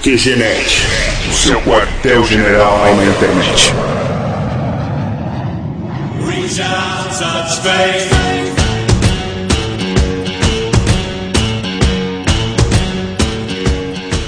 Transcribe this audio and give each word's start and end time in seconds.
QGNet, 0.00 0.86
o 1.28 1.34
seu 1.34 1.60
quartel-general 1.62 2.94
na 2.94 3.04
internet. 3.04 3.72
Reach 6.24 6.62
out, 6.62 7.18
touch 7.18 7.56
space. 7.56 8.08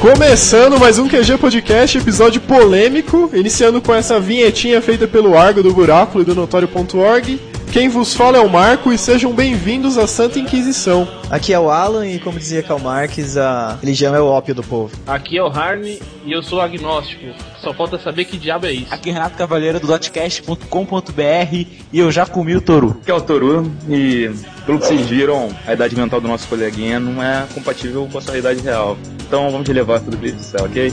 Começando 0.00 0.80
mais 0.80 0.98
um 0.98 1.06
QG 1.06 1.38
Podcast, 1.38 1.98
episódio 1.98 2.40
polêmico, 2.40 3.30
iniciando 3.32 3.80
com 3.80 3.94
essa 3.94 4.18
vinhetinha 4.18 4.82
feita 4.82 5.06
pelo 5.06 5.38
Argo 5.38 5.62
do 5.62 5.72
Buráculo 5.72 6.22
e 6.22 6.26
do 6.26 6.34
Notório.org. 6.34 7.49
Quem 7.72 7.88
vos 7.88 8.14
fala 8.14 8.36
é 8.36 8.40
o 8.40 8.48
Marco 8.48 8.92
e 8.92 8.98
sejam 8.98 9.32
bem-vindos 9.32 9.96
à 9.96 10.04
Santa 10.04 10.40
Inquisição. 10.40 11.06
Aqui 11.30 11.52
é 11.52 11.58
o 11.58 11.70
Alan 11.70 12.04
e, 12.04 12.18
como 12.18 12.36
dizia 12.36 12.64
Karl 12.64 12.80
Marx, 12.80 13.36
a 13.36 13.78
religião 13.80 14.12
é 14.12 14.20
o 14.20 14.26
ópio 14.26 14.56
do 14.56 14.62
povo. 14.62 14.92
Aqui 15.06 15.38
é 15.38 15.42
o 15.42 15.46
Harney 15.46 16.02
e 16.24 16.32
eu 16.32 16.42
sou 16.42 16.60
agnóstico. 16.60 17.26
Só 17.60 17.72
falta 17.72 17.96
saber 17.96 18.24
que 18.24 18.36
diabo 18.36 18.66
é 18.66 18.72
isso. 18.72 18.92
Aqui 18.92 19.10
é 19.10 19.12
Renato 19.12 19.36
Cavaleiro 19.36 19.78
do 19.78 19.86
dotcast.com.br 19.86 21.54
e 21.92 21.98
eu 21.98 22.10
já 22.10 22.26
comi 22.26 22.56
o 22.56 22.60
toru. 22.60 22.98
Aqui 23.02 23.10
é 23.12 23.14
o 23.14 23.20
toru 23.20 23.72
e, 23.88 24.28
pelo 24.66 24.80
que 24.80 24.86
vocês 24.86 25.06
viram, 25.06 25.48
a 25.64 25.72
idade 25.72 25.94
mental 25.94 26.20
do 26.20 26.26
nosso 26.26 26.48
coleguinha 26.48 26.98
não 26.98 27.22
é 27.22 27.46
compatível 27.54 28.08
com 28.10 28.18
a 28.18 28.20
sua 28.20 28.36
idade 28.36 28.60
real. 28.62 28.98
Então 29.28 29.48
vamos 29.48 29.68
levar 29.68 30.00
tudo 30.00 30.26
isso 30.26 30.36
do 30.36 30.42
céu, 30.42 30.64
ok? 30.64 30.92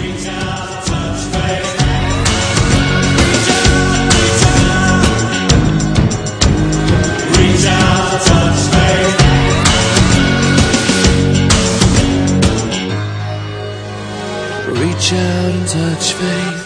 Reach 0.00 0.93
out 15.12 15.50
and 15.52 15.68
touch 15.68 16.12
faith. 16.12 16.63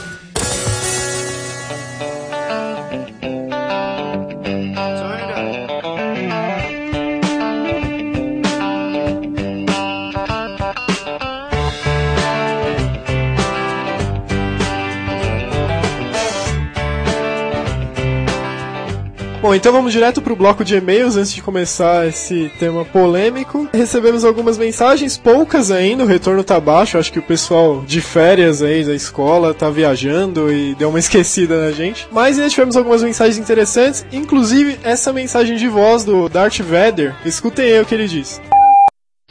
Bom, 19.48 19.54
então 19.54 19.72
vamos 19.72 19.94
direto 19.94 20.20
pro 20.20 20.36
bloco 20.36 20.62
de 20.62 20.76
e-mails 20.76 21.16
antes 21.16 21.32
de 21.32 21.40
começar 21.40 22.06
esse 22.06 22.52
tema 22.58 22.84
polêmico. 22.84 23.66
Recebemos 23.72 24.22
algumas 24.22 24.58
mensagens, 24.58 25.16
poucas 25.16 25.70
ainda, 25.70 26.04
o 26.04 26.06
retorno 26.06 26.44
tá 26.44 26.60
baixo, 26.60 26.98
acho 26.98 27.10
que 27.10 27.18
o 27.18 27.22
pessoal 27.22 27.82
de 27.86 28.02
férias 28.02 28.60
aí 28.60 28.84
da 28.84 28.94
escola 28.94 29.54
tá 29.54 29.70
viajando 29.70 30.52
e 30.52 30.74
deu 30.74 30.90
uma 30.90 30.98
esquecida 31.00 31.64
na 31.64 31.72
gente. 31.72 32.06
Mas 32.12 32.36
ainda 32.36 32.50
tivemos 32.50 32.76
algumas 32.76 33.02
mensagens 33.02 33.38
interessantes, 33.38 34.04
inclusive 34.12 34.78
essa 34.82 35.14
mensagem 35.14 35.56
de 35.56 35.66
voz 35.66 36.04
do 36.04 36.28
Darth 36.28 36.58
Vader. 36.58 37.16
Escutem 37.24 37.72
aí 37.72 37.80
o 37.80 37.86
que 37.86 37.94
ele 37.94 38.06
diz. 38.06 38.42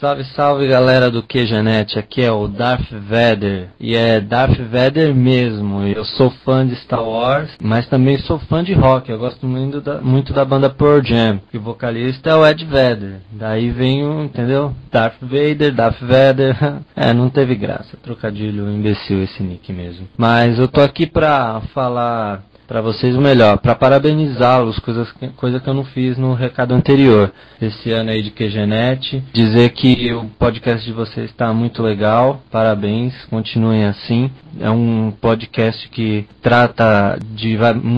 Salve, 0.00 0.22
salve 0.26 0.68
galera 0.68 1.10
do 1.10 1.24
QGNet, 1.24 1.98
aqui 1.98 2.22
é 2.22 2.30
o 2.30 2.46
Darth 2.46 2.88
Vader, 2.88 3.70
e 3.80 3.96
é 3.96 4.20
Darth 4.20 4.56
Vader 4.56 5.12
mesmo, 5.12 5.82
eu 5.82 6.04
sou 6.04 6.30
fã 6.44 6.64
de 6.64 6.76
Star 6.76 7.02
Wars, 7.02 7.50
mas 7.60 7.88
também 7.88 8.16
sou 8.18 8.38
fã 8.38 8.62
de 8.62 8.72
rock, 8.74 9.10
eu 9.10 9.18
gosto 9.18 9.44
muito 9.44 9.80
da, 9.80 10.00
muito 10.00 10.32
da 10.32 10.44
banda 10.44 10.70
Pearl 10.70 11.02
Jam, 11.02 11.40
e 11.52 11.58
o 11.58 11.60
vocalista 11.60 12.30
é 12.30 12.34
o 12.36 12.46
Ed 12.46 12.64
Vader, 12.64 13.16
daí 13.32 13.72
vem 13.72 14.06
o, 14.06 14.22
entendeu? 14.22 14.72
Darth 14.92 15.20
Vader, 15.20 15.74
Darth 15.74 16.00
Vader, 16.00 16.56
é, 16.94 17.12
não 17.12 17.28
teve 17.28 17.56
graça, 17.56 17.96
trocadilho 18.00 18.70
imbecil 18.70 19.20
esse 19.24 19.42
nick 19.42 19.72
mesmo. 19.72 20.06
Mas 20.16 20.60
eu 20.60 20.68
tô 20.68 20.80
aqui 20.80 21.08
pra 21.08 21.60
falar 21.74 22.44
para 22.68 22.82
vocês 22.82 23.16
o 23.16 23.20
melhor, 23.20 23.56
para 23.58 23.74
parabenizá-los, 23.74 24.78
coisas 24.78 25.10
coisa 25.36 25.58
que 25.58 25.68
eu 25.68 25.72
não 25.72 25.84
fiz 25.84 26.18
no 26.18 26.34
recado 26.34 26.74
anterior, 26.74 27.32
esse 27.60 27.90
ano 27.90 28.10
aí 28.10 28.22
de 28.22 28.30
QGNet, 28.30 29.24
dizer 29.32 29.70
que 29.70 30.12
o 30.12 30.26
podcast 30.38 30.84
de 30.84 30.92
vocês 30.92 31.30
está 31.30 31.50
muito 31.54 31.82
legal, 31.82 32.42
parabéns, 32.50 33.14
continuem 33.30 33.86
assim. 33.86 34.30
É 34.60 34.70
um 34.70 35.10
podcast 35.10 35.88
que 35.88 36.26
trata 36.42 37.18
de 37.34 37.56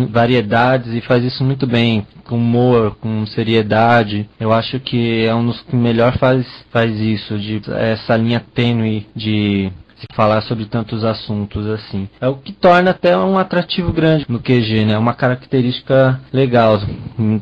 variedades 0.08 0.94
e 0.94 1.00
faz 1.00 1.24
isso 1.24 1.42
muito 1.42 1.66
bem, 1.66 2.06
com 2.24 2.36
humor, 2.36 2.96
com 3.00 3.26
seriedade. 3.26 4.28
Eu 4.38 4.52
acho 4.52 4.78
que 4.78 5.24
é 5.24 5.34
um 5.34 5.46
dos 5.46 5.60
que 5.62 5.74
melhor 5.74 6.16
faz, 6.18 6.46
faz 6.70 6.98
isso, 7.00 7.36
de 7.38 7.60
essa 7.72 8.16
linha 8.16 8.40
tênue 8.54 9.06
de 9.16 9.72
se 10.00 10.06
falar 10.14 10.40
sobre 10.42 10.64
tantos 10.64 11.04
assuntos 11.04 11.66
assim. 11.66 12.08
É 12.20 12.28
o 12.28 12.36
que 12.36 12.52
torna 12.52 12.90
até 12.90 13.16
um 13.16 13.38
atrativo 13.38 13.92
grande 13.92 14.24
no 14.28 14.40
QG, 14.40 14.84
né? 14.86 14.98
Uma 14.98 15.14
característica 15.14 16.20
legal. 16.32 16.80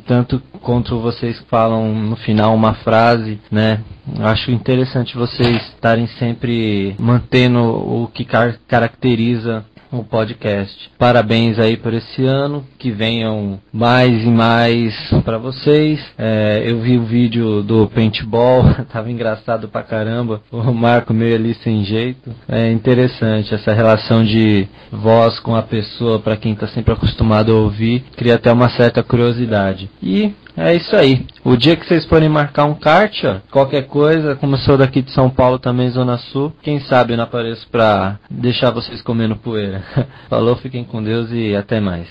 Tanto 0.06 0.40
quanto 0.60 0.98
vocês 0.98 1.38
falam 1.48 1.94
no 1.94 2.16
final 2.16 2.54
uma 2.54 2.74
frase, 2.74 3.40
né? 3.50 3.80
Acho 4.20 4.50
interessante 4.50 5.16
vocês 5.16 5.62
estarem 5.74 6.06
sempre 6.18 6.94
mantendo 6.98 7.60
o 7.60 8.08
que 8.12 8.24
car 8.24 8.58
caracteriza 8.66 9.64
o 9.90 10.04
podcast. 10.04 10.90
Parabéns 10.98 11.58
aí 11.58 11.76
por 11.76 11.92
esse 11.94 12.24
ano, 12.24 12.64
que 12.78 12.90
venham 12.90 13.58
mais 13.72 14.22
e 14.22 14.28
mais 14.28 14.94
para 15.24 15.38
vocês. 15.38 16.00
É, 16.16 16.62
eu 16.66 16.80
vi 16.80 16.98
o 16.98 17.04
vídeo 17.04 17.62
do 17.62 17.88
paintball, 17.88 18.64
tava 18.92 19.10
engraçado 19.10 19.68
pra 19.68 19.82
caramba. 19.82 20.40
O 20.50 20.72
Marco 20.72 21.12
meio 21.14 21.34
ali 21.34 21.54
sem 21.62 21.84
jeito. 21.84 22.34
É 22.48 22.70
interessante 22.70 23.54
essa 23.54 23.72
relação 23.72 24.24
de 24.24 24.68
voz 24.92 25.38
com 25.40 25.54
a 25.54 25.62
pessoa 25.62 26.18
para 26.18 26.36
quem 26.36 26.54
tá 26.54 26.66
sempre 26.68 26.92
acostumado 26.92 27.52
a 27.52 27.56
ouvir. 27.56 28.04
Cria 28.16 28.34
até 28.34 28.52
uma 28.52 28.68
certa 28.70 29.02
curiosidade. 29.02 29.90
E 30.02 30.32
é 30.58 30.74
isso 30.74 30.94
aí. 30.96 31.26
O 31.44 31.56
dia 31.56 31.76
que 31.76 31.86
vocês 31.86 32.04
forem 32.06 32.28
marcar 32.28 32.64
um 32.64 32.74
kart, 32.74 33.24
ó, 33.24 33.36
qualquer 33.50 33.86
coisa, 33.86 34.36
como 34.36 34.54
eu 34.54 34.58
sou 34.58 34.76
daqui 34.76 35.02
de 35.02 35.10
São 35.12 35.30
Paulo 35.30 35.58
também, 35.58 35.90
Zona 35.90 36.18
Sul, 36.18 36.52
quem 36.62 36.80
sabe 36.80 37.12
eu 37.12 37.16
não 37.16 37.24
apareço 37.24 37.66
pra 37.68 38.18
deixar 38.30 38.70
vocês 38.70 39.00
comendo 39.00 39.36
poeira. 39.36 39.82
Falou, 40.28 40.56
fiquem 40.56 40.84
com 40.84 41.02
Deus 41.02 41.30
e 41.30 41.54
até 41.54 41.80
mais. 41.80 42.08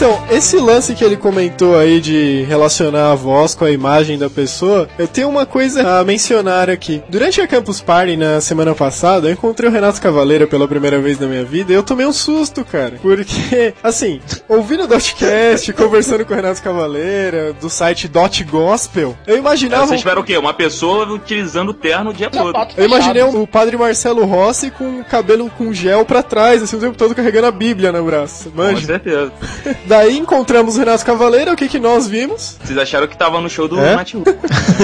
Então, 0.00 0.18
esse 0.30 0.56
lance 0.56 0.94
que 0.94 1.04
ele 1.04 1.14
comentou 1.14 1.78
aí 1.78 2.00
de 2.00 2.42
relacionar 2.44 3.12
a 3.12 3.14
voz 3.14 3.54
com 3.54 3.66
a 3.66 3.70
imagem 3.70 4.18
da 4.18 4.30
pessoa, 4.30 4.88
eu 4.98 5.06
tenho 5.06 5.28
uma 5.28 5.44
coisa 5.44 6.00
a 6.00 6.02
mencionar 6.02 6.70
aqui. 6.70 7.02
Durante 7.10 7.38
a 7.38 7.46
Campus 7.46 7.82
Party 7.82 8.16
na 8.16 8.40
semana 8.40 8.74
passada, 8.74 9.28
eu 9.28 9.34
encontrei 9.34 9.68
o 9.68 9.72
Renato 9.72 10.00
Cavaleira 10.00 10.46
pela 10.46 10.66
primeira 10.66 10.98
vez 11.02 11.20
na 11.20 11.26
minha 11.26 11.44
vida 11.44 11.70
e 11.70 11.74
eu 11.74 11.82
tomei 11.82 12.06
um 12.06 12.14
susto, 12.14 12.64
cara. 12.64 12.94
Porque, 13.02 13.74
assim, 13.84 14.22
ouvindo 14.48 14.84
o 14.84 14.86
Dotcast, 14.86 15.70
conversando 15.74 16.24
com 16.24 16.32
o 16.32 16.36
Renato 16.36 16.62
Cavaleira, 16.62 17.52
do 17.52 17.68
site 17.68 18.08
Dot 18.08 18.42
Gospel, 18.44 19.14
eu 19.26 19.36
imaginava. 19.36 19.88
Vocês 19.88 20.00
esperam 20.00 20.22
o 20.22 20.24
quê? 20.24 20.38
Uma 20.38 20.54
pessoa 20.54 21.06
utilizando 21.12 21.68
o 21.68 21.74
terno 21.74 22.08
o 22.08 22.14
dia 22.14 22.30
todo. 22.30 22.56
Eu 22.74 22.86
imaginei 22.86 23.22
o 23.22 23.46
padre 23.46 23.76
Marcelo 23.76 24.24
Rossi 24.24 24.70
com 24.70 25.00
o 25.00 25.04
cabelo 25.04 25.50
com 25.58 25.74
gel 25.74 26.06
pra 26.06 26.22
trás, 26.22 26.62
assim, 26.62 26.76
o 26.76 26.80
tempo 26.80 26.96
todo 26.96 27.14
carregando 27.14 27.48
a 27.48 27.52
Bíblia 27.52 27.92
no 27.92 28.02
braço. 28.02 28.50
Manja. 28.54 28.80
Com 28.80 28.86
certeza. 28.86 29.32
Daí 29.90 30.18
encontramos 30.18 30.76
o 30.76 30.78
Renato 30.78 31.04
Cavaleira, 31.04 31.52
o 31.52 31.56
que 31.56 31.66
que 31.66 31.80
nós 31.80 32.06
vimos? 32.06 32.56
Vocês 32.62 32.78
acharam 32.78 33.08
que 33.08 33.16
tava 33.16 33.40
no 33.40 33.50
show 33.50 33.66
do 33.66 33.76
é? 33.80 33.96
Matheus. 33.96 34.22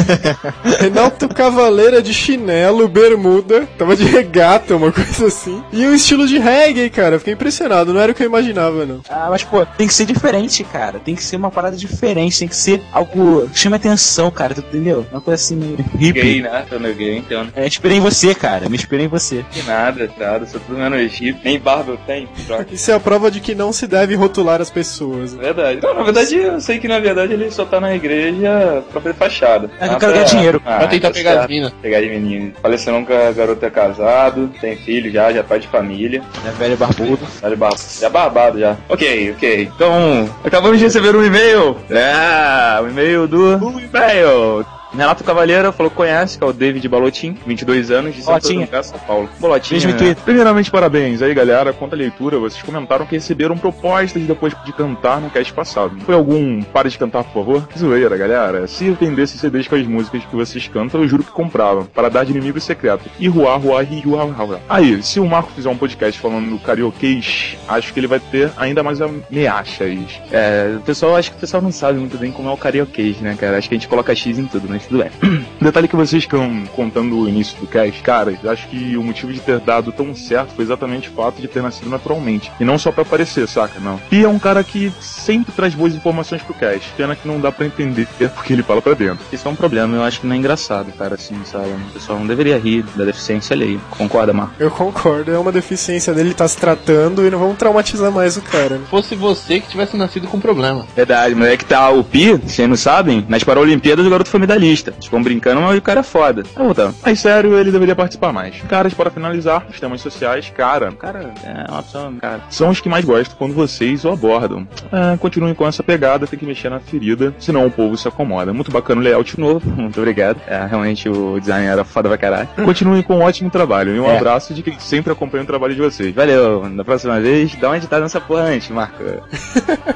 Renato 0.80 1.28
Cavaleira 1.28 2.02
de 2.02 2.12
chinelo, 2.12 2.88
bermuda, 2.88 3.68
tava 3.78 3.94
de 3.94 4.02
regata, 4.02 4.74
uma 4.74 4.90
coisa 4.90 5.28
assim. 5.28 5.62
E 5.72 5.86
um 5.86 5.94
estilo 5.94 6.26
de 6.26 6.38
reggae, 6.38 6.90
cara. 6.90 7.20
Fiquei 7.20 7.34
impressionado, 7.34 7.94
não 7.94 8.00
era 8.00 8.10
o 8.10 8.14
que 8.16 8.24
eu 8.24 8.26
imaginava, 8.26 8.84
não. 8.84 9.00
Ah, 9.08 9.28
mas 9.30 9.44
pô, 9.44 9.64
tem 9.64 9.86
que 9.86 9.94
ser 9.94 10.06
diferente, 10.06 10.64
cara. 10.64 10.98
Tem 10.98 11.14
que 11.14 11.22
ser 11.22 11.36
uma 11.36 11.52
parada 11.52 11.76
diferente, 11.76 12.40
tem 12.40 12.48
que 12.48 12.56
ser 12.56 12.82
algo 12.92 13.48
que 13.48 13.60
chame 13.60 13.76
atenção, 13.76 14.28
cara, 14.32 14.54
tu 14.54 14.60
entendeu? 14.60 15.06
Uma 15.12 15.20
coisa 15.20 15.40
assim 15.40 15.54
meio 15.54 15.76
hippie. 15.76 16.20
Gay, 16.20 16.42
né? 16.42 16.66
Tô 16.68 16.80
meio 16.80 16.96
gay, 16.96 17.18
então. 17.18 17.46
É, 17.54 17.64
esperei 17.64 17.98
em 17.98 18.00
você, 18.00 18.34
cara. 18.34 18.68
Me 18.68 18.74
esperei 18.74 19.06
em 19.06 19.08
você. 19.08 19.44
Que 19.52 19.62
nada, 19.62 20.10
nada. 20.18 20.46
Sou 20.46 20.58
tudo 20.58 20.76
menos 20.76 21.00
hippie. 21.12 21.40
Nem 21.44 21.60
barba 21.60 21.92
eu 21.92 21.98
tenho. 21.98 22.28
Isso 22.72 22.90
é 22.90 22.94
a 22.94 22.98
prova 22.98 23.30
de 23.30 23.38
que 23.38 23.54
não 23.54 23.72
se 23.72 23.86
deve 23.86 24.16
rotular 24.16 24.60
as 24.60 24.68
pessoas. 24.68 24.95
Verdade. 25.04 25.80
Não, 25.82 25.94
na 25.94 26.02
verdade, 26.02 26.36
eu 26.36 26.60
sei 26.60 26.78
que 26.78 26.88
na 26.88 26.98
verdade 26.98 27.32
ele 27.32 27.50
só 27.50 27.64
tá 27.64 27.80
na 27.80 27.94
igreja 27.94 28.82
pra 28.90 29.00
fazer 29.00 29.14
fachada. 29.14 29.70
É 29.80 29.88
que 29.88 29.94
eu 29.94 29.98
quero 29.98 30.12
ganhar 30.12 30.24
dinheiro. 30.24 30.62
Ah, 30.64 30.78
pra 30.78 30.88
tentar 30.88 31.10
pegar 31.10 31.40
as 31.40 31.48
minas. 31.48 31.72
Pegar 31.82 32.00
de 32.00 32.08
menino. 32.08 32.52
Faleceu 32.62 32.92
nunca, 32.92 33.32
garoto 33.32 33.64
é 33.64 33.70
casado, 33.70 34.50
tem 34.60 34.76
filho 34.76 35.10
já, 35.10 35.32
já 35.32 35.40
é 35.40 35.42
pai 35.42 35.58
de 35.58 35.68
família. 35.68 36.22
É 36.46 36.50
velho 36.50 36.76
barbudo. 36.76 37.26
Velho 37.42 37.56
barbudo. 37.56 37.82
Já 38.00 38.08
barbado 38.08 38.58
já. 38.58 38.76
Ok, 38.88 39.32
ok. 39.36 39.70
Então, 39.74 40.28
acabamos 40.44 40.78
de 40.78 40.84
receber 40.84 41.14
um 41.14 41.24
e-mail. 41.24 41.76
É, 41.90 42.80
o 42.80 42.84
um 42.84 42.88
e-mail 42.88 43.28
do. 43.28 43.56
Um 43.56 43.80
e-mail 43.80 44.64
Renato 44.96 45.22
Cavalheira 45.22 45.70
falou 45.72 45.90
que 45.90 45.96
conhece, 45.96 46.38
que 46.38 46.44
é 46.44 46.46
o 46.46 46.52
David 46.52 46.88
Balotin, 46.88 47.36
22 47.46 47.90
anos, 47.90 48.14
de 48.14 48.22
Santo. 48.22 48.50
André, 48.50 48.82
São 48.82 48.98
Paulo. 49.00 49.28
Bolotinha. 49.38 49.80
No 49.80 49.92
né? 49.92 50.16
Primeiramente, 50.24 50.70
parabéns 50.70 51.20
aí, 51.20 51.34
galera. 51.34 51.72
Quanto 51.72 51.92
à 51.92 51.96
leitura, 51.96 52.38
vocês 52.38 52.62
comentaram 52.62 53.04
que 53.04 53.14
receberam 53.14 53.58
propostas 53.58 54.22
depois 54.22 54.54
de 54.64 54.72
cantar 54.72 55.20
no 55.20 55.28
cast 55.30 55.52
passado. 55.52 55.96
Foi 56.00 56.14
algum 56.14 56.62
para 56.62 56.88
de 56.88 56.98
cantar, 56.98 57.24
por 57.24 57.32
favor? 57.34 57.68
Zoeira, 57.76 58.16
galera. 58.16 58.66
Se 58.66 58.90
vendesse 58.90 59.38
CDs 59.38 59.68
com 59.68 59.74
as 59.74 59.86
músicas 59.86 60.24
que 60.24 60.34
vocês 60.34 60.66
cantam, 60.68 61.02
eu 61.02 61.08
juro 61.08 61.22
que 61.22 61.30
comprava, 61.30 61.84
para 61.84 62.08
dar 62.08 62.24
de 62.24 62.32
inimigo 62.32 62.58
secreto. 62.60 63.10
E 63.18 63.28
ruá, 63.28 63.56
ruá, 63.56 63.82
ri, 63.82 64.00
ruá, 64.00 64.24
ruá, 64.24 64.44
ruá. 64.44 64.60
Aí, 64.68 65.02
se 65.02 65.20
o 65.20 65.26
Marco 65.26 65.52
fizer 65.52 65.68
um 65.68 65.76
podcast 65.76 66.18
falando 66.18 66.50
do 66.50 66.58
karaokês, 66.58 67.58
acho 67.68 67.92
que 67.92 68.00
ele 68.00 68.06
vai 68.06 68.20
ter 68.20 68.50
ainda 68.56 68.82
mais 68.82 69.00
ameaças. 69.00 70.20
É, 70.32 70.74
o 70.78 70.80
pessoal, 70.80 71.16
acho 71.16 71.30
que 71.30 71.36
o 71.36 71.40
pessoal 71.40 71.62
não 71.62 71.72
sabe 71.72 71.98
muito 71.98 72.16
bem 72.16 72.32
como 72.32 72.48
é 72.48 72.52
o 72.52 72.56
karaokês, 72.56 73.18
né, 73.18 73.36
cara? 73.38 73.58
Acho 73.58 73.68
que 73.68 73.74
a 73.74 73.78
gente 73.78 73.88
coloca 73.88 74.14
X 74.14 74.38
em 74.38 74.46
tudo, 74.46 74.66
mas 74.68 74.85
tudo 74.88 75.02
bem. 75.02 75.10
Detalhe 75.60 75.88
que 75.88 75.96
vocês 75.96 76.22
estão 76.22 76.64
contando 76.74 77.18
o 77.18 77.28
início 77.28 77.58
do 77.58 77.66
cast, 77.66 78.00
cara, 78.02 78.38
eu 78.42 78.50
acho 78.50 78.68
que 78.68 78.96
o 78.96 79.02
motivo 79.02 79.32
de 79.32 79.40
ter 79.40 79.58
dado 79.60 79.92
tão 79.92 80.14
certo 80.14 80.54
foi 80.54 80.64
exatamente 80.64 81.08
o 81.08 81.12
fato 81.12 81.40
de 81.40 81.48
ter 81.48 81.62
nascido 81.62 81.90
naturalmente. 81.90 82.50
E 82.60 82.64
não 82.64 82.78
só 82.78 82.92
pra 82.92 83.02
aparecer, 83.02 83.46
saca? 83.48 83.80
Não. 83.80 84.00
E 84.10 84.24
é 84.24 84.28
um 84.28 84.38
cara 84.38 84.62
que 84.62 84.92
sempre 85.00 85.52
traz 85.52 85.74
boas 85.74 85.94
informações 85.94 86.42
pro 86.42 86.54
cast. 86.54 86.88
Pena 86.96 87.16
que 87.16 87.26
não 87.26 87.40
dá 87.40 87.50
pra 87.50 87.66
entender 87.66 88.06
porque 88.34 88.52
ele 88.52 88.62
fala 88.62 88.80
pra 88.82 88.94
dentro. 88.94 89.24
Isso 89.32 89.46
é 89.46 89.50
um 89.50 89.56
problema, 89.56 89.96
eu 89.96 90.02
acho 90.02 90.20
que 90.20 90.26
não 90.26 90.34
é 90.34 90.38
engraçado, 90.38 90.92
cara, 90.92 91.14
assim, 91.14 91.36
sabe? 91.44 91.68
O 91.68 91.92
pessoal 91.92 92.18
não 92.18 92.26
deveria 92.26 92.58
rir 92.58 92.84
da 92.94 93.04
deficiência 93.04 93.54
alheia. 93.54 93.78
Concorda, 93.90 94.32
Marco? 94.32 94.54
Eu 94.58 94.70
concordo, 94.70 95.32
é 95.32 95.38
uma 95.38 95.52
deficiência 95.52 96.14
dele, 96.14 96.34
tá 96.34 96.46
se 96.46 96.56
tratando 96.56 97.26
e 97.26 97.30
não 97.30 97.38
vamos 97.38 97.56
traumatizar 97.56 98.10
mais 98.12 98.36
o 98.36 98.42
cara. 98.42 98.78
né? 98.78 98.84
Fosse 98.90 99.14
você 99.14 99.60
que 99.60 99.68
tivesse 99.68 99.96
nascido 99.96 100.28
com 100.28 100.38
problema. 100.38 100.86
Verdade, 100.94 101.34
mas 101.34 101.48
é 101.48 101.56
que 101.56 101.64
tá 101.64 101.90
o 101.90 102.04
Pi, 102.04 102.32
vocês 102.34 102.68
não 102.68 102.76
sabem, 102.76 103.24
nas 103.28 103.42
Paralimpíadas 103.44 104.06
o 104.06 104.10
garoto 104.10 104.30
foi 104.30 104.40
medalhista. 104.40 104.75
Eles 104.84 105.04
ficam 105.04 105.22
brincando, 105.22 105.60
mas 105.60 105.78
o 105.78 105.82
cara 105.82 106.00
é 106.00 106.02
foda. 106.02 106.42
Tá 106.44 106.62
voltando. 106.62 106.94
Mas 107.04 107.20
sério, 107.20 107.56
ele 107.58 107.70
deveria 107.70 107.94
participar 107.94 108.32
mais. 108.32 108.60
Caras, 108.62 108.94
para 108.94 109.10
finalizar, 109.10 109.66
os 109.70 109.78
temas 109.80 110.00
sociais, 110.00 110.50
cara, 110.54 110.92
Cara, 110.92 111.32
é 111.44 111.70
uma 111.70 111.82
pessoa, 111.82 112.12
cara. 112.20 112.40
são 112.50 112.68
os 112.70 112.80
que 112.80 112.88
mais 112.88 113.04
gosto 113.04 113.34
quando 113.36 113.54
vocês 113.54 114.04
o 114.04 114.10
abordam. 114.10 114.66
É, 114.92 115.16
continuem 115.16 115.54
com 115.54 115.66
essa 115.66 115.82
pegada, 115.82 116.26
tem 116.26 116.38
que 116.38 116.44
mexer 116.46 116.68
na 116.68 116.80
ferida, 116.80 117.34
senão 117.38 117.66
o 117.66 117.70
povo 117.70 117.96
se 117.96 118.06
acomoda. 118.08 118.52
Muito 118.52 118.70
bacana 118.70 119.00
o 119.00 119.04
layout 119.04 119.38
novo, 119.38 119.68
muito 119.70 119.98
obrigado. 120.00 120.40
É, 120.46 120.64
realmente 120.66 121.08
o 121.08 121.38
design 121.40 121.66
era 121.66 121.84
foda 121.84 122.08
pra 122.08 122.18
caralho. 122.18 122.48
Continuem 122.64 123.02
com 123.02 123.16
um 123.16 123.22
ótimo 123.22 123.50
trabalho 123.50 123.94
e 123.94 124.00
um 124.00 124.06
É. 124.10 124.16
abraço 124.16 124.52
de 124.54 124.62
quem 124.62 124.78
sempre 124.78 125.12
acompanha 125.12 125.44
o 125.44 125.46
trabalho 125.46 125.74
de 125.74 125.80
vocês. 125.80 126.14
Valeu, 126.14 126.68
da 126.70 126.84
próxima 126.84 127.20
vez, 127.20 127.54
dá 127.56 127.68
uma 127.68 127.76
editada 127.76 128.02
nessa 128.02 128.20
porra 128.20 128.42
antes, 128.42 128.70
Marco. 128.70 129.02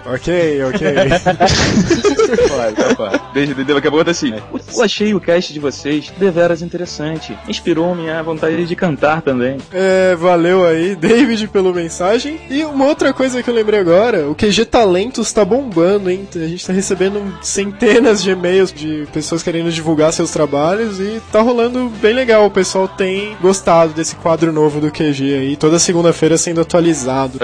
Ok, 0.06 0.62
ok. 0.64 0.80
Tá. 2.96 3.30
Desde, 3.32 3.54
daqui 3.64 3.88
a 3.88 3.90
pouco 3.90 4.04
tá 4.04 4.10
assim. 4.10 4.34
Eu 4.74 4.82
achei 4.82 5.14
o 5.14 5.20
cast 5.20 5.52
de 5.52 5.60
vocês 5.60 6.12
deveras 6.18 6.62
interessante. 6.62 7.36
Inspirou-me 7.48 8.10
a 8.10 8.22
vontade 8.22 8.64
de 8.64 8.76
cantar 8.76 9.22
também. 9.22 9.58
É, 9.72 10.14
valeu 10.16 10.64
aí, 10.64 10.94
David, 10.96 11.48
pela 11.48 11.72
mensagem. 11.72 12.40
E 12.50 12.64
uma 12.64 12.86
outra 12.86 13.12
coisa 13.12 13.42
que 13.42 13.50
eu 13.50 13.54
lembrei 13.54 13.80
agora, 13.80 14.28
o 14.28 14.34
QG 14.34 14.64
Talentos 14.66 15.32
tá 15.32 15.44
bombando, 15.44 16.10
hein? 16.10 16.28
A 16.34 16.38
gente 16.46 16.66
tá 16.66 16.72
recebendo 16.72 17.20
centenas 17.42 18.22
de 18.22 18.30
e-mails 18.30 18.72
de 18.72 19.06
pessoas 19.12 19.42
querendo 19.42 19.70
divulgar 19.70 20.12
seus 20.12 20.30
trabalhos 20.30 21.00
e 21.00 21.20
tá 21.32 21.40
rolando 21.40 21.88
bem 22.00 22.14
legal. 22.14 22.46
O 22.46 22.50
pessoal 22.50 22.88
tem 22.88 23.36
gostado 23.40 23.92
desse 23.92 24.16
quadro 24.16 24.52
novo 24.52 24.80
do 24.80 24.90
QG 24.90 25.34
aí, 25.34 25.56
toda 25.56 25.78
segunda-feira 25.78 26.36
sendo 26.36 26.60
atualizado. 26.60 27.38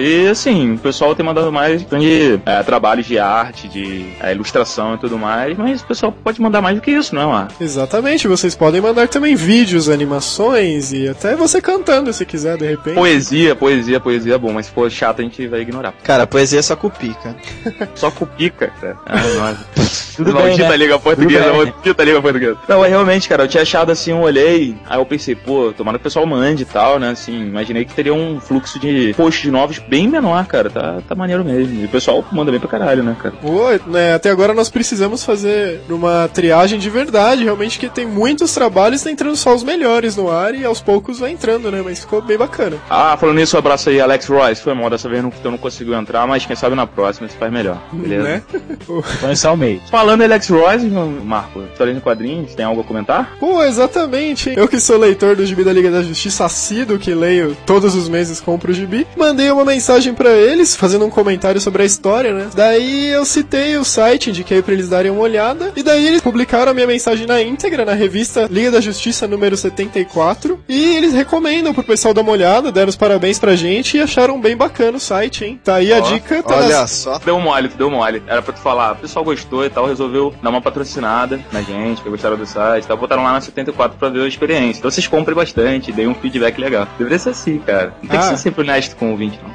E 0.00 0.28
assim, 0.28 0.74
o 0.74 0.78
pessoal 0.78 1.14
tem 1.14 1.24
mandado 1.24 1.52
mais 1.52 1.84
de 1.84 2.40
é, 2.46 2.62
trabalhos 2.62 3.06
de 3.06 3.18
arte, 3.18 3.68
de 3.68 4.06
é, 4.20 4.32
ilustração 4.32 4.94
e 4.94 4.98
tudo 4.98 5.18
mais, 5.18 5.56
mas 5.56 5.80
o 5.80 5.86
pessoal 5.86 6.12
pode 6.12 6.40
mandar 6.40 6.60
mais 6.60 6.69
do 6.74 6.80
que 6.80 6.90
isso, 6.90 7.14
não 7.14 7.22
é, 7.22 7.26
Marco? 7.26 7.54
Exatamente, 7.62 8.28
vocês 8.28 8.54
podem 8.54 8.80
mandar 8.80 9.08
também 9.08 9.34
vídeos, 9.34 9.88
animações 9.88 10.92
e 10.92 11.08
até 11.08 11.34
você 11.34 11.60
cantando 11.60 12.12
se 12.12 12.24
quiser, 12.24 12.56
de 12.56 12.66
repente. 12.66 12.94
Poesia, 12.94 13.54
poesia, 13.56 14.00
poesia 14.00 14.34
é 14.34 14.38
bom, 14.38 14.52
mas 14.52 14.66
se 14.66 14.72
for 14.72 14.90
chato 14.90 15.20
a 15.20 15.22
gente 15.22 15.46
vai 15.46 15.60
ignorar. 15.60 15.92
Cara, 16.02 16.24
a 16.24 16.26
poesia 16.26 16.58
é 16.58 16.62
só 16.62 16.76
cupica. 16.76 17.34
Só 17.94 18.10
cupica, 18.10 18.72
cara. 18.80 18.96
Ah, 19.06 19.20
nossa. 19.76 20.16
Tudo 20.16 20.32
bem, 20.32 20.42
Maldita 20.42 20.68
né? 20.68 20.76
Liga 20.76 20.98
Portuguesa, 20.98 21.44
Tudo 21.44 21.52
bem. 21.64 21.72
maldita 21.72 22.04
Liga 22.04 22.22
Portuguesa. 22.22 22.58
Não, 22.68 22.80
mas 22.80 22.90
realmente, 22.90 23.28
cara, 23.28 23.44
eu 23.44 23.48
tinha 23.48 23.62
achado 23.62 23.90
assim, 23.92 24.10
eu 24.10 24.18
olhei, 24.18 24.76
aí 24.86 24.98
eu 24.98 25.06
pensei, 25.06 25.34
pô, 25.34 25.72
tomara 25.76 25.98
que 25.98 26.02
o 26.02 26.04
pessoal 26.04 26.26
mande 26.26 26.62
e 26.62 26.66
tal, 26.66 26.98
né, 26.98 27.10
assim, 27.10 27.32
imaginei 27.46 27.84
que 27.84 27.94
teria 27.94 28.12
um 28.14 28.40
fluxo 28.40 28.78
de 28.78 29.14
posts 29.16 29.50
novos 29.50 29.78
bem 29.78 30.08
menor, 30.08 30.44
cara, 30.46 30.68
tá, 30.70 30.98
tá 31.08 31.14
maneiro 31.14 31.44
mesmo. 31.44 31.80
E 31.80 31.84
o 31.84 31.88
pessoal 31.88 32.24
manda 32.32 32.50
bem 32.50 32.60
pra 32.60 32.68
caralho, 32.68 33.02
né, 33.02 33.16
cara. 33.20 33.34
Pô, 33.40 33.68
né, 33.90 34.14
até 34.14 34.30
agora 34.30 34.52
nós 34.54 34.68
precisamos 34.68 35.24
fazer 35.24 35.80
uma 35.88 36.28
triagem 36.28 36.59
de 36.66 36.90
verdade, 36.90 37.44
realmente, 37.44 37.78
que 37.78 37.88
tem 37.88 38.06
muitos 38.06 38.52
trabalhos, 38.52 39.02
tá 39.02 39.10
entrando 39.10 39.36
só 39.36 39.54
os 39.54 39.62
melhores 39.62 40.16
no 40.16 40.30
ar 40.30 40.54
e 40.54 40.64
aos 40.64 40.80
poucos 40.80 41.18
vai 41.18 41.30
entrando, 41.30 41.70
né? 41.70 41.82
Mas 41.84 42.00
ficou 42.00 42.20
bem 42.20 42.36
bacana. 42.36 42.76
Ah, 42.88 43.16
falando 43.18 43.36
nisso, 43.36 43.56
um 43.56 43.58
abraço 43.58 43.88
aí, 43.88 44.00
Alex 44.00 44.26
Royce. 44.26 44.62
Foi 44.62 44.74
mal 44.74 44.90
dessa 44.90 45.08
vez, 45.08 45.22
não, 45.22 45.32
eu 45.44 45.50
não 45.50 45.58
conseguiu 45.58 45.94
entrar, 45.94 46.26
mas 46.26 46.44
quem 46.44 46.56
sabe 46.56 46.74
na 46.76 46.86
próxima 46.86 47.28
se 47.28 47.36
faz 47.36 47.52
melhor. 47.52 47.80
Beleza? 47.92 48.22
Né? 48.22 48.42
Só 49.34 49.54
o 49.54 49.56
meio. 49.56 49.80
Falando 49.90 50.20
em 50.20 50.24
Alex 50.24 50.48
Royce, 50.48 50.86
Marco, 50.86 51.62
história 51.62 51.92
em 51.92 52.00
quadrinhos, 52.00 52.54
tem 52.54 52.64
algo 52.64 52.80
a 52.80 52.84
comentar? 52.84 53.36
Pô, 53.38 53.62
exatamente. 53.64 54.52
Eu 54.56 54.68
que 54.68 54.78
sou 54.80 54.98
leitor 54.98 55.36
do 55.36 55.46
Gibi 55.46 55.64
da 55.64 55.72
Liga 55.72 55.90
da 55.90 56.02
Justiça 56.02 56.44
assíduo, 56.44 56.98
que 56.98 57.14
leio 57.14 57.56
todos 57.64 57.94
os 57.94 58.08
meses, 58.08 58.40
compro 58.40 58.70
o 58.70 58.74
Gibi, 58.74 59.06
mandei 59.16 59.50
uma 59.50 59.64
mensagem 59.64 60.12
pra 60.14 60.30
eles, 60.30 60.76
fazendo 60.76 61.04
um 61.04 61.10
comentário 61.10 61.60
sobre 61.60 61.82
a 61.82 61.86
história, 61.86 62.34
né? 62.34 62.48
Daí 62.54 63.08
eu 63.08 63.24
citei 63.24 63.76
o 63.76 63.84
site, 63.84 64.30
indiquei 64.30 64.62
pra 64.62 64.74
eles 64.74 64.88
darem 64.88 65.10
uma 65.10 65.22
olhada, 65.22 65.72
e 65.76 65.82
daí 65.82 66.06
eles 66.06 66.20
publicaram 66.20 66.39
a 66.46 66.74
minha 66.74 66.86
mensagem 66.86 67.26
na 67.26 67.40
íntegra, 67.42 67.84
na 67.84 67.92
revista 67.94 68.46
Liga 68.50 68.70
da 68.70 68.80
Justiça 68.80 69.26
número 69.28 69.56
74, 69.56 70.58
e 70.68 70.96
eles 70.96 71.12
recomendam 71.12 71.72
pro 71.74 71.82
pessoal 71.82 72.14
dar 72.14 72.22
uma 72.22 72.32
olhada, 72.32 72.72
deram 72.72 72.88
os 72.88 72.96
parabéns 72.96 73.38
pra 73.38 73.54
gente 73.56 73.96
e 73.96 74.00
acharam 74.00 74.40
bem 74.40 74.56
bacana 74.56 74.96
o 74.96 75.00
site, 75.00 75.44
hein? 75.44 75.60
Tá 75.62 75.76
aí 75.76 75.92
a 75.92 75.98
Ó, 75.98 76.00
dica, 76.00 76.42
tá 76.42 76.56
Olha 76.56 76.80
nas- 76.80 76.90
só. 76.90 77.18
Deu 77.18 77.38
mole, 77.40 77.68
deu 77.68 77.90
mole. 77.90 78.22
Era 78.26 78.40
pra 78.42 78.52
tu 78.52 78.60
falar, 78.60 78.92
o 78.92 78.96
pessoal 78.96 79.24
gostou 79.24 79.64
e 79.64 79.70
tal, 79.70 79.86
resolveu 79.86 80.34
dar 80.42 80.50
uma 80.50 80.60
patrocinada 80.60 81.40
na 81.52 81.62
gente, 81.62 82.02
que 82.02 82.08
gostaram 82.08 82.36
do 82.36 82.46
site 82.46 82.84
e 82.84 82.86
tal. 82.86 82.96
Botaram 82.96 83.22
lá 83.22 83.32
na 83.32 83.40
74 83.40 83.98
pra 83.98 84.08
ver 84.08 84.22
a 84.22 84.28
experiência. 84.28 84.78
Então 84.80 84.90
vocês 84.90 85.06
comprem 85.06 85.34
bastante, 85.36 85.92
deem 85.92 86.08
um 86.08 86.14
feedback 86.14 86.58
legal. 86.58 86.86
Deveria 86.98 87.18
ser 87.18 87.30
assim, 87.30 87.58
cara. 87.58 87.94
Não 88.02 88.08
tem 88.08 88.18
Ah. 88.18 88.22
que 88.22 88.28
ser 88.30 88.36
sempre 88.38 88.62
honesto 88.62 88.96
com 88.96 89.08
o 89.08 89.10
ouvinte, 89.12 89.38
não. 89.42 89.50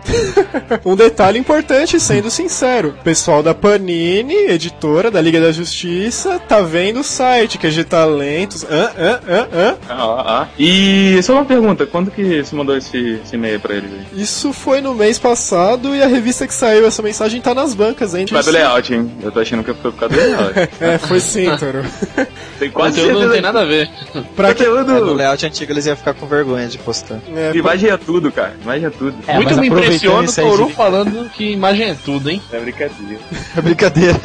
Um 0.92 0.96
detalhe 0.96 1.40
importante, 1.40 2.00
sendo 2.00 2.30
sincero, 2.30 2.90
o 3.00 3.04
pessoal 3.04 3.42
da 3.42 3.54
Panini, 3.54 4.34
editora 4.50 5.10
da 5.10 5.22
Liga 5.22 5.40
da 5.42 5.52
Justiça, 5.52 6.40
tá 6.40 6.62
vendo 6.62 6.75
o 6.76 7.04
site, 7.04 7.58
que 7.58 7.68
é 7.68 7.70
de 7.70 7.84
talentos. 7.86 8.64
Hã, 8.64 8.90
hã, 8.98 9.20
hã, 9.28 9.48
hã? 9.54 9.76
Ah, 9.90 10.06
ó, 10.06 10.24
ó. 10.42 10.46
E 10.60 11.22
só 11.24 11.34
uma 11.34 11.46
pergunta, 11.46 11.86
quando 11.86 12.12
que 12.12 12.44
você 12.44 12.56
mandou 12.56 12.76
esse, 12.76 13.20
esse 13.24 13.36
e-mail 13.36 13.60
pra 13.60 13.76
eles 13.76 13.90
aí? 13.92 14.22
Isso 14.22 14.52
foi 14.52 14.82
no 14.82 14.94
mês 14.94 15.18
passado 15.18 15.96
e 15.96 16.02
a 16.04 16.08
revista 16.08 16.46
que 16.46 16.54
saiu 16.54 16.86
essa 16.86 17.02
mensagem 17.02 17.40
tá 17.42 17.54
nas 17.54 17.74
bancas, 17.74 18.14
hein? 18.14 18.26
Causa 18.26 18.52
do 18.52 18.54
layout, 18.58 18.94
hein? 18.94 19.12
Eu 19.24 19.32
tô 19.32 19.40
achando 19.40 19.64
que 19.64 19.74
foi 19.74 19.92
por 19.92 20.00
causa 20.00 20.16
do 20.16 20.22
layout. 20.22 20.56
É, 20.82 20.98
foi 20.98 21.20
sim, 21.20 21.46
Toro. 21.58 21.84
Tem 22.60 22.70
quase 22.70 23.00
conteúdo 23.02 23.26
não 23.26 23.32
tem 23.32 23.42
nada 23.42 23.62
a 23.62 23.66
ver. 23.66 23.90
Pra 24.36 24.54
que... 24.54 24.64
É, 24.64 24.68
no 24.70 24.78
Conteúdo. 24.78 25.14
layout 25.14 25.46
antigo 25.46 25.72
eles 25.72 25.86
iam 25.86 25.96
ficar 25.96 26.14
com 26.14 26.26
vergonha 26.28 26.68
de 26.68 26.78
postar. 26.78 27.20
É, 27.36 27.52
Imagem 27.56 27.90
é 27.90 27.98
tudo, 27.98 28.32
cara. 28.32 28.54
Imagem 28.62 28.86
é 28.88 28.90
tudo. 28.90 29.16
É, 29.28 29.36
Muito 29.36 29.56
me 29.60 29.68
impressiona 29.68 30.28
o 30.30 30.34
Toru 30.34 30.68
de- 30.68 30.74
falando 30.74 31.30
que 31.32 31.52
imagem 31.52 31.90
é 31.92 31.96
tudo, 32.04 32.30
hein? 32.30 32.42
É 32.52 32.60
brincadeira. 32.60 33.20
É 33.58 33.62
brincadeira. 33.62 34.20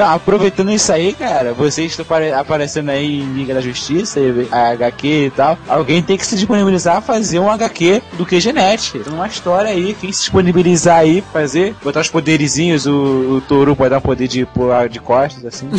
Não, 0.00 0.14
aproveitando 0.14 0.70
isso 0.72 0.90
aí, 0.90 1.12
cara, 1.12 1.52
vocês 1.52 1.90
estão 1.90 2.04
apare- 2.04 2.32
aparecendo 2.32 2.88
aí 2.88 3.20
em 3.20 3.34
Liga 3.34 3.52
da 3.52 3.60
Justiça, 3.60 4.18
a 4.50 4.68
HQ 4.70 5.06
e 5.26 5.30
tal. 5.30 5.58
Alguém 5.68 6.02
tem 6.02 6.16
que 6.16 6.24
se 6.24 6.36
disponibilizar 6.36 6.96
a 6.96 7.00
fazer 7.02 7.38
um 7.38 7.50
HQ 7.50 8.00
do 8.14 8.24
QGNet. 8.24 8.98
Tem 8.98 9.12
uma 9.12 9.26
história 9.26 9.68
aí, 9.70 9.94
quem 10.00 10.10
se 10.10 10.20
disponibilizar 10.20 11.00
aí, 11.00 11.22
fazer, 11.30 11.74
botar 11.84 12.00
os 12.00 12.08
poderizinhos, 12.08 12.86
o, 12.86 12.92
o 12.94 13.42
Toru 13.46 13.76
pode 13.76 13.90
dar 13.90 13.98
um 13.98 14.00
poder 14.00 14.26
de 14.26 14.46
pular 14.46 14.88
de 14.88 15.00
costas, 15.00 15.44
assim. 15.44 15.68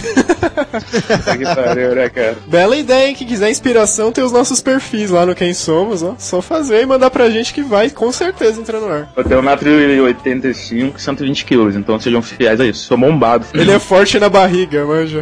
que 1.37 1.55
pariu, 1.55 1.95
né, 1.95 2.07
cara? 2.09 2.37
Bela 2.45 2.77
ideia, 2.77 3.07
hein? 3.07 3.15
Quem 3.15 3.25
quiser 3.25 3.49
inspiração, 3.49 4.11
tem 4.11 4.23
os 4.23 4.31
nossos 4.31 4.61
perfis 4.61 5.09
lá 5.09 5.25
no 5.25 5.33
Quem 5.33 5.51
Somos, 5.55 6.03
ó. 6.03 6.13
Só 6.19 6.43
fazer 6.43 6.83
e 6.83 6.85
mandar 6.85 7.09
pra 7.09 7.27
gente 7.31 7.55
que 7.55 7.63
vai 7.63 7.89
com 7.89 8.11
certeza 8.11 8.61
entrar 8.61 8.79
no 8.79 8.87
ar. 8.87 9.11
Eu 9.15 9.23
tenho 9.23 9.41
1,85m, 9.41 10.93
120 10.97 11.45
kg, 11.45 11.75
então 11.75 11.99
sejam 11.99 12.21
fiéis 12.21 12.59
a 12.59 12.65
isso. 12.67 12.85
Sou 12.85 12.97
bombado. 12.97 13.47
Ele 13.55 13.71
é 13.71 13.79
forte 13.79 14.10
na 14.19 14.29
barriga, 14.29 14.85
manja. 14.85 15.21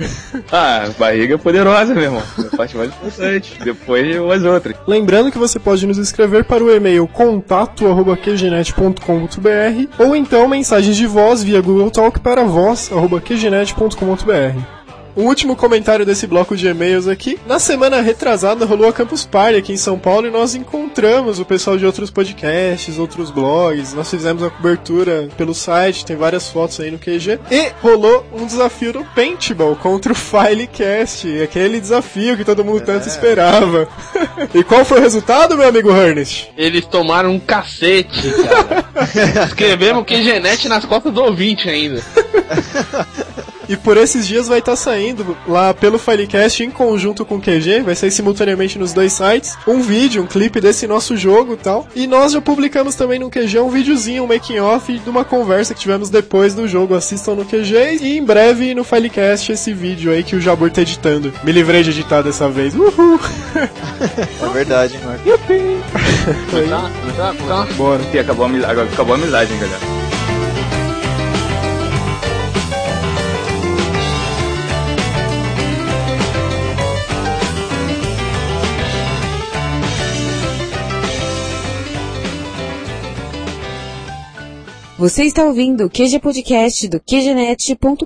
Ah, 0.51 0.89
barriga 0.97 1.35
é 1.35 1.37
poderosa, 1.37 1.93
meu 1.93 2.03
irmão. 2.03 2.23
É 2.37 2.41
a 2.53 2.57
parte 2.57 2.75
mais 2.75 2.89
importante. 2.89 3.57
Depois 3.63 4.17
as 4.17 4.43
outras. 4.43 4.75
Lembrando 4.87 5.31
que 5.31 5.37
você 5.37 5.59
pode 5.59 5.85
nos 5.85 5.97
escrever 5.97 6.43
para 6.43 6.63
o 6.63 6.71
e-mail 6.71 7.07
contato@qgenet.com.br 7.07 10.03
ou 10.03 10.15
então 10.15 10.47
mensagens 10.47 10.95
de 10.95 11.05
voz 11.05 11.43
via 11.43 11.61
Google 11.61 11.91
Talk 11.91 12.19
para 12.19 12.43
voz@qgenet.com.br. 12.43 14.78
Um 15.15 15.25
último 15.25 15.55
comentário 15.55 16.05
desse 16.05 16.27
bloco 16.27 16.55
de 16.55 16.67
e-mails 16.67 17.07
aqui. 17.07 17.39
Na 17.45 17.59
semana 17.59 18.01
retrasada 18.01 18.65
rolou 18.65 18.87
a 18.87 18.93
Campus 18.93 19.25
Party 19.25 19.57
aqui 19.57 19.73
em 19.73 19.77
São 19.77 19.97
Paulo 19.97 20.27
e 20.27 20.31
nós 20.31 20.55
encontramos 20.55 21.39
o 21.39 21.45
pessoal 21.45 21.77
de 21.77 21.85
outros 21.85 22.09
podcasts, 22.09 22.97
outros 22.97 23.31
blogs. 23.31 23.93
Nós 23.93 24.09
fizemos 24.09 24.43
a 24.43 24.49
cobertura 24.49 25.27
pelo 25.37 25.53
site, 25.53 26.05
tem 26.05 26.15
várias 26.15 26.49
fotos 26.49 26.79
aí 26.79 26.91
no 26.91 26.99
QG. 26.99 27.39
E 27.51 27.71
rolou 27.81 28.25
um 28.33 28.45
desafio 28.45 28.93
no 28.93 29.05
Paintball 29.05 29.75
contra 29.75 30.11
o 30.11 30.15
Filecast, 30.15 31.41
aquele 31.41 31.79
desafio 31.79 32.37
que 32.37 32.45
todo 32.45 32.63
mundo 32.63 32.81
tanto 32.81 33.07
esperava. 33.07 33.87
e 34.53 34.63
qual 34.63 34.85
foi 34.85 34.99
o 34.99 35.01
resultado, 35.01 35.57
meu 35.57 35.67
amigo 35.67 35.89
Ernest? 35.91 36.51
Eles 36.57 36.85
tomaram 36.85 37.31
um 37.31 37.39
cacete, 37.39 38.31
cara. 38.31 39.45
Escrevemos 39.45 40.05
que 40.05 40.23
genete 40.23 40.67
nas 40.67 40.85
costas 40.85 41.13
do 41.13 41.23
ouvinte 41.23 41.69
ainda. 41.69 42.01
E 43.69 43.77
por 43.77 43.97
esses 43.97 44.27
dias 44.27 44.47
vai 44.47 44.57
estar 44.57 44.75
saindo 44.75 45.37
lá 45.47 45.75
pelo 45.75 45.99
Filecast 45.99 46.63
em 46.63 46.71
conjunto 46.71 47.23
com 47.23 47.35
o 47.35 47.39
QG, 47.39 47.83
vai 47.85 47.95
sair 47.95 48.09
simultaneamente 48.09 48.79
nos 48.79 48.93
dois 48.93 49.13
sites, 49.13 49.55
um 49.67 49.79
vídeo, 49.79 50.23
um 50.23 50.25
clipe 50.25 50.59
desse 50.59 50.87
nosso 50.87 51.15
jogo 51.15 51.53
e 51.53 51.57
tal. 51.57 51.87
E 51.95 52.07
nós 52.07 52.31
já 52.31 52.41
publicamos 52.41 52.95
também 52.95 53.19
no 53.19 53.29
QG 53.29 53.59
um 53.59 53.69
videozinho, 53.69 54.23
um 54.23 54.27
making 54.27 54.57
off 54.59 54.91
de 54.91 55.07
uma 55.07 55.23
conversa 55.23 55.75
que 55.75 55.81
tivemos 55.81 56.09
depois 56.09 56.55
do 56.55 56.67
jogo. 56.67 56.95
Assistam 56.95 57.35
no 57.35 57.45
QG 57.45 57.99
e 58.01 58.17
em 58.17 58.23
breve 58.23 58.73
no 58.73 58.83
Filecast 58.83 59.51
esse 59.51 59.71
vídeo 59.71 60.11
aí 60.11 60.23
que 60.23 60.35
o 60.35 60.41
Jabur 60.41 60.71
tá 60.71 60.81
editando. 60.81 61.31
Me 61.43 61.51
livrei 61.51 61.83
de 61.83 61.91
editar 61.91 62.23
dessa 62.23 62.49
vez. 62.49 62.73
Uhul! 62.73 63.19
É 63.55 64.49
verdade, 64.51 64.95
hein, 64.97 65.01
Marco. 65.05 65.29
Tá, 66.69 66.89
tá, 67.15 67.35
tá. 67.47 67.73
Bora. 67.75 68.01
Acabou 68.19 68.45
a, 68.45 68.49
amizade, 68.49 68.71
agora 68.71 68.89
acabou 68.91 69.13
a 69.13 69.17
amizade, 69.17 69.53
hein, 69.53 69.59
galera. 69.59 69.98
Você 84.99 85.23
está 85.23 85.45
ouvindo 85.45 85.85
o 85.85 85.89
QG 85.89 86.19
Podcast 86.19 86.85
do 86.89 86.99
QGNet.com.br, 86.99 88.05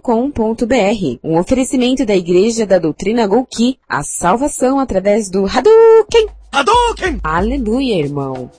um 1.23 1.39
oferecimento 1.39 2.05
da 2.05 2.15
Igreja 2.15 2.67
da 2.67 2.77
Doutrina 2.77 3.25
Golki, 3.25 3.79
a 3.89 4.03
salvação 4.03 4.77
através 4.79 5.27
do 5.27 5.47
Hadouken! 5.47 6.27
Hadouken! 6.51 7.19
Aleluia, 7.23 7.95
irmão! 7.95 8.51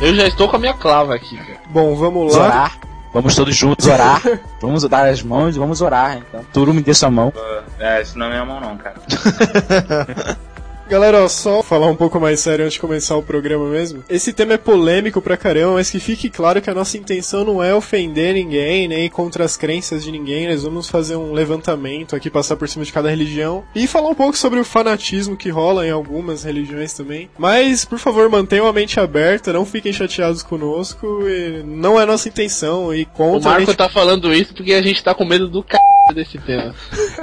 Eu 0.00 0.14
já 0.14 0.28
estou 0.28 0.48
com 0.48 0.54
a 0.54 0.60
minha 0.60 0.74
clava 0.74 1.16
aqui, 1.16 1.36
cara. 1.36 1.55
Bom, 1.76 1.94
vamos 1.94 2.34
lá. 2.34 2.46
Orar. 2.46 2.78
Vamos 3.12 3.34
todos 3.34 3.54
juntos 3.54 3.86
orar. 3.86 4.22
vamos 4.62 4.82
dar 4.84 5.10
as 5.10 5.22
mãos 5.22 5.56
e 5.56 5.58
vamos 5.58 5.82
orar. 5.82 6.16
Então, 6.16 6.42
Turu 6.50 6.72
me 6.72 6.80
dê 6.80 6.94
sua 6.94 7.10
mão. 7.10 7.30
É, 7.78 8.00
isso 8.00 8.18
não 8.18 8.24
é 8.24 8.30
minha 8.30 8.46
mão 8.46 8.58
não, 8.58 8.78
cara. 8.78 8.96
Galera, 10.88 11.24
ó, 11.24 11.28
só 11.28 11.64
falar 11.64 11.88
um 11.88 11.96
pouco 11.96 12.20
mais 12.20 12.38
sério 12.38 12.64
antes 12.64 12.74
de 12.74 12.80
começar 12.80 13.16
o 13.16 13.22
programa 13.22 13.68
mesmo. 13.68 14.04
Esse 14.08 14.32
tema 14.32 14.52
é 14.54 14.56
polêmico 14.56 15.20
pra 15.20 15.36
caramba, 15.36 15.74
mas 15.74 15.90
que 15.90 15.98
fique 15.98 16.30
claro 16.30 16.62
que 16.62 16.70
a 16.70 16.74
nossa 16.74 16.96
intenção 16.96 17.44
não 17.44 17.60
é 17.60 17.74
ofender 17.74 18.34
ninguém, 18.34 18.86
nem 18.86 19.10
contra 19.10 19.44
as 19.44 19.56
crenças 19.56 20.04
de 20.04 20.12
ninguém. 20.12 20.46
Nós 20.48 20.62
vamos 20.62 20.88
fazer 20.88 21.16
um 21.16 21.32
levantamento 21.32 22.14
aqui, 22.14 22.30
passar 22.30 22.54
por 22.54 22.68
cima 22.68 22.84
de 22.84 22.92
cada 22.92 23.10
religião 23.10 23.64
e 23.74 23.88
falar 23.88 24.10
um 24.10 24.14
pouco 24.14 24.38
sobre 24.38 24.60
o 24.60 24.64
fanatismo 24.64 25.36
que 25.36 25.48
rola 25.50 25.84
em 25.84 25.90
algumas 25.90 26.44
religiões 26.44 26.92
também. 26.92 27.28
Mas, 27.36 27.84
por 27.84 27.98
favor, 27.98 28.28
mantenham 28.30 28.68
a 28.68 28.72
mente 28.72 29.00
aberta, 29.00 29.52
não 29.52 29.66
fiquem 29.66 29.92
chateados 29.92 30.44
conosco. 30.44 31.24
e 31.28 31.64
não 31.64 32.00
é 32.00 32.06
nossa 32.06 32.28
intenção 32.28 32.90
O 32.90 33.06
contra. 33.06 33.48
a 33.48 33.52
Marco 33.54 33.66
gente- 33.66 33.76
tá 33.76 33.88
falando 33.88 34.32
isso 34.32 34.54
porque 34.54 34.72
a 34.72 34.82
gente 34.82 35.02
tá 35.02 35.12
com 35.14 35.24
medo 35.24 35.48
do 35.48 35.62
c... 35.68 35.76
desse 36.14 36.38
tema. 36.38 36.74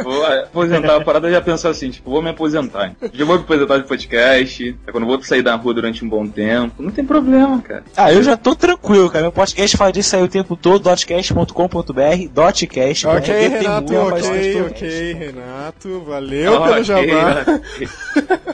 Vou 0.03 0.25
aposentar, 0.25 0.97
a 0.97 1.01
parada 1.01 1.29
já 1.31 1.41
pensou 1.41 1.71
assim, 1.71 1.89
tipo, 1.89 2.09
vou 2.09 2.21
me 2.21 2.29
aposentar. 2.29 2.93
Já 3.13 3.25
vou 3.25 3.37
me 3.37 3.43
aposentar 3.43 3.77
de 3.77 3.87
podcast, 3.87 4.75
é 4.85 4.91
quando 4.91 5.03
eu 5.03 5.07
vou 5.07 5.23
sair 5.23 5.41
da 5.41 5.55
rua 5.55 5.73
durante 5.73 6.03
um 6.03 6.09
bom 6.09 6.27
tempo. 6.27 6.81
Não 6.81 6.91
tem 6.91 7.05
problema, 7.05 7.61
cara. 7.61 7.83
Ah, 7.95 8.11
eu 8.11 8.21
já 8.21 8.35
tô 8.35 8.55
tranquilo, 8.55 9.09
cara. 9.09 9.23
Meu 9.23 9.31
podcast 9.31 9.77
fala 9.77 9.91
disso 9.91 10.15
aí 10.15 10.23
o 10.23 10.27
tempo 10.27 10.55
todo, 10.55 10.83
dotcast.com.br, 10.83 12.27
dotcast. 12.33 13.07
Ok, 13.07 13.33
tem 13.33 13.49
Renato, 13.49 13.95
ok, 13.95 14.61
ok, 14.63 15.13
Renato, 15.13 15.99
valeu 16.01 16.53
Ok, 16.53 16.73
pelo 16.73 16.83
jabá. 16.83 17.45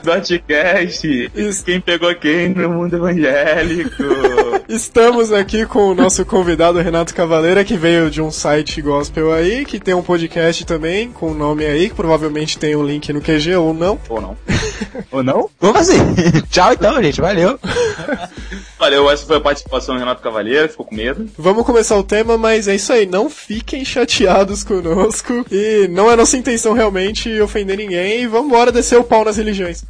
Isso. 1.34 1.64
quem 1.64 1.80
pegou 1.80 2.14
quem 2.14 2.50
no 2.50 2.70
mundo 2.70 2.96
evangélico. 2.96 4.02
Estamos 4.68 5.32
aqui 5.32 5.66
com 5.66 5.90
o 5.90 5.94
nosso 5.94 6.24
convidado 6.24 6.78
Renato 6.78 7.14
Cavaleira, 7.14 7.64
que 7.64 7.76
veio 7.76 8.10
de 8.10 8.22
um 8.22 8.30
site 8.30 8.80
gospel 8.80 9.32
aí, 9.32 9.64
que 9.64 9.78
tem 9.78 9.94
um 9.94 10.02
podcast 10.02 10.19
também, 10.66 11.10
com 11.10 11.30
o 11.30 11.34
nome 11.34 11.64
aí, 11.64 11.88
que 11.88 11.94
provavelmente 11.94 12.58
tem 12.58 12.76
um 12.76 12.84
link 12.84 13.12
no 13.12 13.20
QG 13.20 13.54
ou 13.56 13.72
não. 13.72 13.98
Ou 14.08 14.20
não. 14.20 14.36
Ou 15.10 15.22
não? 15.22 15.50
Vamos 15.60 15.76
fazer. 15.78 16.42
Tchau 16.50 16.72
então, 16.72 17.02
gente. 17.02 17.20
Valeu. 17.20 17.58
Valeu, 18.80 19.10
essa 19.10 19.26
foi 19.26 19.36
a 19.36 19.40
participação 19.40 19.94
do 19.94 19.98
Renato 19.98 20.22
Cavaleiro, 20.22 20.70
ficou 20.70 20.86
com 20.86 20.94
medo. 20.94 21.28
Vamos 21.36 21.66
começar 21.66 21.98
o 21.98 22.02
tema, 22.02 22.38
mas 22.38 22.66
é 22.66 22.74
isso 22.74 22.90
aí, 22.90 23.04
não 23.04 23.28
fiquem 23.28 23.84
chateados 23.84 24.64
conosco, 24.64 25.44
e 25.50 25.86
não 25.88 26.10
é 26.10 26.16
nossa 26.16 26.38
intenção 26.38 26.72
realmente 26.72 27.38
ofender 27.42 27.76
ninguém, 27.76 28.22
e 28.22 28.26
vamos 28.26 28.46
embora 28.46 28.72
descer 28.72 28.98
o 28.98 29.04
pau 29.04 29.22
nas 29.22 29.36
religiões. 29.36 29.84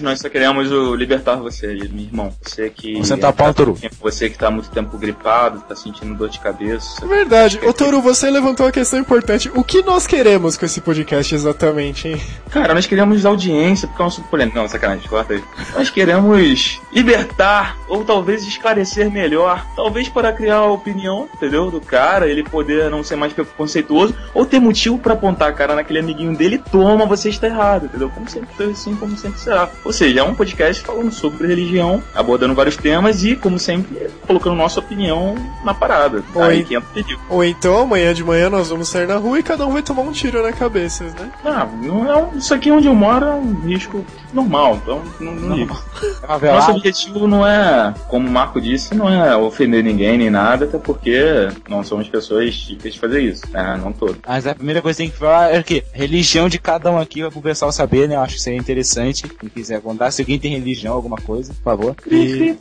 Nós 0.00 0.20
só 0.20 0.28
queremos 0.28 0.70
o 0.70 0.94
libertar 0.94 1.34
você, 1.34 1.66
meu 1.66 2.04
irmão. 2.04 2.32
Você 2.40 2.70
que. 2.70 3.04
Sentar 3.04 3.30
o 3.30 3.34
pau, 3.34 3.52
Toru. 3.52 3.76
Você 4.00 4.30
que 4.30 4.38
tá 4.38 4.46
há 4.46 4.50
muito 4.52 4.70
tempo 4.70 4.96
gripado, 4.96 5.60
tá 5.68 5.74
sentindo 5.74 6.14
dor 6.14 6.28
de 6.28 6.38
cabeça. 6.38 7.04
É 7.04 7.08
verdade. 7.08 7.58
Ô 7.66 7.72
Toru, 7.72 8.00
você 8.00 8.30
levantou 8.30 8.66
uma 8.66 8.72
questão 8.72 9.00
importante. 9.00 9.50
O 9.52 9.64
que 9.68 9.82
nós 9.82 10.06
queremos 10.06 10.56
com 10.56 10.64
esse 10.64 10.80
podcast 10.80 11.34
exatamente, 11.34 12.08
hein? 12.08 12.22
Cara, 12.50 12.72
nós 12.72 12.86
queremos 12.86 13.26
audiência, 13.26 13.86
porque 13.86 14.02
é 14.02 14.06
um 14.06 14.10
polêmico. 14.22 14.56
Não, 14.56 14.66
sacanagem, 14.66 15.06
corta 15.06 15.34
aí. 15.34 15.44
Nós 15.74 15.90
queremos 15.90 16.80
libertar, 16.90 17.76
ou 17.86 18.02
talvez 18.02 18.42
esclarecer 18.46 19.10
melhor, 19.10 19.62
talvez 19.76 20.08
para 20.08 20.32
criar 20.32 20.56
a 20.56 20.72
opinião, 20.72 21.28
entendeu? 21.34 21.70
Do 21.70 21.82
cara, 21.82 22.26
ele 22.26 22.42
poder 22.42 22.90
não 22.90 23.04
ser 23.04 23.16
mais 23.16 23.34
preconceituoso, 23.34 24.14
ou 24.32 24.46
ter 24.46 24.58
motivo 24.58 24.98
para 24.98 25.12
apontar 25.12 25.50
a 25.50 25.52
cara 25.52 25.74
naquele 25.74 25.98
amiguinho 25.98 26.34
dele, 26.34 26.62
toma, 26.72 27.04
você 27.04 27.28
está 27.28 27.46
errado, 27.46 27.84
entendeu? 27.84 28.08
Como 28.08 28.26
sempre 28.26 28.48
foi 28.56 28.70
assim, 28.70 28.96
como 28.96 29.18
sempre 29.18 29.38
será. 29.38 29.68
Ou 29.84 29.92
seja, 29.92 30.20
é 30.20 30.22
um 30.22 30.34
podcast 30.34 30.82
falando 30.82 31.12
sobre 31.12 31.46
religião, 31.46 32.02
abordando 32.14 32.54
vários 32.54 32.78
temas 32.78 33.22
e, 33.22 33.36
como 33.36 33.58
sempre, 33.58 34.08
colocando 34.26 34.56
nossa 34.56 34.80
opinião 34.80 35.34
na 35.62 35.74
parada. 35.74 36.24
Oi. 36.34 36.42
Aí 36.42 36.64
que 36.64 36.74
entra 36.74 36.88
o 36.88 36.94
pedido. 36.94 37.20
Ou 37.28 37.44
então, 37.44 37.82
amanhã 37.82 38.14
de 38.14 38.24
manhã 38.24 38.48
nós 38.48 38.70
vamos 38.70 38.88
sair 38.88 39.06
na 39.06 39.16
rua 39.16 39.38
e 39.38 39.42
cada 39.42 39.57
um 39.66 39.72
vai 39.72 39.82
tomar 39.82 40.02
um 40.02 40.12
tiro 40.12 40.42
na 40.42 40.52
cabeça, 40.52 41.04
né? 41.04 41.30
Ah, 41.44 41.66
não 41.82 42.10
é 42.10 42.16
um- 42.16 42.36
isso 42.36 42.52
aqui 42.54 42.70
onde 42.70 42.86
eu 42.86 42.94
moro 42.94 43.24
é 43.26 43.32
um 43.34 43.54
risco 43.66 44.04
normal, 44.32 44.78
então 44.82 45.02
não, 45.20 45.34
não 45.34 45.56
ligo. 45.56 45.78
É 46.40 46.52
Nosso 46.52 46.70
objetivo 46.72 47.26
não 47.26 47.46
é, 47.46 47.92
como 48.08 48.28
o 48.28 48.30
Marco 48.30 48.60
disse, 48.60 48.94
não 48.94 49.08
é 49.08 49.34
ofender 49.36 49.82
ninguém 49.82 50.18
nem 50.18 50.30
nada, 50.30 50.66
até 50.66 50.78
porque 50.78 51.48
não 51.68 51.82
somos 51.82 52.08
pessoas 52.08 52.54
típicas 52.56 52.92
de 52.94 53.00
fazer 53.00 53.20
isso, 53.22 53.42
né? 53.50 53.78
Não 53.82 53.92
todo. 53.92 54.18
Mas 54.26 54.46
a 54.46 54.54
primeira 54.54 54.80
coisa 54.82 54.96
que 54.98 55.02
tem 55.04 55.10
que 55.10 55.16
falar 55.18 55.52
é 55.54 55.58
o 55.58 55.64
quê? 55.64 55.82
Religião 55.92 56.48
de 56.48 56.58
cada 56.58 56.90
um 56.90 56.98
aqui, 56.98 57.28
pro 57.30 57.40
pessoal 57.42 57.72
saber, 57.72 58.08
né? 58.08 58.14
Eu 58.16 58.20
acho 58.20 58.36
que 58.36 58.42
seria 58.42 58.58
interessante. 58.58 59.26
Quem 59.28 59.48
quiser 59.48 59.80
contar, 59.80 60.10
se 60.10 60.22
alguém 60.22 60.38
tem 60.38 60.52
religião, 60.52 60.94
alguma 60.94 61.16
coisa, 61.16 61.52
por 61.54 61.62
favor. 61.64 61.96
E 62.06 62.56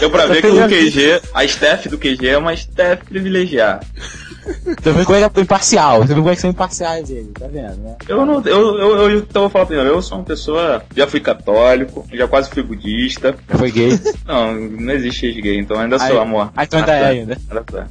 Deu 0.00 0.10
pra 0.10 0.26
ver 0.26 0.40
que 0.42 0.48
o 0.48 0.68
QG, 0.68 1.20
a 1.34 1.44
staff 1.44 1.88
do 1.88 1.98
QG 1.98 2.28
é 2.28 2.38
uma 2.38 2.54
staff 2.54 3.04
privilegiada. 3.04 3.84
Também 4.82 5.04
como 5.04 5.18
é 5.18 5.28
que 5.28 5.38
é 5.40 5.42
imparcial. 5.42 6.00
Também 6.00 6.16
como 6.16 6.30
é 6.30 6.34
que 6.34 6.40
são 6.40 6.50
imparciais 6.50 7.10
eles, 7.10 7.32
tá 7.32 7.46
vendo, 7.46 7.76
né? 7.82 7.96
Eu 8.08 8.24
não, 8.26 8.42
eu, 8.44 8.78
eu, 8.78 8.96
eu, 9.10 9.18
então 9.18 9.42
vou 9.42 9.50
falar 9.50 9.66
primeiro, 9.66 9.90
eu 9.90 10.02
sou 10.02 10.18
uma 10.18 10.24
pessoa, 10.24 10.82
já 10.96 11.06
fui 11.06 11.20
católico, 11.20 12.06
já 12.12 12.26
quase 12.28 12.50
fui 12.50 12.62
budista. 12.62 13.34
Foi 13.48 13.70
gay. 13.70 13.98
Não, 14.26 14.54
não 14.54 14.92
existe 14.92 15.30
gay, 15.40 15.58
então 15.58 15.78
ainda 15.78 15.98
sou 15.98 16.08
Aí- 16.08 16.18
amor. 16.18 16.50
Ah, 16.56 16.64
então 16.64 16.78
ainda 16.80 16.92
é 16.92 17.00
tá. 17.00 17.06
ainda. 17.08 17.38
Ainda 17.50 17.64
tá. 17.64 17.86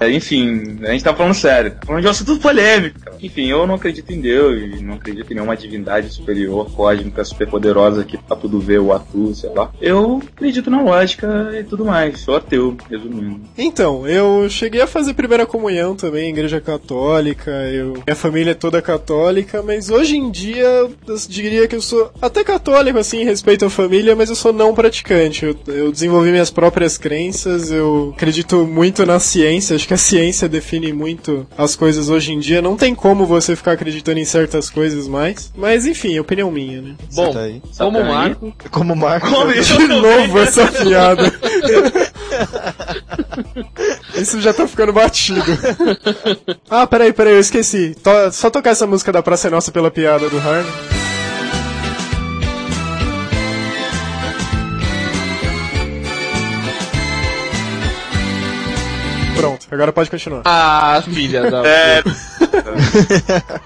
É, 0.00 0.10
enfim, 0.10 0.78
a 0.82 0.92
gente 0.92 1.04
tá 1.04 1.14
falando 1.14 1.34
sério. 1.34 1.70
Tá 1.72 1.86
falando 1.86 2.02
de 2.02 2.08
um 2.08 2.10
assunto 2.10 2.38
polêmico. 2.38 2.98
Enfim, 3.20 3.46
eu 3.46 3.66
não 3.66 3.74
acredito 3.74 4.10
em 4.12 4.20
Deus, 4.20 4.80
não 4.82 4.94
acredito 4.94 5.30
em 5.30 5.34
nenhuma 5.34 5.56
divindade 5.56 6.10
superior, 6.10 6.70
cósmica, 6.72 7.24
superpoderosa 7.24 8.04
que 8.04 8.16
pra 8.18 8.36
tudo 8.36 8.60
ver 8.60 8.80
o 8.80 8.92
atu, 8.92 9.34
sei 9.34 9.50
lá. 9.50 9.70
Eu 9.80 10.22
acredito 10.34 10.70
na 10.70 10.82
lógica 10.82 11.50
e 11.58 11.64
tudo 11.64 11.84
mais. 11.84 12.20
Sou 12.20 12.36
ateu, 12.36 12.76
resumindo. 12.90 13.40
Então, 13.56 14.06
eu 14.06 14.48
cheguei 14.48 14.80
a 14.82 14.86
fazer 14.86 15.14
primeira 15.14 15.46
comunhão 15.46 15.89
religião 15.90 15.94
também, 15.94 16.30
igreja 16.30 16.60
católica, 16.60 17.50
eu, 17.50 17.94
minha 18.06 18.16
família 18.16 18.52
é 18.52 18.54
toda 18.54 18.82
católica, 18.82 19.62
mas 19.62 19.90
hoje 19.90 20.16
em 20.16 20.30
dia 20.30 20.64
eu 20.64 20.94
diria 21.28 21.66
que 21.66 21.76
eu 21.76 21.82
sou 21.82 22.10
até 22.20 22.44
católico, 22.44 22.98
assim, 22.98 23.22
em 23.22 23.24
respeito 23.24 23.64
à 23.64 23.70
família, 23.70 24.16
mas 24.16 24.28
eu 24.28 24.36
sou 24.36 24.52
não 24.52 24.74
praticante. 24.74 25.44
Eu, 25.44 25.56
eu 25.68 25.92
desenvolvi 25.92 26.30
minhas 26.30 26.50
próprias 26.50 26.96
crenças, 26.96 27.70
eu 27.70 28.12
acredito 28.16 28.66
muito 28.66 29.04
na 29.04 29.18
ciência, 29.18 29.76
acho 29.76 29.86
que 29.86 29.94
a 29.94 29.98
ciência 29.98 30.48
define 30.48 30.92
muito 30.92 31.46
as 31.56 31.76
coisas 31.76 32.08
hoje 32.08 32.32
em 32.32 32.38
dia. 32.38 32.62
Não 32.62 32.76
tem 32.76 32.94
como 32.94 33.26
você 33.26 33.56
ficar 33.56 33.72
acreditando 33.72 34.18
em 34.18 34.24
certas 34.24 34.70
coisas 34.70 35.08
mais, 35.08 35.52
mas 35.56 35.86
enfim, 35.86 36.16
é 36.16 36.20
opinião 36.20 36.50
minha, 36.50 36.82
né? 36.82 36.94
Bom, 37.14 37.32
tá 37.32 37.40
aí. 37.40 37.60
como 37.78 37.98
Sacanagem. 37.98 38.10
Marco, 38.10 38.54
Como 38.70 38.96
Marco. 38.96 39.28
De 39.60 39.86
novo 39.86 40.38
essa 40.38 40.66
piada. 40.66 41.30
Isso 44.20 44.40
já 44.40 44.52
tá 44.52 44.66
ficando 44.66 44.92
batido. 44.92 45.42
Ah, 46.68 46.86
peraí, 46.86 47.12
peraí, 47.12 47.34
eu 47.34 47.40
esqueci. 47.40 47.96
Só 48.32 48.50
tocar 48.50 48.70
essa 48.70 48.86
música 48.86 49.12
da 49.12 49.22
Praça 49.22 49.50
Nossa 49.50 49.72
pela 49.72 49.90
piada 49.90 50.28
do 50.28 50.38
Harley. 50.38 50.72
Pronto, 59.40 59.66
agora 59.70 59.92
pode 59.92 60.10
continuar. 60.10 60.42
Ah, 60.44 61.02
filha 61.02 61.50
da. 61.50 61.62
É, 61.70 62.02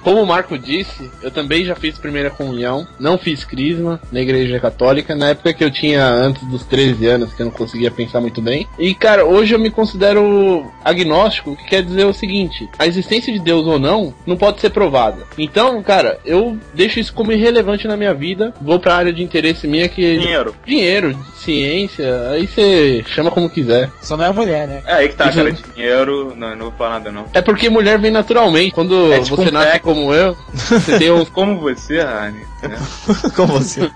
Como 0.02 0.20
o 0.22 0.26
Marco 0.26 0.58
disse, 0.58 1.10
eu 1.22 1.30
também 1.30 1.64
já 1.64 1.74
fiz 1.74 1.98
primeira 1.98 2.30
comunhão, 2.30 2.86
não 2.98 3.16
fiz 3.18 3.44
crisma 3.44 4.00
na 4.12 4.20
igreja 4.20 4.58
católica, 4.60 5.14
na 5.14 5.30
época 5.30 5.52
que 5.52 5.64
eu 5.64 5.70
tinha 5.70 6.04
antes 6.06 6.46
dos 6.48 6.64
13 6.64 7.06
anos, 7.06 7.32
que 7.32 7.40
eu 7.42 7.46
não 7.46 7.52
conseguia 7.52 7.90
pensar 7.90 8.20
muito 8.20 8.40
bem. 8.42 8.66
E 8.78 8.94
cara, 8.94 9.24
hoje 9.24 9.54
eu 9.54 9.58
me 9.58 9.70
considero 9.70 10.70
agnóstico, 10.84 11.52
o 11.52 11.56
que 11.56 11.64
quer 11.64 11.82
dizer 11.82 12.04
o 12.04 12.12
seguinte: 12.12 12.68
a 12.78 12.86
existência 12.86 13.32
de 13.32 13.38
Deus 13.38 13.66
ou 13.66 13.78
não 13.78 14.12
não 14.26 14.36
pode 14.36 14.60
ser 14.60 14.70
provada. 14.70 15.18
Então, 15.38 15.82
cara, 15.82 16.18
eu 16.24 16.58
deixo 16.74 17.00
isso 17.00 17.12
como 17.14 17.32
irrelevante 17.32 17.86
na 17.88 17.96
minha 17.96 18.14
vida, 18.14 18.52
vou 18.60 18.78
pra 18.78 18.96
área 18.96 19.12
de 19.12 19.22
interesse 19.22 19.66
minha 19.66 19.88
que 19.88 20.18
dinheiro. 20.18 20.54
dinheiro, 20.66 21.18
ciência, 21.36 22.28
aí 22.30 22.46
você 22.46 23.04
chama 23.08 23.30
como 23.30 23.48
quiser. 23.50 23.90
Só 24.02 24.16
não 24.16 24.24
é 24.24 24.32
mulher, 24.32 24.66
né? 24.68 24.82
É 24.86 24.92
aí 24.94 25.08
que 25.08 25.16
tá, 25.16 25.28
Isso- 25.28 25.38
cara. 25.38 25.54
Dinheiro, 25.74 26.34
não, 26.36 26.50
não 26.56 26.64
vou 26.66 26.72
falar 26.72 26.90
nada 26.98 27.12
não. 27.12 27.26
É 27.32 27.40
porque 27.40 27.68
mulher 27.68 27.98
vem 27.98 28.10
naturalmente. 28.10 28.72
Quando 28.72 29.12
É 29.12 29.20
tipo 29.20 29.36
você 29.36 29.48
um 29.48 29.52
nasce 29.52 29.72
pack. 29.72 29.80
como 29.84 30.12
eu, 30.14 30.36
você 30.52 30.98
tem 30.98 31.10
um 31.10 31.24
Como 31.34 31.60
você, 31.60 32.00
Rani? 32.02 32.40
né? 32.62 32.78
Com 33.34 33.46
você. 33.46 33.90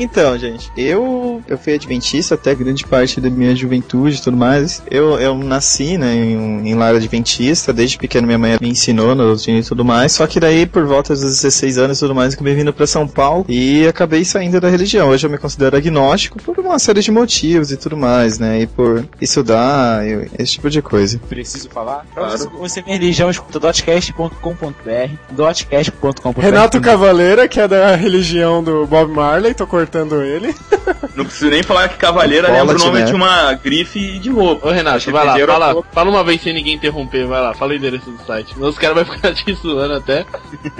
Então, 0.00 0.38
gente, 0.38 0.70
eu 0.76 1.42
eu 1.48 1.58
fui 1.58 1.74
adventista 1.74 2.36
até 2.36 2.54
grande 2.54 2.86
parte 2.86 3.20
da 3.20 3.28
minha 3.28 3.54
juventude 3.56 4.16
e 4.16 4.20
tudo 4.22 4.36
mais. 4.36 4.80
Eu, 4.88 5.18
eu 5.18 5.36
nasci, 5.36 5.98
né, 5.98 6.14
em, 6.14 6.68
em 6.68 6.74
lar 6.76 6.94
adventista, 6.94 7.72
desde 7.72 7.98
pequeno 7.98 8.24
minha 8.24 8.38
mãe 8.38 8.56
me 8.60 8.68
ensinou 8.68 9.12
na 9.16 9.24
doutrina 9.24 9.58
e 9.58 9.62
tudo 9.64 9.84
mais. 9.84 10.12
Só 10.12 10.24
que 10.28 10.38
daí, 10.38 10.66
por 10.66 10.84
volta 10.86 11.14
dos 11.14 11.22
16 11.22 11.78
anos 11.78 11.96
e 11.98 12.00
tudo 12.00 12.14
mais, 12.14 12.32
eu 12.32 12.36
acabei 12.36 12.54
vindo 12.54 12.72
pra 12.72 12.86
São 12.86 13.08
Paulo 13.08 13.44
e 13.48 13.88
acabei 13.88 14.24
saindo 14.24 14.60
da 14.60 14.68
religião. 14.68 15.08
Hoje 15.08 15.26
eu 15.26 15.30
me 15.30 15.38
considero 15.38 15.76
agnóstico 15.76 16.40
por 16.40 16.56
uma 16.60 16.78
série 16.78 17.00
de 17.02 17.10
motivos 17.10 17.72
e 17.72 17.76
tudo 17.76 17.96
mais, 17.96 18.38
né, 18.38 18.60
e 18.62 18.66
por 18.68 19.04
estudar, 19.20 20.06
e 20.06 20.28
esse 20.48 20.54
tipo 20.54 20.70
de 20.70 20.82
coisa. 20.82 21.18
Preciso 21.28 21.68
falar? 21.68 22.06
Claro. 22.14 22.50
você, 22.58 22.82
minha 22.82 22.96
religião, 22.96 23.30
escuta 23.30 23.60
dotcast.com.br, 23.60 25.14
dotcast.com.br. 25.30 26.40
Renato 26.40 26.80
Cavaleira, 26.80 27.46
que 27.46 27.60
é 27.60 27.68
da 27.68 27.94
religião 27.94 28.64
do 28.64 28.86
Bob 28.86 29.12
Marley, 29.12 29.54
tô 29.54 29.66
cortando 29.66 30.22
ele. 30.22 30.54
Não 31.14 31.24
preciso 31.24 31.50
nem 31.50 31.62
falar 31.62 31.88
que 31.88 31.96
Cavaleira 31.96 32.50
lembra 32.50 32.76
o 32.76 32.78
nome 32.78 32.98
neve. 32.98 33.10
de 33.10 33.14
uma 33.14 33.52
grife 33.54 34.18
de 34.18 34.30
roupa. 34.30 34.68
Ô 34.68 34.70
Renato, 34.70 35.10
vai 35.10 35.26
lá, 35.26 35.46
fala, 35.46 35.82
fala 35.92 36.10
uma 36.10 36.24
vez 36.24 36.42
sem 36.42 36.54
ninguém 36.54 36.74
interromper, 36.74 37.26
vai 37.26 37.40
lá, 37.40 37.54
fala 37.54 37.72
o 37.72 37.74
endereço 37.76 38.10
do 38.10 38.24
site. 38.24 38.54
Senão 38.54 38.68
os 38.68 38.78
caras 38.78 39.06
vão 39.06 39.16
ficar 39.16 39.34
te 39.34 39.52
zoando 39.54 39.94
até. 39.94 40.24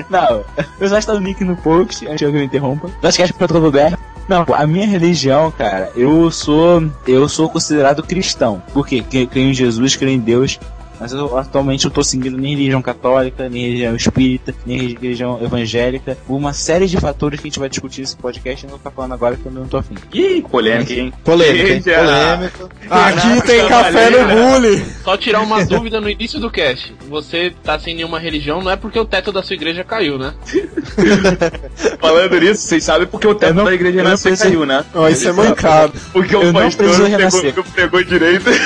Não, 0.09 0.45
eu 0.81 0.89
já 0.89 0.99
está 0.99 1.13
no 1.15 1.21
link 1.21 1.43
no 1.45 1.57
post, 1.57 2.07
antes 2.07 2.19
que 2.19 2.25
eu 2.25 2.33
me 2.33 2.45
interrompa. 2.45 2.89
Dotcast.com.br. 3.03 4.18
Não, 4.28 4.44
a 4.52 4.66
minha 4.66 4.87
religião, 4.87 5.50
cara, 5.50 5.90
eu 5.97 6.30
sou 6.30 6.82
eu 7.06 7.28
sou 7.28 7.49
considerado 7.49 8.02
cristão. 8.02 8.62
Por 8.75 8.87
quê? 8.87 9.02
Que- 9.08 9.26
Creio 9.26 9.50
em 9.50 9.54
Jesus, 9.54 9.97
creio 9.97 10.14
em 10.16 10.20
Deus. 10.20 10.58
Mas 11.00 11.12
eu, 11.12 11.38
atualmente 11.38 11.85
eu 11.85 11.90
tô 11.90 12.02
seguindo 12.02 12.37
nem 12.37 12.55
religião 12.57 12.83
católica, 12.83 13.49
nem 13.49 13.62
religião 13.67 13.95
espírita, 13.97 14.55
nem 14.67 14.78
religião 14.78 15.38
evangélica. 15.43 16.19
Uma 16.28 16.52
série 16.52 16.87
de 16.87 16.97
fatores 16.99 17.40
que 17.40 17.47
a 17.47 17.50
gente 17.50 17.59
vai 17.61 17.69
discutir 17.69 18.00
nesse 18.00 18.17
podcast. 18.17 18.64
Eu 18.64 18.71
não 18.73 18.78
tô 18.78 18.90
falando 18.90 19.12
agora 19.14 19.35
porque 19.37 19.49
eu 19.49 19.52
não 19.52 19.69
tô 19.69 19.76
afim. 19.78 19.95
Ih, 20.12 20.43
polêmica, 20.50 20.93
hein? 20.93 21.12
Polêmica, 21.25 21.69
hein? 21.69 21.73
Eita. 21.75 21.90
Polêmica. 21.99 22.69
Aqui 22.90 23.47
tem 23.47 23.69
café 23.69 24.11
no 24.11 24.19
bule. 24.28 24.85
Só 25.05 25.17
tirar 25.17 25.40
uma 25.40 25.64
dúvida 25.64 26.00
no 26.00 26.11
início 26.11 26.40
do 26.40 26.50
cast. 26.50 26.95
Você 27.09 27.52
tá 27.62 27.78
sem 27.78 27.95
nenhuma 27.95 28.19
religião, 28.19 28.61
não 28.62 28.71
é 28.71 28.76
porque 28.76 28.99
o 28.99 29.05
teto 29.05 29.31
da 29.31 29.43
sua 29.43 29.55
igreja 29.55 29.85
caiu, 29.85 30.19
né? 30.19 30.35
Falando 32.00 32.40
nisso, 32.40 32.62
vocês 32.62 32.85
sabem 32.85 33.07
porque 33.07 33.26
o 33.26 33.35
teto 33.35 33.55
não- 33.55 33.64
da 33.64 33.75
igreja 33.75 34.02
não 34.02 34.11
preciso- 34.11 34.43
caiu, 34.43 34.67
né? 34.67 34.85
Isso 35.11 35.28
é 35.28 35.33
mancado. 35.33 35.93
Porque 36.12 36.35
Eu 36.35 36.50
o 36.50 36.52
pastor 36.52 36.87
não 36.99 37.62
pegou 37.75 38.02
direito. 38.05 38.45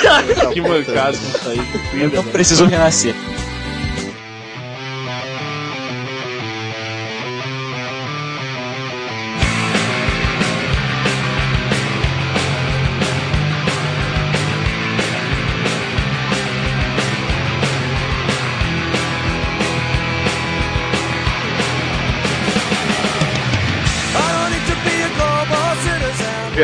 Que 0.53 0.61
mancado 0.61 1.15
isso 1.17 1.49
aí. 1.49 1.59
Eu 2.31 2.67
não 2.67 3.42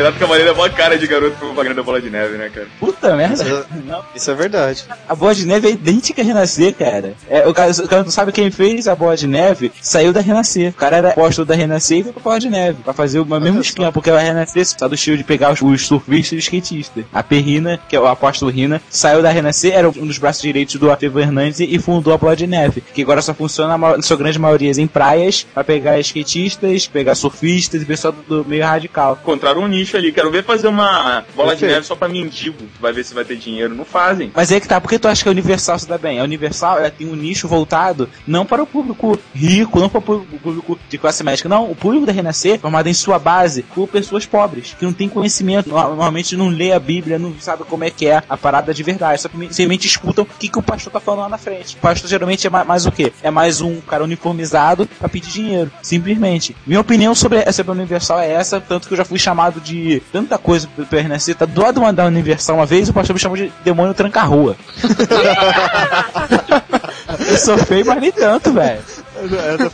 renascer. 0.00 0.04
Renato 0.04 0.18
Cavaleiro 0.18 0.50
é 0.50 0.54
mó 0.54 0.68
cara 0.68 0.98
de 0.98 1.06
garoto 1.06 1.36
com 1.36 1.46
propaganda 1.46 1.74
da 1.74 1.82
bola 1.82 2.00
de 2.00 2.10
neve, 2.10 2.36
né, 2.36 2.48
cara? 2.48 2.66
Puta 2.78 3.16
merda. 3.16 3.66
Não. 3.84 4.02
Isso 4.14 4.30
é 4.30 4.34
verdade. 4.34 4.84
A 5.08 5.14
bola 5.14 5.34
de 5.34 5.46
neve 5.46 5.68
é 5.68 5.70
idêntica 5.72 6.22
a 6.22 6.24
Renascer, 6.24 6.74
cara. 6.74 7.14
É, 7.28 7.46
o, 7.46 7.54
cara 7.54 7.70
o 7.72 7.88
cara 7.88 8.02
não 8.02 8.10
sabe 8.10 8.32
quem 8.32 8.50
fez 8.50 8.88
a 8.88 8.94
bola 8.94 9.16
de 9.16 9.26
neve, 9.26 9.72
saiu 9.80 10.12
da 10.12 10.20
Renascer. 10.20 10.70
O 10.70 10.74
cara 10.74 10.96
era 10.96 11.08
apóstolo 11.10 11.46
da 11.46 11.54
Renascer 11.54 11.98
e 11.98 12.02
foi 12.04 12.12
pra 12.12 12.22
bola 12.22 12.40
de 12.40 12.50
neve. 12.50 12.82
Pra 12.82 12.92
fazer 12.92 13.20
o 13.20 13.26
mesmo 13.26 13.60
esquema, 13.60 13.92
porque 13.92 14.10
a 14.10 14.18
Renascer 14.18 14.66
saiu 14.66 14.88
do 14.88 14.94
estilo 14.94 15.16
de 15.16 15.24
pegar 15.24 15.52
os, 15.52 15.60
os 15.60 15.86
surfistas 15.86 16.32
e 16.32 16.36
os 16.36 16.44
skatistas. 16.44 17.04
A 17.12 17.22
Perrina, 17.22 17.78
que 17.88 17.96
é 17.96 18.00
o 18.00 18.06
apóstolo 18.06 18.50
Rina, 18.50 18.80
saiu 18.88 19.22
da 19.22 19.30
Renascer, 19.30 19.74
era 19.74 19.88
um 19.88 20.06
dos 20.06 20.18
braços 20.18 20.42
direitos 20.42 20.76
do 20.76 20.90
Atrevo 20.90 21.20
Hernandes 21.20 21.60
e 21.60 21.78
fundou 21.78 22.12
a 22.12 22.18
bola 22.18 22.36
de 22.36 22.46
neve. 22.46 22.82
Que 22.94 23.02
agora 23.02 23.22
só 23.22 23.34
funciona, 23.34 23.76
na 23.76 24.02
sua 24.02 24.16
grande 24.16 24.38
maioria, 24.38 24.70
em 24.70 24.86
praias, 24.86 25.46
pra 25.54 25.64
pegar 25.64 25.98
skatistas, 26.00 26.86
pegar 26.86 27.14
surfistas 27.14 27.82
e 27.82 27.84
pessoal 27.84 28.12
do, 28.12 28.42
do 28.42 28.48
meio 28.48 28.64
radical. 28.64 29.18
Encontraram 29.22 29.62
um 29.62 29.68
nicho 29.68 29.89
ali. 29.96 30.12
Quero 30.12 30.30
ver 30.30 30.44
fazer 30.44 30.68
uma 30.68 31.24
bola 31.34 31.54
de 31.56 31.64
neve 31.66 31.84
só 31.86 31.94
pra 31.94 32.08
mendigo. 32.08 32.56
Vai 32.80 32.92
ver 32.92 33.04
se 33.04 33.14
vai 33.14 33.24
ter 33.24 33.36
dinheiro. 33.36 33.74
Não 33.74 33.84
fazem. 33.84 34.30
Mas 34.34 34.50
aí 34.52 34.60
que 34.60 34.68
tá, 34.68 34.80
por 34.80 34.88
que 34.88 34.98
tu 34.98 35.08
acha 35.08 35.22
que 35.22 35.28
a 35.28 35.32
Universal 35.32 35.78
se 35.78 35.88
dá 35.88 35.98
bem? 35.98 36.20
A 36.20 36.24
Universal 36.24 36.78
ela 36.78 36.90
tem 36.90 37.06
um 37.08 37.14
nicho 37.16 37.46
voltado 37.48 38.08
não 38.26 38.44
para 38.46 38.62
o 38.62 38.66
público 38.66 39.18
rico, 39.34 39.78
não 39.80 39.88
para 39.88 39.98
o 39.98 40.02
público- 40.02 40.78
de 40.88 40.98
classe 40.98 41.22
médica, 41.24 41.48
não. 41.48 41.70
O 41.70 41.74
público 41.74 42.06
da 42.06 42.12
Renascer, 42.12 42.58
formado 42.58 42.88
em 42.88 42.94
sua 42.94 43.18
base 43.18 43.62
por 43.62 43.86
pessoas 43.88 44.26
pobres, 44.26 44.74
que 44.78 44.84
não 44.84 44.92
tem 44.92 45.08
conhecimento, 45.08 45.68
no- 45.68 45.76
normalmente 45.76 46.36
não 46.36 46.48
lê 46.48 46.72
a 46.72 46.78
Bíblia, 46.78 47.18
não 47.18 47.34
sabe 47.40 47.64
como 47.64 47.84
é 47.84 47.90
que 47.90 48.06
é 48.06 48.22
a 48.28 48.36
parada 48.36 48.72
de 48.74 48.82
verdade, 48.82 49.20
só 49.22 49.28
simplesmente 49.28 49.86
escutam 49.86 50.24
o 50.24 50.26
que, 50.38 50.48
que 50.48 50.58
o 50.58 50.62
pastor 50.62 50.92
tá 50.92 51.00
falando 51.00 51.20
lá 51.22 51.28
na 51.28 51.38
frente. 51.38 51.76
O 51.76 51.78
pastor 51.80 52.08
geralmente 52.08 52.46
é 52.46 52.50
ma- 52.50 52.64
mais, 52.64 52.86
o 52.86 52.92
quê? 52.92 53.12
É 53.22 53.30
mais 53.30 53.60
um 53.60 53.80
cara 53.80 54.04
uniformizado 54.04 54.86
pra 54.98 55.08
pedir 55.08 55.30
dinheiro, 55.30 55.70
simplesmente. 55.82 56.54
Minha 56.66 56.80
opinião 56.80 57.14
sobre, 57.14 57.50
sobre 57.52 57.72
a 57.72 57.74
Universal 57.74 58.20
é 58.20 58.30
essa, 58.32 58.60
tanto 58.60 58.86
que 58.88 58.94
eu 58.94 58.98
já 58.98 59.04
fui 59.04 59.18
chamado 59.18 59.60
de 59.60 59.79
tanta 60.12 60.38
coisa 60.38 60.68
pelo 60.88 61.02
Renascer, 61.02 61.34
tá 61.34 61.44
do 61.44 61.60
lado 61.60 61.74
de 61.74 61.80
mandar 61.80 62.06
Universal 62.06 62.56
uma 62.56 62.66
vez, 62.66 62.88
o 62.88 62.92
pastor 62.92 63.14
me 63.14 63.20
chamou 63.20 63.36
de 63.36 63.52
demônio 63.64 63.94
tranca-rua. 63.94 64.56
Eu 67.18 67.36
sou 67.36 67.58
feio, 67.58 67.84
mas 67.86 68.00
nem 68.00 68.12
tanto, 68.12 68.52
velho. 68.52 68.80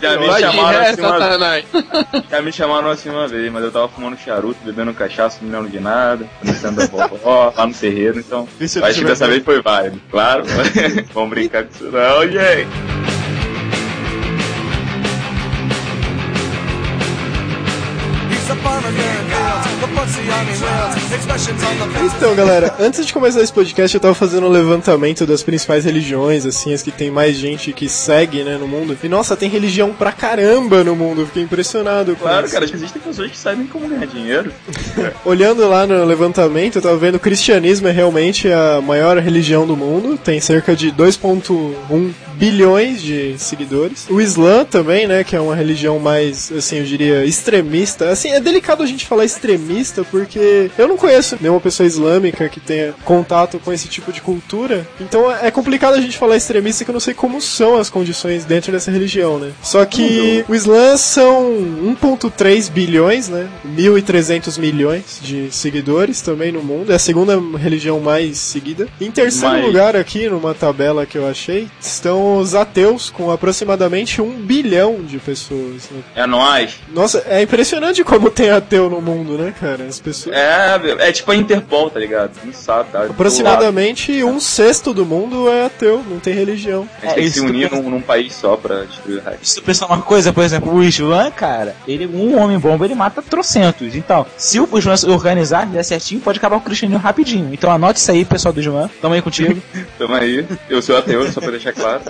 Já 0.01 0.19
me 0.19 0.41
chamaram 0.41 0.81
assim 0.81 1.03
uma. 1.03 1.21
Já 2.31 2.43
me 2.43 2.53
chamaram 2.53 2.91
assim 2.91 3.09
uma 3.11 3.29
vez, 3.29 3.53
mas 3.53 3.63
eu 3.63 3.71
tava 3.71 3.89
fumando 3.89 4.19
charuto, 4.19 4.59
bebendo 4.65 4.93
cachaça, 4.93 5.39
não 5.41 5.49
me 5.49 5.55
lembro 5.57 5.71
de 5.71 5.79
nada, 5.81 6.27
conhecendo 6.41 6.83
a 6.83 6.87
vovó, 6.87 7.53
lá 7.57 7.67
no 7.67 7.75
terreiro, 7.75 8.19
então. 8.19 8.49
Isso 8.61 8.85
Acho 8.85 8.99
que 9.01 9.05
dessa 9.05 9.29
vez 9.29 9.45
foi 9.45 9.63
válido, 9.63 10.01
claro. 10.11 10.45
Vamos 11.15 11.31
brincar 11.31 11.65
com 11.65 11.71
isso 11.75 11.85
não, 11.85 12.23
gente. 12.29 12.69
He's 18.31 18.51
a 18.51 18.57
Parmesan 18.57 19.29
girl, 19.29 19.86
Então, 22.17 22.35
galera, 22.35 22.75
antes 22.79 23.05
de 23.05 23.13
começar 23.13 23.41
esse 23.43 23.53
podcast, 23.53 23.95
eu 23.95 24.01
tava 24.01 24.15
fazendo 24.15 24.47
um 24.47 24.51
levantamento 24.51 25.27
das 25.27 25.43
principais 25.43 25.85
religiões, 25.85 26.47
assim, 26.47 26.73
as 26.73 26.83
que 26.83 26.91
tem 26.91 27.11
mais 27.11 27.37
gente 27.37 27.73
que 27.73 27.89
segue, 27.89 28.43
né, 28.43 28.57
no 28.59 28.67
mundo. 28.67 28.97
E 29.03 29.09
nossa, 29.09 29.37
tem 29.37 29.49
religião 29.49 29.93
pra 29.93 30.13
caramba 30.13 30.83
no 30.85 30.95
mundo, 30.97 31.23
eu 31.23 31.27
fiquei 31.27 31.43
impressionado 31.43 32.15
com 32.17 32.23
Claro, 32.23 32.47
isso. 32.47 32.55
cara, 32.55 32.65
existem 32.65 33.03
pessoas 33.03 33.31
que 33.31 33.37
sabem 33.39 33.67
como 33.67 33.89
ganhar 33.89 34.07
dinheiro. 34.07 34.53
Olhando 35.25 35.69
lá 35.69 35.87
no 35.87 36.05
levantamento, 36.05 36.77
eu 36.77 36.83
tava 36.83 36.97
vendo 36.97 37.13
que 37.13 37.17
o 37.17 37.21
cristianismo 37.21 37.89
é 37.89 37.93
realmente 37.93 38.51
a 38.51 38.81
maior 38.81 39.19
religião 39.19 39.67
do 39.67 39.77
mundo, 39.77 40.17
tem 40.19 40.41
cerca 40.41 40.75
de 40.75 40.91
2.1 40.93 42.11
bilhões 42.35 43.01
de 43.03 43.35
seguidores. 43.39 44.07
O 44.11 44.21
Islã 44.21 44.65
também, 44.65 45.07
né, 45.07 45.25
que 45.25 45.35
é 45.35 45.41
uma 45.41 45.55
religião 45.57 45.99
mais, 45.99 46.53
assim, 46.53 46.79
eu 46.79 46.85
diria, 46.85 47.25
extremista. 47.25 48.11
Assim, 48.11 48.31
é 48.33 48.41
delicado 48.41 48.83
a 48.83 48.87
gente 48.87 49.07
falar 49.07 49.25
extremista 49.25 49.96
porque 50.05 50.71
eu 50.79 50.89
não 50.89 50.97
conheço 50.97 51.37
nenhuma 51.41 51.61
pessoa 51.61 51.87
islâmica 51.87 52.49
que 52.49 52.61
tenha 52.61 52.95
contato 53.05 53.59
com 53.59 53.73
esse 53.73 53.89
tipo 53.89 54.13
de 54.13 54.21
cultura. 54.21 54.87
Então 55.01 55.31
é 55.33 55.51
complicado 55.51 55.95
a 55.95 56.01
gente 56.01 56.17
falar 56.19 56.37
extremista 56.37 56.85
que 56.85 56.91
eu 56.91 56.95
não 56.95 57.01
sei 57.01 57.15
como 57.15 57.41
são 57.41 57.77
as 57.77 57.89
condições 57.91 58.45
dentro 58.45 58.73
dessa 58.73 58.91
religião, 58.91 59.39
né? 59.39 59.53
Só 59.63 59.85
que 59.85 60.45
o 60.49 60.55
Islã 60.55 60.97
são 60.97 61.53
1.3 62.01 62.71
bilhões, 62.71 63.29
né? 63.29 63.49
1.300 63.77 64.59
milhões 64.59 65.19
de 65.23 65.49
seguidores 65.51 66.21
também 66.21 66.53
no 66.53 66.63
mundo. 66.63 66.93
É 66.93 66.97
a 66.97 66.99
segunda 66.99 67.39
religião 67.59 68.01
mais 68.01 68.39
seguida. 68.39 68.89
Em 69.01 69.11
terceiro 69.11 69.55
Mas- 69.55 69.65
lugar 69.67 69.97
aqui, 69.97 70.29
numa 70.29 70.55
tabela 70.55 71.07
que 71.07 71.17
eu 71.19 71.27
achei, 71.29 71.69
estão 71.81 72.39
os 72.39 72.55
ateus 72.55 73.11
com 73.11 73.31
aproximadamente 73.31 74.21
um 74.21 74.31
bilhão 74.33 75.01
de 75.03 75.19
pessoas. 75.19 75.89
né? 75.91 76.01
É 76.15 76.27
nóis. 76.27 76.75
Nossa, 76.93 77.25
é 77.29 77.43
impressionante 77.43 78.03
como 78.05 78.31
tem 78.31 78.51
ateu 78.51 78.89
no 78.91 79.01
mundo, 79.01 79.37
né, 79.39 79.53
cara? 79.59 79.86
As 79.89 80.01
pessoas... 80.01 80.35
É, 80.37 80.81
é 81.09 81.13
tipo 81.13 81.31
a 81.31 81.37
Interpol, 81.37 81.91
tá 81.91 81.99
ligado? 82.01 82.33
Não 82.45 82.53
sabe, 82.53 82.91
tá? 82.91 83.05
Aproximadamente 83.05 84.23
um 84.25 84.41
sexto 84.41 84.93
do 84.93 85.05
mundo 85.05 85.49
é 85.49 85.67
ateu, 85.67 86.03
não 86.09 86.19
tem 86.19 86.35
religião. 86.35 86.89
A 87.03 87.07
gente 87.07 87.15
tem 87.15 87.25
que 87.25 87.31
se 87.31 87.39
isso 87.39 87.47
unir 87.47 87.73
eu- 87.73 87.83
num, 87.83 87.91
num 87.91 88.01
país 88.01 88.35
só 88.35 88.57
pra 88.57 88.85
destruir 88.85 89.19
o 89.19 89.23
resto. 89.23 89.47
Se 89.47 89.55
tu 89.57 89.63
pensar 89.63 89.87
uma 89.87 90.03
coisa, 90.03 90.33
por 90.33 90.43
exemplo, 90.45 90.73
o 90.75 90.83
Islã, 90.83 91.31
cara, 91.31 91.75
ele, 91.87 92.07
um 92.07 92.39
homem 92.39 92.59
bomba, 92.59 92.85
ele 92.85 92.95
mata 92.95 93.23
trocentos. 93.23 93.95
Então, 93.95 94.27
se 94.37 94.59
o 94.61 94.69
Islã 94.79 94.97
se 94.97 95.09
organizar, 95.09 95.67
der 95.67 95.85
certinho, 95.85 96.21
pode 96.21 96.39
acabar 96.39 96.57
com 96.57 96.63
o 96.63 96.65
cristianismo 96.67 97.03
rapidinho. 97.03 97.53
Então 97.53 97.71
anote 97.71 97.99
isso 98.01 98.11
aí, 98.11 98.25
pessoal 98.25 98.53
do 98.53 98.61
Islã. 98.61 98.91
Tamo 99.01 99.15
aí 99.15 99.23
contigo. 99.23 99.61
Tamo 99.99 100.15
aí. 100.15 100.45
Eu 100.69 100.83
sou 100.83 100.97
ateu, 100.97 101.31
só 101.33 101.41
pra 101.41 101.51
deixar 101.51 101.73
claro. 101.73 102.03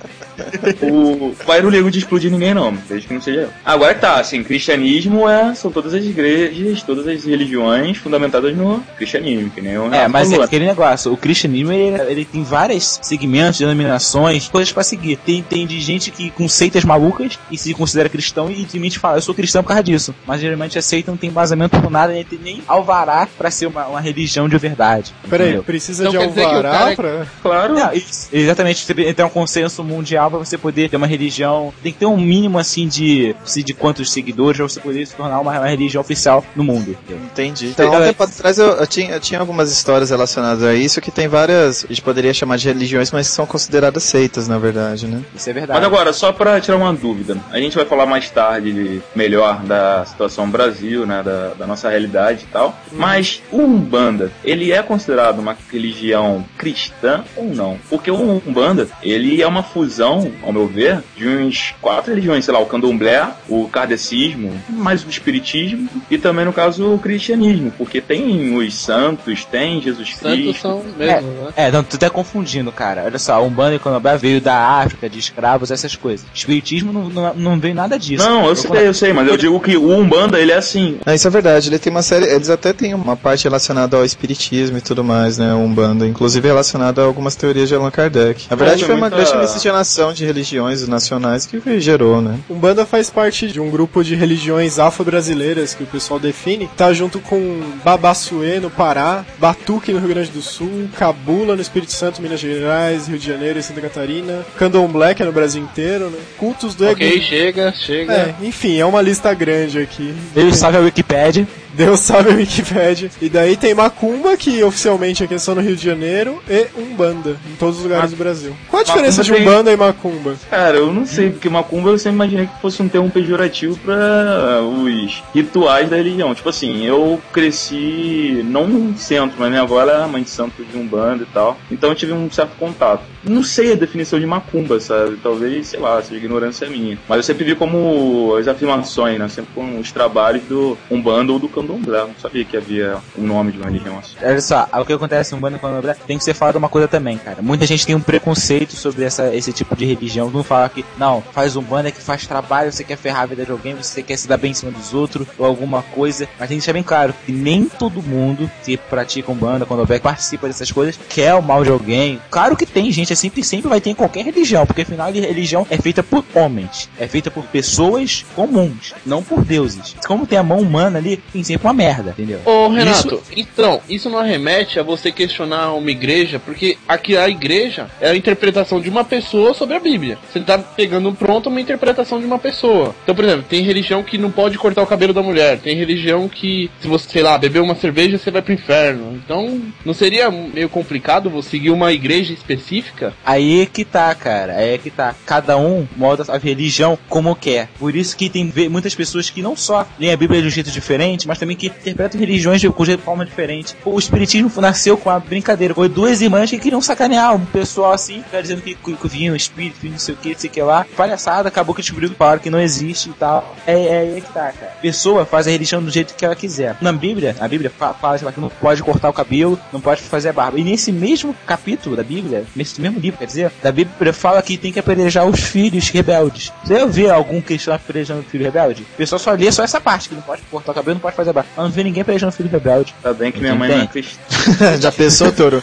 O 0.82 1.34
pai 1.46 1.62
não 1.62 1.70
ligo 1.70 1.90
de 1.90 1.98
explodir 1.98 2.30
ninguém, 2.30 2.54
não, 2.54 2.74
desde 2.88 3.08
que 3.08 3.14
não 3.14 3.20
seja 3.20 3.40
eu. 3.42 3.48
Agora 3.64 3.94
tá, 3.94 4.20
assim, 4.20 4.42
cristianismo 4.42 5.28
é, 5.28 5.54
são 5.54 5.70
todas 5.70 5.94
as 5.94 6.04
igrejas, 6.04 6.82
todas 6.82 7.06
as 7.06 7.24
religiões 7.24 7.55
fundamentadas 7.94 8.56
no 8.56 8.82
cristianismo, 8.96 9.50
que 9.50 9.60
nem 9.60 9.78
o 9.78 9.92
É, 9.94 10.08
mas 10.08 10.32
é 10.32 10.42
aquele 10.42 10.66
negócio, 10.66 11.12
o 11.12 11.16
cristianismo 11.16 11.72
ele, 11.72 12.00
ele 12.10 12.24
tem 12.24 12.42
vários 12.42 12.98
segmentos, 13.02 13.58
denominações, 13.58 14.48
coisas 14.48 14.72
pra 14.72 14.82
seguir. 14.82 15.16
Tem, 15.16 15.42
tem 15.42 15.66
de 15.66 15.80
gente 15.80 16.10
que 16.10 16.30
com 16.30 16.48
seitas 16.48 16.84
malucas 16.84 17.38
e 17.50 17.56
se 17.58 17.72
considera 17.74 18.08
cristão 18.08 18.50
e 18.50 18.56
simplesmente 18.56 18.98
fala, 18.98 19.18
eu 19.18 19.22
sou 19.22 19.34
cristão 19.34 19.62
por 19.62 19.68
causa 19.68 19.82
disso. 19.82 20.14
Mas 20.26 20.40
geralmente 20.40 20.78
a 20.78 20.82
seita 20.82 21.10
não 21.10 21.18
tem 21.18 21.30
embasamento 21.30 21.80
por 21.80 21.90
nada, 21.90 22.12
nem 22.12 22.24
tem 22.24 22.38
nem 22.42 22.62
alvará 22.66 23.26
pra 23.38 23.50
ser 23.50 23.66
uma, 23.66 23.86
uma 23.86 24.00
religião 24.00 24.48
de 24.48 24.56
verdade. 24.58 25.12
Peraí, 25.28 25.60
precisa 25.62 26.06
Então 26.08 26.12
de 26.12 26.40
alvará 26.40 26.70
cara- 26.70 26.96
pra... 26.96 27.26
Claro. 27.42 27.74
Não, 27.74 27.90
exatamente, 28.32 28.86
tem 28.94 29.24
um 29.24 29.28
consenso 29.28 29.82
mundial 29.82 30.30
pra 30.30 30.38
você 30.38 30.56
poder 30.58 30.88
ter 30.90 30.96
uma 30.96 31.06
religião. 31.06 31.72
Tem 31.82 31.92
que 31.92 31.98
ter 31.98 32.06
um 32.06 32.16
mínimo 32.18 32.58
assim 32.58 32.86
de, 32.88 33.34
de 33.64 33.74
quantos 33.74 34.10
seguidores 34.12 34.56
pra 34.58 34.68
você 34.68 34.80
poder 34.80 35.06
se 35.06 35.14
tornar 35.14 35.40
uma, 35.40 35.52
uma 35.58 35.66
religião 35.68 36.00
oficial 36.00 36.44
no 36.54 36.64
mundo. 36.64 36.90
entendeu? 36.90 37.22
Entendi. 37.46 37.68
Então, 37.68 37.86
há 37.86 37.88
um 37.88 37.92
Galera, 37.92 38.12
tempo 38.12 38.22
atrás 38.22 38.58
eu, 38.58 38.66
eu 38.66 38.86
tinha, 38.86 39.12
eu 39.12 39.20
tinha 39.20 39.40
algumas 39.40 39.70
histórias 39.72 40.10
relacionadas 40.10 40.62
a 40.62 40.74
isso 40.74 41.00
que 41.00 41.10
tem 41.10 41.28
várias, 41.28 41.84
a 41.84 41.88
gente 41.88 42.02
poderia 42.02 42.32
chamar 42.34 42.56
de 42.56 42.68
religiões, 42.68 43.10
mas 43.10 43.28
que 43.28 43.34
são 43.34 43.46
consideradas 43.46 44.02
seitas, 44.02 44.48
na 44.48 44.58
verdade, 44.58 45.06
né? 45.06 45.22
Isso 45.34 45.48
é 45.48 45.52
verdade. 45.52 45.78
Mas 45.78 45.86
agora, 45.86 46.12
só 46.12 46.32
pra 46.32 46.60
tirar 46.60 46.76
uma 46.76 46.92
dúvida, 46.92 47.36
a 47.50 47.58
gente 47.58 47.76
vai 47.76 47.84
falar 47.84 48.06
mais 48.06 48.28
tarde 48.30 49.02
melhor 49.14 49.62
da 49.62 50.04
situação 50.04 50.48
Brasil, 50.50 51.06
né, 51.06 51.22
da, 51.22 51.54
da 51.54 51.66
nossa 51.66 51.88
realidade 51.88 52.44
e 52.44 52.52
tal, 52.52 52.78
mas 52.92 53.42
o 53.50 53.60
Umbanda, 53.60 54.30
ele 54.44 54.72
é 54.72 54.82
considerado 54.82 55.38
uma 55.38 55.56
religião 55.70 56.44
cristã 56.56 57.24
ou 57.36 57.54
não? 57.54 57.78
Porque 57.88 58.10
o 58.10 58.42
Umbanda, 58.46 58.88
ele 59.02 59.42
é 59.42 59.46
uma 59.46 59.62
fusão, 59.62 60.30
ao 60.42 60.52
meu 60.52 60.66
ver, 60.66 61.02
de 61.16 61.26
uns 61.28 61.74
quatro 61.80 62.10
religiões, 62.10 62.44
sei 62.44 62.54
lá, 62.54 62.60
o 62.60 62.66
candomblé, 62.66 63.28
o 63.48 63.68
kardecismo, 63.68 64.52
mais 64.68 65.04
o 65.04 65.08
espiritismo 65.08 65.88
e 66.10 66.18
também, 66.18 66.44
no 66.44 66.52
caso, 66.52 66.94
o 66.94 66.98
cristianismo, 66.98 67.35
porque 67.76 68.00
tem 68.00 68.56
os 68.56 68.74
santos, 68.74 69.44
tem 69.44 69.80
Jesus 69.80 70.16
Santos 70.16 70.36
Cristo. 70.38 70.62
são 70.62 70.82
mesmo, 70.96 71.28
né? 71.32 71.52
É, 71.56 71.70
não, 71.70 71.82
tu 71.82 71.98
tá 71.98 72.08
confundindo, 72.10 72.70
cara. 72.72 73.02
Olha 73.04 73.18
só, 73.18 73.42
Umbanda 73.44 73.74
e 73.74 73.78
Candomblé 73.78 74.16
veio 74.16 74.40
da 74.40 74.56
África, 74.56 75.08
de 75.08 75.18
escravos, 75.18 75.70
essas 75.70 75.94
coisas. 75.96 76.26
Espiritismo 76.34 76.92
não, 76.92 77.08
não, 77.08 77.34
não 77.34 77.58
veio 77.60 77.74
nada 77.74 77.98
disso. 77.98 78.24
Não, 78.24 78.46
eu 78.46 78.56
sei, 78.56 78.86
eu 78.88 78.94
sei, 78.94 79.12
mas 79.12 79.28
eu 79.28 79.36
digo 79.36 79.58
que 79.60 79.76
o 79.76 79.90
Umbanda, 79.90 80.38
ele 80.38 80.52
é 80.52 80.56
assim, 80.56 80.98
Ah, 81.04 81.14
isso 81.14 81.26
é 81.26 81.30
verdade, 81.30 81.68
ele 81.68 81.78
tem 81.78 81.90
uma 81.90 82.02
série, 82.02 82.26
eles 82.26 82.50
até 82.50 82.72
têm 82.72 82.94
uma 82.94 83.16
parte 83.16 83.44
relacionada 83.44 83.96
ao 83.96 84.04
espiritismo 84.04 84.78
e 84.78 84.80
tudo 84.80 85.02
mais, 85.04 85.38
né, 85.38 85.52
Umbanda, 85.54 86.06
inclusive 86.06 86.46
relacionada 86.46 87.02
a 87.02 87.04
algumas 87.04 87.34
teorias 87.34 87.68
de 87.68 87.74
Allan 87.74 87.90
Kardec. 87.90 88.46
Na 88.50 88.56
verdade 88.56 88.82
Houve 88.82 88.86
foi 88.86 88.94
uma 88.94 89.08
muita- 89.10 89.16
grande 89.30 89.38
miscigenação 89.46 90.12
de 90.12 90.24
religiões 90.24 90.86
nacionais 90.86 91.46
que 91.46 91.80
gerou, 91.80 92.20
né? 92.20 92.38
Umbanda 92.48 92.84
faz 92.86 93.10
parte 93.10 93.48
de 93.48 93.60
um 93.60 93.70
grupo 93.70 94.02
de 94.04 94.14
religiões 94.14 94.78
afro-brasileiras 94.78 95.74
que 95.74 95.82
o 95.82 95.86
pessoal 95.86 96.18
define. 96.18 96.68
Tá 96.76 96.92
junto 96.92 97.18
com 97.28 97.60
Babassuê 97.84 98.60
no 98.60 98.70
Pará, 98.70 99.24
Batuque 99.38 99.92
no 99.92 99.98
Rio 99.98 100.08
Grande 100.08 100.30
do 100.30 100.42
Sul, 100.42 100.88
Cabula 100.96 101.54
no 101.54 101.62
Espírito 101.62 101.92
Santo, 101.92 102.22
Minas 102.22 102.40
Gerais, 102.40 103.08
Rio 103.08 103.18
de 103.18 103.26
Janeiro 103.26 103.58
e 103.58 103.62
Santa 103.62 103.80
Catarina, 103.80 104.44
Candomblé 104.58 105.14
que 105.14 105.22
é 105.22 105.26
no 105.26 105.32
Brasil 105.32 105.62
inteiro, 105.62 106.10
né? 106.10 106.18
Cultos 106.38 106.74
do 106.74 106.88
Ok, 106.88 107.20
chega, 107.22 107.72
chega. 107.72 108.12
É, 108.12 108.34
enfim, 108.42 108.78
é 108.78 108.86
uma 108.86 109.02
lista 109.02 109.32
grande 109.34 109.78
aqui. 109.78 110.14
Deus 110.34 110.56
salve 110.56 110.78
a 110.78 110.80
Wikipédia. 110.80 111.46
Deus 111.76 112.00
sabe 112.00 112.30
a 112.30 112.34
Wikipedia. 112.34 113.10
E 113.20 113.28
daí 113.28 113.56
tem 113.56 113.74
Macumba, 113.74 114.36
que 114.36 114.62
oficialmente 114.64 115.22
aqui 115.22 115.34
é 115.34 115.38
só 115.38 115.54
no 115.54 115.60
Rio 115.60 115.76
de 115.76 115.84
Janeiro, 115.84 116.40
e 116.48 116.66
Umbanda, 116.76 117.36
em 117.50 117.54
todos 117.56 117.76
os 117.78 117.82
lugares 117.84 118.10
do 118.10 118.16
Brasil. 118.16 118.56
Qual 118.70 118.80
a 118.80 118.84
diferença 118.84 119.22
de 119.22 119.30
Macumba 119.30 119.44
tem- 119.50 119.54
Umbanda 119.54 119.72
e 119.72 119.76
Macumba? 119.76 120.34
Cara, 120.50 120.76
eu 120.78 120.92
não 120.92 121.04
sei, 121.06 121.30
porque 121.30 121.48
macumba 121.48 121.90
eu 121.90 121.98
sempre 121.98 122.14
imaginei 122.16 122.46
que 122.46 122.60
fosse 122.60 122.82
um 122.82 122.88
termo 122.88 123.10
pejorativo 123.10 123.76
pra 123.84 124.60
os 124.62 125.22
rituais 125.34 125.88
da 125.90 125.96
religião. 125.96 126.34
Tipo 126.34 126.48
assim, 126.48 126.84
eu 126.84 127.20
cresci 127.32 128.42
não 128.44 128.66
num 128.66 128.96
centro, 128.96 129.36
mas 129.38 129.48
minha 129.48 129.62
avó 129.62 129.80
era 129.80 130.06
mãe 130.06 130.22
de 130.22 130.30
santo 130.30 130.64
de 130.64 130.76
Umbanda 130.76 131.22
e 131.24 131.26
tal. 131.26 131.56
Então 131.70 131.90
eu 131.90 131.94
tive 131.94 132.12
um 132.12 132.30
certo 132.30 132.56
contato. 132.58 133.02
Não 133.24 133.42
sei 133.42 133.72
a 133.72 133.76
definição 133.76 134.20
de 134.20 134.26
macumba, 134.26 134.78
sabe? 134.78 135.16
Talvez, 135.22 135.66
sei 135.68 135.80
lá, 135.80 136.00
seja 136.00 136.16
ignorância 136.16 136.68
minha. 136.68 136.96
Mas 137.08 137.16
eu 137.18 137.22
sempre 137.24 137.44
vi 137.44 137.54
como 137.56 138.34
as 138.38 138.46
afirmações, 138.46 139.18
né? 139.18 139.28
Sempre 139.28 139.50
com 139.54 139.78
os 139.80 139.90
trabalhos 139.90 140.42
do 140.44 140.78
Umbanda 140.90 141.32
ou 141.32 141.38
do 141.38 141.48
Candomblé. 141.48 141.65
Eu 141.74 142.08
Não 142.08 142.14
sabia 142.20 142.44
que 142.44 142.56
havia 142.56 142.98
um 143.18 143.26
nome 143.26 143.52
de 143.52 143.58
uma 143.58 143.66
religião 143.66 143.98
assim. 143.98 144.16
Olha 144.22 144.40
só, 144.40 144.68
o 144.72 144.84
que 144.84 144.92
acontece 144.92 145.32
no 145.32 145.38
Umbanda 145.38 145.56
e 145.56 145.60
Candomblé 145.60 145.96
tem 146.06 146.18
que 146.18 146.24
ser 146.24 146.34
falado 146.34 146.56
uma 146.56 146.68
coisa 146.68 146.88
também, 146.88 147.18
cara. 147.18 147.42
Muita 147.42 147.66
gente 147.66 147.86
tem 147.86 147.94
um 147.94 148.00
preconceito 148.00 148.74
sobre 148.74 149.04
essa, 149.04 149.34
esse 149.34 149.52
tipo 149.52 149.74
de 149.74 149.84
religião. 149.84 150.30
Não 150.30 150.42
fala 150.42 150.68
que, 150.68 150.84
não, 150.98 151.22
faz 151.32 151.56
Umbanda 151.56 151.90
que 151.90 152.00
faz 152.00 152.26
trabalho, 152.26 152.72
você 152.72 152.84
quer 152.84 152.96
ferrar 152.96 153.22
a 153.22 153.26
vida 153.26 153.44
de 153.44 153.50
alguém, 153.50 153.74
você 153.74 154.02
quer 154.02 154.16
se 154.16 154.28
dar 154.28 154.36
bem 154.36 154.50
em 154.50 154.54
cima 154.54 154.72
dos 154.72 154.94
outros, 154.94 155.26
ou 155.38 155.46
alguma 155.46 155.82
coisa. 155.82 156.28
Mas 156.38 156.48
tem 156.48 156.58
que 156.58 156.62
deixar 156.62 156.72
bem 156.72 156.82
claro 156.82 157.14
que 157.24 157.32
nem 157.32 157.64
todo 157.64 158.02
mundo 158.02 158.50
que 158.64 158.76
pratica 158.76 159.30
Umbanda, 159.32 159.66
Candomblé, 159.66 159.98
que 159.98 160.02
participa 160.04 160.46
dessas 160.46 160.70
coisas, 160.70 160.98
quer 161.08 161.34
o 161.34 161.42
mal 161.42 161.64
de 161.64 161.70
alguém. 161.70 162.20
Claro 162.30 162.56
que 162.56 162.66
tem 162.66 162.90
gente, 162.90 163.12
é 163.12 163.16
sempre, 163.16 163.42
sempre 163.42 163.68
vai 163.68 163.80
ter 163.80 163.90
em 163.90 163.94
qualquer 163.94 164.24
religião, 164.24 164.66
porque 164.66 164.82
afinal 164.82 165.08
a 165.08 165.10
religião 165.10 165.66
é 165.70 165.76
feita 165.76 166.02
por 166.02 166.24
homens, 166.34 166.88
é 166.98 167.06
feita 167.06 167.30
por 167.30 167.44
pessoas 167.44 168.24
comuns, 168.34 168.94
não 169.04 169.22
por 169.22 169.44
deuses. 169.44 169.96
Como 170.06 170.26
tem 170.26 170.38
a 170.38 170.42
mão 170.42 170.58
humana 170.58 170.98
ali, 170.98 171.16
tem 171.32 171.42
sempre 171.42 171.55
uma 171.64 171.72
merda, 171.72 172.10
entendeu? 172.10 172.40
Ô 172.44 172.68
Renato, 172.68 173.22
então, 173.36 173.80
isso 173.88 174.08
não 174.08 174.22
remete 174.22 174.78
a 174.78 174.82
você 174.82 175.10
questionar 175.10 175.72
uma 175.72 175.90
igreja, 175.90 176.38
porque 176.38 176.78
aqui 176.86 177.16
a 177.16 177.28
igreja 177.28 177.88
é 178.00 178.10
a 178.10 178.16
interpretação 178.16 178.80
de 178.80 178.88
uma 178.88 179.04
pessoa 179.04 179.54
sobre 179.54 179.76
a 179.76 179.80
Bíblia. 179.80 180.18
Você 180.30 180.40
tá 180.40 180.58
pegando 180.58 181.12
pronto 181.12 181.48
uma 181.48 181.60
interpretação 181.60 182.20
de 182.20 182.26
uma 182.26 182.38
pessoa. 182.38 182.94
Então, 183.02 183.14
por 183.14 183.24
exemplo, 183.24 183.46
tem 183.48 183.62
religião 183.62 184.02
que 184.02 184.18
não 184.18 184.30
pode 184.30 184.58
cortar 184.58 184.82
o 184.82 184.86
cabelo 184.86 185.12
da 185.12 185.22
mulher, 185.22 185.58
tem 185.58 185.76
religião 185.76 186.28
que, 186.28 186.70
se 186.80 186.88
você, 186.88 187.08
sei 187.08 187.22
lá, 187.22 187.36
beber 187.38 187.60
uma 187.60 187.74
cerveja, 187.74 188.18
você 188.18 188.30
vai 188.30 188.42
pro 188.42 188.52
inferno. 188.52 189.20
Então, 189.24 189.60
não 189.84 189.94
seria 189.94 190.30
meio 190.30 190.68
complicado 190.68 191.30
você 191.30 191.56
seguir 191.56 191.70
uma 191.70 191.92
igreja 191.92 192.32
específica? 192.32 193.14
Aí 193.24 193.62
é 193.62 193.66
que 193.66 193.84
tá, 193.84 194.14
cara. 194.14 194.56
Aí 194.56 194.74
é 194.74 194.78
que 194.78 194.90
tá. 194.90 195.14
Cada 195.24 195.56
um 195.56 195.86
molda 195.96 196.24
a 196.28 196.38
religião 196.38 196.98
como 197.08 197.34
quer. 197.34 197.68
Por 197.78 197.94
isso 197.94 198.16
que 198.16 198.28
tem 198.28 198.52
muitas 198.68 198.94
pessoas 198.94 199.30
que 199.30 199.40
não 199.40 199.56
só 199.56 199.86
leem 199.98 200.12
a 200.12 200.16
Bíblia 200.16 200.42
de 200.42 200.48
um 200.48 200.50
jeito 200.50 200.70
diferente, 200.70 201.26
mas 201.26 201.38
também 201.38 201.45
também 201.46 201.56
que 201.56 201.66
interpretam 201.68 202.18
religiões 202.18 202.60
de, 202.60 202.68
de 202.68 202.96
forma 202.98 203.24
diferente. 203.24 203.74
O 203.84 203.98
espiritismo 203.98 204.50
nasceu 204.60 204.96
com 204.96 205.08
a 205.08 205.18
brincadeira. 205.20 205.74
Foi 205.74 205.88
duas 205.88 206.20
irmãs 206.20 206.50
que 206.50 206.58
queriam 206.58 206.82
sacanear 206.82 207.34
um 207.34 207.44
pessoal 207.46 207.92
assim, 207.92 208.24
dizendo 208.42 208.62
que, 208.62 208.74
que, 208.74 208.94
que 208.94 209.08
vinha 209.08 209.32
um 209.32 209.36
espírito, 209.36 209.86
não 209.86 209.98
sei 209.98 210.14
o 210.14 210.16
que, 210.16 210.30
não 210.32 210.38
sei 210.38 210.50
o 210.50 210.52
que 210.52 210.62
lá. 210.62 210.84
Palhaçada, 210.96 211.48
acabou 211.48 211.74
que 211.74 211.82
descobriu 211.82 212.10
que 212.10 212.16
falaram 212.16 212.40
que 212.40 212.50
não 212.50 212.60
existe 212.60 213.10
e 213.10 213.12
tal. 213.12 213.54
É, 213.66 213.72
é 213.86 213.98
aí 213.98 214.20
que 214.20 214.32
tá, 214.32 214.52
cara. 214.52 214.72
Pessoa 214.82 215.24
faz 215.24 215.46
a 215.46 215.50
religião 215.50 215.82
do 215.82 215.90
jeito 215.90 216.14
que 216.14 216.24
ela 216.24 216.34
quiser. 216.34 216.76
Na 216.80 216.92
Bíblia, 216.92 217.36
a 217.38 217.46
Bíblia 217.46 217.70
fa- 217.70 217.94
fala 217.94 218.18
sei 218.18 218.26
lá, 218.26 218.32
que 218.32 218.40
não 218.40 218.48
pode 218.48 218.82
cortar 218.82 219.08
o 219.08 219.12
cabelo, 219.12 219.58
não 219.72 219.80
pode 219.80 220.02
fazer 220.02 220.30
a 220.30 220.32
barba. 220.32 220.58
E 220.58 220.64
nesse 220.64 220.90
mesmo 220.90 221.34
capítulo 221.46 221.94
da 221.96 222.02
Bíblia, 222.02 222.44
nesse 222.56 222.80
mesmo 222.80 222.98
livro, 222.98 223.18
quer 223.18 223.26
dizer, 223.26 223.52
da 223.62 223.70
Bíblia 223.70 224.12
fala 224.12 224.42
que 224.42 224.56
tem 224.56 224.72
que 224.72 224.78
apedrejar 224.80 225.24
os 225.26 225.40
filhos 225.40 225.88
rebeldes. 225.90 226.52
Você 226.64 226.84
vê 226.86 227.08
algum 227.10 227.40
cristão 227.40 227.74
apedrejando 227.74 228.22
filho 228.24 228.44
rebelde? 228.44 228.82
O 228.82 228.96
pessoal 228.96 229.18
só 229.18 229.32
lê 229.32 229.50
só 229.52 229.62
essa 229.62 229.80
parte, 229.80 230.08
que 230.08 230.14
não 230.14 230.22
pode 230.22 230.42
cortar 230.50 230.72
o 230.72 230.74
cabelo, 230.74 230.94
não 230.94 231.00
pode 231.00 231.16
fazer 231.16 231.30
a 231.30 231.34
Mas 231.56 231.64
não 231.64 231.70
vê 231.70 231.84
ninguém 231.84 232.02
apedrejando 232.02 232.32
filho 232.32 232.48
rebelde. 232.48 232.94
Tá 233.02 233.12
bem 233.12 233.30
que 233.30 233.40
minha 233.40 233.54
mãe 233.54 233.68
não 233.68 233.82
é 233.82 233.86
cristã. 233.86 234.20
Já 234.80 234.92
pensou, 234.92 235.32
Toro? 235.32 235.62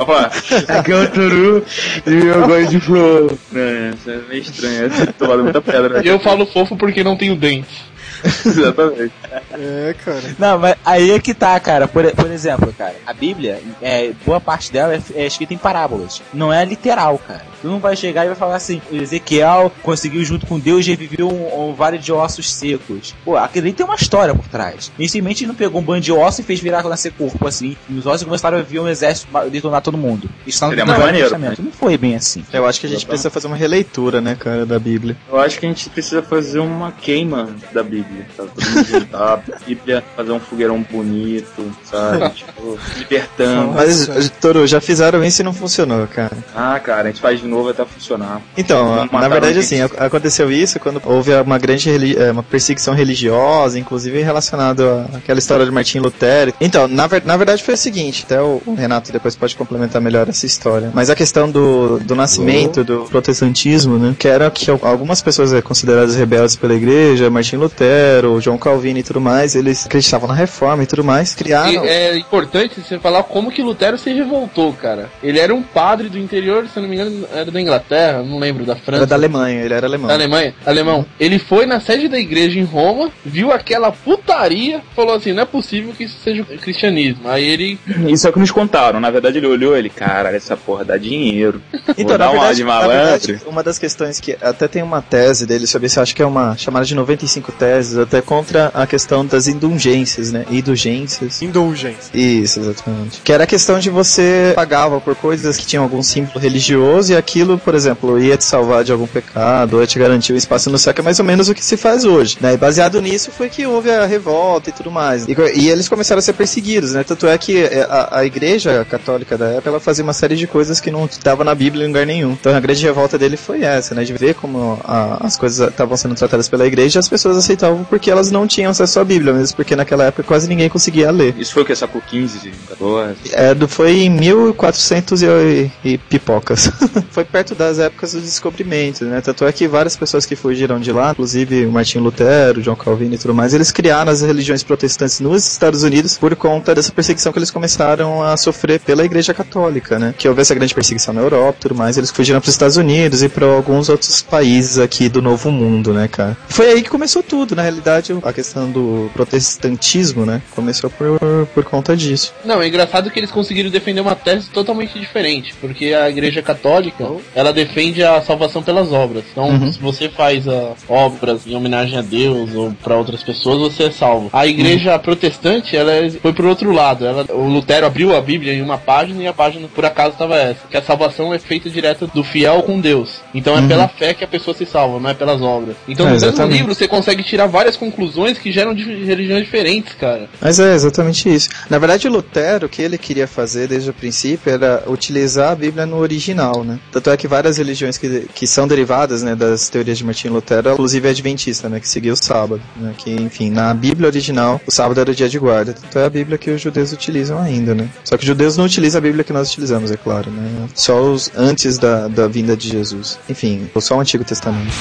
Opa, 0.00 0.30
aqui 0.68 0.92
é 0.92 0.96
o 0.96 1.10
Turu 1.10 1.64
e 2.06 2.26
eu 2.26 2.46
gosto 2.46 2.70
de 2.70 2.80
flor. 2.80 3.38
É, 3.54 3.90
isso 3.94 4.10
é 4.10 4.18
meio 4.28 4.42
estranho, 4.42 4.86
é 4.86 5.06
tomado 5.12 5.42
muita 5.42 5.60
pedra. 5.60 6.00
Eu 6.04 6.18
falo 6.18 6.46
fofo 6.46 6.76
porque 6.76 7.04
não 7.04 7.16
tenho 7.16 7.36
dentes. 7.36 7.87
Exatamente. 8.44 9.12
É, 9.52 9.94
cara. 10.04 10.22
Não, 10.38 10.58
mas 10.58 10.76
aí 10.84 11.10
é 11.10 11.18
que 11.18 11.34
tá, 11.34 11.58
cara. 11.60 11.86
Por, 11.86 12.10
por 12.12 12.30
exemplo, 12.30 12.72
cara, 12.76 12.94
a 13.06 13.12
Bíblia, 13.12 13.60
é, 13.80 14.12
boa 14.24 14.40
parte 14.40 14.72
dela 14.72 14.94
é, 14.94 15.00
é 15.14 15.26
escrita 15.26 15.54
em 15.54 15.58
parábolas. 15.58 16.22
Não 16.32 16.52
é 16.52 16.64
literal, 16.64 17.18
cara. 17.18 17.46
Tu 17.60 17.68
não 17.68 17.78
vai 17.78 17.96
chegar 17.96 18.24
e 18.24 18.28
vai 18.28 18.36
falar 18.36 18.56
assim, 18.56 18.80
Ezequiel 18.92 19.72
conseguiu 19.82 20.24
junto 20.24 20.46
com 20.46 20.58
Deus 20.58 20.86
reviveu 20.86 21.28
um, 21.28 21.70
um 21.70 21.74
vale 21.74 21.98
de 21.98 22.12
ossos 22.12 22.52
secos. 22.52 23.14
Pô, 23.24 23.36
aquele 23.36 23.68
ali 23.68 23.72
tem 23.72 23.84
uma 23.84 23.96
história 23.96 24.34
por 24.34 24.46
trás. 24.48 24.90
Inicialmente 24.98 25.42
ele 25.42 25.48
não 25.48 25.54
pegou 25.54 25.80
um 25.80 25.84
bando 25.84 26.00
de 26.00 26.12
ossos 26.12 26.40
e 26.40 26.42
fez 26.42 26.60
virar 26.60 26.82
nascer 26.84 27.12
corpo 27.12 27.46
assim. 27.46 27.76
E 27.88 27.94
os 27.94 28.06
ossos 28.06 28.24
começaram 28.24 28.58
a 28.58 28.62
vir 28.62 28.80
um 28.80 28.88
exército 28.88 29.28
detonar 29.50 29.82
todo 29.82 29.98
mundo. 29.98 30.28
Isso 30.46 30.60
tá 30.60 30.66
no 30.66 30.70
Seria 30.70 30.86
mais 30.86 30.98
maneiro. 30.98 31.36
Não 31.62 31.72
foi 31.72 31.98
bem 31.98 32.14
assim. 32.16 32.44
Eu 32.52 32.66
acho 32.66 32.80
que 32.80 32.86
a 32.86 32.88
gente 32.88 33.04
precisa 33.06 33.30
fazer 33.30 33.46
uma 33.46 33.56
releitura, 33.56 34.20
né, 34.20 34.34
cara, 34.34 34.64
da 34.64 34.78
Bíblia. 34.78 35.16
Eu 35.28 35.38
acho 35.38 35.58
que 35.58 35.66
a 35.66 35.68
gente 35.68 35.88
precisa 35.90 36.22
fazer 36.22 36.60
uma 36.60 36.92
queima 36.92 37.50
da 37.72 37.82
Bíblia, 37.82 38.07
sabe? 38.36 38.50
Todo 38.54 38.70
mundo 38.70 38.86
juntar 38.88 39.42
Bíblia, 39.66 40.04
fazer 40.16 40.32
um 40.32 40.40
fogueirão 40.40 40.84
bonito, 40.90 41.70
sabe? 41.84 42.30
tipo, 42.34 42.78
libertando. 42.98 43.72
Mas, 43.72 44.30
Toro, 44.40 44.66
já 44.66 44.80
fizeram 44.80 45.24
isso 45.24 45.42
e 45.42 45.44
não 45.44 45.52
funcionou, 45.52 46.06
cara. 46.06 46.36
Ah, 46.54 46.78
cara, 46.80 47.02
a 47.02 47.06
gente 47.06 47.20
faz 47.20 47.40
de 47.40 47.46
novo 47.46 47.68
até 47.70 47.84
funcionar. 47.84 48.40
Então, 48.56 49.06
na 49.10 49.28
verdade, 49.28 49.58
assim, 49.58 49.80
aconteceu 49.82 50.50
isso 50.50 50.78
quando 50.80 51.00
houve 51.04 51.32
uma 51.40 51.58
grande 51.58 51.90
eh, 52.16 52.30
uma 52.30 52.42
perseguição 52.42 52.94
religiosa, 52.94 53.78
inclusive 53.78 54.20
relacionado 54.22 54.82
à- 54.84 55.16
àquela 55.18 55.38
história 55.38 55.64
de 55.64 55.70
Martim 55.70 55.98
Lutero. 55.98 56.52
Então, 56.60 56.86
na, 56.88 57.06
ver- 57.06 57.22
na 57.24 57.36
verdade 57.36 57.62
foi 57.62 57.74
o 57.74 57.76
seguinte, 57.76 58.24
até 58.24 58.40
o 58.40 58.60
Renato 58.76 59.12
depois 59.12 59.34
pode 59.36 59.56
complementar 59.56 60.00
melhor 60.00 60.28
essa 60.28 60.46
história. 60.46 60.90
Mas 60.94 61.10
a 61.10 61.14
questão 61.14 61.50
do, 61.50 61.98
do 62.00 62.14
nascimento 62.14 62.82
do 62.84 63.04
protestantismo, 63.04 63.98
né, 63.98 64.14
que 64.18 64.28
era 64.28 64.50
que 64.50 64.70
al- 64.70 64.78
algumas 64.82 65.20
pessoas 65.22 65.52
eh, 65.52 65.62
consideradas 65.62 66.14
rebeldes 66.16 66.56
pela 66.56 66.74
igreja, 66.74 67.30
Martim 67.30 67.56
Lutero, 67.56 67.97
João 68.40 68.58
Calvino 68.58 68.98
e 68.98 69.02
tudo 69.02 69.20
mais, 69.20 69.54
eles 69.54 69.86
acreditavam 69.86 70.28
na 70.28 70.34
reforma 70.34 70.82
e 70.82 70.86
tudo 70.86 71.04
mais, 71.04 71.34
criaram... 71.34 71.84
E 71.84 71.88
é 71.88 72.16
importante 72.16 72.80
você 72.80 72.98
falar 72.98 73.22
como 73.24 73.50
que 73.50 73.62
Lutero 73.62 73.98
se 73.98 74.12
revoltou, 74.12 74.72
cara. 74.72 75.10
Ele 75.22 75.38
era 75.38 75.54
um 75.54 75.62
padre 75.62 76.08
do 76.08 76.18
interior, 76.18 76.66
se 76.68 76.80
não 76.80 76.88
me 76.88 76.94
engano, 76.94 77.26
era 77.32 77.50
da 77.50 77.60
Inglaterra, 77.60 78.22
não 78.22 78.38
lembro, 78.38 78.64
da 78.64 78.76
França. 78.76 79.00
Era 79.00 79.06
da 79.06 79.14
Alemanha, 79.16 79.62
ele 79.62 79.74
era 79.74 79.86
alemão. 79.86 80.08
Da 80.08 80.14
Alemanha, 80.14 80.54
alemão. 80.64 81.06
Ele 81.18 81.38
foi 81.38 81.66
na 81.66 81.80
sede 81.80 82.08
da 82.08 82.18
igreja 82.18 82.58
em 82.58 82.64
Roma, 82.64 83.10
viu 83.24 83.52
aquela 83.52 83.90
putaria, 83.90 84.80
falou 84.94 85.14
assim: 85.14 85.32
não 85.32 85.42
é 85.42 85.46
possível 85.46 85.92
que 85.92 86.04
isso 86.04 86.18
seja 86.22 86.42
o 86.42 86.58
cristianismo. 86.58 87.28
Aí 87.28 87.44
ele. 87.44 87.78
Isso 88.08 88.26
é 88.26 88.30
o 88.30 88.32
que 88.32 88.38
nos 88.38 88.50
contaram. 88.50 89.00
Na 89.00 89.10
verdade, 89.10 89.38
ele 89.38 89.46
olhou 89.46 89.76
ele, 89.76 89.90
cara, 89.90 90.34
essa 90.34 90.56
porra 90.56 90.84
dá 90.84 90.96
dinheiro. 90.96 91.60
Então, 91.98 92.10
Vou 92.10 92.18
dar 92.18 92.30
uma 92.30 92.38
verdade, 92.40 92.56
de 92.58 92.64
na 92.64 92.68
malandro. 92.68 93.26
verdade, 93.26 93.40
uma 93.46 93.62
das 93.62 93.78
questões 93.78 94.20
que 94.20 94.36
até 94.40 94.68
tem 94.68 94.82
uma 94.82 95.02
tese 95.02 95.46
dele 95.46 95.66
sobre 95.66 95.86
isso, 95.86 96.00
acho 96.00 96.14
que 96.14 96.22
é 96.22 96.26
uma 96.26 96.56
chamada 96.56 96.84
de 96.84 96.94
95 96.94 97.50
teses, 97.52 97.87
até 97.96 98.20
contra 98.20 98.70
a 98.74 98.86
questão 98.86 99.24
das 99.24 99.46
indulgências, 99.48 100.32
né? 100.32 100.44
Indulgências. 100.50 101.40
Indulgência. 101.42 102.10
Isso, 102.14 102.60
exatamente. 102.60 103.20
Que 103.22 103.32
era 103.32 103.44
a 103.44 103.46
questão 103.46 103.78
de 103.78 103.90
você 103.90 104.52
pagava 104.54 105.00
por 105.00 105.14
coisas 105.14 105.56
que 105.56 105.66
tinham 105.66 105.82
algum 105.82 106.02
símbolo 106.02 106.38
religioso 106.38 107.12
e 107.12 107.16
aquilo, 107.16 107.58
por 107.58 107.74
exemplo, 107.74 108.18
ia 108.18 108.36
te 108.36 108.44
salvar 108.44 108.84
de 108.84 108.92
algum 108.92 109.06
pecado, 109.06 109.74
ou 109.74 109.80
ia 109.80 109.86
te 109.86 109.98
garantir 109.98 110.32
um 110.32 110.36
espaço 110.36 110.70
no 110.70 110.78
céu, 110.78 110.92
que 110.94 111.00
é 111.00 111.04
mais 111.04 111.18
ou 111.18 111.24
menos 111.24 111.48
o 111.48 111.54
que 111.54 111.64
se 111.64 111.76
faz 111.76 112.04
hoje, 112.04 112.36
né? 112.40 112.54
E 112.54 112.56
baseado 112.56 113.00
nisso 113.00 113.30
foi 113.30 113.48
que 113.48 113.66
houve 113.66 113.90
a 113.90 114.04
revolta 114.06 114.70
e 114.70 114.72
tudo 114.72 114.90
mais. 114.90 115.26
E, 115.26 115.34
e 115.54 115.68
eles 115.68 115.88
começaram 115.88 116.18
a 116.18 116.22
ser 116.22 116.32
perseguidos, 116.34 116.92
né? 116.94 117.04
Tanto 117.04 117.26
é 117.26 117.36
que 117.38 117.64
a, 117.88 118.18
a 118.18 118.24
igreja 118.24 118.84
católica 118.88 119.36
da 119.38 119.46
época, 119.48 119.70
ela 119.70 119.80
fazia 119.80 120.04
uma 120.04 120.12
série 120.12 120.36
de 120.36 120.46
coisas 120.46 120.80
que 120.80 120.90
não 120.90 121.04
estava 121.06 121.44
na 121.44 121.54
Bíblia 121.54 121.84
em 121.84 121.88
lugar 121.88 122.06
nenhum. 122.06 122.32
Então 122.32 122.54
a 122.54 122.60
grande 122.60 122.82
revolta 122.84 123.18
dele 123.18 123.36
foi 123.36 123.62
essa, 123.62 123.94
né? 123.94 124.04
De 124.04 124.12
ver 124.12 124.34
como 124.34 124.78
a- 124.84 125.18
as 125.20 125.36
coisas 125.36 125.68
estavam 125.68 125.96
sendo 125.96 126.14
tratadas 126.14 126.48
pela 126.48 126.66
igreja 126.66 126.98
e 126.98 127.00
as 127.00 127.08
pessoas 127.08 127.36
aceitavam 127.36 127.77
porque 127.84 128.10
elas 128.10 128.30
não 128.30 128.46
tinham 128.46 128.70
acesso 128.70 129.00
à 129.00 129.04
Bíblia, 129.04 129.32
mesmo 129.32 129.56
porque 129.56 129.74
naquela 129.76 130.04
época 130.04 130.22
quase 130.22 130.48
ninguém 130.48 130.68
conseguia 130.68 131.10
ler. 131.10 131.34
Isso 131.38 131.52
foi 131.52 131.62
o 131.62 131.66
que? 131.66 131.74
Século 131.74 132.02
XV, 132.08 132.50
14? 132.68 133.14
É, 133.32 133.54
do- 133.54 133.68
foi 133.68 134.00
em 134.00 134.10
1400 134.10 135.22
e, 135.22 135.70
e 135.84 135.98
pipocas. 135.98 136.70
foi 137.10 137.24
perto 137.24 137.54
das 137.54 137.78
épocas 137.78 138.12
dos 138.12 138.22
descobrimentos, 138.22 139.02
né? 139.02 139.20
Tanto 139.20 139.44
é 139.44 139.52
que 139.52 139.66
várias 139.68 139.96
pessoas 139.96 140.26
que 140.26 140.34
fugiram 140.36 140.78
de 140.80 140.92
lá, 140.92 141.10
inclusive 141.12 141.66
o 141.66 141.70
Martinho 141.72 142.04
Lutero, 142.04 142.62
João 142.62 142.76
Calvino 142.76 143.14
e 143.14 143.18
tudo 143.18 143.34
mais, 143.34 143.54
eles 143.54 143.70
criaram 143.70 144.10
as 144.10 144.20
religiões 144.22 144.62
protestantes 144.62 145.20
nos 145.20 145.46
Estados 145.46 145.82
Unidos 145.82 146.16
por 146.18 146.34
conta 146.36 146.74
dessa 146.74 146.92
perseguição 146.92 147.32
que 147.32 147.38
eles 147.38 147.50
começaram 147.50 148.22
a 148.22 148.36
sofrer 148.36 148.80
pela 148.80 149.04
Igreja 149.04 149.32
Católica, 149.34 149.98
né? 149.98 150.14
Que 150.16 150.28
houve 150.28 150.40
essa 150.40 150.54
grande 150.54 150.74
perseguição 150.74 151.12
na 151.14 151.20
Europa 151.20 151.58
e 151.58 151.62
tudo 151.62 151.74
mais, 151.74 151.96
eles 151.98 152.10
fugiram 152.10 152.40
para 152.40 152.48
os 152.48 152.54
Estados 152.54 152.76
Unidos 152.76 153.22
e 153.22 153.28
para 153.28 153.46
alguns 153.46 153.88
outros 153.88 154.22
países 154.22 154.78
aqui 154.78 155.08
do 155.08 155.20
Novo 155.22 155.50
Mundo, 155.50 155.92
né, 155.92 156.08
cara? 156.08 156.36
Foi 156.48 156.66
aí 156.68 156.82
que 156.82 156.90
começou 156.90 157.22
tudo, 157.22 157.54
na 157.56 157.62
realidade, 157.68 158.16
a 158.22 158.32
questão 158.32 158.70
do 158.70 159.10
protestantismo, 159.14 160.24
né? 160.26 160.42
Começou 160.54 160.90
por, 160.90 161.18
por 161.54 161.64
conta 161.64 161.96
disso. 161.96 162.32
Não, 162.44 162.60
é 162.62 162.68
engraçado 162.68 163.10
que 163.10 163.18
eles 163.18 163.30
conseguiram 163.30 163.70
defender 163.70 164.00
uma 164.00 164.14
tese 164.14 164.48
totalmente 164.50 164.98
diferente, 164.98 165.54
porque 165.60 165.94
a 165.94 166.08
igreja 166.08 166.42
católica, 166.42 167.06
ela 167.34 167.52
defende 167.52 168.02
a 168.02 168.20
salvação 168.22 168.62
pelas 168.62 168.92
obras. 168.92 169.24
Então, 169.32 169.48
Uhum. 169.48 169.72
se 169.72 169.78
você 169.78 170.08
faz 170.08 170.46
ah, 170.46 170.72
obras 170.88 171.46
em 171.46 171.54
homenagem 171.54 171.98
a 171.98 172.02
Deus 172.02 172.54
ou 172.54 172.72
para 172.82 172.96
outras 172.96 173.22
pessoas, 173.22 173.58
você 173.58 173.84
é 173.84 173.90
salvo. 173.90 174.28
A 174.32 174.46
igreja 174.46 174.98
protestante, 174.98 175.76
ela 175.76 175.92
é- 175.92 176.10
foi 176.10 176.32
pro 176.32 176.48
outro 176.48 176.70
lado. 176.72 177.06
Ela, 177.06 177.24
o 177.30 177.48
Lutero 177.48 177.86
abriu 177.86 178.14
a 178.16 178.20
Bíblia 178.20 178.52
em 178.54 178.62
uma 178.62 178.78
página 178.78 179.22
e 179.22 179.26
a 179.26 179.32
página, 179.32 179.68
por 179.68 179.84
acaso, 179.84 180.10
estava 180.12 180.36
essa. 180.36 180.66
Que 180.70 180.76
a 180.76 180.82
salvação 180.82 181.32
é 181.32 181.38
feita 181.38 181.68
direto 181.70 182.06
do 182.12 182.22
fiel 182.22 182.62
com 182.62 182.80
Deus. 182.80 183.20
Então 183.34 183.56
é 183.56 183.66
pela 183.66 183.88
fé 183.88 184.12
que 184.14 184.24
a 184.24 184.28
pessoa 184.28 184.54
se 184.56 184.66
salva, 184.66 184.98
não 185.00 185.10
é 185.10 185.14
pelas 185.14 185.40
obras. 185.40 185.76
Então, 185.88 186.06
É, 186.06 186.10
no 186.14 186.20
mesmo 186.20 186.46
livro, 186.46 186.74
você 186.74 186.86
consegue 186.88 187.22
tirar 187.22 187.46
várias 187.58 187.76
conclusões 187.76 188.38
que 188.38 188.52
geram 188.52 188.72
de 188.72 188.84
religiões 188.84 189.44
diferentes, 189.44 189.92
cara. 189.94 190.30
Mas 190.40 190.60
é 190.60 190.76
exatamente 190.76 191.28
isso. 191.28 191.48
Na 191.68 191.76
verdade, 191.76 192.06
o 192.06 192.10
Lutero, 192.12 192.66
o 192.66 192.68
que 192.68 192.80
ele 192.80 192.96
queria 192.96 193.26
fazer 193.26 193.66
desde 193.66 193.90
o 193.90 193.92
princípio 193.92 194.52
era 194.52 194.84
utilizar 194.86 195.50
a 195.50 195.54
Bíblia 195.56 195.84
no 195.84 195.96
original, 195.96 196.62
né? 196.62 196.78
Tanto 196.92 197.10
é 197.10 197.16
que 197.16 197.26
várias 197.26 197.58
religiões 197.58 197.98
que, 197.98 198.28
que 198.32 198.46
são 198.46 198.68
derivadas, 198.68 199.24
né, 199.24 199.34
das 199.34 199.68
teorias 199.68 199.98
de 199.98 200.04
Martinho 200.04 200.34
Lutero, 200.34 200.74
inclusive 200.74 201.08
a 201.08 201.10
adventista, 201.10 201.68
né, 201.68 201.80
que 201.80 201.88
seguia 201.88 202.12
o 202.12 202.16
sábado, 202.16 202.62
né? 202.76 202.94
Que, 202.96 203.10
enfim, 203.10 203.50
na 203.50 203.74
Bíblia 203.74 204.06
original, 204.06 204.60
o 204.64 204.70
sábado 204.70 205.00
era 205.00 205.10
o 205.10 205.14
dia 205.14 205.28
de 205.28 205.38
guarda. 205.40 205.72
Tanto 205.72 205.98
é 205.98 206.04
a 206.04 206.10
Bíblia 206.10 206.38
que 206.38 206.52
os 206.52 206.60
judeus 206.60 206.92
utilizam 206.92 207.42
ainda, 207.42 207.74
né? 207.74 207.88
Só 208.04 208.16
que 208.16 208.22
os 208.22 208.28
judeus 208.28 208.56
não 208.56 208.66
utilizam 208.66 209.00
a 209.00 209.02
Bíblia 209.02 209.24
que 209.24 209.32
nós 209.32 209.48
utilizamos, 209.48 209.90
é 209.90 209.96
claro, 209.96 210.30
né? 210.30 210.68
Só 210.76 211.02
os 211.02 211.28
antes 211.36 211.76
da, 211.76 212.06
da 212.06 212.28
vinda 212.28 212.56
de 212.56 212.68
Jesus. 212.68 213.18
Enfim, 213.28 213.68
só 213.80 213.96
o 213.96 214.00
Antigo 214.00 214.22
Testamento. 214.22 214.72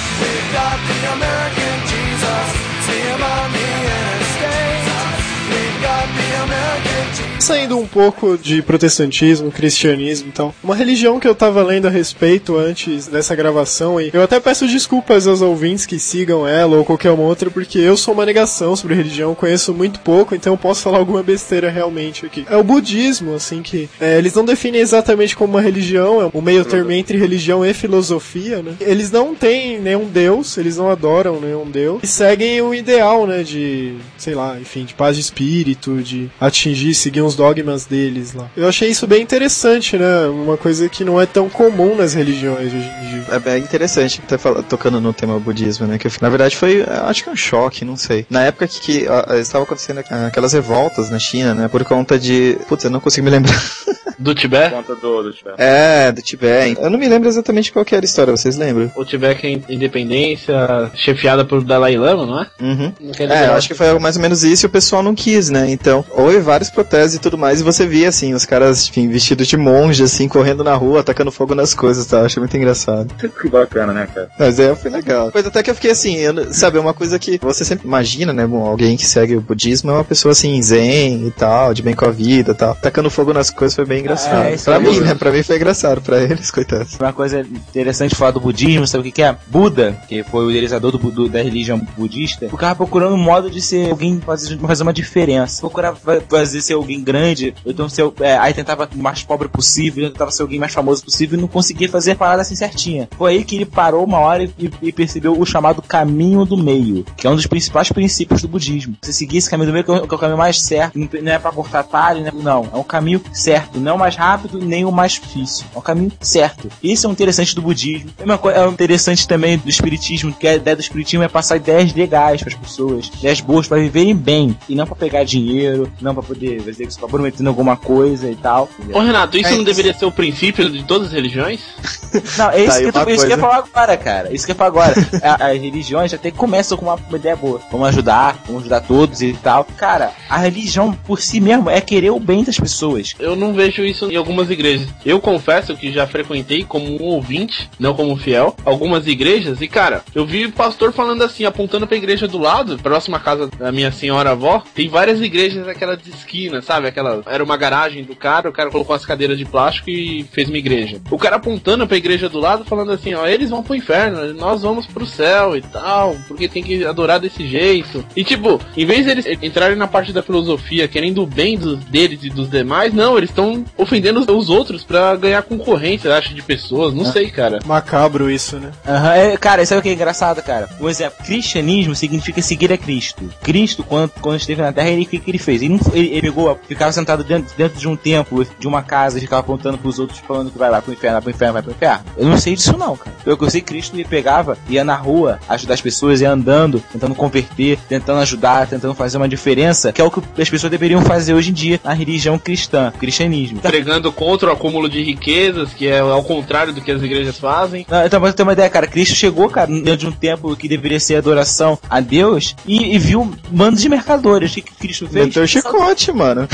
Saindo 7.40 7.78
um 7.78 7.88
pouco 7.88 8.38
de 8.38 8.62
protestantismo, 8.62 9.52
cristianismo 9.52 10.30
e 10.30 10.32
tal, 10.32 10.54
uma 10.62 10.76
religião 10.76 11.20
que 11.20 11.28
eu 11.28 11.36
tava 11.36 11.64
lendo 11.64 11.88
a 11.88 11.90
respeito 11.90 12.58
antes 12.58 13.08
dessa 13.08 13.36
gravação, 13.36 14.02
e 14.02 14.10
eu 14.12 14.22
até 14.22 14.40
peço 14.40 14.68
desculpas 14.68 15.28
aos 15.28 15.42
ouvintes 15.42 15.86
que 15.86 15.98
sigam 15.98 16.48
ela 16.48 16.78
ou 16.78 16.84
qualquer 16.84 17.12
uma 17.12 17.24
outra, 17.24 17.50
porque 17.50 17.78
eu 17.80 17.96
sou 17.96 18.14
uma 18.14 18.26
negação 18.26 18.76
sobre 18.76 18.96
religião, 18.96 19.36
conheço 19.36 19.74
muito 19.74 20.00
pouco, 20.02 20.36
então 20.36 20.54
eu 20.54 20.58
posso 20.58 20.82
falar 20.82 20.98
alguma 20.98 21.24
besteira 21.24 21.70
realmente 21.70 22.26
aqui. 22.26 22.46
É 22.50 22.58
o 22.58 22.64
budismo, 22.64 23.34
assim, 23.34 23.62
que 23.62 23.88
é, 24.02 24.18
eles 24.18 24.34
não 24.34 24.44
definem 24.44 24.82
exatamente 24.82 25.36
como 25.36 25.54
uma 25.54 25.62
religião, 25.62 26.22
é 26.22 26.30
um 26.34 26.42
meio 26.42 26.66
termo 26.66 26.92
entre 26.92 27.18
religião 27.18 27.64
e 27.64 27.74
filosofia, 27.74 28.62
né? 28.62 28.74
Eles 28.82 29.12
não 29.12 29.34
têm 29.34 29.80
nenhum 29.80 30.06
deus, 30.06 30.58
eles 30.58 30.76
não 30.76 30.90
adoram 30.90 31.40
nenhum 31.40 31.70
deus, 31.70 32.02
e 32.04 32.08
seguem 32.08 32.62
o 32.62 32.74
ideal, 32.74 33.26
né, 33.26 33.44
de, 33.44 33.96
sei 34.18 34.36
lá, 34.36 34.60
enfim, 34.60 34.84
de 34.84 34.96
paz 34.96 35.16
de 35.16 35.22
espírito, 35.22 36.02
de 36.02 36.30
atingir, 36.42 36.94
seguir 36.94 37.22
um 37.22 37.27
os 37.28 37.36
dogmas 37.36 37.86
deles 37.86 38.34
lá. 38.34 38.50
Eu 38.58 38.68
achei 38.68 38.90
isso 38.90 39.06
bem 39.06 39.22
interessante, 39.22 39.98
né? 39.98 40.26
Uma 40.28 40.58
coisa 40.58 40.88
que 40.90 41.04
não 41.04 41.20
é 41.22 41.26
tão 41.26 41.48
comum 41.50 41.96
nas 41.96 42.14
religiões 42.14 42.68
hoje 42.74 42.78
em 43.04 43.10
dia. 43.10 43.26
É 43.32 43.40
bem 43.40 43.62
interessante 43.62 44.22
até 44.26 44.38
fala- 44.38 44.64
tocando 44.64 45.00
no 45.00 45.14
tema 45.14 45.40
budismo, 45.40 45.86
né? 45.86 45.98
Que 45.98 46.08
na 46.22 46.30
verdade 46.30 46.56
foi, 46.58 46.84
acho 46.84 47.24
que 47.24 47.30
um 47.30 47.36
choque, 47.36 47.86
não 47.86 47.96
sei. 47.96 48.26
Na 48.30 48.44
época 48.44 48.68
que, 48.68 48.80
que 48.80 49.08
ah, 49.08 49.38
estava 49.38 49.64
acontecendo 49.64 50.00
aquelas 50.00 50.54
revoltas 50.54 51.10
na 51.10 51.20
China, 51.20 51.54
né? 51.54 51.68
Por 51.68 51.84
conta 51.84 52.18
de. 52.18 52.58
Putz, 52.68 52.84
eu 52.86 52.90
não 52.90 53.00
consigo 53.00 53.26
me 53.26 53.32
lembrar. 53.32 53.54
Do 54.18 54.34
Tibete? 54.34 54.74
Conta 54.74 54.96
do, 54.96 55.24
do 55.24 55.32
Tibete. 55.32 55.56
É, 55.60 56.12
do 56.12 56.22
Tibete. 56.22 56.82
Eu 56.82 56.90
não 56.90 56.98
me 56.98 57.08
lembro 57.08 57.28
exatamente 57.30 57.72
qual 57.72 57.86
que 57.86 57.94
era 57.96 58.04
a 58.04 58.08
história, 58.08 58.36
vocês 58.36 58.58
lembram? 58.58 58.92
O 58.96 59.06
Tibete 59.06 59.46
é 59.48 59.74
independência 59.74 60.92
chefiada 60.96 61.46
por 61.46 61.64
Dalai 61.64 61.96
Lama, 61.98 62.26
não 62.26 62.42
é? 62.42 62.48
Uhum. 62.62 62.94
Naquele 63.00 63.34
É, 63.34 63.46
acho 63.48 63.68
que 63.68 63.74
foi 63.74 63.98
mais 64.00 64.16
ou 64.16 64.22
menos 64.22 64.44
isso 64.44 64.66
e 64.66 64.68
o 64.68 64.70
pessoal 64.70 65.04
não 65.04 65.14
quis, 65.16 65.50
né? 65.50 65.70
Então, 65.70 66.04
houve 66.12 66.40
vários 66.40 66.70
protestos 66.70 67.16
e 67.16 67.20
tudo 67.20 67.38
mais, 67.38 67.60
e 67.62 67.64
você 67.64 67.86
via, 67.86 68.10
assim, 68.10 68.34
os 68.34 68.46
caras, 68.46 68.88
enfim, 68.90 69.08
vestidos 69.08 69.48
de 69.48 69.58
monge, 69.58 70.04
assim, 70.04 70.28
correndo 70.28 70.64
na 70.64 70.74
rua, 70.76 71.02
atacando 71.02 71.32
fogo 71.32 71.54
nas 71.54 71.74
coisas, 71.74 72.06
tá? 72.06 72.20
Eu 72.20 72.26
achei 72.26 72.40
muito 72.40 72.56
engraçado. 72.58 73.14
Que 73.40 73.50
bacana, 73.50 73.94
né, 73.94 74.08
cara? 74.14 74.30
Mas 74.40 74.60
é, 74.60 74.74
foi 74.76 74.90
legal. 74.92 75.32
Coisa 75.32 75.50
até 75.50 75.62
que 75.64 75.70
eu 75.70 75.76
fiquei 75.76 75.92
assim, 75.92 76.16
eu 76.18 76.34
não- 76.34 76.54
sabe, 76.54 76.78
é 76.78 76.82
uma 76.82 76.94
coisa 76.94 77.20
que 77.20 77.38
você 77.42 77.64
sempre 77.64 77.86
imagina, 77.88 78.34
né? 78.34 78.46
Bom, 78.48 78.66
alguém 78.66 78.98
que 78.98 79.06
segue 79.06 79.36
o 79.36 79.42
budismo 79.42 79.92
é 79.92 79.94
uma 79.94 80.04
pessoa 80.04 80.32
assim, 80.32 80.62
zen 80.62 81.28
e 81.28 81.32
tal, 81.32 81.74
de 81.74 81.82
bem 81.82 81.94
com 81.94 82.06
a 82.06 82.12
vida 82.12 82.52
e 82.52 82.56
tal. 82.56 82.76
Tacando 82.76 83.10
fogo 83.10 83.34
nas 83.34 83.50
coisas 83.50 83.76
foi 83.76 83.86
bem 83.86 84.07
engraçado. 84.08 84.46
É, 84.46 84.54
isso 84.56 84.66
pra 84.66 84.76
é 84.76 84.80
mim, 84.80 85.00
né? 85.00 85.16
Pra 85.16 85.32
mim 85.32 85.44
foi 85.44 85.56
engraçado, 85.56 86.02
pra 86.02 86.22
eles, 86.22 86.50
coitados. 86.52 86.96
Uma 87.00 87.14
coisa 87.14 87.42
interessante 87.42 88.16
falar 88.16 88.32
do 88.32 88.40
budismo, 88.40 88.88
sabe 88.88 89.02
o 89.02 89.04
que, 89.06 89.12
que 89.12 89.22
é? 89.22 89.36
Buda, 89.48 89.98
que 90.08 90.24
foi 90.24 90.46
o 90.46 90.50
idealizador 90.50 90.92
do, 90.92 91.00
bu- 91.00 91.28
da 91.30 91.42
religião 91.42 91.80
budista, 91.98 92.50
ficava 92.50 92.76
procurando 92.76 93.14
um 93.14 93.18
modo 93.18 93.50
de 93.50 93.62
ser 93.62 93.90
alguém 93.92 94.20
fazer, 94.20 94.58
fazer 94.60 94.84
uma 94.84 94.94
diferença. 94.94 95.60
Procurava 95.62 95.98
fa- 95.98 96.22
fazer 96.30 96.62
ser 96.62 96.74
alguém 96.74 97.04
grande, 97.04 97.54
então 97.66 97.90
ser. 97.90 98.10
é, 98.22 98.38
aí 98.38 98.54
tentava 98.54 98.90
o 98.94 98.98
mais 98.98 99.24
pobre 99.24 99.48
possível, 99.48 100.10
tentava 100.12 100.32
ser 100.32 100.42
alguém 100.42 100.60
mais 100.60 100.74
famoso 100.74 101.04
possível 101.04 101.38
e 101.38 101.42
não 101.42 101.48
conseguia 101.48 101.90
fazer 101.90 102.12
a 102.12 102.16
parada 102.16 102.42
assim 102.42 102.56
certinha. 102.56 103.08
Foi 103.18 103.34
aí 103.34 103.44
que 103.44 103.56
ele 103.56 103.66
parou 103.66 104.04
uma 104.04 104.20
hora 104.20 104.44
e, 104.44 104.72
e 104.82 104.92
percebeu 104.92 105.40
o 105.40 105.46
chamado 105.46 105.82
caminho 105.82 106.46
do 106.46 106.58
meio, 106.58 107.06
que 107.16 107.28
é 107.28 107.30
um 107.30 107.36
dos 107.36 107.48
principais 107.48 107.92
princípios 107.92 108.42
do 108.42 108.48
budismo. 108.48 108.96
Você 109.02 109.12
seguir 109.14 109.38
esse 109.38 109.50
caminho 109.50 109.68
do 109.70 109.74
meio, 109.74 109.84
que 109.86 109.92
é 109.92 109.94
o, 109.96 110.08
que 110.08 110.14
é 110.14 110.18
o 110.18 110.20
caminho 110.20 110.38
mais 110.38 110.62
certo, 110.62 110.98
não 110.98 111.32
é 111.32 111.40
pra 111.40 111.52
cortar 111.52 111.84
talho, 111.84 112.22
né? 112.22 112.32
não. 112.34 112.68
É 112.74 112.78
um 112.78 112.84
caminho 112.84 113.22
certo, 113.34 113.80
não 113.80 113.92
é 113.92 113.96
o 113.98 114.00
mais 114.00 114.16
rápido 114.16 114.60
nem 114.60 114.86
o 114.86 114.92
mais 114.92 115.14
difícil. 115.14 115.66
É 115.76 115.78
um 115.78 115.82
caminho 115.82 116.12
certo. 116.22 116.70
Esse 116.84 117.06
é 117.06 117.10
o 117.10 117.12
interessante 117.12 117.54
do 117.56 117.62
budismo. 117.62 118.10
É 118.20 118.58
é 118.58 118.68
o 118.68 118.72
interessante 118.72 119.28
também 119.28 119.58
do 119.58 119.70
espiritismo, 119.70 120.32
que 120.34 120.48
a 120.48 120.56
ideia 120.56 120.76
do 120.76 120.82
espiritismo 120.82 121.24
é 121.24 121.28
passar 121.28 121.58
ideias 121.58 121.94
legais 121.94 122.42
para 122.42 122.54
as 122.54 122.60
pessoas, 122.60 123.08
ideias 123.18 123.42
boas 123.42 123.68
para 123.68 123.78
viverem 123.80 124.16
bem 124.16 124.58
e 124.70 124.76
não 124.76 124.86
para 124.86 124.96
pegar 124.96 125.24
dinheiro, 125.24 125.92
não 126.02 126.14
para 126.14 126.24
poder 126.24 126.62
fazer 126.62 126.86
isso, 126.86 127.00
pra 127.00 127.08
prometendo 127.08 127.48
alguma 127.48 127.76
coisa 127.76 128.30
e 128.30 128.36
tal. 128.36 128.70
Ô 128.94 129.00
Renato, 129.00 129.38
isso 129.38 129.48
É 129.48 129.52
não 129.52 129.58
isso. 129.58 129.66
deveria 129.66 129.94
ser 129.94 130.06
o 130.06 130.12
princípio 130.12 130.70
de 130.70 130.84
todas 130.84 131.08
as 131.08 131.14
religiões? 131.14 131.60
Não, 132.38 132.50
é 132.50 132.62
isso, 132.64 132.72
Tá 132.72 132.80
que, 132.80 132.86
eu 132.86 132.94
tô- 132.94 133.10
isso 133.12 133.26
que 133.28 133.34
eu 133.34 133.36
ia 133.36 133.38
falar 133.38 133.58
agora, 133.58 133.98
cara. 133.98 134.34
Isso 134.34 134.46
que 134.46 134.52
eu 134.52 134.54
ia 134.54 134.58
falar 134.58 134.70
agora. 134.70 134.94
A- 135.22 135.48
As 135.52 135.62
religiões 135.62 136.14
até 136.14 136.32
começam 136.32 136.78
com 136.78 136.86
uma 136.86 136.98
ideia 137.14 137.36
boa. 137.36 137.62
Vamos 137.72 137.88
ajudar, 137.90 138.40
vamos 138.46 138.62
ajudar 138.62 138.82
todos 138.82 139.22
e 139.22 139.34
tal. 139.34 139.66
Cara, 139.78 140.12
a 140.30 140.38
religião 140.38 140.94
por 140.94 141.20
si 141.22 141.40
mesmo 141.40 141.70
é 141.70 141.80
querer 141.82 142.12
o 142.12 142.20
bem 142.20 142.44
das 142.44 142.58
pessoas. 142.60 143.14
Eu 143.20 143.36
não 143.36 143.54
vejo 143.54 143.84
isso 143.88 144.12
em 144.12 144.16
algumas 144.16 144.50
igrejas. 144.50 144.88
Eu 145.06 145.20
confesso 145.20 145.76
que 145.76 145.92
já 145.92 146.06
frequentei 146.06 146.64
como 146.64 147.02
um 147.02 147.06
ouvinte, 147.06 147.70
não 147.80 147.94
como 147.94 148.16
fiel, 148.18 148.56
algumas 148.66 149.08
igrejas 149.08 149.62
e 149.62 149.68
cara, 149.68 150.04
eu 150.14 150.26
vi 150.26 150.46
o 150.46 150.52
pastor 150.52 150.92
falando 150.92 151.24
assim, 151.24 151.46
apontando 151.46 151.88
pra 151.88 151.98
igreja 151.98 152.28
do 152.28 152.38
lado, 152.38 152.78
próxima 152.78 153.20
casa 153.20 153.48
da 153.48 153.72
minha 153.72 153.92
senhora 153.92 154.32
avó, 154.32 154.64
tem 154.74 154.88
várias 154.88 155.22
igrejas 155.22 155.68
aquelas 155.68 156.02
de 156.02 156.10
esquina, 156.10 156.62
sabe? 156.62 156.88
Aquela 156.88 157.22
era 157.26 157.44
uma 157.44 157.58
garagem 157.58 158.04
do 158.04 158.16
cara, 158.16 158.50
o 158.50 158.54
cara 158.54 158.70
colocou 158.70 158.96
as 158.96 159.06
cadeiras 159.06 159.38
de 159.38 159.46
plástico 159.46 159.90
e 159.90 160.24
fez 160.32 160.48
uma 160.48 160.58
igreja. 160.58 161.02
O 161.10 161.18
cara 161.18 161.38
apontando 161.38 161.88
pra 161.88 161.98
igreja 161.98 162.30
do 162.30 162.40
lado 162.40 162.66
falando 162.66 162.92
assim, 162.92 163.14
ó, 163.14 163.26
eles 163.28 163.50
vão 163.50 163.64
pro 163.64 163.76
inferno, 163.76 164.34
nós 164.34 164.62
vamos 164.62 164.88
pro 164.88 165.06
céu 165.06 165.56
e 165.56 165.62
tal, 165.62 166.16
porque 166.28 166.48
tem 166.48 166.64
que 166.64 166.86
adorar 166.86 167.20
desse 167.20 167.48
jeito. 167.48 168.04
E 168.16 168.24
tipo, 168.24 168.60
em 168.76 168.86
vez 168.86 169.06
deles 169.06 169.26
entrarem 169.42 169.78
na 169.78 169.88
parte 169.88 170.12
da 170.12 170.24
filosofia, 170.24 170.88
querendo 170.88 171.24
o 171.24 171.28
bem 171.28 171.58
dos, 171.58 171.84
deles 171.86 172.20
e 172.24 172.30
dos 172.30 172.50
demais, 172.50 172.94
não, 172.94 173.18
eles 173.18 173.30
estão 173.30 173.64
ofendendo 173.78 174.20
os- 174.20 174.28
os 174.28 174.50
outros 174.50 174.84
pra 174.84 175.16
ganhar 175.16 175.42
concorrência, 175.44 176.08
eu 176.10 176.14
acho, 176.14 176.34
de 176.34 176.42
pessoas, 176.42 176.94
não 176.94 177.06
sei, 177.06 177.30
cara. 177.30 177.60
Macabro 177.66 178.30
isso, 178.30 178.58
né? 178.58 178.72
Aham, 178.88 179.14
é, 179.14 179.38
cara, 179.38 179.66
sabe 179.66 179.80
o 179.80 179.82
que 179.84 179.90
é 179.90 179.94
engraçado, 179.94 180.42
cara? 180.42 180.68
Por 180.78 180.90
exemplo, 180.90 181.24
cristianismo 181.26 181.96
significa 181.96 182.42
seguir 182.42 182.72
a 182.72 182.78
Cristo. 182.78 183.30
Cristo, 183.42 183.84
quando, 183.84 184.12
quando 184.22 184.38
esteve 184.40 184.62
na 184.62 184.72
Terra, 184.74 184.90
ele, 184.90 185.04
o 185.04 185.06
que, 185.06 185.20
que 185.20 185.32
ele 185.32 185.38
fez? 185.38 185.62
Ele, 185.62 185.70
não 185.74 185.80
foi- 185.80 185.98
ele, 186.00 186.08
ele 186.10 186.22
pegou, 186.22 186.60
ficava 186.68 186.92
sentado 186.92 187.24
dentro, 187.24 187.54
dentro 187.58 187.78
de 187.80 187.88
um 187.88 187.96
templo, 187.96 188.46
de 188.60 188.68
uma 188.68 188.82
casa, 188.82 189.18
e 189.18 189.22
ficava 189.22 189.42
apontando 189.42 189.78
pros 189.78 190.00
outros, 190.00 190.20
falando 190.20 190.52
que 190.52 190.58
vai 190.58 190.70
lá 190.70 190.82
pro 190.82 190.94
inferno, 190.94 191.14
vai 191.16 191.22
pro 191.22 191.32
inferno, 191.32 191.54
vai 191.54 191.62
pro 191.64 191.72
inferno. 191.72 192.04
Eu 192.18 192.26
não 192.28 192.38
sei 192.38 192.56
disso 192.56 192.78
não, 192.78 192.96
cara. 192.98 193.16
Eu, 193.26 193.38
eu 193.40 193.50
sei 193.50 193.62
que 193.62 193.68
Cristo 193.68 193.96
ele 193.96 194.06
pegava, 194.06 194.58
ia 194.70 194.84
na 194.84 194.96
rua, 194.96 195.40
ajudar 195.50 195.74
as 195.76 195.82
pessoas, 195.82 196.22
ia 196.22 196.32
andando, 196.32 196.82
tentando 196.92 197.14
converter, 197.16 197.78
tentando 197.88 198.20
ajudar, 198.22 198.68
tentando 198.68 198.94
fazer 198.94 199.18
uma 199.18 199.28
diferença, 199.30 199.92
que 199.92 200.02
é 200.02 200.04
o 200.04 200.12
que 200.12 200.42
as 200.42 200.50
pessoas 200.50 200.72
deveriam 200.72 201.02
fazer 201.02 201.34
hoje 201.34 201.52
em 201.52 201.54
dia 201.54 201.80
na 201.84 201.94
religião 201.94 202.38
cristã, 202.40 202.92
cristianismo. 203.00 203.60
Pregando 203.68 204.12
contra 204.12 204.50
o 204.50 204.54
acúmulo 204.54 204.90
de 204.90 205.02
riquezas, 205.04 205.74
que 205.74 205.88
é 205.88 206.00
ao 206.00 206.24
contrário 206.24 206.74
do 206.74 206.82
que 206.82 206.92
as 206.92 207.02
igrejas 207.02 207.38
fazem. 207.38 207.86
Não, 207.90 208.06
então, 208.06 208.20
pra 208.20 208.30
você 208.30 208.36
ter 208.36 208.44
uma 208.44 208.54
ideia, 208.54 208.70
cara, 208.70 208.88
Cristo 208.88 209.16
chegou, 209.16 209.50
cara, 209.50 209.68
dentro 209.68 209.98
de 209.98 210.08
um 210.08 210.12
templo 210.12 210.56
que 210.56 210.68
deveria 210.68 211.00
ser 211.00 211.16
adoração 211.16 211.78
a 211.90 212.00
Deus 212.00 212.56
e, 212.66 212.96
e 212.96 213.00
viu 213.00 213.32
bandos 213.50 213.82
de 213.82 213.90
mercadores. 213.90 214.52
O 214.52 214.56
que, 214.56 214.62
que 214.62 214.76
Cristo 214.76 215.08
fez? 215.08 215.26
Meteu 215.28 215.44
o 215.44 215.48
chicote, 215.48 216.12
mano. 216.12 216.48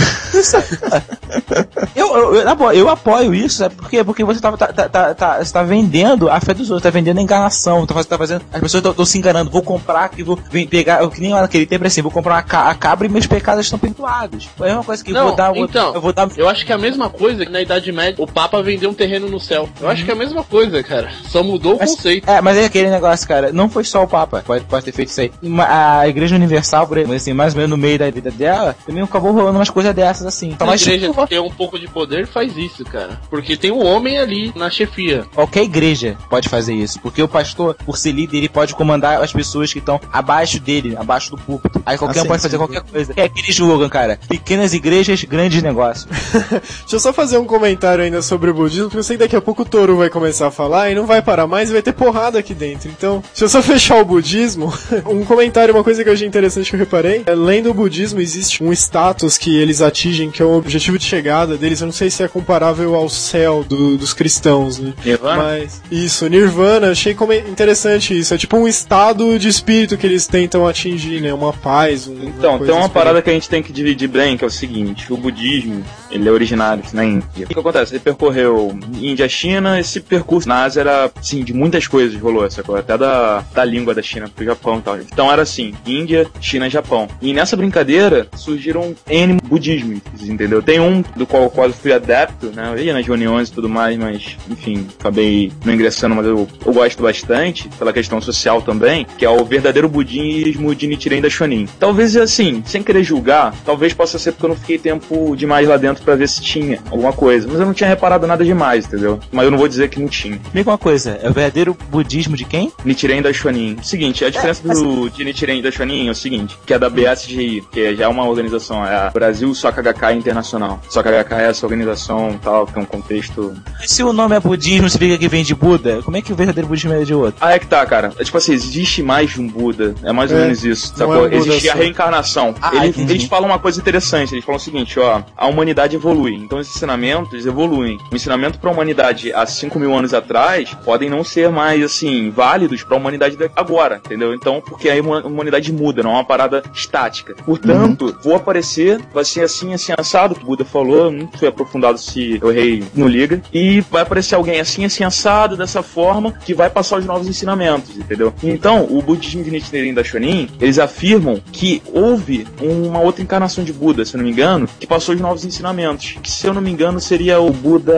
Eu, 1.96 2.16
eu, 2.16 2.36
eu, 2.36 2.46
na 2.46 2.56
boa, 2.56 2.74
eu 2.74 2.90
apoio 2.90 3.34
isso, 3.34 3.58
sabe 3.58 3.76
por 3.76 3.90
quê? 3.90 4.04
Porque 4.04 4.24
você 4.24 4.40
tá, 4.40 4.52
tá, 4.56 4.68
tá, 4.68 4.90
tá, 4.90 5.14
tá- 5.14 5.44
você 5.44 5.54
tá 5.54 5.64
vendendo 5.64 6.30
a 6.30 6.40
fé 6.40 6.54
dos 6.54 6.70
outros, 6.70 6.84
tá 6.84 6.90
vendendo 6.90 7.20
a 7.20 7.22
enganação, 7.22 7.86
tá, 7.86 8.04
tá 8.04 8.18
fazendo. 8.18 8.44
As 8.52 8.62
pessoas 8.62 8.84
estão 8.86 9.06
se 9.06 9.18
enganando, 9.18 9.50
vou 9.50 9.62
comprar 9.62 10.10
que 10.10 10.24
vou 10.24 10.38
vem 10.52 10.68
pegar, 10.68 11.02
eu, 11.02 11.10
que 11.10 11.22
nem 11.22 11.32
lá 11.34 11.42
naquele 11.42 11.66
tempo 11.66 11.86
assim, 11.86 12.02
vou 12.02 12.12
comprar 12.12 12.36
uma 12.36 12.44
ca- 12.44 12.70
a 12.70 12.76
cabra 12.76 13.08
e 13.08 13.10
meus 13.10 13.28
pecados 13.28 13.66
estão 13.66 13.80
perdoados. 13.80 14.50
É 14.60 14.64
a 14.64 14.68
mesma 14.68 14.84
coisa 14.84 15.04
que 15.04 15.12
eu 15.12 15.16
Não, 15.16 15.28
vou 15.28 15.36
dar. 15.36 15.56
eu 15.56 15.66
então, 15.66 15.94
eu 15.94 16.02
vou 16.02 16.14
dar. 16.14 16.30
Eu 16.38 16.48
acho 16.50 16.66
que 16.66 16.72
é 16.72 16.76
a 16.76 16.78
mesma 16.78 17.03
coisa 17.10 17.46
que 17.46 17.52
na 17.52 17.62
Idade 17.62 17.92
Média 17.92 18.16
o 18.24 18.28
Papa 18.28 18.62
vendeu 18.62 18.90
um 18.90 18.94
terreno 18.94 19.28
no 19.30 19.40
céu. 19.40 19.70
Eu 19.82 19.90
acho 19.90 20.04
que 20.04 20.12
é 20.12 20.14
a 20.14 20.18
mesma 20.18 20.44
coisa, 20.44 20.82
cara. 20.84 21.10
Só 21.30 21.44
mudou 21.44 21.76
o 21.76 21.80
Mas- 21.80 21.92
conceito. 21.96 22.30
É, 22.30 22.42
mas 22.42 22.58
é 22.58 22.66
aquele 22.66 22.90
negócio, 22.90 23.28
cara. 23.28 23.52
Não 23.52 23.70
foi 23.70 23.84
só 23.84 24.04
o 24.04 24.08
Papa, 24.08 24.44
pode, 24.46 24.64
pode 24.66 24.86
ter 24.86 24.92
feito 24.92 25.10
isso 25.10 25.22
aí. 25.22 25.32
Uma- 25.42 26.00
A 26.00 26.08
Igreja 26.08 26.36
Universal, 26.36 26.88
por 26.88 26.98
exemplo, 26.98 27.16
assim, 27.16 27.34
mais 27.34 27.54
ou 27.54 27.58
menos 27.58 27.70
no 27.72 27.78
meio 27.78 27.98
da 28.00 28.10
vida 28.10 28.32
dela, 28.32 28.76
também 28.86 29.04
acabou 29.04 29.32
rolando 29.32 29.58
umas 29.58 29.70
coisas 29.70 29.94
dessas, 29.94 30.26
assim. 30.26 30.50
Então, 30.50 30.70
A 30.70 30.76
igreja 30.76 31.12
que 31.14 31.28
tem 31.28 31.40
um 31.40 31.50
pouco 31.52 31.78
de 31.80 31.88
poder 31.88 32.28
faz 32.28 32.56
isso, 32.58 32.84
cara. 32.86 33.20
Porque 33.30 33.56
tem 33.58 33.72
um 33.72 33.86
homem 33.86 34.18
ali 34.18 34.52
na 34.56 34.70
chefia. 34.70 35.26
qualquer 35.34 35.64
igreja 35.64 36.18
pode 36.30 36.50
fazer 36.50 36.74
isso. 36.74 37.00
Porque 37.00 37.22
o 37.22 37.28
pastor, 37.28 37.76
por 37.86 37.98
ser 37.98 38.12
líder, 38.12 38.38
ele 38.38 38.50
pode 38.50 38.74
comandar 38.76 39.22
as 39.22 39.32
pessoas 39.34 39.72
que 39.72 39.80
estão 39.80 40.00
abaixo 40.12 40.60
dele, 40.60 40.96
abaixo 40.98 41.32
do 41.32 41.38
púlpito. 41.38 41.82
Aí 41.86 41.98
qualquer 41.98 42.20
Ah, 42.20 42.22
um 42.22 42.24
sim, 42.24 42.28
pode 42.30 42.42
fazer 42.42 42.58
sim. 42.58 42.58
qualquer 42.58 42.82
coisa. 42.82 43.14
É 43.16 43.24
aquele 43.24 43.50
slogan, 43.52 43.90
cara. 43.90 44.20
Pequenas 44.28 44.74
igrejas, 44.74 45.24
grandes 45.24 45.62
negócios. 45.62 46.08
Deixa 46.94 47.08
eu 47.08 47.12
só 47.12 47.14
fazer 47.14 47.40
um 47.40 47.46
comentário 47.46 48.04
ainda 48.04 48.22
sobre 48.22 48.52
o 48.52 48.54
budismo, 48.54 48.84
porque 48.86 49.00
eu 49.00 49.04
sei 49.04 49.18
que 49.18 49.24
daqui 49.24 49.36
a 49.36 49.42
pouco 49.42 49.64
o 49.64 49.66
Toru 49.66 49.98
vai 49.98 50.12
começar 50.12 50.46
a 50.46 50.52
falar 50.52 50.92
e 50.92 50.96
não 50.96 51.08
vai 51.08 51.24
parar 51.24 51.48
mais 51.48 51.72
e 51.72 51.74
vai 51.74 51.82
ter 51.82 51.92
porrada 51.92 52.38
aqui 52.38 52.54
dentro. 52.54 52.88
Então, 52.88 53.24
deixa 53.32 53.46
eu 53.46 53.50
só 53.50 53.64
fechar 53.64 53.98
o 54.00 54.06
budismo. 54.06 54.72
um 55.10 55.26
comentário, 55.26 55.74
uma 55.74 55.84
coisa 55.84 56.04
que 56.04 56.10
eu 56.10 56.14
achei 56.14 56.28
interessante 56.28 56.70
que 56.70 56.76
eu 56.76 56.80
reparei. 56.80 57.24
É, 57.26 57.32
além 57.32 57.64
do 57.64 57.74
budismo, 57.74 58.20
existe 58.22 58.64
um 58.64 58.72
status 58.72 59.40
que 59.40 59.58
eles 59.58 59.82
atingem, 59.82 60.30
que 60.30 60.40
é 60.40 60.46
o 60.46 60.56
objetivo 60.56 61.00
de 61.00 61.06
chegada 61.06 61.58
deles. 61.58 61.82
Eu 61.82 61.88
não 61.88 61.92
sei 61.92 62.12
se 62.12 62.22
é 62.22 62.28
comparável 62.28 62.94
ao 62.94 63.10
céu 63.10 63.64
do- 63.68 63.98
dos 63.98 64.14
cristãos, 64.14 64.78
né? 64.78 64.94
Nirvana? 65.04 65.42
Mas, 65.42 65.82
isso, 65.90 66.28
Nirvana, 66.28 66.92
achei 66.92 67.16
como 67.16 67.34
interessante 67.34 68.16
isso. 68.16 68.36
É 68.36 68.38
tipo 68.38 68.56
um 68.56 68.68
estado 68.68 69.40
de 69.40 69.48
espírito 69.48 69.98
que 69.98 70.06
eles 70.06 70.28
tentam 70.28 70.68
atingir, 70.68 71.22
né? 71.22 71.34
Uma 71.34 71.54
paz, 71.54 72.08
um, 72.08 72.14
Então, 72.24 72.60
tem 72.60 72.76
uma 72.76 72.88
parada 72.88 73.20
que 73.20 73.32
a 73.32 73.34
gente 73.34 73.50
tem 73.50 73.64
que 73.64 73.74
dividir 73.74 74.08
bem, 74.08 74.38
que 74.38 74.44
é 74.44 74.48
o 74.48 74.52
seguinte, 74.52 75.12
o 75.12 75.18
budismo, 75.18 75.84
ele 76.14 76.30
é 76.30 76.32
originário 76.32 76.84
na 76.94 77.04
Índia. 77.04 77.28
O 77.46 77.48
que, 77.48 77.54
que 77.54 77.60
acontece? 77.60 77.94
Ele 77.94 78.00
percorreu 78.00 78.78
Índia, 79.00 79.28
China, 79.28 79.80
esse 79.80 80.00
percurso 80.00 80.48
na 80.48 80.64
Ásia 80.64 80.82
era, 80.82 81.12
assim, 81.20 81.44
de 81.44 81.54
muitas 81.54 81.88
coisas 81.88 82.20
rolou 82.20 82.46
essa 82.46 82.62
coisa, 82.64 82.82
até 82.82 82.98
da, 82.98 83.44
da 83.54 83.66
língua 83.66 83.94
da 83.94 84.02
China 84.02 84.30
pro 84.34 84.46
Japão 84.46 84.78
e 84.78 84.82
tal. 84.82 84.98
Então 85.00 85.32
era 85.32 85.42
assim, 85.42 85.74
Índia, 85.86 86.28
China 86.40 86.68
e 86.68 86.70
Japão. 86.70 87.08
E 87.22 87.34
nessa 87.34 87.58
brincadeira 87.58 88.28
surgiram 88.36 88.96
N 89.10 89.40
budismos, 89.44 90.02
entendeu? 90.22 90.62
Tem 90.62 90.80
um 90.80 91.04
do 91.16 91.26
qual 91.26 91.44
eu 91.44 91.50
quase 91.50 91.74
fui 91.74 91.92
adepto, 91.92 92.48
né? 92.48 92.74
Eu 92.76 92.84
ia 92.84 92.94
nas 92.94 93.06
reuniões 93.06 93.50
e 93.50 93.54
tudo 93.54 93.68
mais, 93.68 93.98
mas, 93.98 94.38
enfim, 94.50 94.88
acabei 95.00 95.52
não 95.66 95.74
ingressando, 95.74 96.16
mas 96.16 96.26
eu, 96.26 96.48
eu 96.66 96.74
gosto 96.74 97.02
bastante, 97.02 97.68
pela 97.70 97.92
questão 97.92 98.22
social 98.22 98.62
também, 98.62 99.06
que 99.18 99.26
é 99.26 99.30
o 99.30 99.44
verdadeiro 99.44 99.90
budismo 99.90 100.76
de 100.76 100.88
Nichiren 100.88 101.22
Daishonin. 101.22 101.68
Talvez, 101.80 102.16
assim, 102.16 102.62
sem 102.66 102.84
querer 102.84 103.04
julgar, 103.04 103.54
talvez 103.66 103.94
possa 103.94 104.20
ser 104.20 104.34
porque 104.34 104.46
eu 104.46 104.50
não 104.50 104.56
fiquei 104.56 104.78
tempo 104.78 105.36
demais 105.36 105.68
lá 105.68 105.78
dentro 105.78 106.03
pra 106.04 106.16
ver 106.16 106.28
se 106.30 106.42
tinha 106.42 106.80
alguma 106.92 107.14
coisa. 107.14 107.48
Mas 107.50 107.60
eu 107.60 107.66
não 107.66 107.74
tinha 107.74 107.88
reparado 107.90 108.28
nada 108.28 108.44
demais, 108.44 108.86
entendeu? 108.86 109.20
Mas 109.32 109.46
eu 109.46 109.52
não 109.52 109.58
vou 109.58 109.68
dizer 109.68 109.90
que 109.90 110.00
não 110.00 110.08
tinha. 110.08 110.36
Me 110.36 110.42
diga 110.60 110.70
uma 110.72 110.78
coisa, 110.78 111.20
é 111.22 111.30
o 111.30 111.34
verdadeiro 111.34 111.76
budismo 111.90 112.36
de 112.36 112.46
quem? 112.46 112.72
Nichiren 112.86 113.22
Daishonin. 113.22 113.78
Seguinte, 113.82 114.24
a 114.26 114.30
diferença 114.30 114.62
do, 114.64 115.10
de 115.10 115.24
Nichiren 115.26 115.62
Daishonin 115.62 116.08
é 116.08 116.12
o 116.12 116.16
seguinte, 116.16 116.58
que 116.66 116.74
é 116.74 116.80
da 116.80 116.90
BSGI, 116.90 117.64
que 117.72 117.80
é 117.82 117.96
já 117.96 118.10
uma 118.10 118.28
organização, 118.28 118.86
é 118.86 118.96
a 118.96 119.10
Brasil 119.10 119.54
Soka 119.54 119.84
internacional. 120.14 120.82
Soka 120.90 121.10
é 121.10 121.44
essa 121.50 121.66
organização 121.66 122.40
tal, 122.42 122.66
que 122.68 122.74
tem 122.74 122.84
um 122.84 122.86
contexto. 122.86 123.56
E 123.84 123.88
se 123.90 124.04
o 124.04 124.14
nome 124.14 124.36
é 124.36 124.40
budismo, 124.40 124.90
significa 124.90 125.20
que 125.20 125.28
vem 125.28 125.44
de 125.44 125.56
Buda? 125.56 126.02
Como 126.04 126.18
é 126.18 126.22
que 126.22 126.32
o 126.32 126.36
verdadeiro 126.36 126.68
budismo 126.68 126.94
é 126.94 127.04
de 127.04 127.14
outro? 127.14 127.36
Ah, 127.42 127.54
é 127.54 127.60
que 127.60 127.68
tá, 127.68 127.86
cara. 127.86 128.12
É 128.18 128.24
tipo 128.24 128.38
assim, 128.38 128.54
existe 128.54 129.02
mais 129.04 129.32
de 129.32 129.42
um 129.42 129.48
Buda. 129.48 129.94
É 130.04 130.12
mais 130.12 130.32
ou 130.32 130.38
É, 130.38 130.42
menos 130.42 130.64
isso. 130.64 130.94
Sacou? 130.96 131.28
é 131.28 131.30
um 131.30 131.34
existe 131.34 131.70
a 131.70 131.74
reencarnação. 131.76 132.56
Ah, 132.62 132.76
Ele- 132.76 132.88
entendi. 132.90 133.14
eles 133.14 133.24
falam 133.26 133.50
uma 133.50 133.60
coisa 133.60 133.80
interessante. 133.80 134.34
Eles 134.34 134.44
falam 134.46 134.58
o 134.60 134.64
seguinte, 134.64 135.00
ó. 135.00 135.22
A 135.38 135.48
humanidade 135.48 135.93
evolui. 135.96 136.34
Então 136.36 136.60
os 136.60 136.68
ensinamentos 136.70 137.46
evoluem. 137.46 137.98
O 138.12 138.16
ensinamento 138.16 138.60
pra 138.60 138.72
humanidade 138.72 139.32
há 139.34 139.46
5 139.46 139.80
mil 139.80 139.94
anos 139.96 140.14
atrás 140.14 140.74
podem 140.86 141.10
não 141.10 141.24
ser 141.24 141.50
mais, 141.50 141.84
assim, 141.84 142.30
válidos 142.30 142.84
pra 142.84 142.98
humanidade 142.98 143.36
de 143.36 143.50
agora, 143.56 144.02
entendeu? 144.06 144.34
Então, 144.34 144.62
porque 144.62 144.90
a 144.90 144.96
huma- 144.96 145.26
humanidade 145.26 145.72
muda, 145.72 146.04
não 146.04 146.12
é 146.12 146.14
uma 146.16 146.26
parada 146.26 146.64
estática. 146.74 147.36
Portanto, 147.46 148.16
vou 148.24 148.36
aparecer, 148.36 149.00
vai 149.14 149.24
ser 149.26 149.42
assim, 149.42 149.74
assim, 149.74 149.94
assado, 149.98 150.36
que 150.36 150.44
o 150.44 150.48
Buda 150.48 150.66
falou, 150.66 151.12
não 151.12 151.28
foi 151.32 151.48
aprofundado 151.48 151.98
se 151.98 152.40
eu 152.42 152.52
errei 152.52 152.84
no 152.96 153.08
liga, 153.08 153.42
e 153.54 153.82
vai 153.82 154.02
aparecer 154.04 154.36
alguém 154.36 154.60
assim, 154.60 154.86
assim, 154.86 155.04
assado, 155.04 155.56
dessa 155.58 155.82
forma, 155.84 156.32
que 156.32 156.54
vai 156.54 156.70
passar 156.70 156.98
os 157.00 157.06
novos 157.06 157.28
ensinamentos, 157.28 157.96
entendeu? 157.98 158.34
Então, 158.44 158.86
o 158.90 159.02
budismo 159.02 159.44
de 159.44 159.52
Nichiren 159.52 159.94
da 159.94 160.04
Shonin, 160.04 160.50
eles 160.60 160.80
afirmam 160.80 161.42
que 161.52 161.82
houve 161.94 162.48
uma 162.62 163.00
outra 163.00 163.22
encarnação 163.22 163.64
de 163.64 163.74
Buda, 163.74 164.06
se 164.06 164.16
não 164.18 164.24
me 164.24 164.32
engano, 164.32 164.68
que 164.80 164.88
passou 164.88 165.14
os 165.16 165.22
novos 165.22 165.46
ensinamentos, 165.46 165.73
que 166.22 166.30
se 166.30 166.48
eu 166.48 166.54
não 166.54 166.62
me 166.62 166.72
engano 166.72 167.00
seria 167.00 167.40
o 167.40 167.52
Buda... 167.52 167.94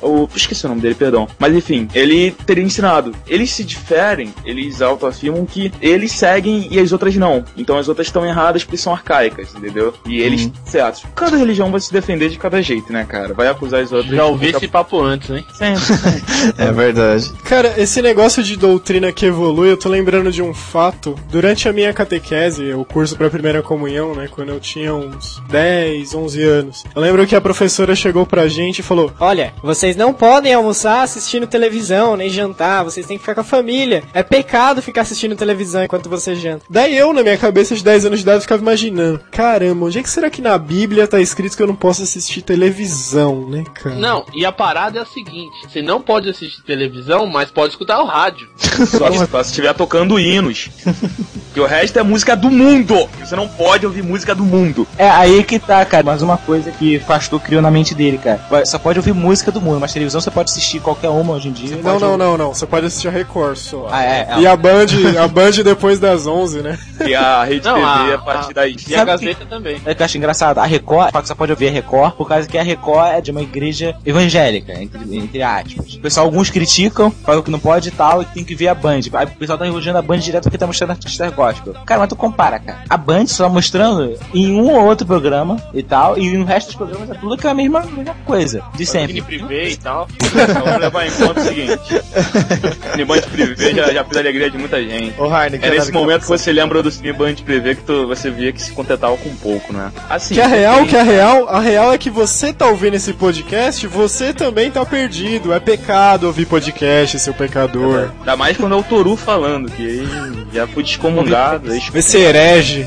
O... 0.00 0.28
esqueci 0.34 0.64
o 0.66 0.68
nome 0.68 0.80
dele, 0.80 0.94
perdão. 0.94 1.28
Mas 1.38 1.54
enfim, 1.54 1.88
ele 1.94 2.30
teria 2.46 2.64
ensinado. 2.64 3.12
Eles 3.26 3.50
se 3.50 3.64
diferem, 3.64 4.32
eles 4.44 4.80
autoafirmam 4.80 5.44
que 5.44 5.72
eles 5.80 6.12
seguem 6.12 6.68
e 6.70 6.78
as 6.78 6.92
outras 6.92 7.16
não. 7.16 7.44
Então 7.56 7.78
as 7.78 7.88
outras 7.88 8.06
estão 8.06 8.24
erradas 8.24 8.64
porque 8.64 8.76
são 8.76 8.92
arcaicas, 8.92 9.54
entendeu? 9.54 9.94
E 10.06 10.20
eles 10.20 10.50
certos. 10.64 11.04
Cada 11.14 11.36
religião 11.36 11.70
vai 11.70 11.80
se 11.80 11.92
defender 11.92 12.28
de 12.28 12.38
cada 12.38 12.60
jeito, 12.62 12.92
né, 12.92 13.04
cara? 13.08 13.34
Vai 13.34 13.48
acusar 13.48 13.80
as 13.82 13.92
outras. 13.92 14.14
Já 14.14 14.24
ouvi 14.24 14.48
esse 14.48 14.68
papo 14.68 15.00
antes, 15.00 15.30
hein? 15.30 15.44
É 16.58 16.72
verdade. 16.72 17.32
Cara, 17.44 17.74
esse 17.76 18.02
negócio 18.02 18.42
de 18.42 18.56
doutrina 18.56 19.12
que 19.12 19.26
evolui, 19.26 19.70
eu 19.70 19.76
tô 19.76 19.88
lembrando 19.88 20.30
de 20.30 20.42
um 20.42 20.52
fato. 20.52 21.14
Durante 21.30 21.68
a 21.68 21.72
minha 21.72 21.92
catequese, 21.92 22.72
o 22.72 22.84
curso 22.84 23.16
pra 23.16 23.30
primeira 23.30 23.62
comunhão, 23.62 24.14
né, 24.14 24.28
quando 24.30 24.50
eu 24.50 24.60
tinha 24.60 24.94
uns 24.94 25.42
10, 25.48 26.14
11 26.14 26.42
anos, 26.42 26.84
eu 26.94 27.02
lembro 27.02 27.26
que 27.26 27.34
a 27.34 27.40
professora 27.40 27.94
chegou 27.94 28.26
pra 28.26 28.48
gente 28.48 28.80
e 28.80 28.82
falou: 28.82 29.12
Olha, 29.18 29.52
vocês 29.62 29.96
não 29.96 30.12
podem 30.12 30.52
almoçar 30.52 31.02
assistindo 31.02 31.46
televisão, 31.46 32.16
nem 32.16 32.28
jantar, 32.28 32.84
vocês 32.84 33.06
têm 33.06 33.16
que 33.16 33.22
ficar 33.22 33.34
com 33.34 33.40
a 33.40 33.44
família. 33.44 34.02
É 34.12 34.22
pecado 34.22 34.82
ficar 34.82 35.02
assistindo 35.02 35.36
televisão 35.36 35.84
enquanto 35.84 36.08
você 36.08 36.34
janta. 36.34 36.64
Daí 36.68 36.96
eu, 36.96 37.12
na 37.12 37.22
minha 37.22 37.36
cabeça 37.36 37.74
de 37.74 37.82
10 37.82 38.06
anos 38.06 38.18
de 38.18 38.24
idade, 38.24 38.42
ficava 38.42 38.62
imaginando: 38.62 39.20
caramba, 39.30 39.86
onde 39.86 39.98
é 39.98 40.02
que 40.02 40.10
será 40.10 40.30
que 40.30 40.42
na 40.42 40.56
Bíblia 40.58 41.06
tá 41.08 41.20
escrito 41.20 41.56
que 41.56 41.62
eu 41.62 41.66
não 41.66 41.76
posso 41.76 42.02
assistir 42.02 42.42
televisão, 42.42 43.48
né, 43.48 43.64
cara? 43.74 43.96
Não, 43.96 44.24
e 44.34 44.44
a 44.44 44.52
parada 44.52 44.98
é 44.98 45.02
a 45.02 45.06
seguinte: 45.06 45.68
você 45.68 45.80
não 45.80 46.00
pode 46.00 46.28
assistir 46.28 46.62
televisão, 46.62 47.26
mas 47.26 47.50
pode 47.50 47.72
escutar 47.72 48.00
o 48.00 48.06
rádio. 48.06 48.48
Só 48.92 49.10
se, 49.10 49.26
só 49.26 49.42
se 49.42 49.50
estiver 49.50 49.72
tocando 49.74 50.18
hinos. 50.18 50.70
que 51.52 51.60
o 51.60 51.66
resto 51.66 51.98
é 51.98 52.02
música 52.02 52.34
do 52.36 52.50
mundo. 52.50 53.08
Você 53.20 53.36
não 53.36 53.46
pode 53.48 53.84
ouvir 53.86 54.02
música 54.02 54.34
do 54.34 54.42
mundo. 54.44 54.86
É 54.98 55.08
aí 55.08 55.42
que 55.44 55.58
tá, 55.58 55.84
cara. 55.84 56.02
Mas 56.04 56.22
uma 56.22 56.36
coisa 56.38 56.70
que 56.70 56.96
o 56.96 57.00
pastor 57.04 57.40
criou 57.40 57.60
na 57.62 57.70
mente 57.70 57.94
dele, 57.94 58.18
cara. 58.18 58.40
Só 58.64 58.78
pode 58.78 58.98
ouvir 58.98 59.12
música 59.12 59.50
do 59.52 59.60
mundo, 59.60 59.80
mas 59.80 59.92
televisão 59.92 60.20
você 60.20 60.30
pode 60.30 60.50
assistir 60.50 60.78
ququalquer 60.80 61.08
uma 61.10 61.34
hoje 61.34 61.48
em 61.48 61.52
dia. 61.52 61.76
Não, 61.82 61.98
não, 61.98 62.16
não, 62.16 62.36
não. 62.38 62.54
Você 62.54 62.66
pode 62.66 62.86
assistir 62.86 63.08
a 63.08 63.10
Record 63.10 63.56
só. 63.56 63.88
Ah, 63.90 64.02
é, 64.04 64.28
é. 64.30 64.40
E 64.40 64.46
a 64.46 64.56
Band, 64.56 64.86
a 65.22 65.28
Band 65.28 65.50
depois 65.64 65.98
das 65.98 66.26
11, 66.26 66.60
né? 66.62 66.78
E 67.06 67.14
a 67.14 67.44
Rede 67.44 67.66
Não, 67.66 67.74
TV 67.74 67.86
a- 68.12 68.14
a, 68.14 68.18
partir 68.18 68.50
a- 68.50 68.54
daí. 68.54 68.76
E 68.88 68.94
a 68.94 69.04
Gazeta 69.04 69.44
também. 69.46 69.80
É 69.84 69.94
que 69.94 70.02
eu 70.02 70.04
acho 70.06 70.16
engraçado. 70.18 70.58
A 70.58 70.64
Record, 70.64 71.12
que 71.12 71.28
você 71.28 71.34
pode 71.34 71.52
ouvir 71.52 71.68
a 71.68 71.70
Record, 71.70 72.12
por 72.14 72.28
causa 72.28 72.48
que 72.48 72.56
a 72.58 72.62
Record 72.62 73.12
é 73.14 73.20
de 73.20 73.30
uma 73.30 73.42
igreja 73.42 73.94
evangélica, 74.04 74.72
entre, 74.80 75.16
entre 75.16 75.42
aspas. 75.42 75.94
O 75.94 76.00
pessoal, 76.00 76.26
alguns 76.26 76.50
criticam, 76.50 77.10
falam 77.10 77.42
que 77.42 77.50
não 77.50 77.58
pode 77.58 77.88
e 77.88 77.92
tal, 77.92 78.22
e 78.22 78.24
que 78.24 78.34
tem 78.34 78.44
que 78.44 78.54
ver 78.54 78.68
a 78.68 78.74
Band. 78.74 79.00
Aí 79.12 79.26
o 79.26 79.30
pessoal 79.30 79.58
tá 79.58 79.66
elogiando 79.66 79.98
a 79.98 80.02
Band 80.02 80.18
direto 80.18 80.44
porque 80.44 80.58
tá 80.58 80.66
mostrando 80.66 80.90
artista 80.90 81.24
gospel. 81.42 81.74
Cara, 81.84 82.00
mas 82.00 82.08
tu 82.08 82.16
compara, 82.16 82.58
cara. 82.58 82.78
A 82.88 82.96
Band 82.96 83.26
só 83.26 83.48
mostrando 83.48 84.16
em 84.34 84.52
um 84.52 84.70
ou 84.70 84.84
outro 84.86 85.06
programa 85.06 85.56
e 85.74 85.82
tal, 85.82 86.18
e 86.18 86.36
o 86.36 86.44
resto 86.44 86.68
dos 86.68 86.76
programas 86.76 87.10
é 87.10 87.14
tudo 87.14 87.36
que 87.36 87.46
é 87.46 87.50
a 87.50 87.54
mesma, 87.54 87.80
mesma 87.80 88.14
coisa, 88.24 88.62
de 88.74 88.86
sempre. 88.86 89.14
Mini 89.14 89.26
privê 89.26 89.70
e 89.70 89.76
tal. 89.76 90.06
Vamos 90.64 90.80
levar 90.80 91.06
em 91.06 91.10
conta 91.10 91.40
o 91.40 91.44
seguinte. 91.44 91.80
Cineband 92.92 93.22
Privé 93.22 93.74
já, 93.74 93.92
já 93.92 94.04
fez 94.04 94.16
a 94.16 94.20
alegria 94.20 94.50
de 94.50 94.58
muita 94.58 94.82
gente. 94.82 95.20
Ô, 95.20 95.24
Harney, 95.26 95.58
É 95.62 95.70
nesse 95.70 95.92
momento 95.92 96.22
que 96.22 96.28
você 96.28 96.52
lembra 96.52 96.82
do 96.82 96.90
Cineband 96.90 97.34
Privé 97.44 97.74
que 97.74 97.82
tu, 97.82 98.06
você 98.06 98.30
via 98.30 98.52
que 98.52 98.60
se 98.62 98.72
contentava 98.72 99.16
com 99.16 99.34
pouco, 99.36 99.72
né? 99.72 99.90
Assim, 100.08 100.34
Que 100.34 100.40
a 100.40 100.46
real, 100.46 100.76
tem- 100.78 100.86
que 100.88 100.96
a 100.96 101.02
real, 101.02 101.48
a 101.48 101.60
real 101.60 101.92
é 101.92 101.98
que 101.98 102.10
você 102.10 102.52
tá 102.52 102.66
ouvindo 102.66 102.94
esse 102.94 103.12
podcast, 103.12 103.86
você 103.86 104.32
também 104.32 104.70
tá 104.70 104.84
perdido. 104.84 105.52
É 105.52 105.60
pecado 105.60 106.26
ouvir 106.26 106.46
podcast, 106.46 107.18
seu 107.18 107.34
pecador. 107.34 108.10
Ainda 108.20 108.36
mais 108.36 108.56
quando 108.56 108.74
é 108.74 108.78
o 108.78 108.82
Toru 108.82 109.16
falando, 109.16 109.70
que 109.70 109.82
aí 109.82 110.08
já 110.52 110.66
fui 110.66 110.82
descomungado. 110.82 111.31
Aí 111.34 111.82
Esse 111.94 112.18
herege. 112.18 112.86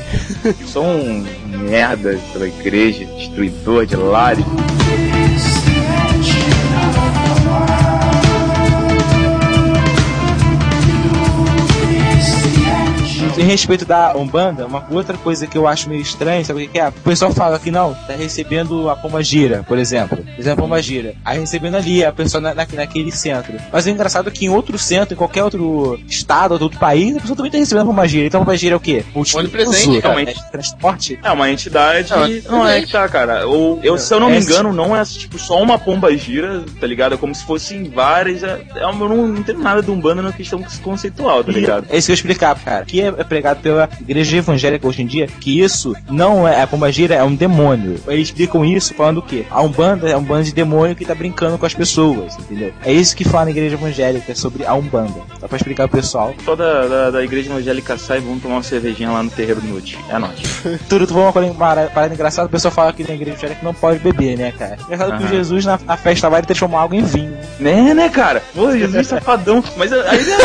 Sou 0.66 0.84
um 0.84 1.26
merda 1.68 2.18
pela 2.32 2.46
igreja, 2.46 3.04
destruidor 3.04 3.86
de 3.86 3.96
lares. 3.96 4.44
Em 13.36 13.42
respeito 13.44 13.84
da 13.84 14.16
Umbanda, 14.16 14.66
uma 14.66 14.84
outra 14.90 15.16
coisa 15.18 15.46
que 15.46 15.56
eu 15.58 15.66
acho 15.68 15.88
meio 15.88 16.00
estranha, 16.00 16.44
sabe 16.44 16.60
o 16.64 16.66
que 16.66 16.72
que 16.72 16.78
é? 16.80 16.88
O 16.88 16.92
pessoal 16.92 17.32
fala 17.32 17.58
que 17.58 17.70
não, 17.70 17.92
tá 17.94 18.14
recebendo 18.16 18.88
a 18.88 18.96
pomba 18.96 19.22
gira, 19.22 19.62
por 19.66 19.78
exemplo. 19.78 20.16
Por 20.18 20.40
exemplo, 20.40 20.64
a 20.64 20.66
pomba 20.68 20.82
gira. 20.82 21.14
Aí 21.24 21.38
recebendo 21.38 21.76
ali 21.76 22.04
a 22.04 22.12
pessoa 22.12 22.40
na, 22.40 22.54
na- 22.54 22.66
naquele 22.74 23.12
centro. 23.12 23.54
Mas 23.72 23.86
o 23.86 23.90
engraçado 23.90 24.28
é 24.28 24.32
que 24.32 24.46
em 24.46 24.48
outro 24.48 24.78
centro, 24.78 25.14
em 25.14 25.16
qualquer 25.16 25.44
outro 25.44 26.00
estado 26.08 26.52
ou 26.54 26.60
outro 26.62 26.78
país, 26.78 27.16
a 27.16 27.20
pessoa 27.20 27.36
também 27.36 27.50
tá 27.52 27.58
recebendo 27.58 27.84
a 27.84 27.86
pomba 27.86 28.08
gira. 28.08 28.26
Então 28.26 28.40
a 28.40 28.44
pomba 28.44 28.56
gira 28.56 28.74
é 28.74 28.76
o 28.76 28.80
quê? 28.80 29.04
Onipresente, 29.38 30.00
realmente. 30.00 30.38
É 30.38 30.50
transporte? 30.50 31.18
É 31.22 31.30
uma 31.30 31.50
entidade. 31.50 32.10
Não, 32.46 32.58
Não, 32.58 32.66
é 32.66 32.80
que 32.80 32.90
tá, 32.90 33.08
cara. 33.08 33.46
Ou, 33.46 33.80
eu, 33.82 33.98
se 33.98 34.12
eu 34.14 34.20
não 34.20 34.30
me 34.30 34.36
É, 34.36 34.40
engano, 34.40 34.72
não 34.72 34.96
é 34.96 35.02
tipo 35.04 35.38
só 35.38 35.60
uma 35.62 35.78
pomba 35.78 36.14
gira, 36.16 36.64
tá 36.80 36.86
ligado? 36.86 37.14
É 37.14 37.18
como 37.18 37.34
se 37.34 37.44
fossem 37.44 37.84
várias. 37.90 38.42
É, 38.42 38.60
é, 38.74 38.82
eu 38.82 38.92
não, 38.94 39.08
não 39.26 39.36
entendo 39.38 39.60
nada 39.60 39.82
de 39.82 39.90
Umbanda 39.90 40.22
na 40.22 40.32
questão 40.32 40.62
conceitual, 40.82 41.44
tá 41.44 41.52
ligado? 41.52 41.86
É 41.90 41.98
isso 41.98 42.06
que 42.06 42.12
eu 42.12 42.14
explicar, 42.14 42.54
cara. 42.58 42.84
Que 42.84 43.00
é 43.02 43.10
pregado 43.26 43.60
pela 43.60 43.88
igreja 44.00 44.36
evangélica 44.38 44.86
hoje 44.86 45.02
em 45.02 45.06
dia, 45.06 45.26
que 45.26 45.60
isso 45.60 45.94
não 46.10 46.46
é 46.46 46.62
a 46.62 46.66
pomba 46.66 46.90
gira, 46.90 47.14
é 47.14 47.22
um 47.22 47.34
demônio. 47.34 48.00
Eles 48.06 48.28
explicam 48.28 48.64
isso 48.64 48.94
falando 48.94 49.18
o 49.18 49.22
quê? 49.22 49.44
A 49.50 49.60
Umbanda 49.62 50.08
é 50.08 50.16
um 50.16 50.22
bando 50.22 50.44
de 50.44 50.52
demônio 50.52 50.96
que 50.96 51.04
tá 51.04 51.14
brincando 51.14 51.58
com 51.58 51.66
as 51.66 51.74
pessoas, 51.74 52.36
entendeu? 52.38 52.72
É 52.84 52.92
isso 52.92 53.16
que 53.16 53.24
fala 53.24 53.46
na 53.46 53.50
igreja 53.50 53.74
evangélica 53.74 54.34
sobre 54.34 54.64
a 54.64 54.74
Umbanda. 54.74 55.20
Só 55.40 55.48
pra 55.48 55.56
explicar 55.56 55.88
pro 55.88 55.98
pessoal. 55.98 56.34
Toda 56.44 56.88
da, 56.88 57.10
da 57.10 57.24
igreja 57.24 57.50
evangélica 57.50 57.96
sai 57.98 58.18
e 58.18 58.20
vamos 58.20 58.42
tomar 58.42 58.56
uma 58.56 58.62
cervejinha 58.62 59.10
lá 59.10 59.22
no 59.22 59.30
terreiro 59.30 59.60
do 59.60 59.68
Nuti. 59.68 59.98
É 60.08 60.18
nóis. 60.18 60.40
Tudo, 60.88 61.06
tu 61.06 61.14
falou 61.14 61.50
uma 61.50 61.88
parada 61.88 62.14
engraçada, 62.14 62.46
o 62.46 62.50
pessoal 62.50 62.72
fala 62.72 62.92
que 62.92 63.02
na 63.06 63.14
igreja 63.14 63.32
evangélica 63.32 63.60
não 63.62 63.74
pode 63.74 63.98
beber, 63.98 64.36
né, 64.36 64.52
cara? 64.52 64.76
Engraçado 64.84 65.16
que 65.16 65.22
o 65.22 65.26
Aham. 65.26 65.28
Jesus 65.28 65.64
na, 65.64 65.78
na 65.84 65.96
festa 65.96 66.28
lá 66.28 66.38
ele 66.38 66.46
transformou 66.46 66.78
água 66.78 66.96
em 66.96 67.02
vinho. 67.02 67.36
Né, 67.58 67.94
né, 67.94 68.08
cara? 68.08 68.42
Pô, 68.54 68.70
Jesus 68.72 69.06
safadão. 69.06 69.62
Mas 69.76 69.92
aí 69.92 70.26
é. 70.30 70.36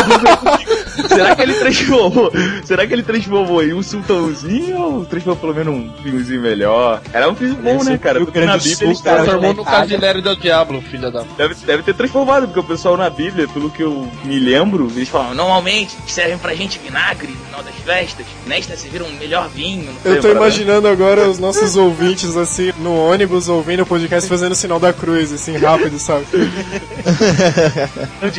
Será 1.08 1.34
que 1.34 1.42
ele 1.42 1.54
transformou? 1.54 2.32
Será 2.64 2.86
que 2.86 2.92
ele 2.92 3.02
transformou 3.02 3.62
em 3.62 3.72
um 3.72 3.82
sultãozinho 3.82 4.78
ou 4.78 5.04
transformou 5.04 5.40
pelo 5.40 5.54
menos 5.54 5.74
um 5.74 6.02
vinhozinho 6.02 6.40
melhor? 6.40 7.00
Era 7.12 7.28
um 7.28 7.34
vinho 7.34 7.54
bom, 7.56 7.76
Esse 7.76 7.90
né, 7.90 7.98
cara? 7.98 8.18
Rio 8.18 8.26
Porque 8.26 8.40
na 8.44 8.56
do 8.56 8.62
Bíblia 8.62 8.94
cara, 9.02 9.16
Transformou 9.22 9.54
no. 9.54 9.64
Casileiro 9.64 10.22
del 10.22 10.36
Diablo, 10.36 10.82
filha 10.82 11.10
da. 11.10 11.22
Deve, 11.36 11.54
deve 11.54 11.82
ter 11.82 11.94
transformado, 11.94 12.46
porque 12.46 12.60
o 12.60 12.64
pessoal 12.64 12.96
na 12.96 13.08
Bíblia, 13.08 13.48
pelo 13.48 13.70
que 13.70 13.82
eu 13.82 14.08
me 14.24 14.38
lembro, 14.38 14.90
eles 14.94 15.08
falam, 15.08 15.34
normalmente 15.34 15.96
servem 16.06 16.38
pra 16.38 16.54
gente 16.54 16.78
vinagre 16.78 17.34
final 17.52 17.62
das 17.62 17.74
festas, 17.84 18.26
nesta 18.46 18.76
serviram 18.76 19.06
um 19.06 19.12
melhor 19.12 19.48
vinho. 19.48 19.90
Eu 20.04 20.20
tô 20.20 20.30
imaginando 20.30 20.88
agora 20.88 21.28
os 21.28 21.38
nossos 21.38 21.76
ouvintes, 21.76 22.34
assim, 22.36 22.72
no 22.78 22.94
ônibus, 22.96 23.48
ouvindo 23.48 23.82
o 23.82 23.86
podcast, 23.86 24.26
fazendo 24.28 24.52
o 24.52 24.54
sinal 24.54 24.80
da 24.80 24.92
cruz, 24.92 25.30
assim, 25.32 25.56
rápido, 25.58 25.98
sabe? 25.98 26.24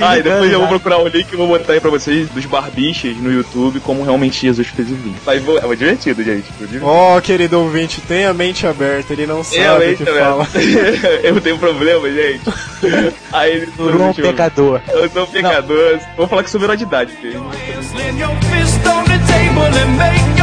Ah, 0.01 0.17
e 0.17 0.23
depois 0.23 0.51
eu 0.51 0.59
vou 0.59 0.67
procurar 0.69 0.99
o 0.99 1.07
link 1.07 1.31
e 1.31 1.35
vou 1.35 1.47
botar 1.47 1.73
aí 1.73 1.79
pra 1.79 1.89
vocês 1.89 2.29
dos 2.29 2.45
barbichas 2.45 3.15
no 3.17 3.31
YouTube, 3.31 3.79
como 3.81 4.03
realmente 4.03 4.41
Jesus 4.41 4.67
fez 4.67 4.89
o 4.89 4.95
vinho. 4.95 5.15
Mas 5.25 5.43
vou- 5.43 5.57
é 5.57 5.75
divertido, 5.75 6.23
gente. 6.23 6.45
Ó, 6.81 7.19
querido 7.21 7.59
ouvinte, 7.59 8.01
tenha 8.01 8.29
a 8.29 8.33
mente 8.33 8.65
aberta, 8.65 9.13
ele 9.13 9.25
não 9.27 9.43
sabe 9.43 9.57
o 9.59 9.61
Realmente, 9.63 9.97
que 9.97 10.11
fala. 10.11 10.47
eu 11.23 11.41
tenho 11.41 11.57
problema, 11.57 12.09
gente. 12.09 12.41
Aí 13.31 13.51
ele 13.51 13.67
Por 13.67 13.95
um 13.95 14.13
pecador. 14.13 14.81
Eu 14.87 15.09
sou 15.09 15.23
um 15.23 15.27
pecador. 15.27 15.99
Vou 16.15 16.27
falar 16.27 16.43
que 16.43 16.49
sou 16.49 16.61
menor 16.61 16.77
de 16.77 16.83
idade. 16.83 17.13
filho. 17.13 17.43
really 19.73 19.97
make 19.97 20.42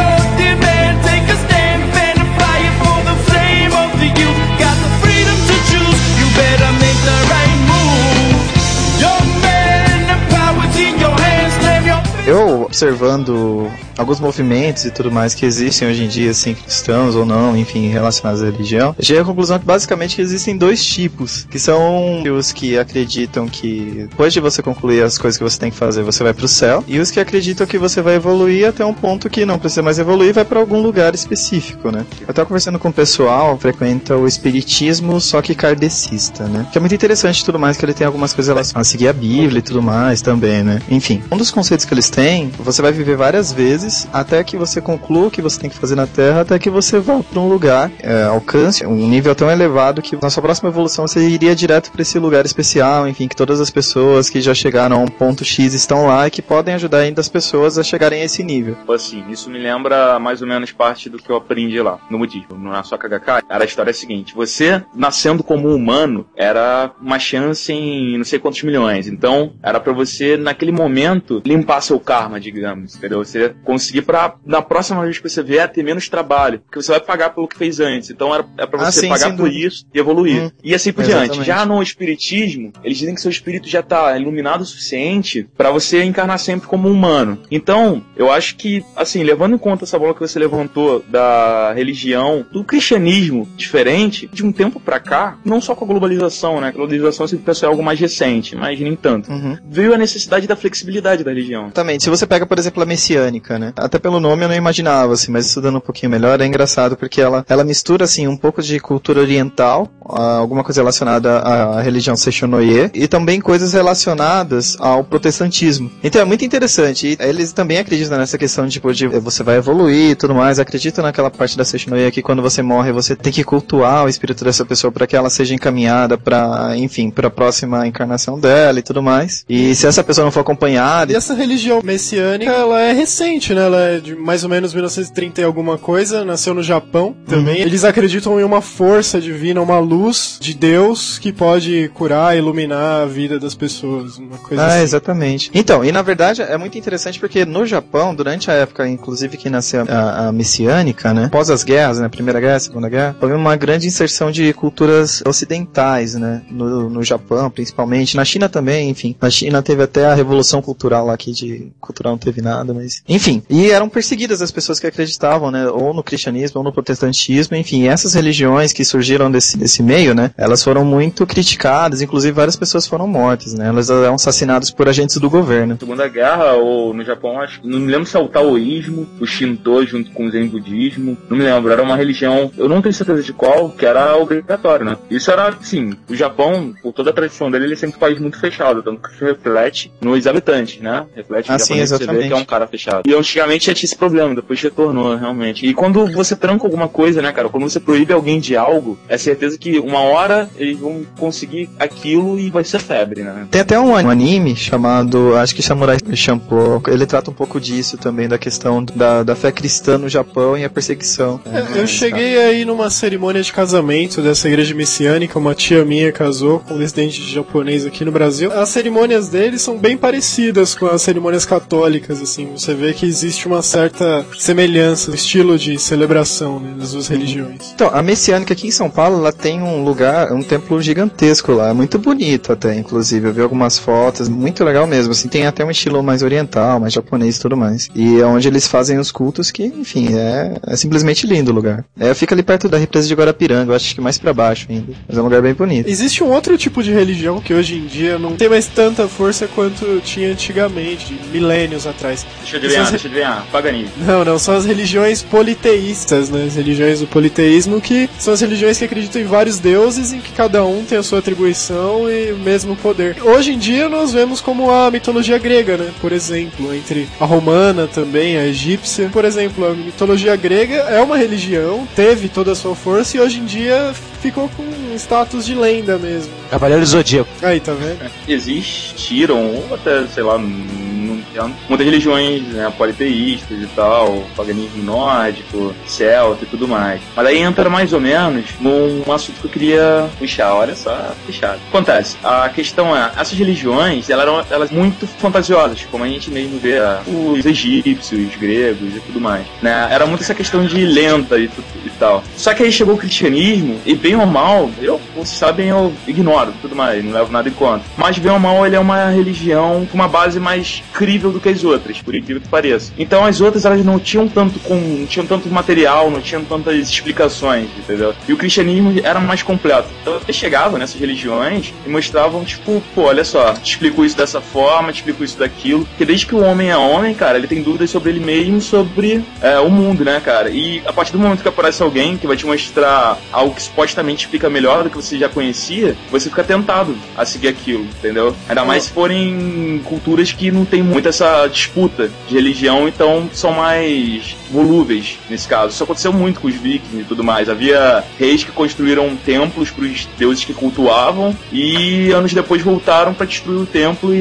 observando 12.70 13.68
alguns 13.98 14.20
movimentos 14.20 14.84
e 14.84 14.92
tudo 14.92 15.10
mais 15.10 15.34
que 15.34 15.44
existem 15.44 15.88
hoje 15.88 16.04
em 16.04 16.08
dia, 16.08 16.30
assim, 16.30 16.54
cristãos 16.54 17.16
ou 17.16 17.26
não, 17.26 17.56
enfim, 17.56 17.88
relacionados 17.88 18.42
à 18.42 18.46
religião, 18.46 18.94
cheguei 19.00 19.20
à 19.20 19.24
conclusão 19.24 19.58
que 19.58 19.66
basicamente 19.66 20.20
existem 20.22 20.56
dois 20.56 20.84
tipos, 20.84 21.46
que 21.50 21.58
são 21.58 22.22
os 22.22 22.52
que 22.52 22.78
acreditam 22.78 23.48
que 23.48 24.06
depois 24.08 24.32
de 24.32 24.38
você 24.38 24.62
concluir 24.62 25.02
as 25.02 25.18
coisas 25.18 25.36
que 25.36 25.42
você 25.42 25.58
tem 25.58 25.70
que 25.70 25.76
fazer, 25.76 26.04
você 26.04 26.22
vai 26.22 26.32
pro 26.32 26.46
céu, 26.46 26.84
e 26.86 27.00
os 27.00 27.10
que 27.10 27.18
acreditam 27.18 27.66
que 27.66 27.76
você 27.76 28.00
vai 28.00 28.14
evoluir 28.14 28.68
até 28.68 28.84
um 28.84 28.94
ponto 28.94 29.28
que 29.28 29.44
não 29.44 29.58
precisa 29.58 29.82
mais 29.82 29.98
evoluir, 29.98 30.32
vai 30.32 30.44
para 30.44 30.60
algum 30.60 30.80
lugar 30.80 31.12
específico, 31.12 31.90
né? 31.90 32.06
Eu 32.26 32.32
tava 32.32 32.46
conversando 32.46 32.78
com 32.78 32.88
o 32.88 32.92
pessoal, 32.92 33.58
frequenta 33.58 34.16
o 34.16 34.28
espiritismo, 34.28 35.20
só 35.20 35.42
que 35.42 35.56
kardecista, 35.56 36.44
né? 36.44 36.66
Que 36.70 36.78
é 36.78 36.80
muito 36.80 36.94
interessante 36.94 37.44
tudo 37.44 37.58
mais, 37.58 37.76
que 37.76 37.84
ele 37.84 37.94
tem 37.94 38.06
algumas 38.06 38.32
coisas 38.32 38.52
relacionadas 38.54 38.88
a 38.88 38.90
seguir 38.90 39.08
a 39.08 39.12
Bíblia 39.12 39.58
e 39.58 39.62
tudo 39.62 39.82
mais 39.82 40.22
também, 40.22 40.62
né? 40.62 40.80
Enfim, 40.88 41.20
um 41.32 41.36
dos 41.36 41.50
conceitos 41.50 41.84
que 41.84 41.92
eles 41.92 42.08
têm, 42.08 42.50
você 42.60 42.82
vai 42.82 42.92
viver 42.92 43.16
várias 43.16 43.52
vezes 43.52 44.08
até 44.12 44.42
que 44.44 44.56
você 44.56 44.80
conclua 44.80 45.26
o 45.26 45.30
que 45.30 45.42
você 45.42 45.60
tem 45.60 45.70
que 45.70 45.78
fazer 45.78 45.94
na 45.94 46.06
Terra, 46.06 46.42
até 46.42 46.58
que 46.58 46.70
você 46.70 46.98
vá 46.98 47.20
para 47.22 47.40
um 47.40 47.48
lugar, 47.48 47.90
é, 48.02 48.24
alcance 48.24 48.86
um 48.86 49.08
nível 49.08 49.34
tão 49.34 49.50
elevado 49.50 50.02
que 50.02 50.16
na 50.20 50.30
sua 50.30 50.42
próxima 50.42 50.68
evolução 50.68 51.06
você 51.06 51.20
iria 51.28 51.54
direto 51.54 51.90
para 51.90 52.02
esse 52.02 52.18
lugar 52.18 52.44
especial, 52.44 53.08
enfim, 53.08 53.28
que 53.28 53.36
todas 53.36 53.60
as 53.60 53.70
pessoas 53.70 54.30
que 54.30 54.40
já 54.40 54.54
chegaram 54.54 54.96
a 54.96 55.00
um 55.00 55.08
ponto 55.08 55.44
X 55.44 55.74
estão 55.74 56.06
lá 56.06 56.26
e 56.26 56.30
que 56.30 56.42
podem 56.42 56.74
ajudar 56.74 56.98
ainda 56.98 57.20
as 57.20 57.28
pessoas 57.28 57.78
a 57.78 57.82
chegarem 57.82 58.22
a 58.22 58.24
esse 58.24 58.42
nível. 58.42 58.74
Tipo 58.76 58.92
assim, 58.92 59.24
isso 59.30 59.50
me 59.50 59.58
lembra 59.58 60.18
mais 60.18 60.40
ou 60.42 60.48
menos 60.48 60.72
parte 60.72 61.08
do 61.08 61.18
que 61.18 61.30
eu 61.30 61.36
aprendi 61.36 61.80
lá, 61.80 61.98
no 62.10 62.18
budismo. 62.18 62.58
Na 62.58 62.82
sua 62.82 62.98
KHK, 62.98 63.44
era 63.48 63.64
a 63.64 63.66
história 63.66 63.92
seguinte: 63.92 64.34
você, 64.34 64.82
nascendo 64.94 65.42
como 65.42 65.74
humano, 65.74 66.26
era 66.36 66.92
uma 67.00 67.18
chance 67.18 67.72
em 67.72 68.16
não 68.16 68.24
sei 68.24 68.38
quantos 68.38 68.62
milhões. 68.62 69.06
Então, 69.06 69.52
era 69.62 69.80
pra 69.80 69.92
você, 69.92 70.36
naquele 70.36 70.72
momento, 70.72 71.42
limpar 71.44 71.80
seu 71.80 71.98
karma, 72.00 72.40
digamos, 72.52 72.96
entendeu? 72.96 73.18
Você 73.24 73.54
conseguir 73.64 74.02
pra, 74.02 74.34
na 74.44 74.62
próxima 74.62 75.02
vez 75.02 75.18
que 75.18 75.28
você 75.28 75.42
vier, 75.42 75.68
ter 75.70 75.82
menos 75.82 76.08
trabalho. 76.08 76.60
Porque 76.60 76.82
você 76.82 76.92
vai 76.92 77.00
pagar 77.00 77.30
pelo 77.30 77.48
que 77.48 77.56
fez 77.56 77.80
antes. 77.80 78.10
Então, 78.10 78.34
era, 78.34 78.44
é 78.58 78.66
pra 78.66 78.80
Ah, 78.82 78.90
você 78.90 79.00
sim, 79.00 79.08
pagar 79.08 79.30
por 79.30 79.48
dúvida. 79.48 79.66
isso 79.66 79.86
e 79.94 79.98
evoluir. 79.98 80.42
Hum. 80.44 80.50
E 80.62 80.74
assim 80.74 80.92
por 80.92 81.04
diante. 81.04 81.24
Exatamente. 81.38 81.46
Já 81.46 81.64
no 81.66 81.82
espiritismo, 81.82 82.72
eles 82.84 82.98
dizem 82.98 83.14
que 83.14 83.20
seu 83.20 83.30
espírito 83.30 83.68
já 83.68 83.82
tá 83.82 84.16
iluminado 84.18 84.62
o 84.62 84.66
suficiente 84.66 85.48
pra 85.56 85.70
você 85.70 86.02
encarnar 86.02 86.38
sempre 86.38 86.66
como 86.68 86.88
humano. 86.88 87.38
Então, 87.50 88.02
eu 88.16 88.30
acho 88.30 88.56
que, 88.56 88.84
assim, 88.96 89.22
levando 89.22 89.54
em 89.54 89.58
conta 89.58 89.84
essa 89.84 89.98
bola 89.98 90.14
que 90.14 90.20
você 90.20 90.38
levantou 90.38 91.04
da 91.08 91.72
religião, 91.72 92.44
do 92.52 92.64
cristianismo 92.64 93.48
diferente, 93.56 94.28
de 94.32 94.44
um 94.44 94.52
tempo 94.52 94.80
pra 94.80 94.98
cá, 95.00 95.38
não 95.44 95.60
só 95.60 95.74
com 95.74 95.84
a 95.84 95.88
globalização, 95.88 96.60
né? 96.60 96.68
A 96.68 96.72
globalização 96.72 97.26
sempre 97.26 97.44
pensou 97.44 97.68
em 97.68 97.70
algo 97.70 97.82
mais 97.82 97.98
recente, 98.00 98.56
mas 98.56 98.78
nem 98.80 98.96
tanto. 98.96 99.30
Uhum. 99.30 99.56
Veio 99.68 99.94
a 99.94 99.98
necessidade 99.98 100.46
da 100.46 100.56
flexibilidade 100.56 101.22
da 101.24 101.30
religião. 101.30 101.64
Exatamente. 101.66 102.04
Se 102.04 102.10
você 102.10 102.26
pega, 102.26 102.39
por 102.46 102.58
exemplo, 102.58 102.82
a 102.82 102.86
messiânica, 102.86 103.58
né? 103.58 103.72
Até 103.76 103.98
pelo 103.98 104.20
nome 104.20 104.44
eu 104.44 104.48
não 104.48 104.56
imaginava, 104.56 105.12
assim, 105.12 105.30
mas 105.30 105.46
estudando 105.46 105.76
um 105.76 105.80
pouquinho 105.80 106.10
melhor 106.10 106.40
é 106.40 106.46
engraçado 106.46 106.96
porque 106.96 107.20
ela, 107.20 107.44
ela 107.48 107.64
mistura, 107.64 108.04
assim, 108.04 108.26
um 108.26 108.36
pouco 108.36 108.62
de 108.62 108.78
cultura 108.80 109.20
oriental, 109.20 109.88
alguma 110.00 110.64
coisa 110.64 110.80
relacionada 110.80 111.38
à, 111.38 111.80
religião 111.80 112.16
Seishonoye, 112.16 112.90
e 112.94 113.06
também 113.08 113.40
coisas 113.40 113.72
relacionadas 113.72 114.76
ao 114.78 115.04
protestantismo. 115.04 115.90
Então 116.02 116.20
é 116.20 116.24
muito 116.24 116.44
interessante. 116.44 117.18
E 117.20 117.24
eles 117.24 117.52
também 117.52 117.78
acreditam 117.78 118.18
nessa 118.18 118.38
questão 118.38 118.66
de, 118.66 118.72
tipo, 118.72 118.92
de 118.92 119.06
você 119.06 119.42
vai 119.42 119.56
evoluir 119.56 120.10
e 120.10 120.14
tudo 120.14 120.34
mais. 120.34 120.58
Acreditam 120.58 121.04
naquela 121.04 121.30
parte 121.30 121.56
da 121.56 121.64
Seishonoye 121.64 122.10
que 122.10 122.22
quando 122.22 122.42
você 122.42 122.62
morre 122.62 122.92
você 122.92 123.14
tem 123.14 123.32
que 123.32 123.44
cultuar 123.44 124.04
o 124.04 124.08
espírito 124.08 124.44
dessa 124.44 124.64
pessoa 124.64 124.92
para 124.92 125.06
que 125.06 125.16
ela 125.16 125.30
seja 125.30 125.54
encaminhada 125.54 126.18
para, 126.18 126.76
enfim, 126.76 127.10
para 127.10 127.28
a 127.28 127.30
próxima 127.30 127.86
encarnação 127.86 128.38
dela 128.38 128.78
e 128.78 128.82
tudo 128.82 129.02
mais. 129.02 129.44
E 129.48 129.74
se 129.74 129.86
essa 129.86 130.02
pessoa 130.02 130.24
não 130.24 130.32
for 130.32 130.40
acompanhada, 130.40 131.12
E 131.12 131.16
essa 131.16 131.34
religião 131.34 131.80
messiânica, 131.82 132.29
ela 132.38 132.80
é 132.82 132.92
recente, 132.92 133.54
né? 133.54 133.62
Ela 133.64 133.80
é 133.82 134.00
de 134.00 134.14
mais 134.14 134.42
ou 134.44 134.50
menos 134.50 134.72
1930 134.74 135.40
e 135.40 135.44
alguma 135.44 135.78
coisa, 135.78 136.24
nasceu 136.24 136.54
no 136.54 136.62
Japão 136.62 137.14
também. 137.26 137.60
Eles 137.60 137.84
acreditam 137.84 138.38
em 138.40 138.44
uma 138.44 138.60
força 138.60 139.20
divina, 139.20 139.60
uma 139.60 139.78
luz 139.78 140.38
de 140.40 140.54
Deus 140.54 141.18
que 141.18 141.32
pode 141.32 141.90
curar, 141.94 142.36
iluminar 142.36 143.02
a 143.02 143.06
vida 143.06 143.38
das 143.38 143.54
pessoas, 143.54 144.18
uma 144.18 144.38
coisa 144.38 144.62
Ah, 144.62 144.74
assim. 144.74 144.82
exatamente. 144.82 145.50
Então, 145.54 145.84
e 145.84 145.92
na 145.92 146.02
verdade 146.02 146.42
é 146.42 146.56
muito 146.56 146.76
interessante 146.78 147.18
porque 147.18 147.44
no 147.44 147.64
Japão, 147.66 148.14
durante 148.14 148.50
a 148.50 148.54
época, 148.54 148.88
inclusive 148.88 149.36
que 149.36 149.48
nasceu 149.50 149.84
a, 149.88 150.28
a 150.28 150.32
messiânica, 150.32 151.12
né? 151.14 151.24
Após 151.26 151.50
as 151.50 151.64
guerras, 151.64 151.98
né? 151.98 152.08
Primeira 152.08 152.40
guerra, 152.40 152.60
Segunda 152.60 152.88
guerra, 152.88 153.16
houve 153.20 153.34
uma 153.34 153.56
grande 153.56 153.86
inserção 153.86 154.30
de 154.30 154.52
culturas 154.52 155.22
ocidentais, 155.26 156.14
né? 156.14 156.42
No, 156.50 156.88
no 156.90 157.02
Japão, 157.02 157.50
principalmente. 157.50 158.16
Na 158.16 158.24
China 158.24 158.48
também, 158.48 158.90
enfim. 158.90 159.14
Na 159.20 159.30
China 159.30 159.62
teve 159.62 159.82
até 159.82 160.06
a 160.06 160.14
revolução 160.14 160.60
cultural 160.62 161.06
lá 161.06 161.16
que 161.16 161.32
de 161.32 161.72
cultural 161.80 162.12
teve 162.20 162.40
nada, 162.42 162.72
mas. 162.72 163.02
Enfim. 163.08 163.42
E 163.48 163.70
eram 163.70 163.88
perseguidas 163.88 164.42
as 164.42 164.50
pessoas 164.50 164.78
que 164.78 164.86
acreditavam, 164.86 165.50
né? 165.50 165.68
Ou 165.68 165.92
no 165.94 166.02
cristianismo, 166.02 166.58
ou 166.58 166.64
no 166.64 166.72
protestantismo, 166.72 167.56
enfim. 167.56 167.88
essas 167.88 168.14
religiões 168.14 168.72
que 168.72 168.84
surgiram 168.84 169.30
desse, 169.30 169.56
desse 169.56 169.82
meio, 169.82 170.14
né? 170.14 170.30
Elas 170.36 170.62
foram 170.62 170.84
muito 170.84 171.26
criticadas, 171.26 172.02
inclusive 172.02 172.32
várias 172.32 172.56
pessoas 172.56 172.86
foram 172.86 173.06
mortas, 173.06 173.54
né? 173.54 173.68
Elas 173.68 173.90
eram 173.90 174.14
assassinadas 174.14 174.70
por 174.70 174.88
agentes 174.88 175.16
do 175.16 175.30
governo. 175.30 175.76
Segunda 175.78 176.08
Guerra, 176.08 176.52
ou 176.54 176.92
no 176.92 177.04
Japão, 177.04 177.40
acho, 177.40 177.60
não 177.64 177.80
me 177.80 177.90
lembro 177.90 178.06
se 178.06 178.16
é 178.16 178.20
o 178.20 178.28
taoísmo, 178.28 179.08
o 179.20 179.26
Shinto 179.26 179.70
junto 179.86 180.10
com 180.10 180.26
o 180.26 180.30
Zen 180.30 180.48
budismo, 180.48 181.16
não 181.28 181.36
me 181.36 181.44
lembro, 181.44 181.70
era 181.70 181.82
uma 181.82 181.96
religião, 181.96 182.50
eu 182.56 182.68
não 182.68 182.82
tenho 182.82 182.92
certeza 182.92 183.22
de 183.22 183.32
qual, 183.32 183.70
que 183.70 183.86
era 183.86 184.16
obrigatório, 184.16 184.84
né? 184.84 184.96
Isso 185.10 185.30
era, 185.30 185.48
assim, 185.48 185.94
o 186.08 186.14
Japão, 186.14 186.74
por 186.82 186.92
toda 186.92 187.10
a 187.10 187.12
tradição 187.12 187.50
dele, 187.50 187.64
ele 187.64 187.74
é 187.74 187.76
sempre 187.76 187.96
um 187.96 188.00
país 188.00 188.18
muito 188.18 188.38
fechado, 188.38 188.82
tanto 188.82 189.08
que 189.08 189.24
reflete 189.24 189.92
nos 190.00 190.26
habitantes, 190.26 190.80
né? 190.80 191.06
Reflete 191.14 191.50
Ah, 191.50 191.58
sim, 191.58 191.80
você 192.04 192.12
vê 192.12 192.26
que 192.26 192.32
é 192.32 192.36
um 192.36 192.44
cara 192.44 192.66
fechado. 192.66 193.02
E 193.06 193.14
antigamente 193.14 193.66
já 193.66 193.74
tinha 193.74 193.86
esse 193.86 193.96
problema, 193.96 194.34
depois 194.34 194.60
retornou, 194.60 195.16
realmente. 195.16 195.66
E 195.66 195.74
quando 195.74 196.06
você 196.12 196.36
tranca 196.36 196.64
alguma 196.66 196.88
coisa, 196.88 197.22
né, 197.22 197.32
cara, 197.32 197.48
quando 197.48 197.68
você 197.68 197.80
proíbe 197.80 198.12
alguém 198.12 198.40
de 198.40 198.56
algo, 198.56 198.98
é 199.08 199.16
certeza 199.18 199.58
que 199.58 199.78
uma 199.78 200.00
hora 200.00 200.48
eles 200.56 200.78
vão 200.78 201.02
conseguir 201.18 201.68
aquilo 201.78 202.38
e 202.38 202.50
vai 202.50 202.64
ser 202.64 202.78
febre, 202.78 203.22
né? 203.22 203.46
Tem 203.50 203.60
até 203.60 203.78
um 203.78 203.94
anime 203.96 204.56
chamado, 204.56 205.36
acho 205.36 205.54
que 205.54 205.62
Samurai 205.62 205.98
Champloo. 206.14 206.82
Ele 206.88 207.06
trata 207.06 207.30
um 207.30 207.34
pouco 207.34 207.60
disso 207.60 207.96
também, 207.96 208.28
da 208.28 208.38
questão 208.38 208.84
da, 208.84 209.22
da 209.22 209.34
fé 209.34 209.50
cristã 209.52 209.98
no 209.98 210.08
Japão 210.08 210.56
e 210.56 210.64
a 210.64 210.70
perseguição. 210.70 211.40
É, 211.46 211.80
Eu 211.80 211.86
cheguei 211.86 212.38
aí 212.38 212.64
numa 212.64 212.90
cerimônia 212.90 213.42
de 213.42 213.52
casamento 213.52 214.22
dessa 214.22 214.48
igreja 214.48 214.74
messiânica, 214.74 215.38
uma 215.38 215.54
tia 215.54 215.84
minha 215.84 216.12
casou 216.12 216.60
com 216.60 216.74
um 216.74 216.78
descendente 216.78 217.20
de 217.20 217.32
japonês 217.32 217.86
aqui 217.86 218.04
no 218.04 218.12
Brasil. 218.12 218.52
As 218.52 218.68
cerimônias 218.68 219.28
deles 219.28 219.62
são 219.62 219.78
bem 219.78 219.96
parecidas 219.96 220.74
com 220.74 220.86
as 220.86 221.02
cerimônias 221.02 221.44
católicas, 221.44 221.89
assim. 222.22 222.48
Você 222.56 222.74
vê 222.74 222.92
que 222.92 223.06
existe 223.06 223.46
uma 223.46 223.62
certa 223.62 224.24
semelhança 224.38 225.14
estilo 225.14 225.58
de 225.58 225.78
celebração 225.78 226.60
né, 226.60 226.74
das 226.78 226.92
duas 226.92 227.08
religiões. 227.08 227.72
Então, 227.74 227.90
a 227.92 228.02
Messiânica 228.02 228.52
aqui 228.52 228.68
em 228.68 228.70
São 228.70 228.90
Paulo, 228.90 229.18
ela 229.18 229.32
tem 229.32 229.62
um 229.62 229.84
lugar, 229.84 230.32
um 230.32 230.42
templo 230.42 230.80
gigantesco 230.80 231.52
lá, 231.52 231.72
muito 231.74 231.98
bonito 231.98 232.52
até, 232.52 232.76
inclusive. 232.76 233.28
Eu 233.28 233.32
vi 233.32 233.40
algumas 233.40 233.78
fotos, 233.78 234.28
muito 234.28 234.64
legal 234.64 234.86
mesmo, 234.86 235.12
assim, 235.12 235.28
tem 235.28 235.46
até 235.46 235.64
um 235.64 235.70
estilo 235.70 236.02
mais 236.02 236.22
oriental, 236.22 236.80
mais 236.80 236.92
japonês 236.92 237.36
e 237.36 237.40
tudo 237.40 237.56
mais. 237.56 237.88
E 237.94 238.20
é 238.20 238.26
onde 238.26 238.48
eles 238.48 238.66
fazem 238.66 238.98
os 238.98 239.10
cultos 239.10 239.50
que, 239.50 239.64
enfim, 239.64 240.14
é, 240.14 240.54
é 240.66 240.76
simplesmente 240.76 241.26
lindo 241.26 241.50
o 241.50 241.54
lugar. 241.54 241.84
É, 241.98 242.12
fica 242.14 242.34
ali 242.34 242.42
perto 242.42 242.68
da 242.68 242.78
represa 242.78 243.08
de 243.08 243.14
Guarapiranga, 243.14 243.72
eu 243.72 243.76
acho 243.76 243.94
que 243.94 244.00
mais 244.00 244.18
pra 244.18 244.32
baixo 244.32 244.66
ainda. 244.68 244.92
Mas 245.08 245.16
é 245.16 245.20
um 245.20 245.24
lugar 245.24 245.42
bem 245.42 245.54
bonito. 245.54 245.88
Existe 245.88 246.22
um 246.22 246.30
outro 246.30 246.56
tipo 246.56 246.82
de 246.82 246.92
religião 246.92 247.40
que 247.40 247.54
hoje 247.54 247.76
em 247.76 247.86
dia 247.86 248.18
não 248.18 248.36
tem 248.36 248.48
mais 248.48 248.66
tanta 248.66 249.08
força 249.08 249.48
quanto 249.48 250.00
tinha 250.00 250.32
antigamente, 250.32 251.18
milênios 251.32 251.79
atrás. 251.86 252.26
Deixa 252.40 252.56
eu 252.56 252.58
adivinhar, 252.58 252.82
Essas- 252.82 252.90
deixa 253.02 253.06
eu 253.06 253.10
adivinhar. 253.10 253.46
Paganismo. 253.52 253.92
Não, 253.98 254.24
não, 254.24 254.38
são 254.38 254.54
as 254.56 254.64
religiões 254.64 255.22
politeístas, 255.22 256.30
né? 256.30 256.44
As 256.46 256.56
religiões 256.56 257.00
do 257.00 257.06
politeísmo, 257.06 257.80
que 257.80 258.08
são 258.18 258.32
as 258.34 258.40
religiões 258.40 258.78
que 258.78 258.84
acreditam 258.84 259.20
em 259.22 259.24
vários 259.24 259.58
deuses, 259.58 260.12
em 260.12 260.20
que 260.20 260.32
cada 260.32 260.64
um 260.64 260.84
tem 260.84 260.98
a 260.98 261.02
sua 261.02 261.18
atribuição 261.18 262.10
e 262.10 262.32
o 262.32 262.38
mesmo 262.38 262.74
poder. 262.76 263.16
Hoje 263.22 263.52
em 263.52 263.58
dia 263.58 263.88
nós 263.88 264.12
vemos 264.12 264.40
como 264.40 264.70
a 264.70 264.90
mitologia 264.90 265.38
grega, 265.38 265.76
né? 265.76 265.90
Por 266.00 266.12
exemplo, 266.12 266.74
entre 266.74 267.08
a 267.20 267.24
romana 267.24 267.86
também, 267.86 268.36
a 268.36 268.46
egípcia. 268.46 269.08
Por 269.12 269.24
exemplo, 269.24 269.66
a 269.66 269.74
mitologia 269.74 270.34
grega 270.36 270.74
é 270.76 271.00
uma 271.00 271.16
religião, 271.16 271.86
teve 271.94 272.28
toda 272.28 272.52
a 272.52 272.54
sua 272.54 272.74
força 272.74 273.16
e 273.16 273.20
hoje 273.20 273.38
em 273.40 273.44
dia 273.44 273.92
ficou 274.22 274.48
com 274.56 274.62
um 274.62 274.94
status 274.96 275.46
de 275.46 275.54
lenda 275.54 275.96
mesmo. 275.98 276.32
Cavaleiro 276.50 276.82
do 276.82 276.86
Zodíaco. 276.88 277.28
Aí, 277.42 277.58
tá 277.60 277.72
vendo? 277.72 278.10
Existiram, 278.28 279.46
ou 279.54 279.74
até, 279.74 280.06
sei 280.06 280.22
lá, 280.22 280.38
não 280.38 281.19
entendo, 281.20 281.54
muitas 281.68 281.86
religiões 281.86 282.42
né, 282.48 282.72
politeístas 282.76 283.60
e 283.60 283.66
tal, 283.74 284.24
paganismo 284.36 284.82
nórdico, 284.82 285.74
celta 285.86 286.44
e 286.44 286.46
tudo 286.46 286.66
mais. 286.66 287.00
Mas 287.14 287.26
aí 287.26 287.38
entra 287.38 287.68
mais 287.68 287.92
ou 287.92 288.00
menos 288.00 288.46
num 288.60 289.12
assunto 289.12 289.40
que 289.40 289.46
eu 289.46 289.50
queria 289.50 290.08
puxar, 290.18 290.54
olha 290.54 290.74
só, 290.74 291.12
puxado. 291.26 291.60
Acontece, 291.68 292.16
a 292.22 292.48
questão 292.48 292.96
é, 292.96 293.12
essas 293.16 293.38
religiões, 293.38 294.08
elas 294.08 294.20
eram 294.22 294.44
elas 294.50 294.70
muito 294.70 295.06
fantasiosas, 295.06 295.86
como 295.90 296.04
a 296.04 296.08
gente 296.08 296.30
mesmo 296.30 296.58
vê 296.58 296.78
ah, 296.78 297.02
os 297.06 297.44
egípcios, 297.44 298.28
os 298.28 298.36
gregos 298.36 298.96
e 298.96 299.00
tudo 299.00 299.20
mais. 299.20 299.46
Né? 299.62 299.88
Era 299.90 300.06
muito 300.06 300.22
essa 300.22 300.34
questão 300.34 300.64
de 300.64 300.84
lenda 300.84 301.38
e, 301.38 301.44
e 301.84 301.90
tal. 301.98 302.22
Só 302.36 302.54
que 302.54 302.62
aí 302.62 302.72
chegou 302.72 302.94
o 302.94 302.98
cristianismo, 302.98 303.80
e 303.84 303.94
bem 303.94 304.16
ou 304.16 304.26
mal, 304.26 304.70
eu, 304.80 305.00
vocês 305.14 305.38
sabem, 305.38 305.68
eu 305.68 305.92
ignoro 306.06 306.52
tudo 306.60 306.76
mais, 306.76 307.04
não 307.04 307.12
levo 307.12 307.32
nada 307.32 307.48
em 307.48 307.52
conta. 307.52 307.84
Mas 307.96 308.18
bem 308.18 308.32
ou 308.32 308.38
mal, 308.38 308.66
ele 308.66 308.76
é 308.76 308.80
uma 308.80 309.10
religião 309.10 309.86
com 309.90 309.94
uma 309.94 310.08
base 310.08 310.38
mais 310.38 310.82
crível 311.10 311.32
do 311.32 311.40
que 311.40 311.48
as 311.48 311.64
outras, 311.64 312.00
por 312.00 312.14
incrível 312.14 312.40
que 312.40 312.48
pareça. 312.48 312.92
Então 312.96 313.24
as 313.24 313.40
outras, 313.40 313.64
elas 313.64 313.84
não 313.84 313.98
tinham 313.98 314.28
tanto 314.28 314.60
com, 314.60 314.76
não 314.76 315.06
tinham 315.06 315.26
tanto 315.26 315.48
material, 315.48 316.08
não 316.08 316.20
tinham 316.20 316.44
tantas 316.44 316.88
explicações, 316.88 317.68
entendeu? 317.76 318.14
E 318.28 318.32
o 318.32 318.36
cristianismo 318.36 318.94
era 319.02 319.18
mais 319.18 319.42
completo. 319.42 319.88
Então 320.00 320.20
eles 320.22 320.36
chegavam 320.36 320.78
nessas 320.78 321.00
religiões 321.00 321.74
e 321.84 321.90
mostravam, 321.90 322.44
tipo, 322.44 322.80
pô, 322.94 323.02
olha 323.02 323.24
só, 323.24 323.54
te 323.54 323.72
explico 323.72 324.04
isso 324.04 324.16
dessa 324.16 324.40
forma, 324.40 324.92
te 324.92 324.96
explico 324.96 325.24
isso 325.24 325.36
daquilo. 325.36 325.84
Porque 325.84 326.04
desde 326.04 326.26
que 326.26 326.34
o 326.34 326.44
homem 326.44 326.70
é 326.70 326.76
homem, 326.76 327.12
cara, 327.12 327.38
ele 327.38 327.48
tem 327.48 327.60
dúvidas 327.60 327.90
sobre 327.90 328.10
ele 328.10 328.20
mesmo, 328.20 328.60
sobre 328.60 329.24
é, 329.42 329.58
o 329.58 329.68
mundo, 329.68 330.04
né, 330.04 330.20
cara? 330.24 330.48
E 330.50 330.80
a 330.86 330.92
partir 330.92 331.12
do 331.12 331.18
momento 331.18 331.42
que 331.42 331.48
aparece 331.48 331.82
alguém 331.82 332.16
que 332.16 332.26
vai 332.26 332.36
te 332.36 332.46
mostrar 332.46 333.18
algo 333.32 333.52
que 333.52 333.62
supostamente 333.62 334.26
explica 334.26 334.48
melhor 334.48 334.84
do 334.84 334.90
que 334.90 334.96
você 334.96 335.18
já 335.18 335.28
conhecia, 335.28 335.96
você 336.08 336.28
fica 336.28 336.44
tentado 336.44 336.96
a 337.16 337.24
seguir 337.24 337.48
aquilo, 337.48 337.82
entendeu? 337.82 338.34
Ainda 338.48 338.64
mais 338.64 338.84
se 338.84 338.90
forem 338.90 339.80
culturas 339.84 340.30
que 340.32 340.52
não 340.52 340.64
tem 340.64 340.82
muito 340.82 340.99
essa 341.08 341.46
disputa 341.46 342.10
de 342.28 342.34
religião, 342.34 342.86
então 342.88 343.28
são 343.32 343.52
mais 343.52 344.36
volúveis 344.50 345.18
nesse 345.28 345.46
caso. 345.46 345.72
Isso 345.72 345.84
aconteceu 345.84 346.12
muito 346.12 346.40
com 346.40 346.48
os 346.48 346.54
vikings 346.54 347.00
e 347.02 347.04
tudo 347.04 347.22
mais. 347.22 347.48
Havia 347.48 348.02
reis 348.18 348.42
que 348.44 348.50
construíram 348.50 349.16
templos 349.24 349.70
para 349.70 349.84
os 349.84 350.06
deuses 350.18 350.44
que 350.44 350.52
cultuavam 350.52 351.34
e 351.52 352.10
anos 352.12 352.32
depois 352.32 352.60
voltaram 352.62 353.14
para 353.14 353.26
destruir 353.26 353.58
o 353.60 353.66
templo 353.66 354.14
e, 354.14 354.18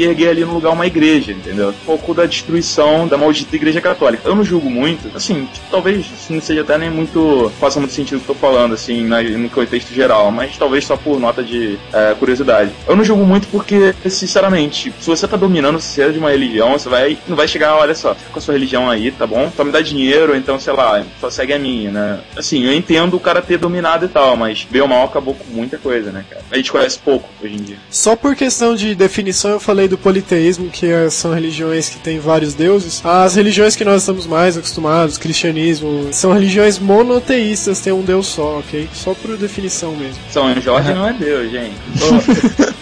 e 0.00 0.04
erguer 0.04 0.28
ali 0.30 0.44
no 0.44 0.54
lugar 0.54 0.70
uma 0.72 0.86
igreja, 0.86 1.32
entendeu? 1.32 1.70
Um 1.70 1.84
pouco 1.86 2.12
da 2.14 2.26
destruição 2.26 3.08
da 3.08 3.16
maldita 3.16 3.56
igreja 3.56 3.80
católica. 3.80 4.22
Eu 4.28 4.34
não 4.36 4.44
julgo 4.44 4.70
muito, 4.70 5.10
assim, 5.16 5.48
talvez 5.70 5.98
isso 6.06 6.32
não 6.32 6.40
seja 6.40 6.60
até 6.60 6.76
nem 6.78 6.90
muito. 6.90 7.50
faça 7.58 7.78
muito 7.80 7.94
sentido 7.94 8.18
o 8.18 8.20
que 8.20 8.30
eu 8.30 8.34
tô 8.34 8.40
falando, 8.40 8.74
assim, 8.74 9.04
na- 9.06 9.22
no 9.22 9.48
contexto 9.48 9.92
geral, 9.94 10.30
mas 10.30 10.56
talvez 10.58 10.84
só 10.84 10.96
por 10.96 11.18
nota 11.18 11.42
de 11.42 11.78
é, 11.92 12.14
curiosidade. 12.18 12.70
Eu 12.86 12.94
não 12.96 13.04
julgo 13.04 13.24
muito 13.24 13.48
porque, 13.48 13.94
sinceramente, 14.08 14.92
se 15.00 15.06
você 15.08 15.26
tá 15.26 15.36
dominando 15.36 15.76
o 15.76 15.80
ser 15.80 16.12
de 16.12 16.19
uma 16.20 16.30
religião, 16.30 16.72
você 16.72 16.88
vai. 16.88 17.18
não 17.26 17.36
vai 17.36 17.48
chegar, 17.48 17.76
olha 17.76 17.94
só, 17.94 18.14
fica 18.14 18.30
com 18.30 18.38
a 18.38 18.42
sua 18.42 18.54
religião 18.54 18.88
aí, 18.88 19.10
tá 19.10 19.26
bom? 19.26 19.50
Só 19.56 19.64
me 19.64 19.72
dá 19.72 19.80
dinheiro, 19.80 20.36
então, 20.36 20.58
sei 20.60 20.72
lá, 20.72 21.04
só 21.20 21.30
segue 21.30 21.52
a 21.52 21.58
minha, 21.58 21.90
né? 21.90 22.20
Assim, 22.36 22.64
eu 22.64 22.72
entendo 22.72 23.16
o 23.16 23.20
cara 23.20 23.42
ter 23.42 23.58
dominado 23.58 24.04
e 24.04 24.08
tal, 24.08 24.36
mas 24.36 24.66
bem 24.70 24.80
ou 24.82 24.88
mal 24.88 25.04
acabou 25.04 25.34
com 25.34 25.44
muita 25.52 25.78
coisa, 25.78 26.10
né, 26.10 26.24
cara? 26.28 26.42
A 26.50 26.56
gente 26.56 26.70
conhece 26.70 26.98
pouco 26.98 27.28
hoje 27.42 27.54
em 27.54 27.62
dia. 27.62 27.76
Só 27.90 28.14
por 28.16 28.34
questão 28.36 28.74
de 28.74 28.94
definição 28.94 29.52
eu 29.52 29.60
falei 29.60 29.88
do 29.88 29.98
politeísmo, 29.98 30.70
que 30.70 30.86
é- 30.86 31.10
são 31.10 31.32
religiões 31.34 31.88
que 31.88 31.98
têm 31.98 32.18
vários 32.18 32.54
deuses. 32.54 33.00
As 33.04 33.34
religiões 33.36 33.74
que 33.76 33.84
nós 33.84 34.02
estamos 34.02 34.26
mais 34.26 34.56
acostumados, 34.56 35.18
cristianismo, 35.18 36.08
são 36.12 36.32
religiões 36.32 36.78
monoteístas, 36.78 37.80
tem 37.80 37.92
um 37.92 38.02
deus 38.02 38.26
só, 38.26 38.58
ok? 38.58 38.88
Só 38.92 39.14
por 39.14 39.36
definição 39.36 39.94
mesmo. 39.96 40.20
São 40.30 40.60
Jorge 40.60 40.92
não 40.92 41.06
é 41.06 41.12
Deus, 41.12 41.50
gente. 41.50 41.74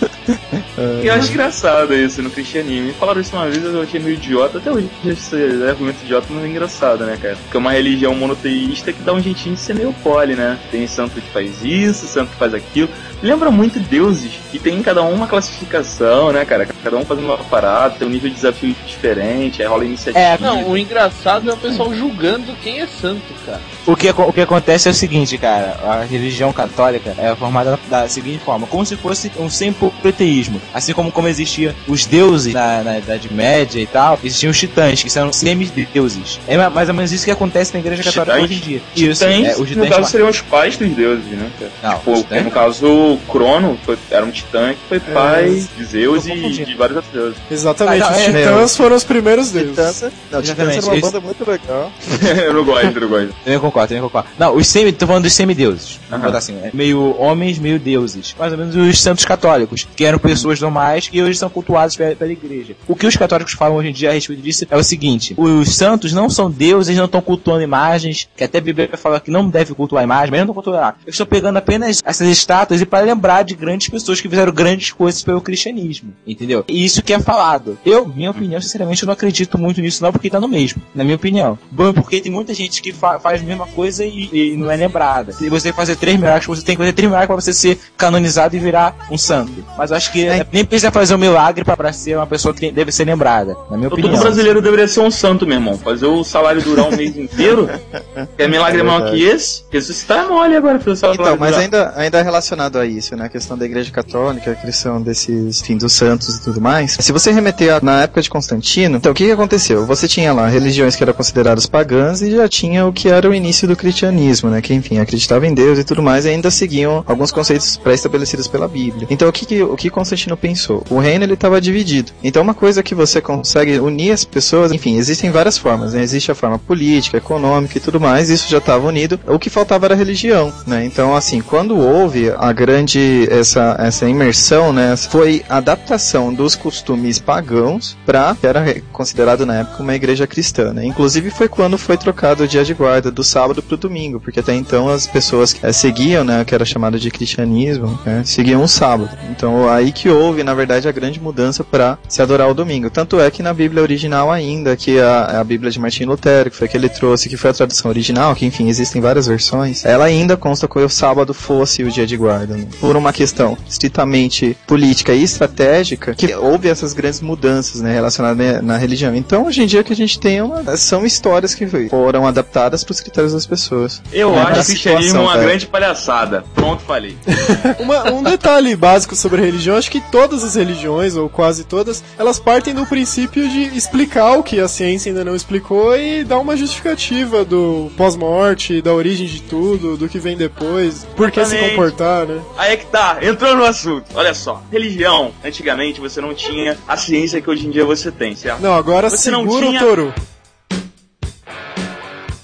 E 1.03 1.07
eu 1.07 1.15
acho 1.15 1.31
engraçado 1.31 1.95
isso 1.95 2.23
no 2.23 2.31
cristianismo. 2.31 2.89
Me 2.89 2.93
falaram 2.93 3.21
isso 3.21 3.35
uma 3.35 3.49
vez, 3.49 3.63
eu 3.63 3.83
achei 3.83 4.01
meio 4.01 4.15
idiota. 4.15 4.59
Até 4.59 4.71
hoje 4.71 4.89
esse 5.05 5.37
argumento 5.69 6.05
idiota 6.05 6.27
não 6.31 6.43
é 6.45 6.49
engraçado, 6.49 7.05
né, 7.05 7.19
cara? 7.21 7.37
Porque 7.37 7.57
é 7.57 7.61
uma 7.61 7.73
religião 7.73 8.15
monoteísta 8.15 8.93
que 8.93 9.03
dá 9.03 9.13
um 9.13 9.21
jeitinho 9.21 9.55
de 9.55 9.61
ser 9.61 9.75
meio 9.75 9.93
pole, 10.03 10.35
né? 10.35 10.59
Tem 10.71 10.87
santo 10.87 11.21
que 11.21 11.31
faz 11.31 11.63
isso, 11.63 12.07
santo 12.07 12.31
que 12.31 12.37
faz 12.37 12.55
aquilo. 12.55 12.89
Lembra 13.23 13.51
muito 13.51 13.81
deuses, 13.81 14.39
e 14.53 14.59
tem 14.59 14.81
cada 14.83 15.03
um 15.03 15.13
uma 15.13 15.27
classificação, 15.27 16.33
né, 16.33 16.45
cara? 16.45 16.69
Cada 16.83 16.97
um 16.97 17.05
fazendo 17.05 17.25
uma 17.27 17.39
parada, 17.39 17.95
tem 17.99 18.07
um 18.07 18.11
nível 18.11 18.29
de 18.31 18.37
desafio 18.37 18.75
diferente, 18.87 19.61
aí 19.63 19.69
rola 19.69 19.85
iniciativa. 19.85 20.19
É, 20.25 20.39
não, 20.39 20.69
o 20.71 20.77
engraçado 20.79 21.51
é 21.51 21.53
o 21.53 21.57
pessoal 21.57 21.93
julgando 21.95 22.53
quem 22.63 22.81
é 22.81 22.87
santo, 22.87 23.23
cara. 23.45 23.61
O 23.87 23.97
que, 23.97 24.09
o 24.11 24.33
que 24.33 24.41
acontece 24.43 24.87
é 24.89 24.91
o 24.91 24.95
seguinte, 24.95 25.37
cara, 25.39 25.77
a 25.83 26.05
religião 26.05 26.53
católica 26.53 27.15
é 27.19 27.35
formada 27.35 27.79
da 27.89 28.07
seguinte 28.09 28.45
forma, 28.45 28.67
como 28.67 28.85
se 28.85 28.97
fosse 28.97 29.31
um 29.39 29.49
semproteísmo. 29.49 30.61
Assim 30.75 30.93
como, 30.93 31.11
como 31.11 31.27
existia 31.29 31.75
os 31.87 32.05
deuses 32.07 32.53
na, 32.55 32.83
na 32.83 32.99
Idade 32.99 33.33
Média 33.33 33.81
e 33.81 33.87
tal, 33.87 34.19
existiam 34.23 34.51
os 34.51 34.59
titãs, 34.59 35.03
que 35.03 35.11
são 35.11 35.33
semideuses. 35.33 36.39
É 36.47 36.57
ma- 36.57 36.71
mais 36.71 36.89
ou 36.89 36.95
menos 36.95 37.13
isso 37.13 37.25
que 37.25 37.31
acontece 37.31 37.73
na 37.75 37.81
igreja 37.81 38.03
católica 38.03 38.33
Titãs? 38.35 38.45
hoje 38.45 38.55
em 38.55 38.61
dia. 38.61 38.83
Isso, 39.11 39.25
Titãs, 39.27 39.47
é, 39.47 39.53
os 39.55 39.59
no 39.61 39.67
titãs 39.67 39.89
caso, 39.89 40.01
lá. 40.03 40.07
seriam 40.09 40.29
os 40.29 40.41
pais 40.41 40.77
dos 40.77 40.91
deuses, 40.91 41.25
né, 41.27 41.51
cara? 41.59 41.73
Não, 41.83 42.15
tipo, 42.23 42.35
no 42.45 42.51
caso, 42.51 42.87
o 42.87 43.19
Crono 43.29 43.79
foi- 43.85 43.99
era 44.11 44.25
um 44.25 44.31
titã 44.31 44.75
que 44.75 44.81
foi 44.89 45.01
pai 45.01 45.67
de 45.77 45.85
Zeus 45.85 46.27
e. 46.27 46.68
de 46.69 46.75
vários 46.77 46.97
outros 46.97 47.13
deuses. 47.15 47.39
Exatamente, 47.51 48.03
Ah, 48.03 48.11
não, 48.11 48.17
os 48.17 48.23
é- 48.23 48.27
titãs 48.43 48.77
foram 48.77 48.97
os 48.97 49.05
primeiros 49.05 49.51
deuses. 49.51 49.71
Titãs, 49.71 50.03
não, 50.31 50.43
Titãs 50.43 50.77
era 50.77 50.87
uma 50.87 51.01
banda 51.01 51.21
muito 51.21 51.49
legal. 51.49 51.93
eu 52.45 52.55
não 52.55 52.65
gosto, 52.65 52.85
eu 52.87 53.01
não 53.01 53.09
gosto. 53.09 53.35
Também 53.45 53.59
concordo, 53.61 53.89
também 53.89 54.03
concordo. 54.03 54.29
Não, 54.39 54.57
os 54.57 54.67
semi, 54.67 54.93
tô 54.93 55.07
falando 55.07 55.25
dos 55.25 55.33
semideuses. 55.33 55.99
Vamos 56.09 56.23
Aham. 56.25 56.27
botar 56.27 56.39
assim, 56.39 56.53
né? 56.53 56.71
meio 56.73 57.17
homens, 57.19 57.59
meio 57.59 57.79
deuses. 57.79 58.35
Mais 58.39 58.53
ou 58.53 58.59
menos 58.59 58.75
os 58.77 59.01
santos 59.01 59.25
católicos, 59.25 59.87
que 59.97 60.05
eram 60.05 60.19
pessoas 60.19 60.61
normais 60.61 61.09
que 61.09 61.23
hoje 61.23 61.39
são 61.39 61.49
cultuados 61.51 61.97
pela, 61.97 62.15
pela 62.15 62.33
igreja. 62.33 62.75
O 62.87 62.95
que 62.95 63.07
os 63.07 63.17
católicos 63.17 63.53
falam 63.55 63.77
hoje 63.77 63.89
em 63.89 63.93
dia 63.93 64.11
a 64.11 64.13
respeito 64.13 64.43
disso 64.43 64.67
é 64.71 64.77
o 64.77 64.83
seguinte: 64.85 65.35
os 65.37 65.75
santos 65.75 66.13
não 66.13 66.29
são 66.31 66.51
deuses, 66.51 66.97
não 66.97 67.05
estão 67.07 67.21
cultuando 67.21 67.63
imagens, 67.63 68.29
que 68.37 68.45
até 68.45 68.59
a 68.59 68.61
Bíblia 68.61 68.91
fala 68.97 69.21
que 69.21 69.31
não 69.31 69.49
deve 69.49 69.75
cultuar 69.75 70.05
imagens, 70.05 70.31
mas 70.31 70.39
não 70.41 70.45
estão 70.45 70.55
cultuando 70.55 70.81
nada. 70.81 70.97
Eles 71.05 71.15
estão 71.15 71.27
pegando 71.27 71.57
apenas 71.57 72.03
essas 72.05 72.29
estátuas 72.29 72.81
e 72.81 72.87
para 72.87 73.05
lembrar 73.05 73.43
de 73.43 73.55
grandes 73.55 73.89
pessoas 73.89 74.21
que 74.21 74.29
fizeram 74.29 74.53
grandes 74.53 74.93
coisas 74.93 75.23
pelo 75.23 75.41
cristianismo. 75.41 76.13
Entendeu? 76.27 76.58
E 76.69 76.85
isso 76.85 77.03
que 77.03 77.13
é 77.13 77.19
falado. 77.21 77.79
Eu, 77.85 78.07
minha 78.07 78.31
opinião, 78.31 78.61
sinceramente, 78.61 79.03
eu 79.03 79.07
não 79.07 79.13
acredito 79.13 79.59
muito 79.59 79.81
nisso, 79.81 80.03
não, 80.03 80.11
porque 80.13 80.31
tá 80.31 80.41
no 80.41 80.49
mesmo. 80.49 80.81
Na 80.95 81.05
minha 81.05 81.17
opinião. 81.17 81.59
Bom, 81.71 81.93
porque 81.93 82.21
tem 82.21 82.33
muita 82.33 82.53
gente 82.55 82.81
que 82.83 82.93
fa- 82.93 83.19
faz 83.19 83.41
a 83.41 83.45
mesma 83.45 83.67
coisa 83.67 84.05
e, 84.05 84.29
e 84.33 84.57
não 84.57 84.71
é 84.71 84.77
lembrada. 84.77 85.33
Se 85.33 85.49
você 85.49 85.73
fazer 85.73 85.97
três 85.97 86.19
milagres, 86.19 86.47
você 86.47 86.63
tem 86.63 86.75
que 86.75 86.81
fazer 86.83 86.93
três 86.93 87.09
milagres 87.09 87.27
pra 87.27 87.37
você 87.37 87.53
ser 87.53 87.79
canonizado 87.97 88.57
e 88.57 88.59
virar 88.59 89.07
um 89.11 89.19
santo. 89.19 89.53
Mas 89.77 89.91
eu 89.91 89.97
acho 89.97 90.13
que 90.13 90.27
É. 90.27 90.47
nem 90.53 90.65
precisa 90.65 90.91
fazer 90.91 91.15
um 91.15 91.19
milagre 91.19 91.65
pra, 91.65 91.77
pra 91.77 91.93
ser 91.93 92.17
uma 92.17 92.27
pessoa 92.27 92.55
que 92.55 92.71
deve 92.71 92.91
ser 92.93 93.05
lembrada. 93.05 93.57
Na 93.71 93.77
minha 93.77 93.89
opinião. 93.89 94.13
Todo 94.13 94.21
brasileiro 94.23 94.61
deveria 94.63 94.89
ser 94.89 95.01
um 95.01 95.11
santo, 95.11 95.47
meu 95.47 95.57
irmão. 95.57 95.77
Fazer 95.79 96.07
o 96.07 96.25
salário 96.25 96.63
durar 96.63 96.87
um 96.87 96.97
mês 96.97 97.17
inteiro. 97.17 97.69
Quer 98.37 98.49
milagre 98.49 98.81
É 98.81 98.83
maior 98.85 99.11
que 99.11 99.23
esse? 99.23 99.65
Ressuscitar 99.71 100.25
é 100.25 100.29
mole 100.29 100.57
agora, 100.57 100.79
fazer 100.79 100.91
o 100.93 100.97
salário 100.97 101.21
Então, 101.21 101.37
mas 101.39 101.51
durar. 101.51 101.63
ainda, 101.65 101.93
ainda 101.97 102.23
relacionado 102.23 102.79
a 102.79 102.87
isso, 102.87 103.15
né? 103.17 103.27
A 103.27 103.29
questão 103.29 103.57
da 103.57 103.65
igreja 103.65 103.91
católica, 103.91 104.51
a 104.53 104.55
questão 104.55 105.01
desses, 105.01 105.61
enfim, 105.63 105.77
dos 105.77 105.93
santos 105.93 106.37
e 106.47 106.48
tudo 106.49 106.61
mais. 106.61 106.97
Se 107.01 107.13
você 107.13 107.31
remeter 107.33 107.75
a- 107.75 107.81
na 107.83 108.03
época 108.03 108.23
de 108.23 108.31
Constantino, 108.31 108.97
então 108.97 109.13
o 109.13 109.15
que, 109.15 109.27
que 109.27 109.33
aconteceu? 109.33 109.85
Você 109.87 110.09
tinha 110.09 110.33
lá 110.33 110.49
religiões 110.49 110.97
que 110.97 111.03
eram 111.03 111.13
consideradas 111.13 111.67
pagãs 111.67 112.23
e 112.23 112.31
já 112.31 112.49
tinha 112.49 112.87
o 112.87 112.93
que 112.93 113.09
era 113.09 113.29
o 113.29 113.35
início 113.35 113.69
do 113.69 113.77
cristianismo, 113.77 114.51
né? 114.51 114.61
Que, 114.61 114.73
enfim, 114.75 114.99
acreditava 114.99 115.47
em 115.47 115.55
Deus 115.55 115.79
e 115.79 115.85
tudo 115.85 116.03
mais 116.03 116.25
e 116.25 116.29
ainda 116.31 116.51
seguiam 116.51 117.05
alguns 117.07 117.31
conceitos 117.31 117.77
pré-estabelecidos 117.77 118.49
pela 118.49 118.67
Bíblia. 118.69 119.07
Então, 119.11 119.29
o 119.29 119.33
que, 119.33 119.45
que, 119.47 119.63
o 119.63 119.77
que 119.77 119.91
Constantino 119.91 120.37
pensou? 120.37 120.83
O 120.91 120.99
reino, 120.99 121.25
ele 121.25 121.35
estava 121.35 121.61
dividido. 121.61 122.13
Então, 122.23 122.43
uma 122.43 122.55
coisa 122.55 122.83
que 122.83 122.95
você 122.95 123.21
consegue 123.21 123.79
unir 123.79 124.13
as 124.13 124.25
pessoas, 124.25 124.73
enfim, 124.73 124.97
existem 124.97 125.31
várias 125.31 125.59
formas, 125.59 125.93
né? 125.93 126.03
Existe 126.03 126.31
a 126.31 126.35
forma 126.35 126.59
política, 126.59 127.19
econômica 127.19 127.77
e 127.79 127.81
tudo 127.81 128.01
mais, 128.01 128.31
isso 128.31 128.49
já 128.49 128.59
estava 128.59 128.87
unido. 128.87 129.19
O 129.27 129.39
que 129.39 129.51
faltava 129.51 129.87
era 129.87 129.95
religião, 129.95 130.53
né? 130.67 130.85
Então, 130.85 131.15
assim, 131.15 131.41
quando 131.41 131.77
houve 131.79 132.33
a 132.37 132.53
grande, 132.53 133.29
essa, 133.31 133.77
essa 133.79 134.09
imersão, 134.09 134.73
né? 134.73 134.97
Foi 134.97 135.45
a 135.49 135.57
adaptação 135.59 136.33
dos 136.39 136.55
costumes 136.55 137.19
pagãos 137.19 137.97
para 138.07 138.37
que 138.41 138.47
era 138.47 138.81
considerado 138.93 139.45
na 139.45 139.57
época 139.57 139.83
uma 139.83 139.95
igreja 139.95 140.25
cristã, 140.25 140.73
né? 140.73 140.87
Inclusive 140.87 141.31
foi 141.31 141.49
quando 141.49 141.77
foi 141.77 141.97
trocado 141.97 142.45
o 142.45 142.49
dia 142.49 142.65
de 142.65 142.73
guarda 142.73 143.11
do 143.11 143.25
sábado 143.25 143.61
para 143.61 143.75
o 143.75 143.79
domingo, 143.79 144.21
porque 144.21 144.39
até 144.39 144.55
então 144.55 144.89
as 144.89 145.07
pessoas 145.07 145.57
eh, 145.61 145.73
seguiam, 145.73 146.23
né? 146.23 146.45
Que 146.45 146.55
era 146.55 146.65
chamado 146.65 146.99
de 146.99 147.11
cristianismo, 147.11 147.99
né? 148.07 148.23
Seguiam 148.25 148.63
o 148.63 148.69
sábado. 148.69 149.11
Então, 149.31 149.69
aí 149.69 149.91
que 149.91 150.09
houve, 150.09 150.45
na 150.45 150.55
verdade, 150.55 150.89
a 150.89 150.93
grande 150.93 151.21
mudança 151.21 151.65
para 151.65 151.99
se 152.09 152.23
adorar 152.23 152.49
o 152.49 152.55
domingo. 152.55 152.89
Tanto 152.89 153.21
é 153.21 153.29
que 153.31 153.43
na 153.43 153.53
Bíblia 153.53 153.83
original 153.83 154.31
ainda, 154.31 154.77
que 154.77 155.01
a, 155.01 155.41
a 155.41 155.45
Bíblia 155.45 155.73
de 155.73 155.81
Martim 155.81 156.05
Lutero, 156.05 156.51
que 156.51 156.57
foi 156.57 156.69
que 156.69 156.77
ele 156.77 156.89
trouxe, 156.89 157.29
que 157.29 157.37
foi 157.37 157.51
a 157.51 157.55
tradução 157.55 157.91
original, 157.91 158.35
que 158.37 158.47
enfim, 158.47 158.69
existem 158.69 159.03
várias 159.03 159.27
versões, 159.27 159.85
ela 159.85 160.05
ainda 160.05 160.37
consta 160.37 160.69
que 160.69 160.79
o 160.79 160.89
sábado 160.89 161.35
fosse 161.35 161.83
o 161.83 161.91
dia 161.91 162.07
de 162.07 162.17
guarda. 162.17 162.57
né? 162.57 162.69
Por 162.81 162.97
uma 162.97 163.13
questão 163.13 163.59
estritamente 163.69 164.57
política 164.67 165.13
e 165.13 165.23
estratégica, 165.25 166.15
que 166.15 166.28
houve 166.35 166.69
essas 166.69 166.93
grandes 166.93 167.21
mudanças, 167.21 167.81
né, 167.81 167.93
relacionadas 167.95 168.37
né, 168.39 168.61
na 168.61 168.77
religião. 168.77 169.15
Então, 169.15 169.47
hoje 169.47 169.63
em 169.63 169.67
dia, 169.67 169.81
o 169.81 169.85
que 169.85 169.93
a 169.93 169.97
gente 169.97 170.19
tem 170.19 170.39
é 170.39 170.43
uma, 170.43 170.77
são 170.77 171.05
histórias 171.05 171.55
que 171.55 171.67
foram 171.89 172.27
adaptadas 172.27 172.85
para 172.85 172.93
os 172.93 173.01
critérios 173.01 173.33
das 173.33 173.47
pessoas. 173.47 174.03
Eu 174.13 174.35
É, 174.35 174.39
acho 174.43 174.67
cristianismo 174.67 175.09
situação, 175.21 175.23
uma 175.25 175.37
grande 175.37 175.67
palhaçada. 175.67 176.45
Pronto, 176.55 176.83
falei. 176.83 177.17
Uma- 177.79 178.11
um 178.11 178.23
detalhe 178.23 178.75
básico 178.77 179.15
sobre 179.17 179.41
a 179.41 179.45
religião, 179.45 179.77
acho 179.77 179.91
que 179.91 180.01
todas 180.01 180.43
as 180.45 180.55
religiões, 180.55 181.17
ou 181.17 181.29
quase 181.29 181.65
todas, 181.65 182.03
elas 182.19 182.39
partem 182.39 182.75
do 182.75 182.85
princípio 182.87 183.49
de 183.49 183.77
explicar 183.77 184.33
o 184.39 184.43
que 184.43 184.61
a 184.61 184.69
ciência 184.69 185.11
ainda 185.11 185.25
não 185.25 185.35
explicou 185.35 185.97
e 185.97 186.25
dar 186.25 186.39
uma 186.39 186.57
justificativa 186.57 187.45
do 187.45 187.91
pós-morte, 187.97 188.81
da 188.83 188.93
origem 188.93 189.27
de 189.27 189.43
tudo, 189.43 189.97
do 189.97 190.09
que 190.09 190.19
vem 190.19 190.37
depois, 190.37 191.07
por 191.17 191.31
que 191.31 191.45
se 191.45 191.57
comportar, 191.57 192.27
né? 192.27 192.41
Aí 192.57 192.73
é 192.73 192.77
que 192.77 192.87
tá, 192.87 193.19
entrou 193.23 193.57
no 193.57 193.65
assunto. 193.65 194.07
Olha 194.15 194.35
só, 194.35 194.63
religião, 194.71 195.31
antigamente 195.45 196.01
você 196.01 196.18
não 196.23 196.35
tinha 196.35 196.77
a 196.87 196.97
ciência 196.97 197.41
que 197.41 197.49
hoje 197.51 197.67
em 197.67 197.71
dia 197.71 197.85
você 197.85 198.11
tem, 198.11 198.35
certo? 198.37 198.61
Não, 198.61 198.75
agora 198.75 199.09
Você 199.11 199.31
não 199.31 199.47
tinha- 199.47 199.81
o 199.83 199.85
touro. 199.85 200.15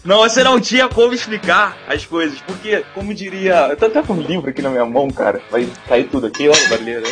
Não, 0.05 0.19
você 0.19 0.45
não 0.45 0.61
tinha 0.61 0.87
como 0.87 1.15
explicar 1.15 1.79
as 1.89 2.05
coisas, 2.05 2.39
porque, 2.47 2.85
como 2.93 3.15
diria. 3.15 3.69
Eu 3.71 3.77
tô 3.77 3.87
até 3.87 4.03
com 4.03 4.13
um 4.13 4.21
livro 4.21 4.51
aqui 4.51 4.61
na 4.61 4.69
minha 4.69 4.85
mão, 4.85 5.09
cara. 5.11 5.41
Vai 5.51 5.67
cair 5.89 6.05
tudo 6.11 6.27
aqui, 6.27 6.47
ó, 6.47 6.53
caramba. 6.53 7.07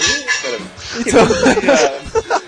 Então, 1.00 1.26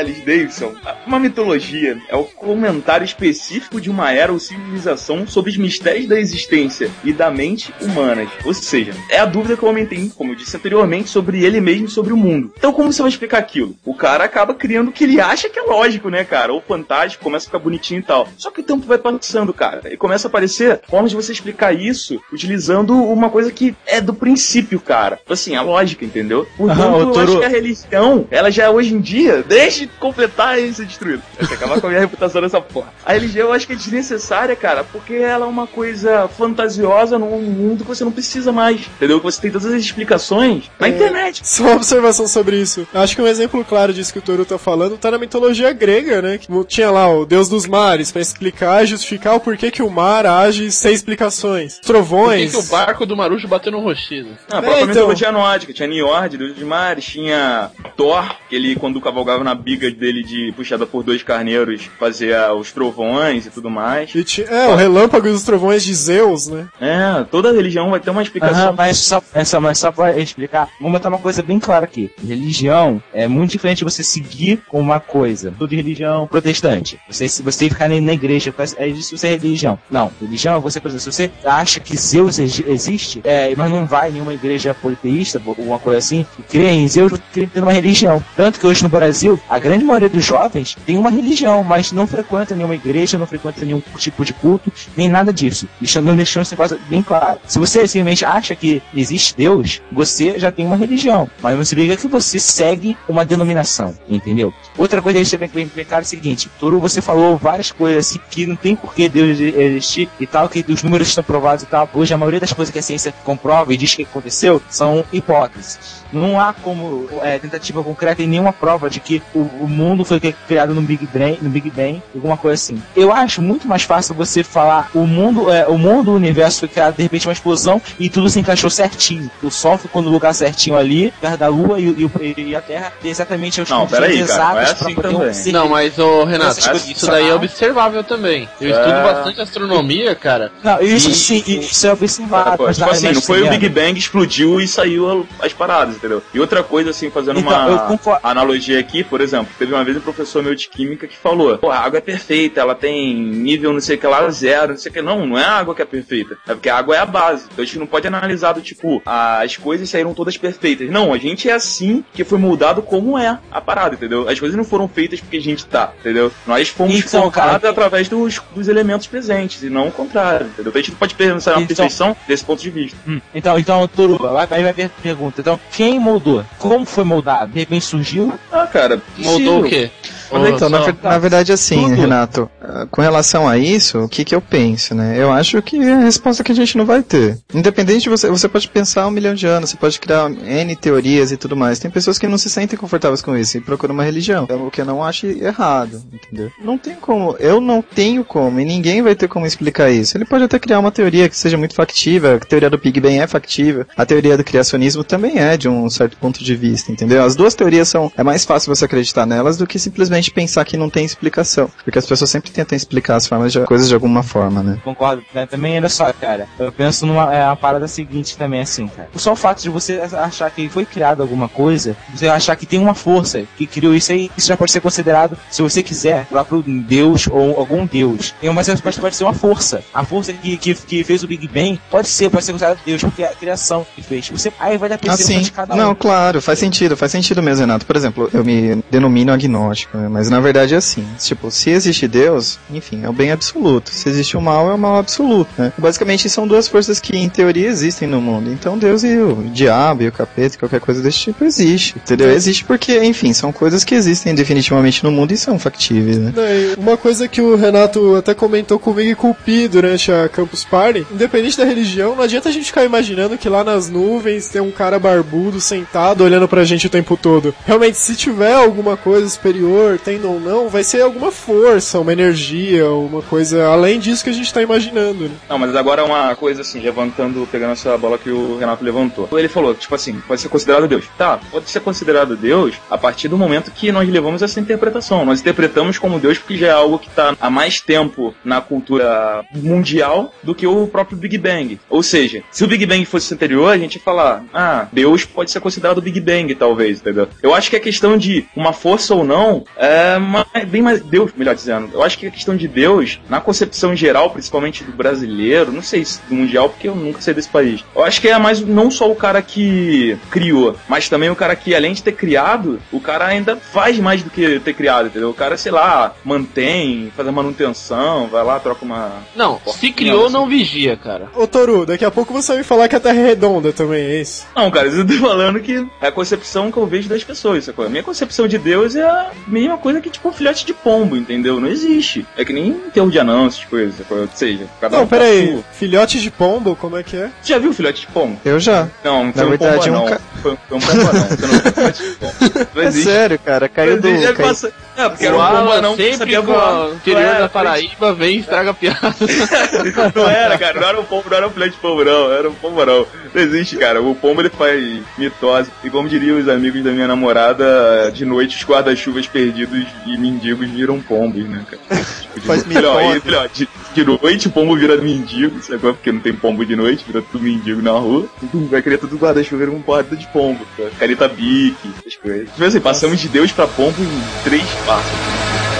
Ellis 0.00 0.18
Davidson, 0.24 0.74
uma 1.06 1.18
mitologia 1.18 1.98
é 2.08 2.16
o 2.16 2.24
comentário 2.24 3.04
específico 3.04 3.80
de 3.80 3.90
uma 3.90 4.12
era 4.12 4.32
ou 4.32 4.38
civilização 4.38 5.26
sobre 5.26 5.50
os 5.50 5.56
mistérios 5.56 6.06
da 6.06 6.18
existência 6.18 6.90
e 7.02 7.12
da 7.12 7.30
mente 7.30 7.72
humanas. 7.80 8.28
Ou 8.44 8.54
seja, 8.54 8.92
é 9.10 9.18
a 9.18 9.24
dúvida 9.24 9.56
que 9.56 9.64
o 9.64 9.68
homem 9.68 9.86
tem, 9.86 10.08
como 10.08 10.32
eu 10.32 10.36
disse 10.36 10.56
anteriormente, 10.56 11.08
sobre 11.08 11.44
ele 11.44 11.60
mesmo 11.60 11.86
e 11.86 11.90
sobre 11.90 12.12
o 12.12 12.16
mundo. 12.16 12.52
Então, 12.56 12.72
como 12.72 12.92
você 12.92 13.02
vai 13.02 13.10
explicar 13.10 13.38
aquilo? 13.38 13.74
O 13.84 13.94
cara 13.94 14.24
acaba 14.24 14.54
criando 14.54 14.88
o 14.88 14.92
que 14.92 15.04
ele 15.04 15.20
acha 15.20 15.48
que 15.48 15.58
é 15.58 15.62
lógico, 15.62 16.08
né, 16.08 16.24
cara? 16.24 16.52
Ou 16.52 16.60
fantástico, 16.60 17.24
começa 17.24 17.46
a 17.46 17.48
ficar 17.48 17.58
bonitinho 17.58 18.00
e 18.00 18.02
tal. 18.02 18.28
Só 18.36 18.50
que 18.50 18.60
o 18.60 18.64
tempo 18.64 18.86
vai 18.86 18.98
passando, 18.98 19.52
cara, 19.52 19.82
e 19.92 19.96
começa 19.96 20.26
a 20.26 20.30
aparecer 20.30 20.80
formas 20.88 21.10
de 21.10 21.16
você 21.16 21.32
explicar 21.32 21.72
isso 21.74 22.20
utilizando 22.32 22.94
uma 22.94 23.30
coisa 23.30 23.50
que 23.50 23.74
é 23.86 24.00
do 24.00 24.14
princípio, 24.14 24.80
cara. 24.80 25.18
Assim, 25.28 25.56
a 25.56 25.62
lógica, 25.62 26.04
entendeu? 26.04 26.46
Portanto, 26.56 26.82
Ah, 26.82 26.96
o 26.96 27.14
eu 27.14 27.20
acho 27.20 27.38
que 27.38 27.44
a 27.44 27.48
religião, 27.48 28.23
ela 28.30 28.50
já 28.50 28.70
hoje 28.70 28.94
em 28.94 29.00
dia, 29.00 29.42
deixe 29.46 29.80
de 29.86 29.92
completar 29.98 30.58
e 30.58 30.72
ser 30.72 30.86
destruída. 30.86 31.22
Eu 31.38 31.46
quero 31.48 31.54
acabar 31.64 31.80
com 31.80 31.86
a 31.86 31.90
minha 31.90 32.00
reputação 32.00 32.40
nessa 32.40 32.60
porra. 32.60 32.92
A 33.04 33.12
religião 33.12 33.48
eu 33.48 33.52
acho 33.52 33.66
que 33.66 33.72
é 33.72 33.76
desnecessária, 33.76 34.54
cara, 34.56 34.84
porque 34.84 35.14
ela 35.14 35.46
é 35.46 35.48
uma 35.48 35.66
coisa 35.66 36.28
fantasiosa 36.28 37.18
num 37.18 37.40
mundo 37.42 37.84
que 37.84 37.88
você 37.88 38.04
não 38.04 38.12
precisa 38.12 38.52
mais, 38.52 38.80
entendeu? 38.96 39.18
Que 39.18 39.24
você 39.24 39.40
tem 39.40 39.50
todas 39.50 39.66
as 39.72 39.74
explicações 39.82 40.70
na 40.78 40.86
É. 40.86 40.90
internet. 40.90 41.40
Só 41.44 41.64
uma 41.64 41.76
observação 41.76 42.26
sobre 42.28 42.56
isso. 42.60 42.86
Acho 42.94 43.16
que 43.16 43.22
um 43.22 43.26
exemplo 43.26 43.64
claro 43.64 43.92
disso 43.92 44.12
que 44.12 44.18
o 44.18 44.22
Toru 44.22 44.44
tá 44.44 44.58
falando 44.58 44.96
tá 44.98 45.10
na 45.10 45.18
mitologia 45.18 45.72
grega, 45.72 46.22
né? 46.22 46.38
Que 46.38 46.48
tinha 46.66 46.90
lá 46.90 47.08
o 47.08 47.24
deus 47.26 47.48
dos 47.48 47.66
mares 47.66 48.12
pra 48.12 48.22
explicar 48.22 48.84
e 48.84 48.86
justificar 48.86 49.34
o 49.34 49.40
porquê 49.40 49.70
que 49.70 49.82
o 49.82 49.90
mar 49.90 50.26
age 50.26 50.70
sem 50.70 50.92
explicações. 50.92 51.74
Por 51.74 51.80
que, 51.80 51.86
Trovões. 51.86 52.50
que 52.52 52.56
o 52.58 52.62
barco 52.64 53.06
do 53.06 53.16
Marujo 53.16 53.48
bateu 53.48 53.72
no 53.72 53.80
Rochido? 53.80 54.30
Ah, 54.50 54.58
É, 54.58 54.60
própria 54.60 54.74
então. 54.82 54.86
mitologia 54.88 55.32
nórdica, 55.32 55.72
tinha 55.72 55.88
Niord, 55.88 56.36
deus 56.36 56.54
dos 56.54 56.62
mares, 56.64 57.04
tinha 57.04 57.70
Thor, 57.96 58.13
que 58.48 58.54
ele, 58.56 58.76
quando 58.76 59.00
cavalgava 59.00 59.42
na 59.44 59.54
biga 59.54 59.90
dele 59.90 60.22
de 60.22 60.52
puxada 60.56 60.86
por 60.86 61.02
dois 61.02 61.22
carneiros, 61.22 61.88
fazia 61.98 62.52
os 62.54 62.72
trovões 62.72 63.46
e 63.46 63.50
tudo 63.50 63.70
mais. 63.70 64.14
E 64.14 64.24
ti- 64.24 64.44
é, 64.48 64.68
o 64.68 64.74
relâmpago 64.76 65.26
e 65.26 65.30
os 65.30 65.42
trovões 65.42 65.82
de 65.84 65.94
Zeus, 65.94 66.48
né? 66.48 66.68
É, 66.80 67.24
toda 67.30 67.52
religião 67.52 67.90
vai 67.90 68.00
ter 68.00 68.10
uma 68.10 68.22
explicação. 68.22 68.68
Aham, 68.68 68.74
mas 68.76 68.98
só, 68.98 69.22
é 69.32 69.44
só, 69.44 69.60
mas 69.60 69.78
só 69.78 69.90
pra 69.92 70.16
explicar, 70.18 70.68
vamos 70.80 70.92
botar 70.92 71.08
uma 71.08 71.18
coisa 71.18 71.42
bem 71.42 71.58
clara 71.58 71.84
aqui. 71.84 72.10
Religião 72.26 73.02
é 73.12 73.26
muito 73.26 73.50
diferente 73.52 73.78
de 73.78 73.84
você 73.84 74.02
seguir 74.02 74.62
com 74.68 74.80
uma 74.80 75.00
coisa. 75.00 75.52
Tudo 75.58 75.70
de 75.70 75.76
religião 75.76 76.26
protestante. 76.26 76.98
Você, 77.08 77.28
se 77.28 77.42
você 77.42 77.68
ficar 77.68 77.88
na 77.88 78.12
igreja, 78.12 78.54
é 78.76 78.86
isso 78.88 79.16
você 79.16 79.28
é 79.28 79.30
religião. 79.30 79.78
Não, 79.90 80.10
religião 80.20 80.56
é 80.56 80.60
você, 80.60 80.80
por 80.80 80.88
exemplo, 80.88 81.02
se 81.02 81.12
você 81.12 81.30
acha 81.44 81.80
que 81.80 81.96
Zeus 81.96 82.38
exi- 82.38 82.64
existe, 82.68 83.20
é, 83.24 83.54
mas 83.56 83.70
não 83.70 83.86
vai 83.86 84.10
em 84.10 84.14
nenhuma 84.14 84.34
igreja 84.34 84.74
politeísta, 84.74 85.40
ou 85.44 85.50
alguma 85.52 85.78
coisa 85.78 85.98
assim, 85.98 86.26
e 86.38 86.42
crê 86.42 86.68
em 86.70 86.86
Zeus, 86.88 87.12
crê 87.32 87.48
em 87.54 87.60
uma 87.60 87.72
religião. 87.72 88.03
Tanto 88.36 88.60
que 88.60 88.66
hoje 88.66 88.82
no 88.82 88.88
Brasil, 88.88 89.38
a 89.48 89.58
grande 89.58 89.84
maioria 89.84 90.08
dos 90.08 90.24
jovens 90.24 90.76
tem 90.86 90.96
uma 90.96 91.10
religião, 91.10 91.62
mas 91.62 91.92
não 91.92 92.06
frequenta 92.06 92.54
nenhuma 92.54 92.74
igreja, 92.74 93.18
não 93.18 93.26
frequenta 93.26 93.64
nenhum 93.64 93.82
tipo 93.96 94.24
de 94.24 94.32
culto, 94.32 94.72
nem 94.96 95.08
nada 95.08 95.32
disso. 95.32 95.68
Deixando, 95.80 96.14
deixando 96.14 96.42
esse 96.42 96.52
negócio 96.52 96.78
bem 96.88 97.02
claro. 97.02 97.38
Se 97.46 97.58
você 97.58 97.86
simplesmente 97.86 98.24
acha 98.24 98.54
que 98.54 98.82
existe 98.94 99.34
Deus, 99.36 99.80
você 99.90 100.38
já 100.38 100.50
tem 100.50 100.66
uma 100.66 100.76
religião. 100.76 101.28
Mas 101.42 101.56
não 101.56 101.64
significa 101.64 101.96
que 101.96 102.08
você 102.08 102.38
segue 102.38 102.96
uma 103.08 103.24
denominação, 103.24 103.94
entendeu? 104.08 104.52
Outra 104.76 105.00
coisa 105.00 105.18
que 105.18 105.24
você 105.24 105.38
tem 105.38 105.48
que 105.48 105.60
explicar 105.60 105.98
é 105.98 106.02
o 106.02 106.04
seguinte: 106.04 106.50
Toru, 106.58 106.80
você 106.80 107.00
falou 107.00 107.36
várias 107.36 107.70
coisas 107.72 108.06
assim 108.06 108.20
que 108.30 108.46
não 108.46 108.56
tem 108.56 108.76
por 108.76 108.94
que 108.94 109.08
Deus 109.08 109.38
existir 109.38 110.08
e 110.20 110.26
tal, 110.26 110.48
que 110.48 110.64
os 110.68 110.82
números 110.82 111.08
estão 111.08 111.24
provados 111.24 111.64
e 111.64 111.66
tal. 111.66 111.88
Hoje 111.94 112.12
a 112.12 112.18
maioria 112.18 112.40
das 112.40 112.52
coisas 112.52 112.72
que 112.72 112.78
a 112.78 112.82
ciência 112.82 113.12
comprova 113.24 113.72
e 113.72 113.76
diz 113.76 113.94
que 113.94 114.02
aconteceu 114.02 114.60
são 114.68 115.04
hipóteses. 115.12 116.03
Não 116.14 116.40
há 116.40 116.52
como 116.52 117.08
é, 117.22 117.38
tentativa 117.38 117.82
concreta 117.82 118.22
e 118.22 118.26
nenhuma 118.26 118.52
prova 118.52 118.88
de 118.88 119.00
que 119.00 119.22
o, 119.34 119.40
o 119.60 119.68
mundo 119.68 120.04
foi 120.04 120.20
criado 120.20 120.74
no 120.74 120.80
Big 120.82 121.06
Bang, 121.12 121.38
no 121.42 121.50
Big 121.50 121.70
Bang, 121.70 122.02
alguma 122.14 122.36
coisa 122.36 122.54
assim. 122.54 122.82
Eu 122.96 123.12
acho 123.12 123.42
muito 123.42 123.66
mais 123.66 123.82
fácil 123.82 124.14
você 124.14 124.42
falar 124.42 124.90
o 124.94 125.06
mundo, 125.06 125.50
é, 125.52 125.66
o 125.66 125.76
mundo, 125.76 126.10
o 126.12 126.14
universo 126.14 126.60
foi 126.60 126.68
criado 126.68 126.96
de 126.96 127.02
repente 127.02 127.26
uma 127.26 127.32
explosão 127.32 127.80
e 127.98 128.08
tudo 128.08 128.28
se 128.28 128.38
encaixou 128.40 128.70
certinho. 128.70 129.30
O 129.42 129.50
Sol 129.50 129.76
ficou 129.78 130.00
no 130.02 130.10
lugar 130.10 130.32
certinho 130.34 130.76
ali, 130.76 131.12
perto 131.20 131.38
da 131.38 131.48
Lua 131.48 131.78
e, 131.80 131.88
o- 131.90 132.00
e 132.00 132.04
o- 132.04 132.38
e 132.40 132.54
a 132.56 132.60
Terra 132.60 132.92
tem 133.02 133.10
exatamente 133.10 133.60
as 133.60 133.68
Não, 133.68 133.86
peraí, 133.86 134.12
cara, 134.18 134.22
exatas 134.24 134.80
não 134.82 134.88
é 134.90 134.94
pra 134.94 135.30
assim 135.30 135.42
ser- 135.44 135.52
Não, 135.52 135.68
mas, 135.68 135.98
ô 135.98 136.24
Renato, 136.24 136.58
isso 136.88 137.06
daí 137.06 137.28
é 137.28 137.34
observável 137.34 138.02
também. 138.04 138.48
Eu 138.60 138.68
É. 138.74 138.78
estudo 138.78 139.02
bastante 139.02 139.40
astronomia, 139.40 140.14
cara. 140.14 140.52
Não, 140.62 140.80
isso 140.80 141.10
E- 141.10 141.14
sim, 141.14 141.42
isso 141.46 141.86
é 141.86 141.92
observado. 141.92 142.56
Pô, 142.56 142.70
tipo 142.72 142.88
assim, 142.90 143.12
não 143.12 143.20
foi 143.22 143.42
o 143.42 143.50
Big 143.50 143.68
Bang 143.68 143.98
explodiu 143.98 144.60
e 144.60 144.68
saiu 144.68 145.26
as 145.40 145.52
paradas, 145.52 145.96
entendeu? 146.04 146.22
E 146.32 146.40
outra 146.40 146.62
coisa, 146.62 146.90
assim, 146.90 147.10
fazendo 147.10 147.40
Então, 147.40 147.98
uma 148.04 148.20
analogia 148.22 148.78
aqui, 148.78 149.02
por 149.02 149.20
exemplo, 149.20 149.48
teve 149.58 149.72
uma 149.72 149.84
vez 149.84 149.96
um 149.96 150.00
professor 150.00 150.42
meu 150.42 150.54
de 150.54 150.68
química 150.68 151.06
que 151.06 151.16
falou: 151.16 151.58
Pô, 151.58 151.70
a 151.70 151.78
água 151.78 151.98
é 151.98 152.00
perfeita, 152.00 152.60
ela 152.60 152.74
tem 152.74 153.14
nível 153.14 153.72
não 153.72 153.80
sei 153.80 153.96
o 153.96 153.98
que 153.98 154.06
lá, 154.06 154.28
zero, 154.30 154.72
não 154.72 154.76
sei 154.78 154.90
o 154.90 154.92
que. 154.92 155.02
Não, 155.02 155.26
não 155.26 155.38
é 155.38 155.44
a 155.44 155.52
água 155.52 155.74
que 155.74 155.82
é 155.82 155.84
perfeita. 155.84 156.36
É 156.46 156.52
porque 156.54 156.68
a 156.68 156.76
água 156.76 156.94
é 156.96 156.98
a 156.98 157.06
base. 157.06 157.44
Então 157.52 157.62
a 157.62 157.66
gente 157.66 157.78
não 157.78 157.86
pode 157.86 158.06
analisar 158.06 158.52
do 158.52 158.60
tipo, 158.60 159.02
as 159.04 159.56
coisas 159.56 159.88
saíram 159.88 160.14
todas 160.14 160.36
perfeitas. 160.36 160.90
Não, 160.90 161.12
a 161.12 161.18
gente 161.18 161.48
é 161.48 161.52
assim 161.52 162.04
que 162.12 162.24
foi 162.24 162.38
moldado 162.38 162.82
como 162.82 163.18
é 163.18 163.38
a 163.50 163.60
parada, 163.60 163.94
entendeu? 163.94 164.28
As 164.28 164.38
coisas 164.38 164.56
não 164.56 164.64
foram 164.64 164.88
feitas 164.88 165.20
porque 165.20 165.36
a 165.36 165.42
gente 165.42 165.64
tá, 165.66 165.92
entendeu? 166.00 166.30
Nós 166.46 166.68
fomos 166.68 166.94
Então, 166.96 167.30
formados 167.30 167.60
cara, 167.60 167.70
através 167.70 168.08
dos, 168.08 168.40
dos 168.54 168.68
elementos 168.68 169.06
presentes 169.06 169.62
e 169.62 169.70
não 169.70 169.88
o 169.88 169.92
contrário, 169.92 170.46
entendeu? 170.46 170.70
Então 170.70 170.72
a 170.80 170.82
gente 170.82 170.90
não 170.92 170.98
pode 170.98 171.14
pensar 171.14 171.52
na 171.52 171.56
Então- 171.62 171.66
perfeição 171.76 172.16
desse 172.26 172.44
ponto 172.44 172.60
de 172.62 172.70
vista. 172.70 172.98
Hum, 173.06 173.20
Então, 173.34 173.58
então, 173.58 173.86
Turu, 173.88 174.16
vai, 174.18 174.46
vai, 174.46 174.62
vai 174.62 174.72
per- 174.72 174.90
pergunta. 175.02 175.40
Então, 175.40 175.58
quem 175.72 175.93
moldou? 175.98 176.44
Como 176.58 176.84
foi 176.84 177.04
moldado? 177.04 177.52
De 177.52 177.60
repente 177.60 177.84
surgiu? 177.84 178.32
Ah, 178.52 178.66
cara, 178.66 179.00
Moldou 179.18 179.60
o 179.62 179.66
estilo. 179.66 179.68
quê? 179.68 179.90
Ô, 180.38 180.46
então, 180.46 180.68
na, 180.68 180.80
na 181.02 181.18
verdade, 181.18 181.52
assim, 181.52 181.82
Tudo. 181.82 181.94
Renato, 181.94 182.50
ah, 182.62 182.86
com 182.90 183.00
relação 183.00 183.48
a 183.48 183.58
isso, 183.58 184.00
o 184.00 184.08
que 184.08 184.24
que 184.24 184.34
eu 184.34 184.40
penso, 184.40 184.94
né? 184.94 185.14
Eu 185.16 185.32
acho 185.32 185.60
que 185.62 185.76
é 185.78 185.92
a 185.92 185.98
resposta 185.98 186.42
que 186.42 186.52
a 186.52 186.54
gente 186.54 186.76
não 186.76 186.84
vai 186.84 187.02
ter. 187.02 187.38
Independente 187.52 188.04
de 188.04 188.08
você, 188.08 188.28
você 188.28 188.48
pode 188.48 188.68
pensar 188.68 189.06
um 189.06 189.10
milhão 189.10 189.34
de 189.34 189.46
anos, 189.46 189.70
você 189.70 189.76
pode 189.76 189.98
criar 190.00 190.30
N 190.30 190.76
teorias 190.76 191.32
e 191.32 191.36
tudo 191.36 191.56
mais. 191.56 191.78
Tem 191.78 191.90
pessoas 191.90 192.18
que 192.18 192.26
não 192.26 192.38
se 192.38 192.50
sentem 192.50 192.78
confortáveis 192.78 193.22
com 193.22 193.36
isso 193.36 193.56
e 193.56 193.60
procuram 193.60 193.94
uma 193.94 194.04
religião. 194.04 194.46
É 194.48 194.54
o 194.54 194.70
que 194.70 194.80
eu 194.80 194.84
não 194.84 195.02
acho 195.02 195.26
errado, 195.26 196.02
entendeu? 196.12 196.50
Não 196.62 196.76
tem 196.76 196.94
como, 196.94 197.36
eu 197.38 197.60
não 197.60 197.82
tenho 197.82 198.24
como, 198.24 198.60
e 198.60 198.64
ninguém 198.64 199.02
vai 199.02 199.14
ter 199.14 199.28
como 199.28 199.46
explicar 199.46 199.90
isso. 199.90 200.16
Ele 200.16 200.24
pode 200.24 200.44
até 200.44 200.58
criar 200.58 200.78
uma 200.78 200.90
teoria 200.90 201.28
que 201.28 201.36
seja 201.36 201.56
muito 201.56 201.74
factível, 201.74 202.34
a 202.34 202.38
teoria 202.38 202.70
do 202.70 202.78
Big 202.78 203.00
Bang 203.00 203.18
é 203.18 203.26
factível, 203.26 203.86
a 203.96 204.06
teoria 204.06 204.36
do 204.36 204.44
criacionismo 204.44 205.04
também 205.04 205.38
é, 205.38 205.56
de 205.56 205.68
um 205.68 205.88
certo 205.88 206.16
ponto 206.16 206.42
de 206.42 206.56
vista, 206.56 206.90
entendeu? 206.90 207.22
As 207.22 207.36
duas 207.36 207.54
teorias 207.54 207.88
são, 207.88 208.10
é 208.16 208.22
mais 208.22 208.44
fácil 208.44 208.74
você 208.74 208.84
acreditar 208.84 209.26
nelas 209.26 209.56
do 209.56 209.66
que 209.66 209.78
simplesmente 209.78 210.23
pensar 210.30 210.64
que 210.64 210.76
não 210.76 210.88
tem 210.90 211.04
explicação. 211.04 211.70
Porque 211.84 211.98
as 211.98 212.06
pessoas 212.06 212.30
sempre 212.30 212.50
tentam 212.50 212.76
explicar 212.76 213.16
as 213.16 213.26
formas 213.26 213.52
de, 213.52 213.60
coisas 213.64 213.88
de 213.88 213.94
alguma 213.94 214.22
forma, 214.22 214.62
né? 214.62 214.78
Concordo. 214.84 215.22
né? 215.34 215.46
Também, 215.46 215.76
olha 215.76 215.88
só, 215.88 216.12
cara. 216.12 216.46
Eu 216.58 216.72
penso 216.72 217.06
numa 217.06 217.32
é, 217.34 217.44
uma 217.44 217.56
parada 217.56 217.86
seguinte 217.88 218.36
também, 218.36 218.60
assim, 218.60 218.88
cara. 218.88 219.08
Só 219.16 219.32
o 219.32 219.36
fato 219.36 219.62
de 219.62 219.68
você 219.68 220.00
achar 220.00 220.50
que 220.50 220.68
foi 220.68 220.84
criado 220.84 221.20
alguma 221.22 221.48
coisa, 221.48 221.96
você 222.14 222.28
achar 222.28 222.56
que 222.56 222.66
tem 222.66 222.78
uma 222.78 222.94
força 222.94 223.42
que 223.56 223.66
criou 223.66 223.94
isso 223.94 224.12
aí, 224.12 224.30
isso 224.36 224.48
já 224.48 224.56
pode 224.56 224.72
ser 224.72 224.80
considerado, 224.80 225.36
se 225.50 225.62
você 225.62 225.82
quiser, 225.82 226.22
o 226.22 226.26
próprio 226.26 226.62
Deus 226.62 227.26
ou 227.30 227.58
algum 227.58 227.86
Deus. 227.86 228.34
Tem 228.40 228.50
uma- 228.50 228.54
Mas 228.66 228.80
pode, 228.80 228.98
pode 229.00 229.16
ser 229.16 229.24
uma 229.24 229.34
força. 229.34 229.82
A 229.92 230.04
força 230.04 230.32
que, 230.32 230.56
que, 230.56 230.74
que 230.74 231.04
fez 231.04 231.22
o 231.22 231.26
Big 231.26 231.46
Bang 231.48 231.78
pode 231.90 232.08
ser, 232.08 232.30
pode 232.30 232.44
ser 232.44 232.52
considerado 232.52 232.78
Deus, 232.84 233.02
porque 233.02 233.22
é 233.22 233.26
a 233.28 233.34
criação 233.34 233.86
que 233.94 234.02
fez. 234.02 234.28
Você, 234.30 234.52
aí 234.58 234.78
vai 234.78 234.88
dar 234.88 234.98
Assim, 235.08 235.40
de 235.40 235.52
cada 235.52 235.74
um. 235.74 235.76
não, 235.76 235.94
claro, 235.94 236.40
faz 236.40 236.58
sentido, 236.58 236.96
faz 236.96 237.12
sentido 237.12 237.42
mesmo, 237.42 237.60
Renato. 237.60 237.84
Por 237.84 237.94
exemplo, 237.96 238.30
eu 238.32 238.42
me 238.44 238.82
denomino 238.90 239.32
agnóstico, 239.32 239.98
né? 239.98 240.03
Mas 240.08 240.30
na 240.30 240.40
verdade 240.40 240.74
é 240.74 240.76
assim. 240.76 241.06
Tipo, 241.18 241.50
se 241.50 241.70
existe 241.70 242.06
Deus, 242.08 242.58
enfim, 242.70 243.00
é 243.04 243.08
o 243.08 243.12
bem 243.12 243.30
absoluto. 243.30 243.90
Se 243.90 244.08
existe 244.08 244.36
o 244.36 244.40
mal, 244.40 244.70
é 244.70 244.74
o 244.74 244.78
mal 244.78 244.98
absoluto, 244.98 245.50
né? 245.58 245.72
Basicamente 245.78 246.28
são 246.28 246.46
duas 246.46 246.68
forças 246.68 247.00
que 247.00 247.16
em 247.16 247.28
teoria 247.28 247.68
existem 247.68 248.08
no 248.08 248.20
mundo. 248.20 248.50
Então 248.50 248.78
Deus 248.78 249.02
e 249.04 249.16
o 249.16 249.44
diabo 249.52 250.02
e 250.02 250.08
o 250.08 250.12
capeta, 250.12 250.58
qualquer 250.58 250.80
coisa 250.80 251.02
desse 251.02 251.18
tipo 251.18 251.44
existe, 251.44 251.96
entendeu? 251.96 252.30
Existe 252.30 252.64
porque, 252.64 253.02
enfim, 253.04 253.32
são 253.32 253.52
coisas 253.52 253.84
que 253.84 253.94
existem 253.94 254.34
definitivamente 254.34 255.04
no 255.04 255.10
mundo 255.10 255.32
e 255.32 255.36
são 255.36 255.58
factíveis, 255.58 256.18
né? 256.18 256.32
Daí, 256.34 256.74
Uma 256.76 256.96
coisa 256.96 257.28
que 257.28 257.40
o 257.40 257.56
Renato 257.56 258.16
até 258.16 258.34
comentou 258.34 258.78
comigo 258.78 259.10
e 259.10 259.14
com 259.14 259.30
o 259.30 259.34
Pi 259.34 259.68
durante 259.68 260.10
a 260.10 260.28
Campus 260.28 260.64
Party, 260.64 261.06
independente 261.10 261.56
da 261.56 261.64
religião, 261.64 262.14
não 262.14 262.22
adianta 262.22 262.48
a 262.48 262.52
gente 262.52 262.66
ficar 262.66 262.84
imaginando 262.84 263.38
que 263.38 263.48
lá 263.48 263.64
nas 263.64 263.88
nuvens 263.88 264.48
tem 264.48 264.60
um 264.60 264.70
cara 264.70 264.98
barbudo 264.98 265.60
sentado 265.60 266.24
olhando 266.24 266.48
pra 266.48 266.64
gente 266.64 266.86
o 266.86 266.90
tempo 266.90 267.16
todo. 267.16 267.54
Realmente, 267.66 267.98
se 267.98 268.14
tiver 268.14 268.54
alguma 268.54 268.96
coisa 268.96 269.28
superior, 269.28 269.93
tendo 269.98 270.30
ou 270.30 270.40
não, 270.40 270.68
vai 270.68 270.84
ser 270.84 271.02
alguma 271.02 271.30
força, 271.30 271.98
uma 272.00 272.12
energia, 272.12 272.88
uma 272.90 273.22
coisa 273.22 273.66
além 273.66 273.98
disso 273.98 274.24
que 274.24 274.30
a 274.30 274.34
gente 274.34 274.52
tá 274.52 274.62
imaginando, 274.62 275.24
né? 275.24 275.34
Não, 275.48 275.58
mas 275.58 275.74
agora 275.74 276.04
uma 276.04 276.34
coisa 276.34 276.62
assim, 276.62 276.80
levantando, 276.80 277.46
pegando 277.50 277.72
essa 277.72 277.96
bola 277.96 278.18
que 278.18 278.30
o 278.30 278.58
Renato 278.58 278.84
levantou. 278.84 279.28
Ele 279.32 279.48
falou, 279.48 279.74
tipo 279.74 279.94
assim, 279.94 280.20
pode 280.26 280.40
ser 280.40 280.48
considerado 280.48 280.88
Deus. 280.88 281.04
Tá, 281.16 281.38
pode 281.50 281.70
ser 281.70 281.80
considerado 281.80 282.36
Deus 282.36 282.74
a 282.90 282.98
partir 282.98 283.28
do 283.28 283.38
momento 283.38 283.70
que 283.70 283.92
nós 283.92 284.08
levamos 284.08 284.42
essa 284.42 284.60
interpretação. 284.60 285.24
Nós 285.24 285.40
interpretamos 285.40 285.98
como 285.98 286.18
Deus 286.18 286.38
porque 286.38 286.56
já 286.56 286.68
é 286.68 286.72
algo 286.72 286.98
que 286.98 287.10
tá 287.10 287.36
há 287.40 287.50
mais 287.50 287.80
tempo 287.80 288.34
na 288.44 288.60
cultura 288.60 289.44
mundial 289.54 290.32
do 290.42 290.54
que 290.54 290.66
o 290.66 290.86
próprio 290.86 291.16
Big 291.16 291.38
Bang. 291.38 291.78
Ou 291.88 292.02
seja, 292.02 292.42
se 292.50 292.64
o 292.64 292.66
Big 292.66 292.84
Bang 292.86 293.04
fosse 293.04 293.32
anterior, 293.34 293.70
a 293.70 293.78
gente 293.78 293.96
ia 293.96 294.02
falar, 294.02 294.44
ah, 294.52 294.86
Deus 294.92 295.24
pode 295.24 295.50
ser 295.50 295.60
considerado 295.60 296.02
Big 296.02 296.20
Bang, 296.20 296.54
talvez, 296.54 297.00
entendeu? 297.00 297.28
Eu 297.42 297.54
acho 297.54 297.70
que 297.70 297.76
a 297.76 297.80
questão 297.80 298.16
de 298.16 298.46
uma 298.54 298.72
força 298.72 299.14
ou 299.14 299.24
não 299.24 299.64
é 299.84 300.18
ma- 300.18 300.46
bem 300.66 300.82
mais. 300.82 301.00
Deus, 301.02 301.30
melhor 301.36 301.54
dizendo. 301.54 301.90
Eu 301.92 302.02
acho 302.02 302.18
que 302.18 302.26
a 302.26 302.30
questão 302.30 302.56
de 302.56 302.66
Deus, 302.68 303.20
na 303.28 303.40
concepção 303.40 303.94
geral, 303.94 304.30
principalmente 304.30 304.82
do 304.84 304.92
brasileiro, 304.92 305.70
não 305.72 305.82
sei 305.82 306.04
se 306.04 306.20
do 306.28 306.34
mundial, 306.34 306.68
porque 306.68 306.88
eu 306.88 306.94
nunca 306.94 307.20
sei 307.20 307.34
desse 307.34 307.48
país. 307.48 307.84
Eu 307.94 308.02
acho 308.04 308.20
que 308.20 308.28
é 308.28 308.38
mais 308.38 308.60
não 308.60 308.90
só 308.90 309.10
o 309.10 309.16
cara 309.16 309.40
que 309.42 310.16
criou, 310.30 310.76
mas 310.88 311.08
também 311.08 311.30
o 311.30 311.36
cara 311.36 311.54
que, 311.56 311.74
além 311.74 311.92
de 311.92 312.02
ter 312.02 312.12
criado, 312.12 312.80
o 312.92 313.00
cara 313.00 313.26
ainda 313.26 313.56
faz 313.56 313.98
mais 313.98 314.22
do 314.22 314.30
que 314.30 314.58
ter 314.60 314.74
criado, 314.74 315.06
entendeu? 315.06 315.30
O 315.30 315.34
cara, 315.34 315.56
sei 315.56 315.72
lá, 315.72 316.14
mantém, 316.24 317.12
faz 317.16 317.28
a 317.28 317.32
manutenção, 317.32 318.26
vai 318.28 318.44
lá, 318.44 318.58
troca 318.60 318.84
uma. 318.84 319.12
Não, 319.34 319.60
se 319.66 319.90
criou, 319.92 320.28
não 320.30 320.48
vigia, 320.48 320.96
cara. 320.96 321.28
Ô 321.34 321.46
Toru, 321.46 321.86
daqui 321.86 322.04
a 322.04 322.10
pouco 322.10 322.32
você 322.32 322.48
vai 322.52 322.58
me 322.58 322.64
falar 322.64 322.88
que 322.88 322.96
a 322.96 323.00
Terra 323.00 323.18
é 323.20 323.26
redonda 323.26 323.72
também, 323.72 324.02
é 324.04 324.20
isso? 324.20 324.46
Não, 324.54 324.70
cara, 324.70 324.88
eu 324.88 325.06
tô 325.06 325.14
falando 325.14 325.60
que 325.60 325.86
é 326.00 326.06
a 326.06 326.12
concepção 326.12 326.70
que 326.70 326.76
eu 326.78 326.86
vejo 326.86 327.08
das 327.08 327.24
pessoas, 327.24 327.64
sacou? 327.64 327.84
A 327.84 327.88
minha 327.88 328.02
concepção 328.02 328.46
de 328.46 328.58
Deus 328.58 328.94
é 328.96 329.02
a 329.02 329.30
mesma 329.74 329.78
coisa 329.78 330.00
que, 330.00 330.10
tipo, 330.10 330.28
um 330.28 330.32
filhote 330.32 330.64
de 330.64 330.72
pombo, 330.72 331.16
entendeu? 331.16 331.60
Não 331.60 331.68
existe. 331.68 332.26
É 332.36 332.44
que 332.44 332.52
nem 332.52 332.68
enterro 332.68 333.10
de 333.10 333.18
anão, 333.18 333.46
essas 333.46 333.64
coisas? 333.64 333.94
Ou 334.08 334.28
seja, 334.34 334.66
cada 334.80 334.96
Não, 334.96 335.04
um 335.04 335.06
tá 335.06 335.16
pera 335.16 335.28
aí. 335.28 335.52
sua. 335.52 335.64
Filhote 335.72 336.20
de 336.20 336.30
pombo, 336.30 336.76
como 336.76 336.96
é 336.96 337.02
que 337.02 337.16
é? 337.16 337.30
Já 337.42 337.58
viu 337.58 337.72
filhote 337.72 338.02
de 338.02 338.06
pombo? 338.08 338.38
Eu 338.44 338.58
já. 338.60 338.88
Não, 339.04 339.26
Na 339.26 339.32
foi 339.32 339.44
um 339.44 339.48
verdade, 339.50 339.76
pombo 339.78 339.90
um 339.90 340.00
não. 340.00 340.06
ca- 340.06 340.20
Foi, 340.42 340.58
foi 340.68 340.76
um 340.78 340.80
pombo 340.80 340.94
não. 341.12 341.12
Você 341.12 341.46
não 341.46 341.72
filhote 341.72 342.02
de 342.02 342.10
pombo. 342.16 342.34
Não 342.74 342.82
É 342.82 342.90
sério, 342.90 343.38
cara. 343.38 343.68
Caiu 343.68 343.94
Não 343.94 344.00
do. 344.02 344.22
caiu- 344.22 344.34
passa- 344.36 344.72
É, 344.96 345.08
porque 345.08 345.26
era 345.26 345.34
O 345.34 345.38
um 345.40 345.42
pombo 345.44 345.56
Alan 345.72 345.80
não 345.80 345.96
sempre 345.96 346.16
sabia 346.16 346.40
com 346.40 346.46
voar. 346.52 346.86
o 346.88 346.94
interior 346.94 347.20
Não 347.22 347.28
era, 347.28 347.38
da 347.40 347.48
Paraíba 347.48 348.14
vem 348.14 348.36
e 348.36 348.40
estraga 348.40 348.70
a 348.70 348.74
piada. 348.74 348.98
Não 350.14 350.28
era, 350.28 350.58
cara, 350.58 350.80
não 350.80 350.88
era 350.88 351.00
um 351.00 351.04
pombo, 351.04 351.24
não 351.30 351.36
era 351.36 351.46
um 351.46 351.50
filhote 351.50 351.72
de 351.72 351.78
pombo, 351.78 352.04
não, 352.04 352.32
era 352.32 352.48
um 352.48 352.54
pombo, 352.54 352.84
não. 352.84 353.06
Não 353.34 353.42
existe, 353.42 353.76
cara. 353.76 354.00
O 354.00 354.14
pombo 354.14 354.40
ele 354.40 354.50
faz 354.50 355.00
mitose. 355.18 355.70
E 355.82 355.90
como 355.90 356.08
diriam 356.08 356.38
os 356.38 356.48
amigos 356.48 356.82
da 356.84 356.90
minha 356.92 357.06
namorada, 357.08 358.10
de 358.12 358.24
noite 358.24 358.56
os 358.56 358.64
guarda-chuvas 358.64 359.26
perdidos 359.26 359.84
e 360.06 360.16
mendigos 360.16 360.68
viram 360.70 361.00
pombos, 361.00 361.44
né, 361.48 361.64
cara? 361.68 362.02
Tipo, 362.04 362.40
de 362.40 362.46
Faz 362.46 362.64
mitose. 362.64 362.98
aí, 362.98 363.48
de, 363.52 363.68
de 363.94 364.04
noite 364.04 364.48
o 364.48 364.50
pombo 364.50 364.76
vira 364.76 364.96
mendigo, 364.96 365.60
sabe? 365.62 365.78
Porque 365.80 366.12
não 366.12 366.20
tem 366.20 366.32
pombo 366.32 366.64
de 366.64 366.76
noite, 366.76 367.04
vira 367.06 367.22
tudo 367.22 367.42
mendigo 367.42 367.82
na 367.82 367.92
rua. 367.92 368.26
Tudo, 368.40 368.68
vai 368.68 368.82
querer 368.82 368.98
tudo 368.98 369.16
guarda-chuva, 369.16 369.64
vira 369.64 369.70
um 369.76 369.82
porta 369.82 370.14
de 370.16 370.26
pombo, 370.28 370.64
cara. 370.76 370.90
Careta 370.98 371.28
bique, 371.28 371.90
essas 371.98 372.16
coisas. 372.16 372.48
Tipo 372.50 372.64
assim, 372.64 372.80
passamos 372.80 373.20
de 373.20 373.28
Deus 373.28 373.50
pra 373.52 373.66
pombo 373.66 373.96
em 374.00 374.44
três 374.44 374.62
passos. 374.84 375.18
Cara, 375.50 375.73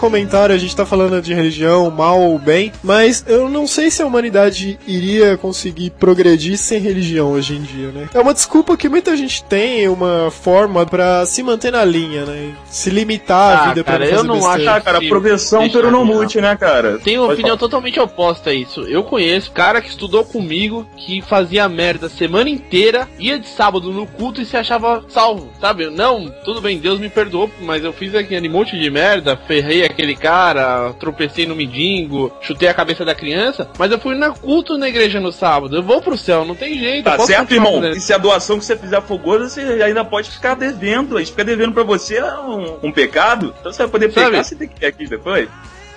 comentário, 0.00 0.54
a 0.54 0.58
gente 0.58 0.74
tá 0.74 0.86
falando 0.86 1.20
de 1.20 1.34
religião, 1.34 1.90
mal 1.90 2.18
ou 2.20 2.38
bem, 2.38 2.72
mas 2.82 3.24
eu 3.28 3.48
não 3.48 3.66
sei 3.66 3.90
se 3.90 4.02
a 4.02 4.06
humanidade 4.06 4.78
iria 4.86 5.36
conseguir 5.36 5.90
progredir 5.90 6.56
sem 6.56 6.80
religião 6.80 7.32
hoje 7.32 7.54
em 7.56 7.62
dia, 7.62 7.88
né? 7.88 8.08
É 8.14 8.18
uma 8.20 8.32
desculpa 8.32 8.76
que 8.76 8.88
muita 8.88 9.16
gente 9.16 9.44
tem, 9.44 9.86
uma 9.88 10.30
forma 10.30 10.86
pra 10.86 11.26
se 11.26 11.42
manter 11.42 11.70
na 11.72 11.84
linha, 11.84 12.24
né? 12.24 12.52
Se 12.66 12.88
limitar 12.90 13.58
à 13.58 13.62
Ah, 13.64 13.68
vida 13.68 13.84
cara, 13.84 13.98
pra 13.98 14.06
não 14.06 14.12
eu 14.12 14.16
fazer 14.16 14.28
não 14.28 14.34
besteira. 14.36 14.70
acho- 14.70 14.78
Ah, 14.78 14.80
cara, 14.80 15.00
progressão 15.08 15.68
pelo 15.68 15.88
eu 15.88 15.90
não 15.90 16.04
mute, 16.04 16.40
né, 16.40 16.56
cara? 16.56 16.98
Tenho 16.98 17.20
uma 17.20 17.26
Pode 17.28 17.40
opinião 17.40 17.56
falar. 17.58 17.68
totalmente 17.68 18.00
oposta 18.00 18.50
a 18.50 18.54
isso. 18.54 18.80
Eu 18.82 19.02
conheço 19.04 19.50
cara 19.52 19.80
que 19.82 19.88
estudou 19.90 20.24
comigo, 20.24 20.86
que 20.96 21.20
fazia 21.22 21.68
merda 21.68 22.06
a 22.06 22.10
semana 22.10 22.48
inteira, 22.48 23.06
ia 23.18 23.38
de 23.38 23.46
sábado 23.48 23.92
no 23.92 24.06
culto 24.06 24.40
e 24.40 24.46
se 24.46 24.56
achava 24.56 25.04
salvo, 25.08 25.50
sabe? 25.60 25.90
Não, 25.90 26.32
tudo 26.44 26.60
bem, 26.60 26.78
Deus 26.78 26.98
me 26.98 27.08
perdoou, 27.10 27.50
mas 27.60 27.84
eu 27.84 27.92
fiz 27.92 28.14
aquele 28.14 28.48
monte 28.48 28.78
de 28.78 28.90
merda, 28.90 29.36
ferrei 29.36 29.84
aquele 29.90 30.14
cara, 30.16 30.92
tropecei 30.98 31.46
no 31.46 31.54
mendigo, 31.56 32.32
chutei 32.40 32.68
a 32.68 32.74
cabeça 32.74 33.04
da 33.04 33.14
criança, 33.14 33.68
mas 33.78 33.90
eu 33.90 33.98
fui 33.98 34.14
na 34.14 34.30
culto 34.30 34.78
na 34.78 34.88
igreja 34.88 35.20
no 35.20 35.30
sábado. 35.32 35.76
Eu 35.76 35.82
vou 35.82 36.00
pro 36.00 36.16
céu, 36.16 36.44
não 36.44 36.54
tem 36.54 36.78
jeito. 36.78 37.04
Tá 37.04 37.18
certo, 37.20 37.52
irmão? 37.52 37.74
fazendo. 37.76 37.96
E 37.96 38.00
se 38.00 38.12
a 38.12 38.18
doação 38.18 38.58
que 38.58 38.64
você 38.64 38.76
fizer 38.76 39.00
for 39.02 39.18
gorda, 39.18 39.48
você 39.48 39.60
ainda 39.82 40.04
pode 40.04 40.30
ficar 40.30 40.54
devendo. 40.54 41.16
A 41.16 41.20
gente 41.20 41.30
fica 41.32 41.44
devendo 41.44 41.72
pra 41.72 41.82
você 41.82 42.16
é 42.16 42.34
um, 42.40 42.78
um 42.84 42.92
pecado. 42.92 43.54
Então 43.60 43.72
você 43.72 43.82
vai 43.82 43.88
poder 43.90 44.12
Sabe? 44.12 44.26
pegar, 44.30 44.44
você 44.44 44.54
tem 44.56 44.68
que 44.68 44.84
ir 44.84 44.86
aqui 44.88 45.06
depois. 45.06 45.48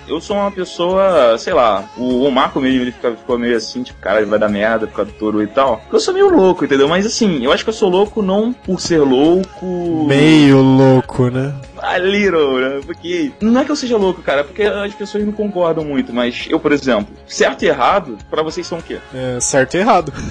Eu 0.06 0.20
sou 0.20 0.36
uma 0.36 0.50
pessoa, 0.50 1.38
sei 1.38 1.54
lá, 1.54 1.82
o, 1.96 2.24
o 2.26 2.30
Marco 2.30 2.60
mesmo, 2.60 2.82
ele 2.82 2.92
fica- 2.92 3.12
ficou 3.12 3.38
meio 3.38 3.56
assim, 3.56 3.82
tipo, 3.82 3.98
cara, 4.00 4.18
ele 4.20 4.28
vai 4.28 4.38
dar 4.38 4.50
merda 4.50 4.86
por 4.86 4.96
causa 4.96 5.10
do 5.10 5.16
touro 5.16 5.42
e 5.42 5.46
tal. 5.46 5.80
Eu 5.90 5.98
sou 5.98 6.12
meio 6.12 6.28
louco, 6.28 6.62
entendeu? 6.62 6.86
Mas 6.86 7.06
assim, 7.06 7.42
eu 7.42 7.50
acho 7.50 7.64
que 7.64 7.70
eu 7.70 7.74
sou 7.74 7.88
louco 7.88 8.20
não 8.20 8.52
por 8.52 8.78
ser 8.82 8.98
louco. 8.98 10.04
Meio 10.06 10.60
louco, 10.60 11.30
né? 11.30 11.54
A 11.84 11.98
little, 11.98 12.58
né? 12.60 12.80
Porque 12.84 13.30
não 13.40 13.60
é 13.60 13.64
que 13.64 13.70
eu 13.70 13.76
seja 13.76 13.96
louco, 13.96 14.22
cara, 14.22 14.40
é 14.40 14.44
porque 14.44 14.62
as 14.62 14.94
pessoas 14.94 15.24
não 15.24 15.32
concordam 15.32 15.84
muito, 15.84 16.12
mas 16.12 16.46
eu, 16.48 16.58
por 16.58 16.72
exemplo, 16.72 17.14
certo 17.26 17.62
e 17.62 17.68
errado, 17.68 18.16
pra 18.30 18.42
vocês 18.42 18.66
são 18.66 18.78
o 18.78 18.82
quê? 18.82 18.98
É 19.14 19.38
certo 19.40 19.74
e 19.74 19.78
errado. 19.78 20.12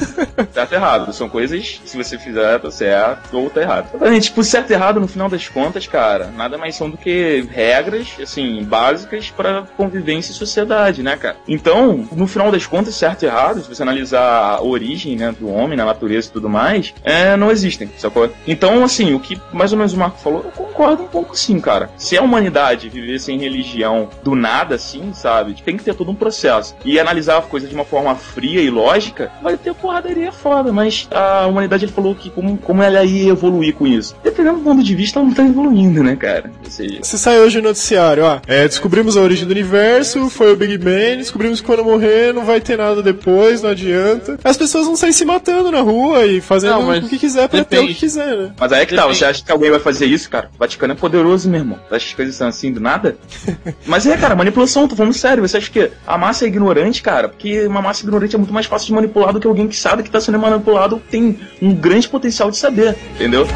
Certo 0.52 0.72
e 0.72 0.76
errado. 0.76 1.14
São 1.14 1.30
coisas, 1.30 1.82
se 1.86 1.98
você 1.98 2.18
fizer, 2.18 2.60
tá 2.60 2.70
certo 2.70 3.38
ou 3.38 3.50
tá 3.50 3.62
errado. 3.62 3.88
Exatamente, 3.94 4.26
tipo, 4.26 4.44
certo 4.44 4.72
e 4.72 4.74
errado, 4.74 5.00
no 5.00 5.08
final 5.08 5.30
das 5.30 5.48
contas, 5.48 5.88
cara, 5.88 6.28
nada 6.36 6.58
mais 6.58 6.76
são 6.76 6.90
do 6.90 6.98
que 6.98 7.48
regras, 7.52 8.08
assim, 8.22 8.64
básicas 8.64 9.30
pra 9.32 9.64
convivência 9.78 10.32
e 10.32 10.36
sociedade, 10.36 11.02
né, 11.02 11.16
cara? 11.18 11.38
Então, 11.48 12.08
no 12.12 12.28
final 12.28 12.52
das 12.52 12.66
contas, 12.66 12.96
certo 12.96 13.24
e 13.24 13.26
errado, 13.26 13.62
se 13.62 13.70
você 13.70 13.82
analisar 13.82 14.56
a 14.56 14.62
origem, 14.62 15.16
né, 15.16 15.34
do 15.38 15.50
homem, 15.50 15.78
na 15.78 15.86
natureza 15.86 16.28
e 16.28 16.32
tudo 16.32 16.50
mais, 16.50 16.94
é, 17.04 17.36
não 17.36 17.52
existem, 17.52 17.90
sacou? 17.98 18.30
Então, 18.48 18.84
assim, 18.84 19.14
o 19.14 19.20
que 19.20 19.40
mais 19.52 19.72
ou 19.72 19.78
menos 19.78 19.94
o 19.94 19.98
Marco 19.98 20.20
falou, 20.20 20.44
eu 20.44 20.52
concordo 20.52 21.04
um 21.04 21.08
pouco 21.08 21.38
sim, 21.44 21.60
cara. 21.60 21.90
Se 21.98 22.18
a 22.18 22.22
humanidade 22.22 22.90
viver 22.90 23.20
sem 23.20 23.38
religião 23.38 24.10
do 24.24 24.36
nada, 24.36 24.76
assim, 24.76 25.12
sabe, 25.14 25.56
tem 25.64 25.78
que 25.78 25.84
ter 25.84 25.94
todo 25.96 26.12
um 26.12 26.16
processo. 26.16 26.76
E 26.86 27.00
analisar 27.00 27.38
a 27.38 27.42
coisa 27.42 27.68
de 27.68 27.76
uma 27.76 27.86
forma 27.86 28.16
fria 28.16 28.62
e 28.62 28.70
lógica, 28.70 29.32
vai 29.42 29.58
ter 29.58 29.74
porradaria 29.74 30.32
foda, 30.32 30.72
mas 30.72 31.08
a 31.12 31.46
humanidade 31.48 31.86
ele 31.86 31.92
falou 31.92 32.16
que 32.16 32.30
como, 32.30 32.58
como 32.58 32.82
ela 32.84 33.04
ia 33.04 33.32
evoluir 33.32 33.74
com 33.76 33.86
isso. 33.88 34.16
Dependendo 34.24 34.58
do 34.58 34.64
ponto 34.64 34.84
de 34.84 34.96
vista, 34.96 35.20
ela 35.20 35.28
não 35.28 35.34
tá 35.36 35.44
evoluindo, 35.46 36.04
né, 36.04 36.16
cara? 36.16 36.52
Ou 36.64 36.72
seja, 36.72 37.00
Se 37.04 37.18
sai 37.18 37.40
hoje 37.40 37.58
no 37.62 37.68
noticiário, 37.70 38.24
ó, 38.24 38.40
é, 38.48 38.68
descobrimos 38.68 39.18
a 39.18 39.22
origem 39.22 39.46
do 39.48 39.52
universo, 39.52 40.30
foi 40.30 40.54
o 40.54 40.56
Big 40.56 40.78
Bang, 40.78 41.18
descobrimos 41.18 41.60
que 41.62 41.66
quando 41.68 41.84
morrer 41.84 42.34
não 42.34 42.46
vai 42.46 42.60
ter 42.62 42.78
nada 42.78 43.02
depois, 43.02 43.62
não 43.62 43.70
adianta. 43.72 44.38
As 44.44 44.58
pessoas 44.58 44.86
vão 44.86 44.96
sair 44.96 45.14
se 45.14 45.26
matando 45.26 45.72
na 45.72 45.82
rua 45.82 46.26
e 46.26 46.42
fazendo 46.42 46.74
Não, 46.80 46.90
o 46.98 47.02
que 47.10 47.18
quiser 47.18 47.48
pra 47.50 47.64
ter 47.64 47.64
o 47.64 47.66
que 47.66 47.76
depende. 47.88 48.00
quiser, 48.00 48.38
né? 48.38 48.52
Mas 48.60 48.72
aí 48.72 48.82
é 48.82 48.86
que 48.86 48.96
tá, 48.96 49.02
Depende. 49.04 49.18
você 49.20 49.26
acha 49.26 49.44
que 49.44 49.52
alguém 49.52 49.72
vai 49.72 49.80
fazer 49.80 50.06
isso, 50.06 50.30
cara? 50.30 50.50
O 50.56 50.58
Vaticano 50.60 50.94
é 50.94 50.96
poderoso, 50.96 51.33
meu 51.46 51.60
irmão. 51.60 51.80
As 51.90 52.14
coisas 52.14 52.36
são 52.36 52.48
assim 52.48 52.72
do 52.72 52.80
nada? 52.80 53.18
Mas 53.86 54.06
é, 54.06 54.16
cara, 54.18 54.36
manipulação, 54.36 54.88
tô 54.88 54.96
falando 54.96 55.14
sério. 55.14 55.48
Você 55.48 55.58
acha 55.58 55.72
que 55.72 55.92
a 56.06 56.18
massa 56.18 56.46
é 56.46 56.48
ignorante, 56.48 57.02
cara? 57.02 57.30
Porque 57.30 57.66
uma 57.66 57.82
massa 57.82 58.04
ignorante 58.04 58.36
é 58.36 58.38
muito 58.38 58.54
mais 58.54 58.66
fácil 58.66 58.88
de 58.88 58.94
manipular 58.94 59.34
do 59.34 59.40
que 59.40 59.48
alguém 59.48 59.68
que 59.68 59.76
sabe 59.76 60.04
que 60.04 60.10
tá 60.10 60.22
sendo 60.22 60.40
manipulado 60.40 61.02
tem 61.10 61.40
um 61.62 61.74
grande 61.74 62.08
potencial 62.08 62.50
de 62.50 62.58
saber, 62.58 62.96
entendeu? 63.16 63.48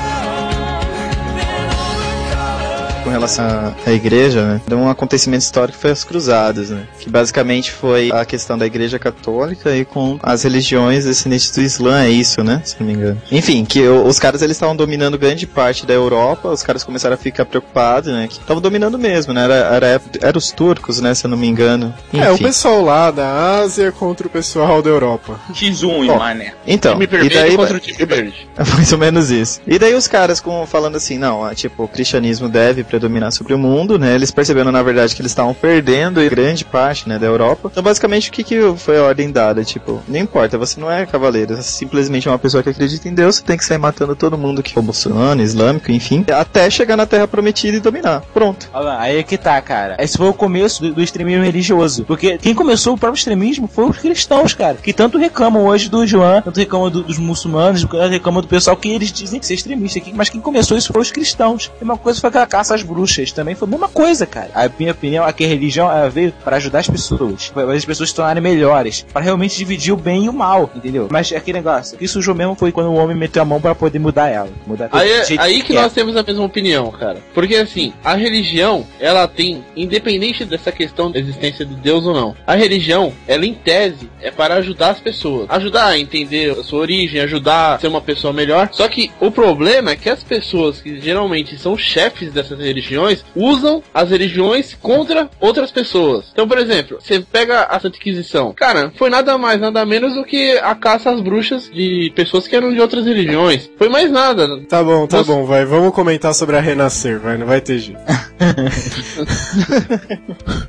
Relação 3.17 3.75
à, 3.85 3.91
igreja, 3.91 4.45
né? 4.45 4.61
De 4.67 4.75
um 4.75 4.89
acontecimento 4.89 5.41
histórico 5.41 5.77
que 5.77 5.81
foi 5.81 5.91
as 5.91 6.03
cruzadas, 6.03 6.69
né? 6.69 6.87
Que 6.99 7.09
basicamente 7.09 7.71
foi 7.71 8.11
a 8.11 8.23
questão 8.25 8.57
da 8.57 8.65
igreja 8.65 8.99
católica 8.99 9.75
e 9.75 9.83
com 9.83 10.19
as 10.21 10.43
religiões 10.43 11.05
descendentes 11.05 11.49
do 11.51 11.61
Islã, 11.61 12.03
é 12.03 12.09
isso, 12.09 12.43
né? 12.43 12.61
Se 12.63 12.75
não 12.79 12.87
me 12.87 12.93
engano. 12.93 13.21
Enfim, 13.31 13.65
que 13.65 13.87
os 13.87 14.19
caras 14.19 14.41
eles 14.41 14.55
estavam 14.55 14.75
dominando 14.75 15.17
grande 15.17 15.47
parte 15.47 15.85
da 15.85 15.93
Europa, 15.93 16.49
os 16.49 16.63
caras 16.63 16.83
começaram 16.83 17.15
a 17.15 17.17
ficar 17.17 17.45
preocupados, 17.45 18.13
né? 18.13 18.27
Que 18.27 18.35
estavam 18.39 18.61
dominando 18.61 18.97
mesmo, 18.97 19.33
né? 19.33 19.43
Era, 19.43 19.55
era, 19.55 20.01
era 20.21 20.37
os 20.37 20.51
turcos, 20.51 20.99
né? 20.99 21.13
Se 21.13 21.25
eu 21.25 21.29
não 21.29 21.37
me 21.37 21.47
engano. 21.47 21.93
É, 22.13 22.29
o 22.29 22.35
Enfim. 22.35 22.43
pessoal 22.43 22.83
lá 22.83 23.11
da 23.11 23.59
Ásia 23.61 23.91
contra 23.91 24.27
o 24.27 24.29
pessoal 24.29 24.81
da 24.81 24.89
Europa. 24.89 25.39
X1, 25.51 26.07
Bom, 26.07 26.19
mané. 26.19 26.53
Então, 26.65 26.93
time 26.93 27.05
e 27.25 27.29
daí, 27.29 27.55
contra 27.55 27.77
o 27.77 27.79
time 27.79 28.05
verde. 28.05 28.47
É 28.57 28.63
mais 28.63 28.91
ou 28.91 28.97
menos 28.97 29.31
isso. 29.31 29.61
E 29.67 29.77
daí 29.77 29.93
os 29.93 30.07
caras 30.07 30.39
com, 30.39 30.65
falando 30.65 30.95
assim, 30.95 31.17
não, 31.17 31.43
ah, 31.43 31.53
tipo, 31.53 31.83
o 31.83 31.87
cristianismo 31.87 32.49
deve 32.49 32.83
predominar 32.83 33.06
sobre 33.31 33.53
o 33.53 33.57
mundo, 33.57 33.97
né? 33.99 34.13
Eles 34.15 34.31
percebendo, 34.31 34.71
na 34.71 34.81
verdade, 34.83 35.15
que 35.15 35.21
eles 35.21 35.31
estavam 35.31 35.53
perdendo 35.53 36.21
grande 36.29 36.65
parte, 36.65 37.07
né, 37.07 37.17
da 37.17 37.25
Europa. 37.25 37.69
Então, 37.71 37.81
basicamente, 37.83 38.29
o 38.29 38.33
que, 38.33 38.43
que 38.43 38.73
foi 38.77 38.97
a 38.97 39.03
ordem 39.03 39.31
dada? 39.31 39.63
Tipo, 39.63 40.01
não 40.07 40.19
importa, 40.19 40.57
você 40.57 40.79
não 40.79 40.91
é 40.91 41.05
cavaleiro, 41.05 41.55
você 41.55 41.59
é 41.59 41.63
simplesmente 41.63 42.27
uma 42.27 42.37
pessoa 42.39 42.61
que 42.63 42.69
acredita 42.69 43.07
em 43.07 43.13
Deus, 43.13 43.37
você 43.37 43.43
tem 43.43 43.57
que 43.57 43.65
sair 43.65 43.77
matando 43.77 44.15
todo 44.15 44.37
mundo 44.37 44.61
que 44.63 44.73
for 44.73 44.83
muçulmano, 44.83 45.41
islâmico, 45.41 45.91
enfim, 45.91 46.25
até 46.35 46.69
chegar 46.69 46.95
na 46.97 47.05
Terra 47.05 47.27
Prometida 47.27 47.77
e 47.77 47.79
dominar. 47.79 48.21
Pronto. 48.33 48.69
Olha 48.73 48.97
aí 48.99 49.17
é 49.17 49.23
que 49.23 49.37
tá, 49.37 49.59
cara. 49.61 49.95
Esse 49.99 50.17
foi 50.17 50.27
o 50.27 50.33
começo 50.33 50.81
do, 50.81 50.93
do 50.95 51.01
extremismo 51.01 51.43
religioso. 51.43 52.03
Porque 52.05 52.37
quem 52.37 52.53
começou 52.53 52.93
o 52.93 52.97
próprio 52.97 53.17
extremismo 53.17 53.67
foi 53.67 53.85
os 53.89 53.97
cristãos, 53.97 54.53
cara. 54.53 54.75
Que 54.75 54.93
tanto 54.93 55.17
reclamam 55.17 55.65
hoje 55.65 55.89
do 55.89 56.05
João, 56.05 56.41
tanto 56.41 56.59
reclamam 56.59 56.89
do- 56.89 57.03
dos 57.03 57.17
muçulmanos, 57.17 57.81
tanto 57.83 58.09
reclamam 58.09 58.41
do 58.41 58.47
pessoal 58.47 58.75
que 58.75 58.89
eles 58.89 59.11
dizem 59.11 59.41
ser 59.41 59.53
extremista. 59.53 59.99
aqui, 59.99 60.13
Mas 60.13 60.29
quem 60.29 60.41
começou 60.41 60.77
isso 60.77 60.91
foi 60.91 61.01
os 61.01 61.11
cristãos. 61.11 61.71
A 61.75 61.85
mesma 61.85 61.97
coisa 61.97 62.19
foi 62.19 62.29
aquela 62.29 62.45
caça 62.45 62.75
às 62.75 62.83
bruxas. 62.83 62.96
Também 63.33 63.55
foi 63.55 63.67
a 63.67 63.71
mesma 63.71 63.87
coisa, 63.87 64.25
cara. 64.25 64.49
A 64.53 64.69
minha 64.77 64.91
opinião 64.91 65.27
é 65.27 65.31
que 65.33 65.43
a 65.43 65.47
religião 65.47 65.89
ela 65.91 66.09
veio 66.09 66.33
para 66.43 66.57
ajudar 66.57 66.79
as 66.79 66.89
pessoas. 66.89 67.49
Para 67.49 67.71
as 67.73 67.85
pessoas 67.85 68.09
se 68.09 68.15
tornarem 68.15 68.41
melhores. 68.41 69.05
Para 69.13 69.21
realmente 69.21 69.57
dividir 69.57 69.93
o 69.93 69.97
bem 69.97 70.25
e 70.25 70.29
o 70.29 70.33
mal, 70.33 70.69
entendeu? 70.75 71.07
Mas 71.11 71.31
é 71.31 71.37
aquele 71.37 71.59
negócio. 71.59 71.97
Que 71.97 72.07
surgiu 72.07 72.33
mesmo 72.33 72.55
foi 72.55 72.71
quando 72.71 72.87
o 72.87 72.95
homem 72.95 73.15
meteu 73.15 73.41
a 73.41 73.45
mão 73.45 73.61
para 73.61 73.75
poder 73.75 73.99
mudar 73.99 74.29
ela. 74.29 74.49
Mudar 74.65 74.89
Aí, 74.91 75.11
é- 75.11 75.25
aí 75.39 75.61
que 75.61 75.73
quer. 75.73 75.81
nós 75.81 75.93
temos 75.93 76.15
a 76.15 76.23
mesma 76.23 76.43
opinião, 76.43 76.91
cara. 76.91 77.19
Porque 77.33 77.55
assim, 77.55 77.93
a 78.03 78.15
religião, 78.15 78.85
ela 78.99 79.27
tem, 79.27 79.63
independente 79.75 80.43
dessa 80.45 80.71
questão 80.71 81.11
da 81.11 81.19
existência 81.19 81.65
de 81.65 81.75
Deus 81.75 82.05
ou 82.05 82.13
não, 82.13 82.35
a 82.45 82.55
religião, 82.55 83.13
ela 83.27 83.45
em 83.45 83.53
tese, 83.53 84.09
é 84.21 84.31
para 84.31 84.55
ajudar 84.55 84.89
as 84.89 84.99
pessoas. 84.99 85.47
Ajudar 85.49 85.87
a 85.87 85.99
entender 85.99 86.51
a 86.51 86.63
sua 86.63 86.79
origem, 86.79 87.21
ajudar 87.21 87.75
a 87.75 87.79
ser 87.79 87.87
uma 87.87 88.01
pessoa 88.01 88.33
melhor. 88.33 88.69
Só 88.71 88.87
que 88.87 89.11
o 89.19 89.29
problema 89.31 89.91
é 89.91 89.95
que 89.95 90.09
as 90.09 90.23
pessoas 90.23 90.81
que 90.81 90.99
geralmente 90.99 91.57
são 91.57 91.77
chefes 91.77 92.31
dessas 92.31 92.57
religiões 92.59 92.86
usam 93.35 93.83
as 93.93 94.09
religiões 94.09 94.75
contra 94.81 95.29
outras 95.39 95.71
pessoas. 95.71 96.25
Então, 96.31 96.47
por 96.47 96.57
exemplo, 96.57 96.97
você 96.99 97.19
pega 97.19 97.63
a 97.63 97.79
Santa 97.79 97.97
Inquisição. 97.97 98.53
Cara, 98.53 98.91
foi 98.95 99.09
nada 99.09 99.37
mais, 99.37 99.59
nada 99.59 99.85
menos 99.85 100.15
do 100.15 100.23
que 100.23 100.57
a 100.59 100.75
caça 100.75 101.11
às 101.11 101.21
bruxas 101.21 101.69
de 101.71 102.11
pessoas 102.15 102.47
que 102.47 102.55
eram 102.55 102.73
de 102.73 102.79
outras 102.79 103.05
religiões. 103.05 103.69
Foi 103.77 103.89
mais 103.89 104.11
nada. 104.11 104.47
Tá 104.67 104.83
bom, 104.83 105.07
tá 105.07 105.17
Você- 105.19 105.31
bom, 105.31 105.45
vai. 105.45 105.65
Vamos 105.65 105.93
comentar 105.93 106.33
sobre 106.33 106.55
a 106.57 106.59
Renascer, 106.59 107.19
vai, 107.19 107.37
não 107.37 107.45
vai 107.47 107.61
ter 107.61 107.79
jeito. 107.79 108.01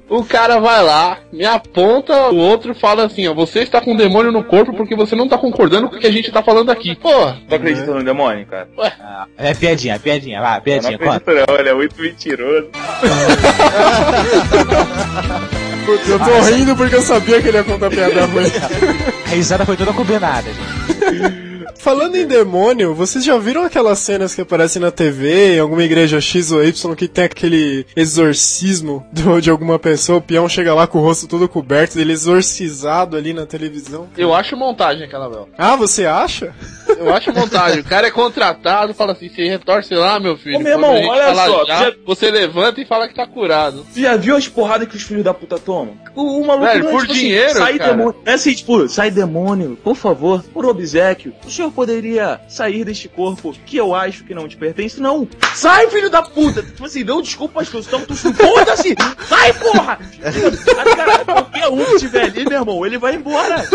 O 0.09 0.25
cara 0.25 0.59
vai 0.59 0.83
lá, 0.83 1.19
me 1.33 1.45
aponta, 1.45 2.29
o 2.31 2.37
outro 2.37 2.75
fala 2.75 3.05
assim, 3.05 3.29
ó, 3.29 3.35
você 3.35 3.61
está 3.61 3.81
com 3.81 3.93
um 3.93 3.97
demônio 3.97 4.33
no 4.33 4.43
corpo 4.43 4.73
porque 4.75 4.97
você 4.97 5.15
não 5.15 5.29
tá 5.29 5.37
concordando 5.37 5.89
com 5.89 5.97
o 5.97 5.99
que 5.99 6.07
a 6.07 6.11
gente 6.11 6.33
tá 6.33 6.43
falando 6.43 6.71
aqui. 6.71 6.95
Pô, 6.97 7.11
Tu 7.49 7.55
acredita 7.55 7.93
no 7.93 8.03
demônio, 8.03 8.47
cara? 8.47 8.69
É 9.37 9.55
piadinha, 9.55 9.95
é 9.95 9.99
piadinha, 9.99 10.41
vai, 10.41 10.53
Eu 10.53 10.57
não 10.57 10.63
piadinha, 10.63 10.99
conta. 10.99 11.17
acredito 11.17 11.47
não, 11.49 11.57
ele 11.59 11.69
é 11.69 11.75
muito 11.75 11.95
mentiroso. 11.99 12.69
Putz, 15.87 16.09
eu 16.09 16.19
tô 16.19 16.41
rindo 16.43 16.77
porque 16.77 16.97
eu 16.97 17.03
sabia 17.03 17.41
que 17.41 17.49
ele 17.49 17.57
ia 17.57 17.65
contar 17.65 17.89
piada 17.89 18.27
ruim. 18.27 18.51
A 19.27 19.31
risada 19.31 19.65
foi 19.65 19.77
toda 19.77 19.93
combinada, 19.93 20.51
gente. 20.53 21.39
Falando 21.79 22.17
em 22.17 22.27
demônio, 22.27 22.93
vocês 22.93 23.25
já 23.25 23.39
viram 23.39 23.63
aquelas 23.63 24.01
cenas 24.01 24.35
que 24.35 24.41
aparecem 24.41 24.83
na 24.83 24.91
TV, 24.91 25.55
em 25.57 25.61
alguma 25.61 25.85
igreja 25.85 26.21
X 26.21 26.51
ou 26.51 26.63
Y, 26.65 26.95
que 26.97 27.07
tem 27.07 27.25
aquele 27.25 27.87
exorcismo 27.97 29.07
do- 29.13 29.41
de 29.41 29.49
alguma 29.49 29.79
pessoa, 29.79 30.19
o 30.19 30.23
peão 30.23 30.49
chega 30.49 30.75
lá 30.75 30.87
com 30.89 30.99
o 30.99 31.03
rosto 31.03 31.29
todo 31.29 31.49
coberto, 31.49 31.99
ele 31.99 32.13
exorcizado 32.13 33.17
ali 33.17 33.33
na 33.33 33.47
televisão? 33.47 34.09
eu 34.19 34.35
acho 34.35 34.57
montagem 34.57 35.05
aquela 35.05 35.29
Bel. 35.31 35.49
Ah, 35.57 35.77
você 35.77 36.05
acha? 36.05 36.53
Eu 36.89 37.15
acho 37.15 37.33
montagem. 37.33 37.81
O 37.81 37.85
cara 37.85 38.09
é 38.09 38.11
contratado, 38.11 38.93
fala 38.93 39.13
assim, 39.13 39.29
você 39.29 39.49
retorce 39.49 39.95
lá, 39.95 40.19
meu 40.19 40.37
filho. 40.37 40.57
Ô, 40.57 40.61
meu 40.61 40.73
irmão, 40.73 40.95
olha 41.07 41.35
só, 41.35 41.65
já, 41.65 41.77
já- 41.85 41.93
você 42.05 42.31
levanta 42.31 42.81
e 42.81 42.87
fala 42.87 43.07
que 43.07 43.15
tá 43.15 43.27
curado. 43.27 43.87
Tu 43.95 44.01
já 44.01 44.17
viu 44.17 44.37
as 44.37 44.49
porradas 44.49 44.89
que 44.89 44.97
os 44.97 45.03
filhos 45.03 45.23
da 45.23 45.33
puta 45.33 45.59
tomam? 45.59 45.95
O, 46.17 46.41
o 46.41 46.47
maluco 46.47 46.67
Velho, 46.67 46.85
não 46.85 46.91
é, 46.91 46.93
por 46.93 47.01
tipo 47.03 47.13
assim, 47.13 47.21
dinheiro, 47.21 47.53
sai 47.53 47.79
cara. 47.79 47.91
demônio. 47.93 48.17
É 48.27 48.33
assim, 48.33 48.53
tipo, 48.53 48.89
sai 48.89 49.11
demônio, 49.11 49.79
por 49.85 49.95
favor, 49.95 50.43
por 50.53 50.67
obsequio. 50.67 51.33
O 51.47 51.51
senhor 51.51 51.68
poderia 51.71 52.41
sair 52.49 52.85
deste 52.85 53.09
corpo 53.09 53.55
que 53.67 53.77
eu 53.77 53.95
acho 53.95 54.25
que 54.25 54.35
não 54.35 54.49
te 54.49 54.57
pertence? 54.57 55.01
Não. 55.01 55.29
Sai, 55.55 55.89
filho 55.89 56.11
da 56.11 56.23
puta! 56.23 56.63
Tipo 56.63 56.85
assim, 56.85 57.05
não 57.05 57.23
desculpa 57.23 57.63
as 57.63 57.69
coisas, 57.69 57.89
então 57.89 58.05
tu 58.05 58.15
foda-se! 58.15 58.95
Sai, 59.29 59.53
porra! 59.55 59.99
Ah, 60.79 60.97
cara, 60.97 61.25
qualquer 61.25 61.69
um 61.69 61.85
que 61.85 61.99
tiver 61.99 62.23
ali, 62.23 62.45
meu 62.45 62.61
irmão, 62.61 62.87
ele 62.87 62.99
vai 62.99 63.15
embora. 63.15 63.67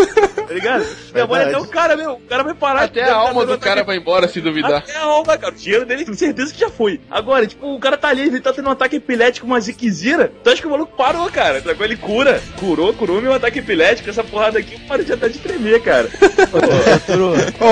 Tá 0.46 0.52
ligado? 0.52 0.86
Demônio 1.12 1.46
até 1.46 1.58
o 1.58 1.66
cara, 1.66 1.96
meu. 1.96 2.12
O 2.12 2.20
cara 2.20 2.42
vai 2.42 2.54
parar. 2.54 2.82
Até 2.84 3.02
a 3.02 3.06
tá 3.06 3.14
alma 3.14 3.46
do 3.46 3.58
cara 3.58 3.82
vai 3.82 3.96
embora 3.96 4.28
se 4.28 4.40
duvidar. 4.40 4.78
até 4.78 4.96
a 4.96 5.04
alma, 5.04 5.38
cara. 5.38 5.52
O 5.52 5.56
dinheiro 5.56 5.86
dele, 5.86 6.04
com 6.04 6.14
certeza 6.14 6.52
que 6.52 6.60
já 6.60 6.68
foi. 6.68 7.00
Agora, 7.10 7.46
tipo, 7.46 7.74
o 7.74 7.78
cara 7.78 7.96
tá 7.96 8.08
ali, 8.08 8.22
ele 8.22 8.40
tá 8.40 8.52
tendo 8.52 8.68
um 8.68 8.72
ataque 8.72 8.96
epilético, 8.96 9.46
uma 9.46 9.60
ziquezira. 9.60 10.32
Tu 10.42 10.50
acha 10.50 10.60
que 10.60 10.66
o 10.66 10.70
maluco 10.70 10.96
parou, 10.96 11.30
cara? 11.30 11.58
Agora 11.58 11.84
ele 11.84 11.96
cura. 11.96 12.42
Curou, 12.58 12.92
curou 12.92 13.22
meu 13.22 13.32
ataque 13.32 13.58
epilético. 13.58 14.10
Essa 14.10 14.24
porrada 14.24 14.58
aqui 14.58 14.78
para 14.80 15.02
de 15.02 15.12
até 15.12 15.28
de 15.28 15.38
tremer, 15.38 15.82
cara. 15.82 16.08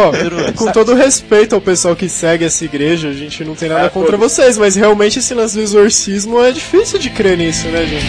Ó, 0.02 0.52
com 0.56 0.72
todo 0.72 0.94
respeito 0.94 1.54
ao 1.54 1.60
pessoal 1.60 1.94
que 1.94 2.08
segue 2.08 2.44
essa 2.44 2.64
igreja, 2.64 3.08
a 3.08 3.12
gente 3.12 3.44
não 3.44 3.54
tem 3.54 3.68
nada 3.68 3.86
Ah, 3.86 3.90
contra 3.90 4.16
vocês, 4.16 4.58
mas 4.58 4.74
realmente 4.74 5.18
esse 5.20 5.32
lance 5.34 5.54
do 5.54 5.62
exorcismo 5.62 6.42
é 6.42 6.50
difícil 6.50 6.98
de 6.98 7.10
crer 7.10 7.36
nisso, 7.38 7.68
né, 7.68 7.86
gente? 7.86 8.06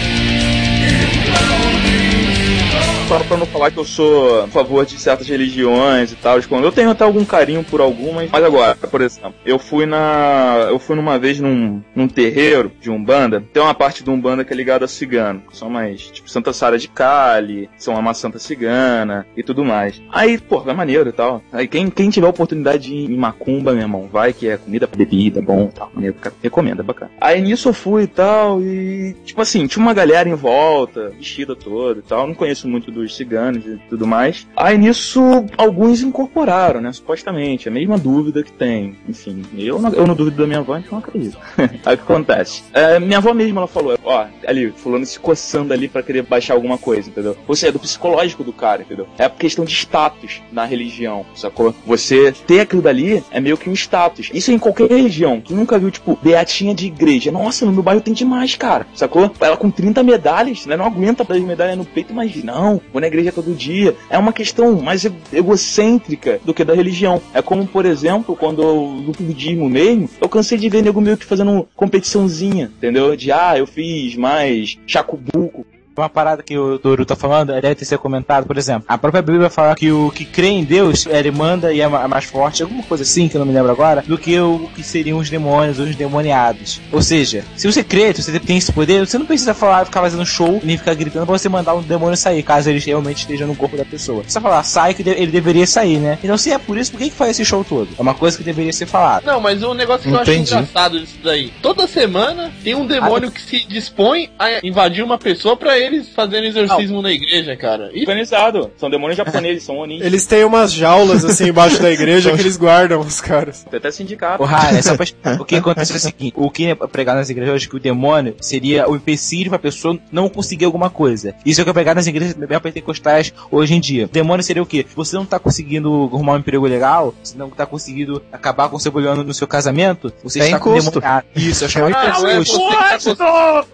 Só 3.08 3.22
pra 3.22 3.36
não 3.36 3.44
falar 3.44 3.70
que 3.70 3.76
eu 3.76 3.84
sou 3.84 4.44
a 4.44 4.48
favor 4.48 4.86
de 4.86 4.98
certas 4.98 5.28
religiões 5.28 6.10
e 6.10 6.16
tal. 6.16 6.38
Eu 6.38 6.72
tenho 6.72 6.90
até 6.90 7.04
algum 7.04 7.22
carinho 7.22 7.62
por 7.62 7.80
algumas. 7.80 8.30
Mas 8.30 8.42
agora, 8.42 8.74
por 8.76 9.02
exemplo, 9.02 9.34
eu 9.44 9.58
fui 9.58 9.84
na. 9.84 10.68
Eu 10.70 10.78
fui 10.78 10.96
numa 10.96 11.18
vez 11.18 11.38
num, 11.38 11.82
num 11.94 12.08
terreiro 12.08 12.72
de 12.80 12.90
Umbanda. 12.90 13.44
Tem 13.52 13.62
uma 13.62 13.74
parte 13.74 14.02
do 14.02 14.10
Umbanda 14.10 14.42
que 14.42 14.54
é 14.54 14.56
ligada 14.56 14.86
a 14.86 14.88
cigano. 14.88 15.42
São 15.52 15.68
mais, 15.68 16.00
tipo, 16.10 16.30
Santa 16.30 16.52
Sara 16.54 16.78
de 16.78 16.88
Cali, 16.88 17.68
São 17.76 17.94
uma 17.94 18.14
Santa 18.14 18.38
Cigana 18.38 19.26
e 19.36 19.42
tudo 19.42 19.64
mais. 19.64 20.00
Aí, 20.10 20.38
pô, 20.38 20.62
é 20.66 20.72
maneiro 20.72 21.10
e 21.10 21.12
tal. 21.12 21.42
Aí 21.52 21.68
quem, 21.68 21.90
quem 21.90 22.08
tiver 22.08 22.26
oportunidade 22.26 22.84
de 22.84 22.94
ir 22.94 23.10
em 23.10 23.16
Macumba, 23.16 23.72
meu 23.72 23.82
irmão, 23.82 24.08
vai 24.10 24.32
que 24.32 24.48
é 24.48 24.56
comida, 24.56 24.86
bebida, 24.86 25.42
bom 25.42 25.66
tal. 25.66 25.90
Maneiro, 25.94 26.16
cara. 26.18 26.34
Recomendo, 26.42 26.80
é 26.80 26.84
bacana. 26.84 27.10
Aí 27.20 27.40
nisso 27.42 27.68
eu 27.68 27.74
fui 27.74 28.04
e 28.04 28.08
tal. 28.08 28.62
E, 28.62 29.14
tipo 29.26 29.42
assim, 29.42 29.66
tinha 29.66 29.82
uma 29.82 29.92
galera 29.92 30.26
em 30.26 30.34
volta, 30.34 31.10
vestida 31.10 31.54
toda 31.54 32.00
e 32.00 32.02
tal. 32.02 32.26
Não 32.26 32.34
conheço 32.34 32.66
muito 32.66 32.93
dos 32.94 33.16
ciganos 33.16 33.66
e 33.66 33.78
tudo 33.88 34.06
mais. 34.06 34.46
Aí 34.56 34.78
nisso, 34.78 35.20
alguns 35.56 36.00
incorporaram, 36.00 36.80
né? 36.80 36.92
Supostamente. 36.92 37.68
A 37.68 37.72
mesma 37.72 37.98
dúvida 37.98 38.42
que 38.42 38.52
tem. 38.52 38.96
Enfim, 39.08 39.42
eu 39.56 39.80
não, 39.80 39.92
eu 39.92 40.06
não 40.06 40.14
duvido 40.14 40.36
da 40.36 40.46
minha 40.46 40.60
avó, 40.60 40.76
então 40.76 40.92
não 40.92 40.98
acredito. 40.98 41.38
Aí 41.58 41.94
o 41.94 41.98
que 41.98 42.04
acontece? 42.04 42.62
É, 42.72 42.98
minha 42.98 43.18
avó 43.18 43.34
mesma, 43.34 43.60
ela 43.60 43.68
falou, 43.68 43.98
ó, 44.04 44.26
ali, 44.46 44.72
fulano 44.72 45.04
se 45.04 45.18
coçando 45.18 45.72
ali 45.72 45.88
pra 45.88 46.02
querer 46.02 46.22
baixar 46.22 46.54
alguma 46.54 46.78
coisa, 46.78 47.08
entendeu? 47.08 47.36
Ou 47.46 47.54
seja, 47.54 47.68
é 47.68 47.72
do 47.72 47.78
psicológico 47.78 48.44
do 48.44 48.52
cara, 48.52 48.82
entendeu? 48.82 49.06
É 49.18 49.28
questão 49.28 49.64
de 49.64 49.74
status 49.74 50.40
na 50.52 50.64
religião, 50.64 51.26
sacou? 51.34 51.74
Você 51.86 52.32
ter 52.46 52.60
aquilo 52.60 52.82
dali 52.82 53.22
é 53.30 53.40
meio 53.40 53.56
que 53.56 53.68
um 53.68 53.72
status. 53.72 54.30
Isso 54.32 54.50
é 54.50 54.54
em 54.54 54.58
qualquer 54.58 54.88
religião. 54.88 55.40
Tu 55.40 55.54
nunca 55.54 55.78
viu, 55.78 55.90
tipo, 55.90 56.18
beatinha 56.22 56.74
de 56.74 56.86
igreja. 56.86 57.32
Nossa, 57.32 57.66
no 57.66 57.72
meu 57.72 57.82
bairro 57.82 58.00
tem 58.00 58.14
demais, 58.14 58.54
cara. 58.54 58.86
Sacou? 58.94 59.30
Ela 59.40 59.56
com 59.56 59.70
30 59.70 60.02
medalhas, 60.02 60.66
né? 60.66 60.76
Não 60.76 60.86
aguenta 60.86 61.24
das 61.24 61.40
medalhas 61.40 61.76
no 61.76 61.84
peito, 61.84 62.14
mas 62.14 62.42
não, 62.42 62.80
vou 62.92 63.00
na 63.00 63.06
igreja 63.06 63.32
todo 63.32 63.54
dia. 63.54 63.94
É 64.08 64.18
uma 64.18 64.32
questão 64.32 64.80
mais 64.80 65.06
egocêntrica 65.32 66.40
do 66.44 66.54
que 66.54 66.64
da 66.64 66.74
religião. 66.74 67.20
É 67.32 67.42
como, 67.42 67.66
por 67.66 67.84
exemplo, 67.86 68.36
quando 68.36 68.62
eu, 68.62 68.86
no 68.86 69.12
budismo 69.12 69.68
mesmo, 69.68 70.08
eu 70.20 70.28
cansei 70.28 70.58
de 70.58 70.68
ver 70.68 70.82
nego 70.82 71.00
meio 71.00 71.16
que 71.16 71.24
fazendo 71.24 71.68
competiçãozinha, 71.74 72.70
entendeu? 72.76 73.16
De, 73.16 73.30
ah, 73.32 73.56
eu 73.56 73.66
fiz 73.66 74.16
mais 74.16 74.78
chacubuco 74.86 75.66
Uma 75.96 76.08
parada 76.08 76.42
que 76.42 76.58
o 76.58 76.76
Toru 76.78 77.06
tá 77.06 77.14
falando, 77.14 77.52
deve 77.52 77.74
ter 77.76 77.84
sido 77.84 77.98
comentado, 78.00 78.46
por 78.46 78.58
exemplo, 78.58 78.84
a 78.88 78.98
própria 78.98 79.22
Bíblia 79.22 79.48
fala 79.48 79.76
que 79.76 79.92
o 79.92 80.10
que 80.10 80.24
crê 80.24 80.48
em 80.48 80.64
Deus, 80.64 81.06
ele 81.06 81.30
manda 81.30 81.72
e 81.72 81.80
é 81.80 81.86
ma- 81.86 82.08
mais 82.08 82.24
forte, 82.24 82.62
alguma 82.64 82.82
coisa 82.82 83.04
assim, 83.04 83.28
que 83.28 83.36
eu 83.36 83.38
não 83.38 83.46
me 83.46 83.52
lembro 83.52 83.70
agora, 83.70 84.02
do 84.04 84.18
que 84.18 84.38
o 84.40 84.68
que 84.74 84.82
seriam 84.82 85.18
os 85.18 85.30
demônios, 85.30 85.78
os 85.78 85.94
demoniados. 85.94 86.80
Ou 86.90 87.00
seja, 87.00 87.44
se 87.56 87.70
você 87.70 87.84
crê, 87.84 88.12
se 88.12 88.22
você 88.24 88.40
tem 88.40 88.56
esse 88.58 88.72
poder, 88.72 89.06
você 89.06 89.16
não 89.18 89.26
precisa 89.26 89.54
falar, 89.54 89.84
ficar 89.84 90.00
fazendo 90.00 90.26
show, 90.26 90.60
nem 90.64 90.76
ficar 90.76 90.94
gritando 90.94 91.26
pra 91.26 91.38
você 91.38 91.48
mandar 91.48 91.74
um 91.74 91.82
demônio 91.82 92.16
sair, 92.16 92.42
caso 92.42 92.68
ele 92.70 92.80
realmente 92.80 93.18
esteja 93.18 93.46
no 93.46 93.54
corpo 93.54 93.76
da 93.76 93.84
pessoa. 93.84 94.24
Você 94.26 94.40
falar, 94.40 94.62
sai 94.64 94.94
que 94.94 95.08
ele 95.08 95.28
deveria 95.30 95.66
sair, 95.66 95.98
né? 95.98 96.18
Então 96.24 96.36
se 96.36 96.50
é 96.50 96.58
por 96.58 96.76
isso, 96.76 96.90
por 96.90 96.98
que 96.98 97.08
que 97.10 97.14
faz 97.14 97.30
esse 97.30 97.44
show 97.44 97.62
todo? 97.64 97.88
É 97.96 98.02
uma 98.02 98.14
coisa 98.14 98.36
que 98.36 98.42
deveria 98.42 98.72
ser 98.72 98.86
falada. 98.86 99.24
Não, 99.30 99.40
mas 99.40 99.62
um 99.62 99.74
negócio 99.74 100.02
que 100.10 100.16
eu 100.16 100.20
Entendi. 100.22 100.52
acho 100.54 100.54
engraçado 100.64 100.98
disso 101.00 101.18
daí. 101.22 101.52
Toda 101.62 101.86
semana 101.86 102.50
tem 102.64 102.74
um 102.74 102.84
demônio 102.86 103.30
que 103.30 103.40
se 103.40 103.64
dispõe 103.64 104.28
a 104.38 104.58
invadir 104.66 105.04
uma 105.04 105.18
pessoa 105.18 105.56
pra 105.56 105.78
eles 105.86 106.08
fazerem 106.08 106.48
exorcismo 106.48 107.00
na 107.02 107.10
igreja, 107.12 107.56
cara. 107.56 107.90
E 107.92 108.00
Organizado. 108.00 108.70
São 108.76 108.90
demônios 108.90 109.16
japoneses, 109.16 109.62
são 109.64 109.78
onis. 109.78 110.02
Eles 110.02 110.26
têm 110.26 110.44
umas 110.44 110.72
jaulas 110.72 111.24
assim 111.24 111.48
embaixo 111.48 111.80
da 111.80 111.90
igreja 111.90 112.32
que 112.32 112.40
eles 112.40 112.56
guardam 112.56 113.00
os 113.00 113.20
caras. 113.20 113.64
Tem 113.70 113.78
até 113.78 113.90
sindicato. 113.90 114.42
O 114.42 114.46
é 114.46 114.82
só 114.82 114.96
pra... 114.96 115.06
o 115.40 115.44
que 115.44 115.56
acontece 115.56 115.92
é 115.92 115.96
o 115.96 115.98
seguinte: 115.98 116.34
o 116.36 116.50
que 116.50 116.66
é 116.66 116.74
pregado 116.74 117.16
nas 117.18 117.30
igrejas 117.30 117.54
hoje 117.54 117.68
que 117.68 117.76
o 117.76 117.80
demônio 117.80 118.34
seria 118.40 118.88
o 118.88 118.96
empecilho 118.96 119.50
pra 119.50 119.58
pessoa 119.58 119.98
não 120.10 120.28
conseguir 120.28 120.64
alguma 120.64 120.90
coisa. 120.90 121.34
Isso 121.44 121.60
é 121.60 121.62
o 121.62 121.64
que 121.64 121.70
é 121.70 121.74
pregado 121.74 121.96
nas 121.96 122.06
igrejas 122.06 122.34
bem 122.34 122.60
pentecostais 122.60 123.32
hoje 123.50 123.74
em 123.74 123.80
dia. 123.80 124.06
O 124.06 124.08
demônio 124.08 124.42
seria 124.44 124.62
o 124.62 124.66
quê? 124.66 124.86
Você 124.94 125.16
não 125.16 125.24
tá 125.26 125.38
conseguindo 125.38 126.08
arrumar 126.12 126.34
um 126.34 126.38
emprego 126.38 126.66
legal, 126.66 127.14
você 127.22 127.36
não 127.36 127.50
tá 127.50 127.66
conseguindo 127.66 128.22
acabar 128.32 128.68
com 128.68 128.76
o 128.76 128.80
seu 128.80 128.90
bulhão 128.92 129.14
no 129.16 129.34
seu 129.34 129.46
casamento, 129.46 130.12
você 130.22 130.40
É 130.40 130.44
está 130.44 130.56
encosto. 130.56 130.90
com 130.92 131.00
demoniado. 131.00 131.24
Isso, 131.36 131.64
eu 131.64 131.86
Ah, 131.86 131.90
não 132.20 132.28
é 132.28 132.34
encosto. 132.34 132.58
que 132.58 132.74
tá 132.76 132.90
coçando. 132.92 133.66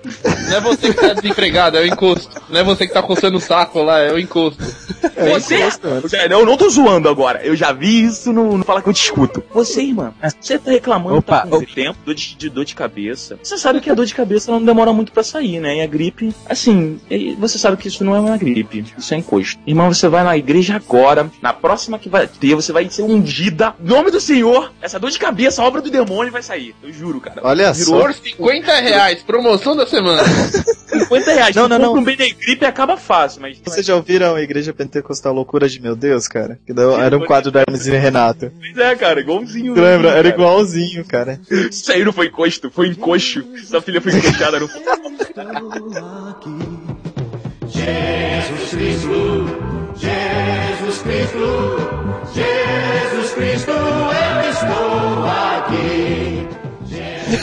Não 0.48 0.56
é 0.56 0.60
você 0.60 0.88
que 0.88 0.94
tá 1.00 1.12
desempregado, 1.12 1.76
é 1.76 1.80
o 1.82 1.86
encosto. 1.86 1.99
Não 2.48 2.60
é 2.60 2.64
você 2.64 2.86
que 2.86 2.92
tá 2.92 3.02
coçando 3.02 3.36
o 3.36 3.40
saco 3.40 3.82
lá, 3.82 3.98
é 4.00 4.12
o 4.12 4.18
encosto. 4.18 4.62
Você, 4.62 5.70
Sério, 6.08 6.38
eu 6.38 6.46
não 6.46 6.56
tô 6.56 6.68
zoando 6.68 7.08
agora. 7.08 7.40
Eu 7.44 7.54
já 7.54 7.72
vi 7.72 8.04
isso 8.04 8.32
no, 8.32 8.56
no 8.56 8.64
Fala 8.64 8.80
que 8.82 8.88
eu 8.88 8.92
te 8.92 9.02
escuto. 9.02 9.42
Você, 9.52 9.82
irmã, 9.82 10.12
você 10.40 10.58
tá 10.58 10.70
reclamando 10.70 11.18
Opa, 11.18 11.40
tá 11.40 11.46
com 11.46 11.64
tempo 11.64 11.98
dor 12.04 12.14
de, 12.14 12.34
de 12.36 12.48
dor 12.48 12.64
de 12.64 12.74
cabeça. 12.74 13.38
Você 13.42 13.58
sabe 13.58 13.80
que 13.80 13.90
a 13.90 13.94
dor 13.94 14.06
de 14.06 14.14
cabeça 14.14 14.50
não 14.50 14.62
demora 14.62 14.92
muito 14.92 15.12
pra 15.12 15.22
sair, 15.22 15.60
né? 15.60 15.76
E 15.76 15.80
a 15.80 15.86
gripe, 15.86 16.34
assim, 16.48 17.00
você 17.38 17.58
sabe 17.58 17.76
que 17.76 17.88
isso 17.88 18.04
não 18.04 18.14
é 18.14 18.20
uma 18.20 18.36
gripe, 18.36 18.84
isso 18.96 19.14
é 19.14 19.18
encosto. 19.18 19.60
Irmão, 19.66 19.92
você 19.92 20.08
vai 20.08 20.24
na 20.24 20.36
igreja 20.36 20.76
agora, 20.76 21.30
na 21.42 21.52
próxima 21.52 21.98
que 21.98 22.08
vai 22.08 22.26
ter, 22.26 22.54
você 22.54 22.72
vai 22.72 22.88
ser 22.88 23.02
ungida. 23.02 23.74
Nome 23.78 24.10
do 24.10 24.20
Senhor, 24.20 24.72
essa 24.80 24.98
dor 24.98 25.10
de 25.10 25.18
cabeça, 25.18 25.62
a 25.62 25.66
obra 25.66 25.82
do 25.82 25.90
demônio 25.90 26.32
vai 26.32 26.42
sair. 26.42 26.74
Eu 26.82 26.92
juro, 26.92 27.20
cara. 27.20 27.40
Olha 27.44 27.72
Virou 27.72 28.00
só. 28.00 28.06
Por 28.06 28.14
50 28.14 28.72
reais, 28.80 29.22
promoção 29.22 29.76
da 29.76 29.86
semana. 29.86 30.22
50 30.90 31.32
reais. 31.32 31.56
Não, 31.56 31.64
Tu 31.64 31.68
não, 31.68 31.89
não. 31.94 32.00
um 32.00 32.04
Benegripe 32.04 32.64
acaba 32.64 32.96
fácil, 32.96 33.42
mas. 33.42 33.58
Vocês 33.64 33.86
já 33.86 33.94
ouviram 33.94 34.34
a 34.34 34.42
Igreja 34.42 34.72
Pentecostal 34.72 35.32
Loucura 35.32 35.68
de 35.68 35.80
Meu 35.80 35.96
Deus, 35.96 36.26
cara? 36.28 36.58
Que 36.66 36.72
era 36.72 37.16
um 37.16 37.24
quadro 37.24 37.50
da 37.50 37.60
Hermes 37.60 37.86
e 37.86 37.90
Renato. 37.90 38.52
Pois 38.58 38.76
é, 38.76 38.94
cara, 38.94 39.20
igualzinho. 39.20 39.74
Tu 39.74 39.80
lembra? 39.80 40.10
Era 40.10 40.22
cara. 40.22 40.28
igualzinho, 40.28 41.04
cara. 41.04 41.40
Isso 41.50 41.90
aí 41.92 42.04
não 42.04 42.12
foi 42.12 42.26
encosto, 42.26 42.70
foi 42.70 42.88
encoxo. 42.88 43.44
Sua 43.64 43.80
filha 43.80 44.00
foi 44.00 44.12
encoxada 44.12 44.58
no 44.58 44.68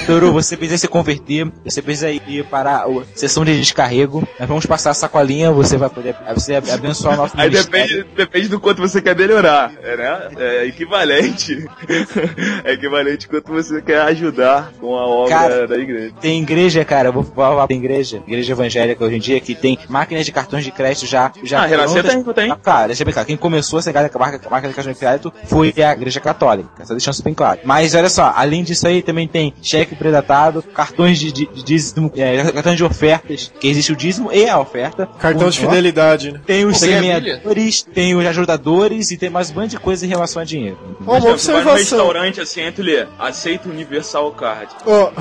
Toru, 0.06 0.32
você 0.32 0.56
precisa 0.56 0.78
se 0.78 0.88
converter, 0.88 1.52
você 1.64 1.82
precisa 1.82 2.10
ir 2.12 2.44
para 2.46 2.84
a 2.84 2.86
sessão 3.16 3.44
de 3.44 3.58
descarrego. 3.58 4.28
Nós 4.40 4.48
vamos 4.48 4.66
passar 4.66 4.92
a 4.92 4.94
sacolinha, 4.94 5.52
você 5.52 5.78
vai 5.78 5.90
poder 5.90 6.16
você 6.34 6.56
abençoar 6.56 7.14
o 7.16 7.18
nosso 7.18 7.40
Aí 7.40 7.50
depende, 7.50 8.06
depende 8.16 8.48
do 8.48 8.60
quanto 8.60 8.82
você 8.82 9.02
quer 9.02 9.16
melhorar, 9.16 9.72
é, 9.82 9.98
né? 9.98 10.28
É 10.38 10.66
equivalente. 10.66 11.66
é 12.64 12.74
equivalente 12.74 13.28
quanto 13.28 13.52
você 13.52 13.82
quer 13.82 14.02
ajudar 14.02 14.72
com 14.80 14.96
a 14.96 15.06
obra 15.06 15.30
Cara, 15.30 15.68
da 15.68 15.78
igreja. 15.78 16.14
Tem 16.22 16.42
igreja, 16.42 16.84
cara, 16.86 17.10
eu 17.10 17.14
vou 17.14 17.24
falar 17.24 17.68
tem 17.68 17.78
igreja, 17.78 18.22
igreja 18.28 18.54
evangélica 18.54 19.04
hoje 19.04 19.16
em 19.16 19.20
dia, 19.20 19.40
que 19.40 19.56
tem 19.56 19.78
máquinas 19.90 20.26
de 20.26 20.32
cartões 20.32 20.64
de 20.64 20.72
crédito 20.72 21.06
já. 21.06 21.32
já 21.44 21.64
Ah, 21.64 21.66
Renascer 21.66 22.04
tem, 22.04 22.24
tem. 22.24 22.52
Ah, 22.52 22.58
Claro, 22.68 22.88
deixa 22.88 23.06
bem 23.06 23.14
claro. 23.14 23.28
Quem 23.28 23.38
começou 23.38 23.80
essa 23.80 23.92
máquina, 23.94 24.42
máquina 24.50 24.70
de 24.70 24.76
cartão 24.76 24.94
de 24.94 25.00
crédito 25.00 25.34
foi 25.46 25.74
a 25.78 25.94
igreja 25.94 26.20
católica. 26.20 26.70
Só 26.86 26.94
deixando 26.94 27.14
isso 27.14 27.24
bem 27.24 27.34
claro. 27.34 27.60
Mas 27.64 27.96
olha 27.96 28.10
só, 28.10 28.34
além 28.36 28.64
disso 28.64 28.88
aí, 28.88 29.02
também 29.02 29.28
tem 29.28 29.54
cheque 29.80 29.96
predatado, 29.96 30.62
cartões 30.62 31.18
de, 31.20 31.32
de, 31.32 31.46
de 31.48 31.64
dízimo, 31.64 32.12
é, 32.16 32.52
cartões 32.52 32.78
de 32.78 32.84
ofertas, 32.84 33.52
que 33.60 33.68
existe 33.68 33.92
o 33.92 33.96
dízimo 33.96 34.32
e 34.32 34.48
a 34.48 34.60
oferta. 34.60 35.08
Cartão 35.20 35.50
de 35.50 35.60
Ó, 35.60 35.62
fidelidade, 35.70 36.32
né? 36.32 36.42
Tem 36.46 36.66
os 36.66 36.78
semeadores, 36.78 37.82
tem 37.84 38.16
os 38.16 38.26
ajudadores 38.26 39.12
e 39.12 39.18
tem 39.18 39.30
mais 39.30 39.50
um 39.52 39.56
monte 39.56 39.72
de 39.72 39.80
coisa 39.80 40.06
em 40.06 40.10
relação 40.10 40.42
a 40.42 40.46
dinheiro. 40.46 40.78
Ó, 41.06 41.12
uma 41.14 41.20
tu 41.20 41.24
vai 41.24 41.32
observação. 41.34 41.76
restaurante 41.76 42.42
assim, 42.42 42.62
lê, 42.78 43.06
aceita 43.20 43.70
Universal 43.70 44.32
Card. 44.32 44.72
Ó, 44.86 45.12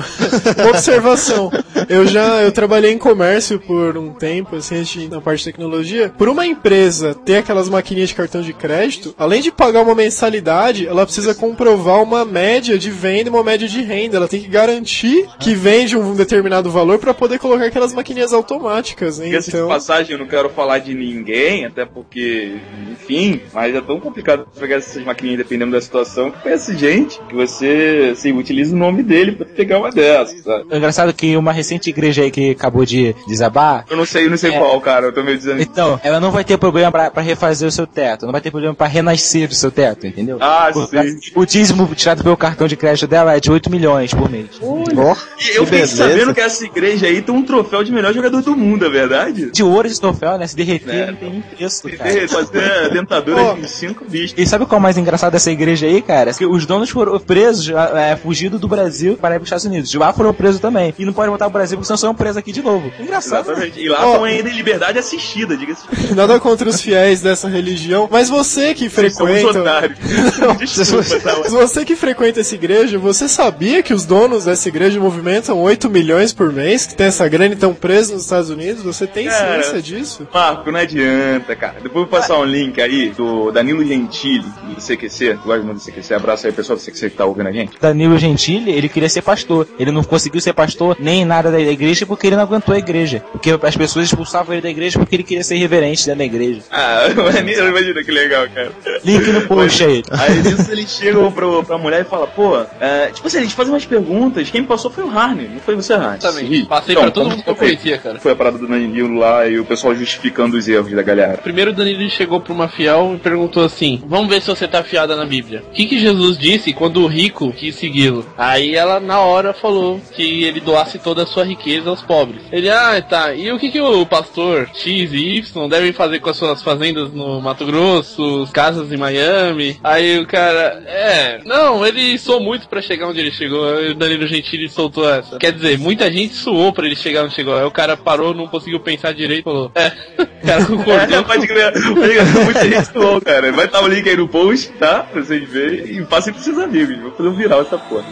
uma 0.61 0.69
observação. 0.69 1.51
Eu 1.89 2.05
já 2.07 2.41
eu 2.41 2.51
trabalhei 2.51 2.91
em 2.91 2.97
comércio 2.97 3.59
por 3.59 3.97
um 3.97 4.13
tempo, 4.13 4.55
assim, 4.57 4.81
de- 4.83 5.07
na 5.07 5.21
parte 5.21 5.39
de 5.39 5.45
tecnologia. 5.45 6.09
Por 6.17 6.27
uma 6.29 6.45
empresa 6.45 7.13
ter 7.13 7.37
aquelas 7.37 7.69
maquininhas 7.69 8.09
de 8.09 8.15
cartão 8.15 8.41
de 8.41 8.53
crédito, 8.53 9.13
além 9.17 9.41
de 9.41 9.51
pagar 9.51 9.81
uma 9.81 9.95
mensalidade, 9.95 10.87
ela 10.87 11.05
precisa 11.05 11.33
comprovar 11.33 12.01
uma 12.01 12.25
média 12.25 12.77
de 12.77 12.89
venda 12.91 13.29
e 13.29 13.33
uma 13.33 13.43
média 13.43 13.67
de 13.67 13.81
renda. 13.81 14.17
Ela 14.17 14.27
tem 14.27 14.41
que 14.41 14.46
garantir 14.47 15.27
que 15.39 15.53
vende 15.53 15.97
um 15.97 16.15
determinado 16.15 16.69
valor 16.71 16.97
para 16.99 17.13
poder 17.13 17.39
colocar 17.39 17.65
aquelas 17.65 17.93
maquininhas 17.93 18.33
automáticas. 18.33 19.19
Hein? 19.19 19.25
Diga-se 19.27 19.51
de 19.51 19.57
Então, 19.57 19.67
passagem, 19.67 20.13
eu 20.13 20.19
não 20.19 20.27
quero 20.27 20.49
falar 20.49 20.79
de 20.79 20.93
ninguém, 20.93 21.65
até 21.65 21.85
porque, 21.85 22.55
enfim, 22.91 23.41
mas 23.53 23.75
é 23.75 23.81
tão 23.81 23.99
complicado 23.99 24.47
pegar 24.59 24.77
essas 24.77 25.03
maquininhas 25.03 25.39
dependendo 25.39 25.71
da 25.71 25.81
situação 25.81 26.31
que 26.31 26.39
conhece 26.39 26.75
gente 26.77 27.19
que 27.27 27.35
você, 27.35 28.09
assim, 28.13 28.31
utiliza 28.33 28.75
o 28.75 28.77
nome 28.79 29.03
dele 29.03 29.33
pra 29.33 29.45
pegar 29.45 29.79
uma 29.79 29.91
dessas, 29.91 30.41
sabe? 30.43 30.65
É 30.69 30.77
engraçado 30.77 31.13
que 31.13 31.35
uma 31.37 31.51
recente 31.51 31.89
igreja 31.89 32.21
aí 32.23 32.31
que 32.31 32.51
acabou 32.51 32.85
de 32.85 33.15
desabar, 33.27 33.85
Eu 33.89 33.97
não 33.97 34.05
sei, 34.05 34.25
eu 34.25 34.29
não 34.29 34.37
sei 34.37 34.51
É. 34.51 34.57
qual, 34.59 34.79
cara, 34.81 35.07
eu 35.07 35.13
tô 35.13 35.23
meio 35.23 35.37
dizendo. 35.37 35.61
Então, 35.61 35.99
ela 36.03 36.19
não 36.19 36.31
vai 36.31 36.43
ter 36.43 36.57
problema 36.57 36.91
pra, 36.91 37.11
pra 37.11 37.21
refazer 37.23 37.67
o 37.67 37.71
seu 37.71 37.85
teto, 37.87 38.25
não 38.25 38.31
vai 38.31 38.41
ter 38.41 38.51
problema 38.51 38.73
pra 38.75 38.87
renascer 38.87 39.49
o 39.49 39.53
seu 39.53 39.71
teto, 39.71 40.05
entendeu? 40.07 40.37
Ah, 40.39 40.69
Porque 40.73 41.09
sim. 41.11 41.19
O 41.35 41.45
dízimo 41.45 41.87
tirado 41.95 42.23
pelo 42.23 42.37
cartão 42.37 42.67
de 42.67 42.75
crédito 42.75 43.07
dela 43.07 43.35
é 43.35 43.39
de 43.39 43.51
8 43.51 43.69
milhões 43.69 44.13
por 44.13 44.29
mês. 44.29 44.36
Ó, 44.61 44.75
E 44.79 44.81
eu 44.81 44.85
que 44.85 45.65
fiquei 45.65 45.65
beleza. 45.65 45.95
sabendo 45.97 46.33
que 46.33 46.41
essa 46.41 46.65
igreja 46.65 47.07
aí 47.07 47.21
tem 47.21 47.33
um 47.33 47.43
troféu 47.43 47.83
de 47.83 47.91
melhor 47.91 48.13
jogador 48.13 48.41
do 48.41 48.55
mundo, 48.55 48.85
é 48.85 48.89
verdade? 48.89 49.51
De 49.51 49.63
ouro 49.63 49.87
esse 49.87 49.99
troféu, 49.99 50.37
né? 50.37 50.47
Se 50.47 50.55
derreter, 50.55 50.93
É. 50.93 51.05
não 51.07 51.15
tem 51.15 51.29
nem 51.29 51.41
preço, 51.41 51.83
Tem 51.87 51.97
cara. 51.97 52.09
que 52.11 52.27
fazer 52.27 52.89
dentadura 52.91 53.53
de 53.55 53.69
cinco 53.69 54.05
bichos. 54.05 54.33
E 54.37 54.45
sabe 54.45 54.65
qual 54.65 54.77
é 54.77 54.79
o 54.79 54.81
mais 54.83 54.97
engraçado 54.97 55.31
dessa 55.33 55.51
igreja 55.51 55.85
aí, 55.87 56.01
cara? 56.01 56.33
Que 56.33 56.45
os 56.45 56.65
donos 56.65 56.89
foram 56.89 57.19
presos, 57.19 57.69
é, 57.95 58.15
fugidos 58.15 58.59
do 58.59 58.67
Brasil 58.67 59.17
para 59.17 59.35
ir 59.35 59.39
para 59.39 59.43
os 59.43 59.47
Estados 59.47 59.65
Unidos. 59.65 59.89
De 59.89 59.97
lá 59.97 60.13
foram 60.13 60.33
presos 60.33 60.59
também. 60.59 60.93
E 60.97 61.05
não 61.05 61.13
podem 61.13 61.29
voltar 61.29 61.45
ao 61.45 61.51
Brasil 61.51 61.77
porque 61.77 61.87
senão 61.87 61.97
são 61.97 62.13
presos 62.15 62.37
aqui 62.37 62.51
de 62.51 62.61
novo. 62.61 62.91
Engraçado. 62.99 63.47
né? 63.47 63.53
Exatamente. 63.53 63.79
E 63.79 63.89
lá 63.89 64.05
Ó. 64.05 64.09
estão 64.11 64.23
ainda 64.23 64.49
em 64.49 64.53
liberdade 64.55 64.97
assistida, 64.99 65.55
diga-se. 65.55 65.83
nada 66.15 66.39
contra 66.39 66.67
os 66.69 66.81
fiéis 66.81 67.21
dessa 67.21 67.47
religião, 67.47 68.07
mas 68.11 68.29
você 68.29 68.73
que 68.73 68.89
Vocês 68.89 69.15
frequenta. 69.17 69.59
otários. 69.61 69.97
Desculpa, 70.75 71.19
tá? 71.19 71.35
Mas 71.43 71.51
Você 71.51 71.85
que 71.85 71.95
frequenta 71.95 72.39
essa 72.41 72.55
igreja, 72.55 72.97
você 72.97 73.27
sabia 73.27 73.81
que 73.83 73.93
os 73.93 74.05
donos 74.05 74.26
dessa 74.27 74.67
igreja 74.67 74.99
movimentam 74.99 75.59
8 75.61 75.89
milhões 75.89 76.33
por 76.33 76.51
mês, 76.51 76.85
que 76.85 76.95
tem 76.95 77.07
essa 77.07 77.27
grana 77.27 77.51
e 77.51 77.53
estão 77.53 77.73
presos 77.73 78.13
nos 78.13 78.23
Estados 78.23 78.49
Unidos? 78.49 78.83
Você 78.83 79.07
tem 79.07 79.27
Cara. 79.27 79.63
ciência 79.63 79.81
disso? 79.81 80.27
Marco, 80.33 80.71
não 80.71 80.79
adianta, 80.79 81.55
cara. 81.55 81.75
Depois 81.75 81.95
eu 81.95 82.01
vou 82.01 82.07
passar 82.07 82.37
um 82.37 82.43
link 82.45 82.79
aí 82.81 83.09
do 83.09 83.51
Danilo 83.51 83.85
Gentili, 83.85 84.45
do 84.75 84.81
CQC. 84.81 85.39
Gosto 85.45 85.63
muito 85.63 85.77
do 85.79 85.91
CQC. 85.91 86.13
Abraço 86.13 86.47
aí, 86.47 86.53
pessoal 86.53 86.77
do 86.77 86.83
CQC 86.83 87.09
que 87.09 87.15
tá 87.15 87.25
ouvindo 87.25 87.47
a 87.47 87.51
gente. 87.51 87.71
Danilo 87.79 88.17
Gentili, 88.17 88.71
ele 88.71 88.89
queria 88.89 89.09
ser 89.09 89.21
pastor. 89.21 89.67
Ele 89.79 89.91
não 89.91 90.03
conseguiu 90.03 90.41
ser 90.41 90.53
pastor 90.53 90.97
nem 90.99 91.23
nada 91.25 91.49
da 91.49 91.59
igreja 91.59 92.05
porque 92.05 92.27
ele 92.27 92.35
não 92.35 92.43
aguentou 92.43 92.75
a 92.75 92.77
igreja. 92.77 93.23
Porque 93.31 93.57
as 93.61 93.77
pessoas 93.77 94.05
expulsavam 94.05 94.53
ele 94.53 94.61
da 94.61 94.69
igreja 94.69 94.99
porque 94.99 95.15
ele 95.15 95.23
queria 95.23 95.43
ser 95.43 95.55
reverente 95.55 96.05
dentro 96.05 96.19
da 96.19 96.25
igreja. 96.25 96.61
Ah, 96.71 97.07
maneiro, 97.15 97.67
imagina 97.67 98.03
que 98.03 98.11
legal, 98.11 98.47
cara. 98.53 98.71
Link 99.03 99.27
no 99.31 99.41
post 99.41 99.83
aí. 99.83 100.03
Aí 100.11 100.35
nisso 100.41 100.71
eles 100.71 100.89
chegam 100.89 101.31
pro, 101.31 101.63
pra 101.63 101.77
mulher 101.77 102.01
e 102.01 102.03
falam, 102.03 102.27
pô, 102.27 102.57
é, 102.79 103.07
tipo 103.07 103.27
assim, 103.27 103.37
eles 103.37 103.53
fazem 103.53 103.73
umas 103.73 103.85
perguntas. 103.85 104.16
Quem 104.51 104.61
me 104.61 104.67
passou 104.67 104.91
foi 104.91 105.03
o 105.03 105.09
Harney, 105.09 105.47
não 105.47 105.59
foi 105.59 105.75
você, 105.75 105.93
Harney? 105.93 106.17
Exatamente. 106.17 106.65
Passei 106.65 106.93
Então, 106.93 107.03
pra 107.03 107.11
todo 107.11 107.29
mundo 107.29 107.43
que 107.43 107.49
eu 107.49 107.55
conhecia, 107.55 107.97
cara. 107.97 108.19
Foi 108.19 108.31
a 108.31 108.35
parada 108.35 108.57
do 108.57 108.67
Danilo 108.67 109.17
lá 109.19 109.47
e 109.47 109.59
o 109.59 109.65
pessoal 109.65 109.95
justificando 109.95 110.57
os 110.57 110.67
erros 110.67 110.91
da 110.91 111.03
galera. 111.03 111.37
Primeiro 111.37 111.73
Danilo 111.73 112.09
chegou 112.09 112.39
pra 112.39 112.53
uma 112.53 112.67
fiel 112.67 113.13
e 113.15 113.19
perguntou 113.19 113.63
assim: 113.63 114.01
Vamos 114.05 114.29
ver 114.29 114.41
se 114.41 114.47
você 114.47 114.67
tá 114.67 114.83
fiada 114.83 115.15
na 115.15 115.25
Bíblia. 115.25 115.63
O 115.69 115.73
que, 115.73 115.85
que 115.85 115.99
Jesus 115.99 116.37
disse 116.37 116.73
quando 116.73 117.01
o 117.01 117.07
rico 117.07 117.51
quis 117.53 117.75
segui-lo? 117.75 118.25
Aí 118.37 118.75
ela 118.75 118.99
na 118.99 119.19
hora 119.19 119.53
falou 119.53 119.99
que 120.13 120.43
ele 120.43 120.59
doasse 120.59 120.99
toda 120.99 121.23
a 121.23 121.25
sua 121.25 121.43
riqueza 121.43 121.89
aos 121.89 122.01
pobres. 122.01 122.41
Ele, 122.51 122.69
ah, 122.69 123.01
tá. 123.01 123.33
E 123.33 123.51
o 123.51 123.59
que, 123.59 123.71
que 123.71 123.81
o 123.81 124.05
pastor 124.05 124.69
X 124.73 125.13
e 125.13 125.37
Y 125.37 125.67
devem 125.69 125.91
fazer 125.93 126.19
com 126.19 126.29
as 126.29 126.37
suas 126.37 126.61
fazendas 126.61 127.11
no 127.11 127.41
Mato 127.41 127.65
Grosso, 127.65 128.47
casas 128.53 128.91
em 128.91 128.97
Miami? 128.97 129.77
Aí 129.83 130.19
o 130.19 130.27
cara, 130.27 130.83
é, 130.85 131.39
não, 131.45 131.85
ele 131.85 132.17
sou 132.17 132.39
muito 132.39 132.67
pra 132.67 132.81
chegar 132.81 133.07
onde 133.07 133.19
ele 133.19 133.31
chegou. 133.31 133.65
Eu 133.67 133.93
Danilo 133.97 134.27
Gentili 134.27 134.69
soltou 134.69 135.09
essa. 135.09 135.37
Quer 135.37 135.51
dizer, 135.51 135.77
muita 135.77 136.11
gente 136.11 136.33
suou 136.33 136.71
pra 136.71 136.85
ele 136.85 136.95
chegar 136.95 137.23
onde 137.23 137.35
chegou. 137.35 137.55
Aí 137.55 137.65
o 137.65 137.71
cara 137.71 137.97
parou, 137.97 138.33
não 138.33 138.47
conseguiu 138.47 138.79
pensar 138.79 139.13
direito 139.13 139.41
e 139.41 139.43
falou: 139.43 139.71
É, 139.75 139.87
o 140.21 140.47
cara 140.47 140.65
concordou. 140.65 141.19
É, 141.19 141.23
pode 141.23 141.47
crer, 141.47 141.73
pode 141.73 142.13
crer, 142.13 142.25
muita 142.43 142.69
gente 142.69 142.93
doou, 142.93 143.21
cara. 143.21 143.51
Vai 143.51 143.65
estar 143.65 143.81
o 143.81 143.87
link 143.87 144.07
aí 144.07 144.15
no 144.15 144.27
post, 144.27 144.69
tá? 144.73 145.03
Pra 145.03 145.21
vocês 145.21 145.49
verem. 145.49 145.97
E 145.97 146.05
passem 146.05 146.31
pros 146.31 146.45
seus 146.45 146.57
amigos. 146.57 146.97
Vou 146.99 147.11
fazer 147.11 147.29
um 147.29 147.35
viral 147.35 147.61
essa 147.61 147.77
porra. 147.77 148.05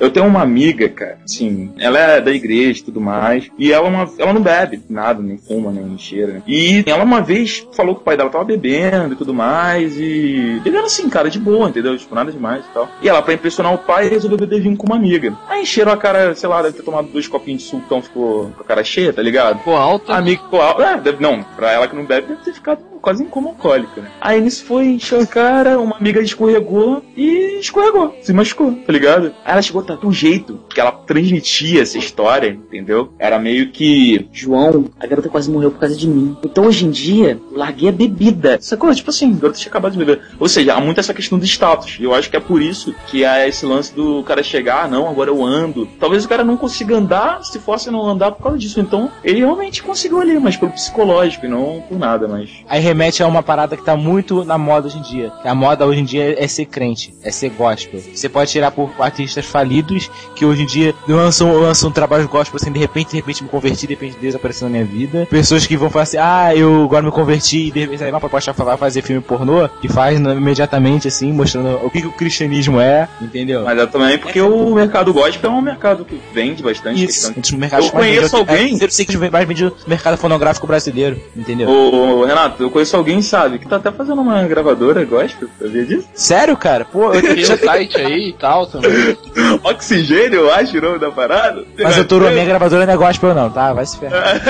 Eu 0.00 0.10
tenho 0.10 0.26
uma 0.26 0.42
amiga, 0.42 0.88
cara, 0.88 1.18
assim, 1.24 1.72
ela 1.78 1.98
é 1.98 2.20
da 2.20 2.30
igreja 2.30 2.80
e 2.80 2.84
tudo 2.84 3.00
mais, 3.00 3.48
e 3.58 3.72
ela, 3.72 3.88
uma, 3.88 4.08
ela 4.18 4.32
não 4.32 4.42
bebe 4.42 4.80
nada, 4.88 5.20
nem 5.22 5.36
fuma, 5.38 5.70
nem 5.72 5.96
cheira. 5.98 6.34
né? 6.34 6.42
E 6.46 6.84
ela 6.86 7.04
uma 7.04 7.20
vez 7.20 7.66
falou 7.72 7.94
que 7.94 8.00
o 8.02 8.04
pai 8.04 8.16
dela 8.16 8.30
tava 8.30 8.44
bebendo 8.44 9.14
e 9.14 9.16
tudo 9.16 9.34
mais, 9.34 9.98
e 9.98 10.60
bebendo 10.62 10.86
assim, 10.86 11.08
cara, 11.08 11.28
de 11.30 11.38
boa, 11.38 11.68
entendeu? 11.68 11.96
Tipo, 11.96 12.14
nada 12.14 12.30
demais 12.30 12.64
e 12.64 12.68
tal. 12.72 12.88
E 13.02 13.08
ela, 13.08 13.22
pra 13.22 13.34
impressionar 13.34 13.74
o 13.74 13.78
pai, 13.78 14.08
resolveu 14.08 14.38
beber 14.38 14.60
vinho 14.60 14.76
com 14.76 14.86
uma 14.86 14.96
amiga. 14.96 15.36
Aí 15.48 15.62
encheram 15.62 15.92
a 15.92 15.96
cara, 15.96 16.34
sei 16.34 16.48
lá, 16.48 16.62
deve 16.62 16.76
ter 16.76 16.82
tomado 16.82 17.08
dois 17.08 17.26
copinhos 17.26 17.62
de 17.62 17.68
sultão, 17.68 18.00
ficou 18.02 18.50
com 18.56 18.62
a 18.62 18.64
cara 18.64 18.84
cheia, 18.84 19.12
tá 19.12 19.22
ligado? 19.22 19.58
Ficou 19.58 19.76
alta. 19.76 20.12
A 20.12 20.18
amiga 20.18 20.42
ficou 20.42 20.60
alta. 20.60 20.82
É, 20.84 20.96
deve, 20.98 21.22
não, 21.22 21.42
pra 21.56 21.72
ela 21.72 21.88
que 21.88 21.96
não 21.96 22.04
bebe, 22.04 22.28
deve 22.28 22.42
ter 22.42 22.52
ficado 22.52 22.80
quase 22.98 23.22
em 23.22 23.26
coma 23.26 23.50
alcoólica? 23.50 24.10
Aí 24.20 24.40
nisso 24.40 24.64
foi, 24.64 24.86
encheu 24.86 25.20
a 25.20 25.26
cara, 25.26 25.78
uma 25.78 25.96
amiga 25.96 26.20
escorregou 26.20 27.02
e 27.16 27.58
escorregou, 27.60 28.16
se 28.22 28.32
machucou, 28.32 28.72
tá 28.72 28.92
ligado? 28.92 29.26
Aí 29.44 29.52
ela 29.52 29.62
chegou 29.62 29.82
a 29.82 29.84
tá 29.84 29.98
um 30.06 30.12
jeito 30.12 30.60
que 30.68 30.80
ela 30.80 30.92
transmitia 30.92 31.82
essa 31.82 31.98
história, 31.98 32.50
entendeu? 32.50 33.12
Era 33.18 33.38
meio 33.38 33.70
que. 33.70 34.28
João, 34.32 34.86
a 34.98 35.06
garota 35.06 35.28
quase 35.28 35.50
morreu 35.50 35.70
por 35.70 35.80
causa 35.80 35.96
de 35.96 36.06
mim. 36.06 36.36
Então 36.44 36.64
hoje 36.64 36.86
em 36.86 36.90
dia, 36.90 37.40
larguei 37.52 37.88
a 37.88 37.92
bebida. 37.92 38.58
Sacou? 38.60 38.94
Tipo 38.94 39.10
assim, 39.10 39.32
a 39.32 39.36
garota 39.36 39.58
tinha 39.58 39.70
acabado 39.70 39.92
de 39.92 39.98
beber. 39.98 40.20
Ou 40.38 40.48
seja, 40.48 40.74
há 40.74 40.80
muito 40.80 41.00
essa 41.00 41.14
questão 41.14 41.38
do 41.38 41.44
status. 41.44 41.98
E 42.00 42.04
eu 42.04 42.14
acho 42.14 42.30
que 42.30 42.36
é 42.36 42.40
por 42.40 42.62
isso 42.62 42.94
que 43.06 43.24
há 43.24 43.46
esse 43.46 43.64
lance 43.66 43.94
do 43.94 44.22
cara 44.22 44.42
chegar, 44.42 44.84
ah, 44.84 44.88
não, 44.88 45.08
agora 45.08 45.30
eu 45.30 45.44
ando. 45.44 45.88
Talvez 45.98 46.24
o 46.24 46.28
cara 46.28 46.44
não 46.44 46.56
consiga 46.56 46.96
andar 46.96 47.44
se 47.44 47.58
fosse 47.58 47.90
não 47.90 48.06
andar 48.06 48.32
por 48.32 48.42
causa 48.42 48.58
disso. 48.58 48.80
Então, 48.80 49.10
ele 49.24 49.40
realmente 49.40 49.82
conseguiu 49.82 50.20
ali, 50.20 50.38
mas 50.38 50.56
pelo 50.56 50.72
psicológico 50.72 51.46
e 51.46 51.48
não 51.48 51.82
por 51.88 51.98
nada, 51.98 52.28
mas. 52.28 52.50
Aí 52.68 52.80
remete 52.88 53.22
a 53.22 53.26
uma 53.26 53.42
parada 53.42 53.76
que 53.76 53.82
tá 53.84 53.96
muito 53.96 54.44
na 54.44 54.56
moda 54.58 54.86
hoje 54.88 54.98
em 54.98 55.02
dia. 55.02 55.32
A 55.44 55.54
moda 55.54 55.86
hoje 55.86 56.00
em 56.00 56.04
dia 56.04 56.42
é 56.42 56.46
ser 56.48 56.64
crente, 56.66 57.14
é 57.22 57.30
ser 57.30 57.50
gospel. 57.50 58.00
Você 58.14 58.28
pode 58.28 58.50
tirar 58.50 58.70
por 58.70 58.90
artistas 58.98 59.44
falidos 59.44 60.10
que 60.34 60.44
hoje 60.44 60.62
em 60.62 60.66
dia 60.66 60.94
lançam, 61.06 61.52
lançam 61.60 61.90
trabalhos 61.90 62.26
gospel 62.26 62.56
assim, 62.60 62.72
de 62.72 62.78
repente, 62.78 63.10
de 63.10 63.16
repente 63.16 63.42
me 63.42 63.48
converti, 63.48 63.86
de 63.86 63.94
repente 63.94 64.16
Deus 64.20 64.34
apareceu 64.34 64.66
na 64.68 64.72
minha 64.72 64.84
vida. 64.84 65.26
Pessoas 65.30 65.66
que 65.66 65.76
vão 65.76 65.90
falar 65.90 66.04
assim, 66.04 66.16
ah, 66.18 66.54
eu 66.54 66.84
agora 66.84 67.02
me 67.02 67.10
converti 67.10 67.68
e 67.68 67.70
de 67.70 67.80
repente 67.80 68.02
aí 68.04 68.10
uma 68.10 68.20
proposta 68.20 68.52
vai 68.52 68.76
fazer 68.76 69.02
filme 69.02 69.20
pornô, 69.22 69.68
que 69.80 69.88
faz 69.88 70.18
né, 70.18 70.32
imediatamente 70.34 71.08
assim, 71.08 71.32
mostrando 71.32 71.78
o 71.84 71.90
que, 71.90 72.00
que 72.00 72.06
o 72.06 72.12
cristianismo 72.12 72.80
é, 72.80 73.08
entendeu? 73.20 73.64
Mas 73.64 73.78
é 73.78 73.86
também 73.86 74.18
porque 74.18 74.40
o 74.40 74.74
mercado 74.74 75.12
gospel 75.12 75.50
é 75.50 75.54
um 75.54 75.60
mercado 75.60 76.04
que 76.04 76.20
vende 76.32 76.62
bastante. 76.62 77.04
Isso, 77.04 77.32
questão 77.32 77.58
Eu 77.78 77.90
conheço 77.90 78.20
mais 78.20 78.34
alguém- 78.34 78.78
É, 78.80 78.84
eu 78.84 78.90
sei 78.90 79.04
que 79.04 79.16
mais 79.16 79.48
no 79.60 79.72
mercado 79.86 80.16
fonográfico 80.16 80.66
brasileiro, 80.66 81.20
entendeu? 81.36 81.68
Ô, 81.68 82.20
ô, 82.20 82.24
Renato, 82.24 82.62
eu 82.62 82.70
conheço 82.78 82.96
alguém, 82.96 83.20
sabe, 83.20 83.58
que 83.58 83.66
tá 83.66 83.76
até 83.76 83.90
fazendo 83.90 84.20
uma 84.20 84.42
gravadora 84.44 85.04
gospel, 85.04 85.48
sabia 85.58 85.84
disso? 85.84 86.08
Sério, 86.14 86.56
cara? 86.56 86.84
Pô, 86.84 87.12
eu 87.12 87.20
Tem 87.20 87.42
um 87.42 87.56
site 87.56 88.00
aí 88.00 88.28
e 88.28 88.32
tal 88.32 88.66
também. 88.66 89.16
Oxigênio, 89.64 90.40
eu 90.40 90.54
acho 90.54 90.78
o 90.78 90.80
nome 90.80 90.98
da 90.98 91.10
parada. 91.10 91.64
Mas 91.78 91.96
eu 91.96 92.06
tô 92.06 92.16
a 92.16 92.30
minha 92.30 92.44
gravadora 92.44 92.86
não 92.86 92.92
é 92.92 92.96
gospel 92.96 93.34
não, 93.34 93.50
tá? 93.50 93.72
Vai 93.72 93.86
se 93.86 93.98
ferrar. 93.98 94.40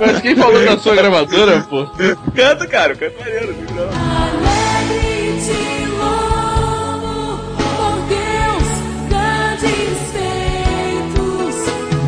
Mas 0.00 0.20
quem 0.20 0.34
falou 0.34 0.64
da 0.64 0.78
sua 0.78 0.94
gravadora, 0.96 1.60
pô? 1.68 1.86
Canta, 2.34 2.66
cara, 2.66 2.94
canta 2.96 3.14
maneiro. 3.20 3.54
não 3.74 4.13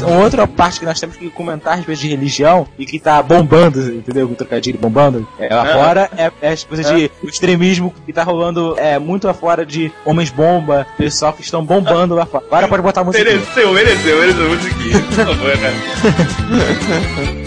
Outra 0.06 0.46
parte 0.46 0.80
que 0.80 0.86
nós 0.86 0.98
temos 1.00 1.16
que 1.16 1.28
comentar 1.30 1.72
a 1.74 1.76
respeito 1.76 2.00
de 2.00 2.08
religião 2.08 2.66
e 2.78 2.86
que 2.86 2.98
tá 2.98 3.22
bombando, 3.22 3.80
entendeu? 3.92 4.26
O 4.26 4.34
trocadilho 4.34 4.78
bombando. 4.78 5.26
É, 5.38 5.54
lá 5.54 5.68
É. 5.68 5.72
fora 5.74 6.10
é, 6.40 6.48
as 6.48 6.64
coisas 6.64 6.86
de 6.86 7.10
extremismo 7.24 7.92
que 8.04 8.12
tá 8.12 8.22
rolando 8.22 8.74
é, 8.78 8.98
muito 8.98 9.26
lá 9.26 9.34
fora 9.34 9.64
de 9.66 9.92
homens 10.04 10.30
bomba, 10.30 10.86
pessoal 10.96 11.32
que 11.32 11.42
estão 11.42 11.64
bombando 11.64 12.14
lá 12.14 12.26
fora. 12.26 12.44
Agora 12.46 12.68
pode 12.68 12.82
botar 12.82 13.00
a 13.00 13.04
música. 13.04 13.24
Mereceu, 13.24 13.72
mereceu, 13.72 14.20
mereceu 14.20 14.48
musiquinha. 14.48 15.00
Por 15.02 15.26
favor, 15.26 15.56
né? 15.58 15.72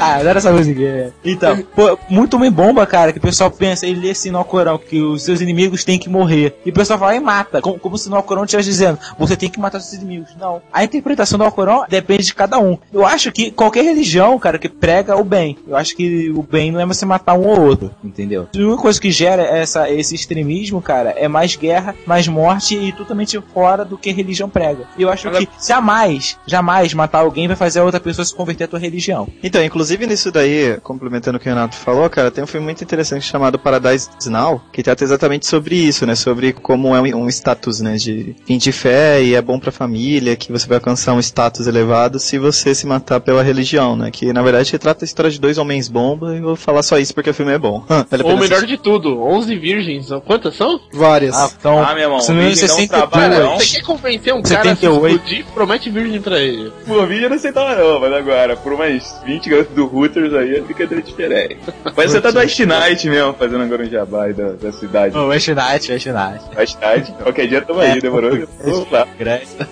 Ah, 0.00 0.16
adoro 0.16 0.38
essa 0.38 0.50
musiquinha. 0.50 1.12
Então, 1.22 1.62
pô, 1.76 1.98
muito 2.08 2.34
homem 2.34 2.50
bomba, 2.50 2.86
cara, 2.86 3.12
que 3.12 3.18
o 3.18 3.22
pessoal 3.22 3.50
pensa, 3.50 3.86
ele 3.86 4.00
lê 4.00 4.10
assim 4.10 4.30
no 4.30 4.38
Alcorão, 4.38 4.78
que 4.78 5.00
os 5.00 5.22
seus 5.22 5.40
inimigos 5.42 5.84
têm 5.84 5.98
que 5.98 6.08
morrer. 6.08 6.56
E 6.64 6.70
o 6.70 6.72
pessoal 6.72 6.98
fala 6.98 7.14
e 7.14 7.20
mata, 7.20 7.60
como, 7.60 7.78
como 7.78 7.98
se 7.98 8.08
no 8.08 8.16
Alcorão 8.16 8.44
estivesse 8.44 8.68
dizendo, 8.68 8.98
você 9.18 9.36
tem 9.36 9.50
que 9.50 9.60
matar 9.60 9.78
seus 9.80 10.00
inimigos. 10.00 10.30
Não. 10.40 10.62
A 10.72 10.82
interpretação 10.82 11.38
do 11.38 11.44
Alcorão 11.44 11.84
depende 11.88 12.24
de 12.24 12.34
cada 12.34 12.58
um. 12.58 12.78
Eu 12.92 13.04
acho 13.04 13.30
que 13.30 13.50
qualquer 13.50 13.84
religião, 13.84 14.38
cara, 14.38 14.58
que 14.58 14.68
prega 14.68 15.16
o 15.16 15.24
bem. 15.24 15.58
Eu 15.68 15.76
acho 15.76 15.94
que 15.94 16.30
o 16.30 16.42
bem 16.42 16.72
não 16.72 16.80
é 16.80 16.86
você 16.86 17.04
matar 17.04 17.34
um 17.34 17.46
ou 17.46 17.60
outro, 17.60 17.90
entendeu? 18.02 18.48
A 18.54 18.58
única 18.58 18.78
coisa 18.78 19.00
que 19.00 19.10
gera 19.10 19.42
essa, 19.42 19.90
esse 19.90 20.14
extremismo, 20.14 20.80
cara, 20.80 21.10
é 21.10 21.28
mais 21.28 21.56
guerra, 21.56 21.94
mais 22.06 22.26
morte 22.26 22.74
e 22.74 22.90
totalmente 22.92 23.38
fora 23.52 23.84
do 23.84 23.98
que 23.98 24.10
a 24.10 24.14
religião 24.14 24.48
prega. 24.48 24.84
E 24.96 25.02
eu 25.02 25.10
acho 25.10 25.30
que 25.30 25.48
jamais, 25.66 26.38
jamais 26.46 26.94
matar 26.94 27.20
alguém 27.20 27.46
vai 27.46 27.56
fazer 27.56 27.80
a 27.80 27.84
outra 27.84 28.00
pessoa 28.00 28.24
se 28.24 28.34
converter 28.34 28.64
à 28.64 28.68
tua 28.68 28.78
religião. 28.78 29.28
Então, 29.42 29.62
inclusive 29.62 29.89
nisso 29.98 30.30
daí, 30.30 30.78
complementando 30.82 31.38
o 31.38 31.40
que 31.40 31.48
o 31.48 31.52
Renato 31.52 31.76
falou, 31.76 32.08
cara, 32.08 32.30
tem 32.30 32.42
um 32.42 32.46
filme 32.46 32.64
muito 32.64 32.82
interessante 32.82 33.24
chamado 33.24 33.58
Paradise 33.58 34.08
Now, 34.26 34.60
que 34.72 34.82
trata 34.82 35.04
exatamente 35.04 35.46
sobre 35.46 35.76
isso, 35.76 36.06
né? 36.06 36.14
Sobre 36.14 36.52
como 36.52 36.94
é 36.94 37.00
um, 37.14 37.28
status, 37.28 37.80
né? 37.80 37.96
De 37.96 38.34
fim 38.46 38.58
de 38.58 38.72
fé 38.72 39.22
e 39.22 39.34
é 39.34 39.42
bom 39.42 39.58
pra 39.58 39.72
família, 39.72 40.36
que 40.36 40.52
você 40.52 40.66
vai 40.66 40.76
alcançar 40.78 41.12
um 41.12 41.20
status 41.20 41.66
elevado 41.66 42.18
se 42.18 42.38
você 42.38 42.74
se 42.74 42.86
matar 42.86 43.20
pela 43.20 43.42
religião, 43.42 43.96
né? 43.96 44.10
Que 44.10 44.32
na 44.32 44.42
verdade 44.42 44.78
trata 44.78 45.04
a 45.04 45.06
história 45.06 45.30
de 45.30 45.40
dois 45.40 45.58
homens 45.58 45.88
bomba 45.88 46.36
e 46.36 46.40
vou 46.40 46.56
falar 46.56 46.82
só 46.82 46.98
isso 46.98 47.14
porque 47.14 47.30
o 47.30 47.34
filme 47.34 47.52
é 47.52 47.58
bom. 47.58 47.84
Vale 47.88 48.22
Ou 48.22 48.36
melhor 48.36 48.64
de 48.64 48.76
tudo, 48.76 49.22
11 49.22 49.56
virgens. 49.56 50.08
Quantas 50.26 50.56
são? 50.56 50.80
Várias. 50.92 51.36
Ah, 51.36 51.50
então, 51.58 51.82
Ah, 51.82 51.94
meu 51.94 52.04
irmão, 52.04 52.20
se 52.20 52.32
não 52.32 52.36
engano, 52.38 52.50
virgem 52.50 52.64
um 52.64 52.68
62. 52.78 52.88
trabalhão. 53.10 53.58
Você 53.58 53.76
quer 53.76 53.82
convencer 53.84 54.34
um 54.34 54.42
cara 54.42 54.60
a 54.60 54.74
se 54.74 54.80
78. 54.80 55.16
explodir, 55.16 55.44
promete 55.54 55.90
virgem 55.90 56.20
pra 56.20 56.38
ele. 56.40 56.72
Por 56.86 57.08
mim 57.08 57.16
eu 57.16 57.28
não 57.28 57.36
aceitava 57.36 57.74
não, 57.74 58.00
mas 58.00 58.12
agora, 58.12 58.56
por 58.56 58.72
umas 58.72 59.20
20 59.24 59.50
garotas 59.50 59.74
do 59.80 59.96
Hooters 59.96 60.34
aí, 60.34 60.56
é 60.56 60.60
brincadeira 60.60 61.02
diferente. 61.02 61.58
Mas 61.96 62.10
você 62.10 62.20
tá 62.20 62.30
do 62.30 62.38
West 62.38 62.60
Night 62.60 63.08
mesmo, 63.08 63.32
fazendo 63.32 63.62
agora 63.62 63.82
um 63.82 63.88
jabá 63.88 64.24
aí 64.24 64.34
da, 64.34 64.52
da 64.52 64.72
cidade. 64.72 65.16
Oh, 65.16 65.28
West 65.28 65.48
Night, 65.48 65.90
West 65.90 66.06
Night. 66.06 66.44
West 66.56 66.78
Night, 66.80 67.12
qualquer 67.22 67.46
dia 67.48 67.62
tamo 67.62 67.80
aí, 67.80 68.00
demorou? 68.00 68.30
Vamos 68.62 68.90
lá. 68.90 69.06